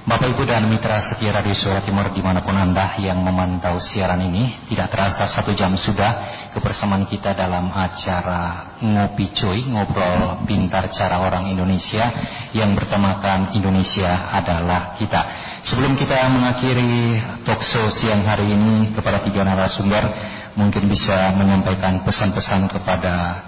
Bapak 0.02 0.34
Ibu 0.34 0.50
dan 0.50 0.66
Mitra 0.66 0.98
setia 0.98 1.30
Radio 1.30 1.54
Suara 1.54 1.78
Timur 1.86 2.10
di 2.10 2.26
mana 2.26 2.42
pun 2.42 2.58
Anda 2.58 2.98
yang 2.98 3.22
memantau 3.22 3.78
siaran 3.78 4.18
ini 4.26 4.50
Tidak 4.66 4.90
terasa 4.90 5.30
satu 5.30 5.54
jam 5.54 5.78
sudah 5.78 6.26
kebersamaan 6.58 7.06
kita 7.06 7.38
dalam 7.38 7.70
acara 7.70 8.74
Ngopi 8.82 9.30
Cuy 9.30 9.62
Ngobrol 9.70 10.42
Pintar 10.50 10.90
Cara 10.90 11.22
Orang 11.22 11.54
Indonesia. 11.54 12.10
Yang 12.50 12.82
bertemakan 12.82 13.54
Indonesia 13.54 14.34
adalah 14.34 14.98
kita. 14.98 15.22
Sebelum 15.62 15.94
kita 15.94 16.34
mengakhiri 16.34 17.22
talkshow 17.46 17.86
siang 17.94 18.26
hari 18.26 18.58
ini 18.58 18.98
kepada 18.98 19.22
tiga 19.22 19.46
narasumber 19.46 20.10
Mungkin 20.58 20.90
bisa 20.90 21.30
menyampaikan 21.38 22.02
pesan-pesan 22.02 22.74
kepada 22.74 23.46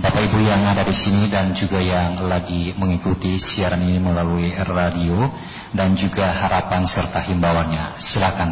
Bapak 0.00 0.32
Ibu 0.32 0.40
yang 0.40 0.64
ada 0.64 0.80
di 0.80 0.96
sini 0.96 1.28
dan 1.28 1.52
juga 1.52 1.76
yang 1.76 2.16
lagi 2.24 2.72
mengikuti 2.72 3.36
siaran 3.36 3.84
ini 3.84 4.00
melalui 4.00 4.48
radio 4.52 5.28
dan 5.70 5.94
juga 5.94 6.30
harapan 6.34 6.82
serta 6.86 7.22
himbauannya. 7.26 7.98
Silakan. 8.02 8.50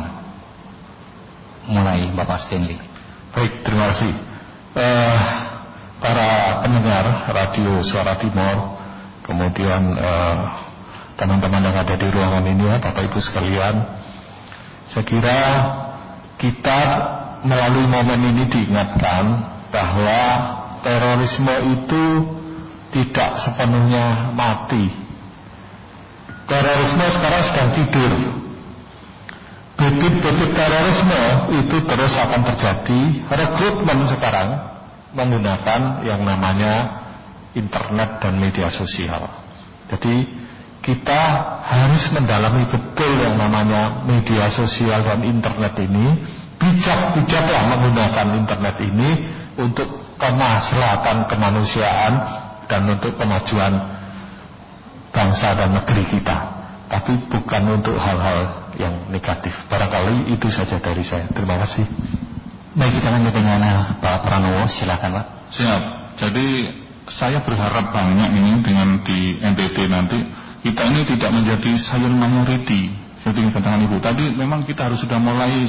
Mulai 1.69 2.09
Bapak 2.15 2.41
Stanley. 2.41 2.79
Baik, 3.35 3.61
terima 3.67 3.93
kasih. 3.93 4.15
Uh, 4.79 5.19
para 5.99 6.63
pendengar 6.63 7.29
radio 7.35 7.83
Suara 7.83 8.15
Timur, 8.17 8.79
kemudian 9.27 9.83
eh, 9.99 10.37
teman-teman 11.19 11.59
uh, 11.59 11.67
yang 11.69 11.77
ada 11.83 11.95
di 11.99 12.07
ruangan 12.07 12.45
ini 12.47 12.65
ya, 12.71 12.77
Bapak 12.79 13.11
Ibu 13.11 13.19
sekalian, 13.19 13.83
saya 14.87 15.05
kira 15.05 15.41
kita 16.39 16.81
melalui 17.43 17.87
momen 17.91 18.31
ini 18.35 18.47
diingatkan 18.47 19.25
bahwa 19.75 20.23
terorisme 20.81 21.55
itu 21.77 22.05
tidak 22.95 23.43
sepenuhnya 23.43 24.33
mati. 24.33 25.08
Terorisme 26.49 27.05
sekarang 27.13 27.43
sedang 27.45 27.71
tidur. 27.77 28.13
Bibit-bibit 29.79 30.51
terorisme 30.57 31.23
itu 31.61 31.77
terus 31.85 32.13
akan 32.17 32.41
terjadi. 32.51 33.01
Rekrutmen 33.29 34.09
sekarang 34.09 34.57
menggunakan 35.13 36.03
yang 36.09 36.25
namanya 36.25 37.05
internet 37.53 38.25
dan 38.25 38.41
media 38.41 38.73
sosial. 38.73 39.29
Jadi 39.93 40.25
kita 40.81 41.23
harus 41.69 42.09
mendalami 42.17 42.65
betul 42.65 43.13
yang 43.21 43.37
namanya 43.37 44.09
media 44.09 44.49
sosial 44.49 45.05
dan 45.05 45.21
internet 45.21 45.77
ini. 45.85 46.17
Bijak-bijaklah 46.59 47.77
menggunakan 47.77 48.27
internet 48.35 48.77
ini 48.83 49.11
untuk 49.61 49.87
kemaslahatan 50.19 51.31
kemanusiaan 51.31 52.13
dan 52.67 52.83
untuk 52.89 53.15
kemajuan 53.15 53.98
bangsa 55.13 55.55
dan 55.57 55.75
negeri 55.75 56.05
kita. 56.09 56.37
Tapi 56.89 57.29
bukan 57.29 57.63
untuk 57.81 58.01
hal-hal 58.01 58.71
yang 58.81 59.13
negatif. 59.13 59.53
Barangkali 59.69 60.33
itu 60.33 60.49
saja 60.49 60.81
dari 60.81 61.05
saya. 61.05 61.29
Terima 61.29 61.61
kasih. 61.61 61.85
Baik 62.79 63.01
kita 63.01 63.09
lanjut 63.13 63.35
dengan 63.35 63.59
eh, 63.61 63.81
Pak 64.01 64.17
Pranowo. 64.25 64.65
Silakan 64.65 65.11
Pak. 65.21 65.27
Siap. 65.53 65.83
Jadi 66.17 66.47
saya 67.09 67.45
berharap 67.45 67.93
banyak 67.93 68.31
ini 68.33 68.53
dengan 68.65 69.01
di 69.05 69.37
NTT 69.41 69.77
nanti 69.89 70.19
kita 70.65 70.93
ini 70.93 71.09
tidak 71.09 71.31
menjadi 71.33 71.73
silent 71.81 72.17
minority 72.17 72.93
jadi 73.29 73.51
katakan 73.53 73.85
Ibu 73.85 73.99
tadi 74.01 74.31
memang 74.33 74.65
kita 74.65 74.89
harus 74.89 75.03
sudah 75.03 75.21
mulai 75.21 75.69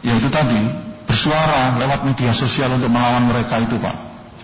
ya 0.00 0.16
itu 0.16 0.28
tadi 0.32 0.60
bersuara 1.04 1.76
lewat 1.76 2.08
media 2.08 2.32
sosial 2.32 2.72
untuk 2.78 2.88
melawan 2.88 3.26
mereka 3.28 3.60
itu 3.60 3.76
Pak. 3.76 3.96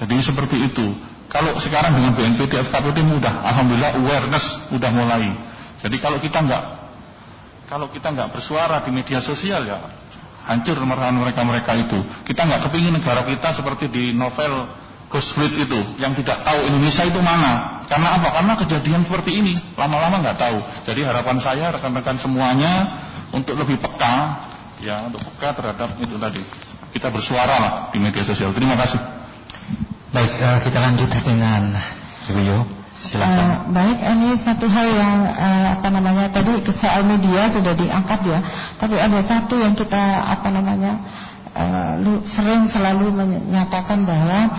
Jadi 0.03 0.17
seperti 0.21 0.57
itu. 0.69 0.87
Kalau 1.33 1.57
sekarang 1.57 1.97
dengan 1.97 2.13
BNPT, 2.13 2.61
FKPT 2.69 3.09
mudah, 3.09 3.41
Alhamdulillah 3.41 3.97
awareness 4.05 4.69
sudah 4.69 4.93
mulai. 4.93 5.33
Jadi 5.81 5.97
kalau 5.97 6.21
kita 6.21 6.45
nggak 6.45 6.63
kalau 7.73 7.89
kita 7.89 8.13
nggak 8.13 8.37
bersuara 8.37 8.85
di 8.85 8.93
media 8.93 9.25
sosial 9.25 9.65
ya 9.65 9.81
hancur 10.45 10.77
mereka-mereka 10.85 11.73
itu. 11.81 11.99
Kita 12.29 12.45
nggak 12.45 12.69
kepingin 12.69 13.01
negara 13.01 13.25
kita 13.25 13.49
seperti 13.57 13.89
di 13.89 14.05
novel 14.13 14.77
Ghost 15.09 15.33
Fleet 15.33 15.57
itu 15.57 15.81
yang 15.97 16.13
tidak 16.13 16.45
tahu 16.45 16.69
Indonesia 16.69 17.05
itu 17.09 17.21
mana. 17.25 17.85
Karena 17.89 18.21
apa? 18.21 18.29
Karena 18.37 18.53
kejadian 18.61 19.01
seperti 19.09 19.41
ini 19.41 19.57
lama-lama 19.77 20.21
nggak 20.21 20.37
tahu. 20.37 20.59
Jadi 20.85 21.01
harapan 21.01 21.37
saya 21.41 21.73
rekan-rekan 21.73 22.21
semuanya 22.21 22.73
untuk 23.33 23.57
lebih 23.57 23.81
peka 23.81 24.17
ya 24.85 25.09
untuk 25.09 25.25
peka 25.33 25.57
terhadap 25.57 25.97
itu 25.97 26.17
tadi. 26.21 26.45
Kita 26.93 27.09
bersuara 27.09 27.57
lah 27.57 27.73
di 27.89 27.97
media 28.05 28.21
sosial. 28.21 28.53
Terima 28.53 28.77
kasih. 28.77 29.22
Baik, 30.13 30.33
uh, 30.45 30.61
kita 30.61 30.77
lanjut 30.77 31.09
dengan 31.25 31.73
Ibu 32.29 32.41
Yo. 32.45 32.59
Silakan. 33.01 33.33
Uh, 33.33 33.57
baik, 33.73 33.99
ini 34.05 34.37
satu 34.37 34.69
hal 34.69 34.93
yang 34.93 35.25
uh, 35.25 35.81
apa 35.81 35.89
namanya 35.89 36.29
tadi 36.29 36.61
soal 36.77 37.09
media 37.09 37.49
sudah 37.49 37.73
diangkat 37.73 38.21
ya. 38.29 38.45
Tapi 38.77 39.01
ada 39.01 39.25
satu 39.25 39.57
yang 39.57 39.73
kita 39.73 39.97
apa 40.21 40.53
namanya 40.53 41.01
uh, 41.57 42.21
sering 42.29 42.69
selalu 42.69 43.09
menyatakan 43.09 44.05
bahwa 44.05 44.53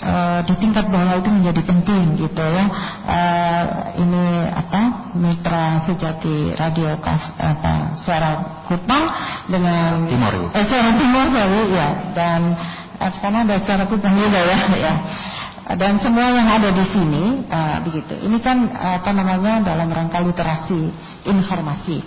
uh, 0.00 0.40
di 0.48 0.54
tingkat 0.56 0.88
bawah 0.88 1.20
itu 1.20 1.28
menjadi 1.28 1.62
penting 1.68 2.24
gitu 2.24 2.40
ya. 2.40 2.64
Uh, 3.04 3.64
ini 4.00 4.24
apa 4.56 5.12
mitra 5.20 5.84
sejati 5.84 6.56
radio 6.56 6.96
kaf, 7.04 7.36
apa 7.36 7.92
suara 8.00 8.64
Kupang 8.64 9.04
dengan 9.52 10.08
Timur. 10.08 10.48
Eh, 10.56 10.64
suara 10.64 10.96
Timur 10.96 11.28
ya 11.68 11.88
dan 12.16 12.56
uh, 12.98 13.10
sekarang 13.12 13.46
ada 13.48 13.60
suara 13.62 13.84
Kupang 13.88 14.14
juga 14.14 14.40
ya 14.42 14.58
ya. 14.90 14.94
Dan 15.64 15.96
semua 15.96 16.28
yang 16.28 16.44
ada 16.44 16.68
di 16.76 16.84
sini 16.84 17.40
uh, 17.48 17.80
begitu. 17.80 18.12
Ini 18.20 18.36
kan 18.44 18.68
apa 18.74 19.10
namanya 19.16 19.64
dalam 19.64 19.88
rangka 19.88 20.20
literasi 20.20 20.92
informasi 21.24 22.04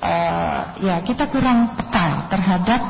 uh, 0.00 0.76
ya 0.80 1.00
kita 1.00 1.28
kurang 1.32 1.76
peka 1.76 2.28
terhadap 2.28 2.80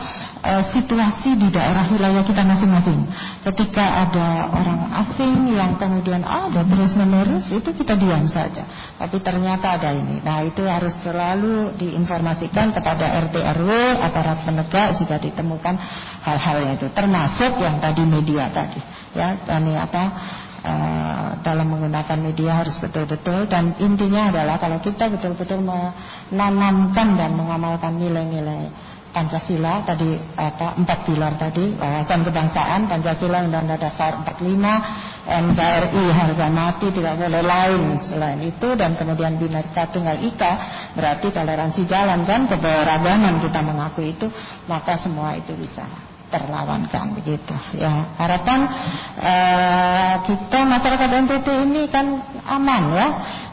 uh, 0.42 0.64
situasi 0.70 1.38
di 1.38 1.48
daerah 1.52 1.86
wilayah 1.86 2.22
kita 2.26 2.42
masing-masing. 2.42 3.06
Ketika 3.46 4.06
ada 4.08 4.50
orang 4.50 4.80
asing 5.06 5.54
yang 5.54 5.78
kemudian 5.78 6.22
ada 6.26 6.66
terus 6.66 6.94
menerus 6.98 7.50
itu 7.50 7.70
kita 7.70 7.94
diam 7.94 8.26
saja. 8.26 8.66
Tapi 8.96 9.22
ternyata 9.22 9.78
ada 9.78 9.90
ini. 9.94 10.22
Nah 10.22 10.42
itu 10.46 10.64
harus 10.66 10.94
selalu 11.02 11.76
diinformasikan 11.78 12.74
kepada 12.74 13.26
RT 13.28 13.36
RW 13.58 13.70
aparat 14.02 14.42
penegak 14.42 14.98
jika 14.98 15.16
ditemukan 15.20 15.74
hal-hal 16.26 16.74
itu. 16.74 16.86
Termasuk 16.90 17.60
yang 17.60 17.78
tadi 17.78 18.02
media 18.02 18.50
tadi. 18.50 18.80
Ya, 19.16 19.32
ini 19.32 19.72
apa? 19.80 20.12
Uh, 20.66 21.38
dalam 21.46 21.70
menggunakan 21.70 22.18
media 22.18 22.58
harus 22.66 22.76
betul-betul 22.82 23.46
dan 23.46 23.78
intinya 23.78 24.34
adalah 24.34 24.58
kalau 24.58 24.82
kita 24.82 25.06
betul-betul 25.06 25.62
menanamkan 25.62 27.14
dan 27.14 27.30
mengamalkan 27.38 27.94
nilai-nilai 27.96 28.68
Pancasila 29.16 29.80
tadi 29.80 30.12
apa 30.36 30.76
empat 30.76 31.08
pilar 31.08 31.40
tadi 31.40 31.72
wawasan 31.72 32.20
kebangsaan 32.20 32.84
Pancasila 32.84 33.48
Undang-Undang 33.48 33.80
Dasar 33.80 34.20
45 34.28 35.24
NKRI 35.24 36.04
harga 36.12 36.46
mati 36.52 36.92
tidak 36.92 37.16
boleh 37.16 37.40
lain 37.40 37.96
selain 37.96 38.44
itu 38.44 38.76
dan 38.76 38.92
kemudian 38.92 39.40
Bhinneka 39.40 39.88
Tunggal 39.88 40.20
Ika 40.20 40.52
berarti 40.92 41.32
toleransi 41.32 41.88
jalan 41.88 42.28
kan 42.28 42.44
keberagaman 42.44 43.40
kita 43.40 43.64
mengakui 43.64 44.12
itu 44.12 44.28
maka 44.68 45.00
semua 45.00 45.32
itu 45.32 45.56
bisa 45.56 45.88
terlawankan 46.30 47.14
begitu 47.14 47.54
ya. 47.78 48.10
Harapan 48.18 48.60
uh, 49.18 50.14
kita 50.26 50.66
masyarakat 50.66 51.08
NTT 51.26 51.48
ini 51.66 51.82
kan 51.86 52.20
aman 52.46 52.82
ya. 52.92 53.06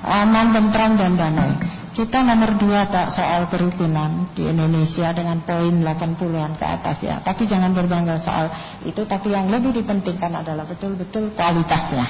Aman 0.04 0.52
tentram 0.52 1.00
dan 1.00 1.16
damai. 1.16 1.56
Kita 1.94 2.26
nomor 2.26 2.58
dua 2.58 2.90
tak 2.90 3.14
soal 3.14 3.46
kerukunan 3.54 4.34
di 4.34 4.50
Indonesia 4.50 5.14
dengan 5.14 5.46
poin 5.46 5.86
80-an 5.86 6.58
ke 6.58 6.66
atas 6.66 6.98
ya. 7.06 7.22
Tapi 7.22 7.46
jangan 7.46 7.70
berbangga 7.70 8.18
soal 8.18 8.50
itu 8.82 9.06
tapi 9.06 9.30
yang 9.30 9.54
lebih 9.54 9.78
dipentingkan 9.78 10.42
adalah 10.42 10.66
betul-betul 10.66 11.30
kualitasnya. 11.38 12.08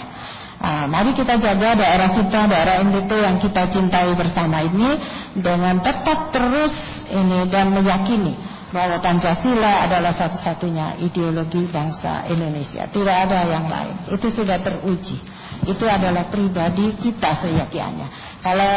Nah, 0.63 0.87
mari 0.87 1.11
kita 1.11 1.35
jaga 1.35 1.75
daerah 1.75 2.15
kita, 2.15 2.47
daerah 2.47 2.79
NTT 2.87 3.11
yang 3.11 3.35
kita 3.35 3.67
cintai 3.67 4.15
bersama 4.15 4.63
ini 4.63 4.95
dengan 5.35 5.83
tetap 5.83 6.31
terus 6.31 7.03
ini 7.11 7.43
dan 7.51 7.75
meyakini 7.75 8.52
bahwa 8.73 8.97
Pancasila 8.97 9.85
adalah 9.85 10.09
satu-satunya 10.17 10.97
ideologi 11.05 11.69
bangsa 11.69 12.25
Indonesia. 12.25 12.89
Tidak 12.89 13.17
ada 13.29 13.45
yang 13.45 13.69
lain. 13.69 14.09
Itu 14.09 14.33
sudah 14.33 14.57
teruji. 14.57 15.21
Itu 15.69 15.85
adalah 15.85 16.27
pribadi 16.27 16.97
kita 16.97 17.37
seyakinnya. 17.37 18.09
Kalau 18.41 18.73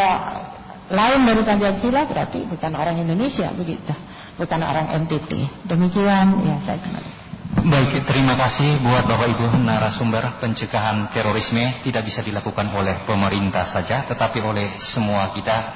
lain 0.93 1.21
dari 1.25 1.43
Pancasila 1.43 2.05
berarti 2.05 2.45
bukan 2.45 2.73
orang 2.77 3.01
Indonesia 3.01 3.49
begitu. 3.57 3.97
Bukan 4.37 4.61
orang 4.61 4.93
NTT. 5.09 5.65
Demikian 5.65 6.45
ya 6.45 6.61
saya 6.61 6.77
kembali. 6.77 7.11
Baik, 7.57 8.05
terima 8.05 8.37
kasih 8.37 8.79
buat 8.85 9.09
Bapak 9.09 9.33
Ibu 9.33 9.65
narasumber 9.65 10.39
pencegahan 10.45 11.09
terorisme 11.09 11.81
tidak 11.81 12.05
bisa 12.05 12.21
dilakukan 12.21 12.69
oleh 12.77 13.01
pemerintah 13.09 13.65
saja 13.65 14.05
tetapi 14.05 14.45
oleh 14.45 14.77
semua 14.77 15.33
kita 15.33 15.73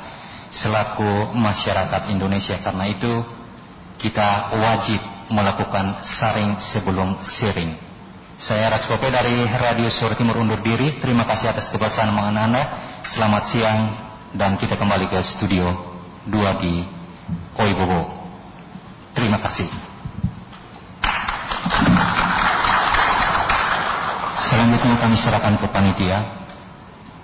selaku 0.53 1.33
masyarakat 1.33 2.13
Indonesia. 2.13 2.61
Karena 2.61 2.85
itu 2.85 3.40
kita 4.01 4.57
wajib 4.57 5.01
melakukan 5.29 6.01
saring 6.01 6.57
sebelum 6.59 7.21
sharing. 7.23 7.77
Saya 8.41 8.73
Raskope 8.73 9.13
dari 9.13 9.45
Radio 9.45 9.93
Suara 9.93 10.17
Timur 10.17 10.41
undur 10.41 10.65
diri. 10.65 10.97
Terima 10.97 11.29
kasih 11.29 11.53
atas 11.53 11.69
kebersamaan 11.69 12.17
mengenana. 12.17 12.63
Selamat 13.05 13.45
siang 13.45 13.81
dan 14.33 14.57
kita 14.57 14.81
kembali 14.81 15.13
ke 15.13 15.21
studio 15.21 15.69
2 16.25 16.63
di 16.65 16.81
Bobo. 17.77 18.09
Terima 19.13 19.37
kasih. 19.45 19.69
Selanjutnya 24.41 24.97
kami 24.97 25.17
serahkan 25.21 25.55
ke 25.61 25.67
panitia. 25.69 26.40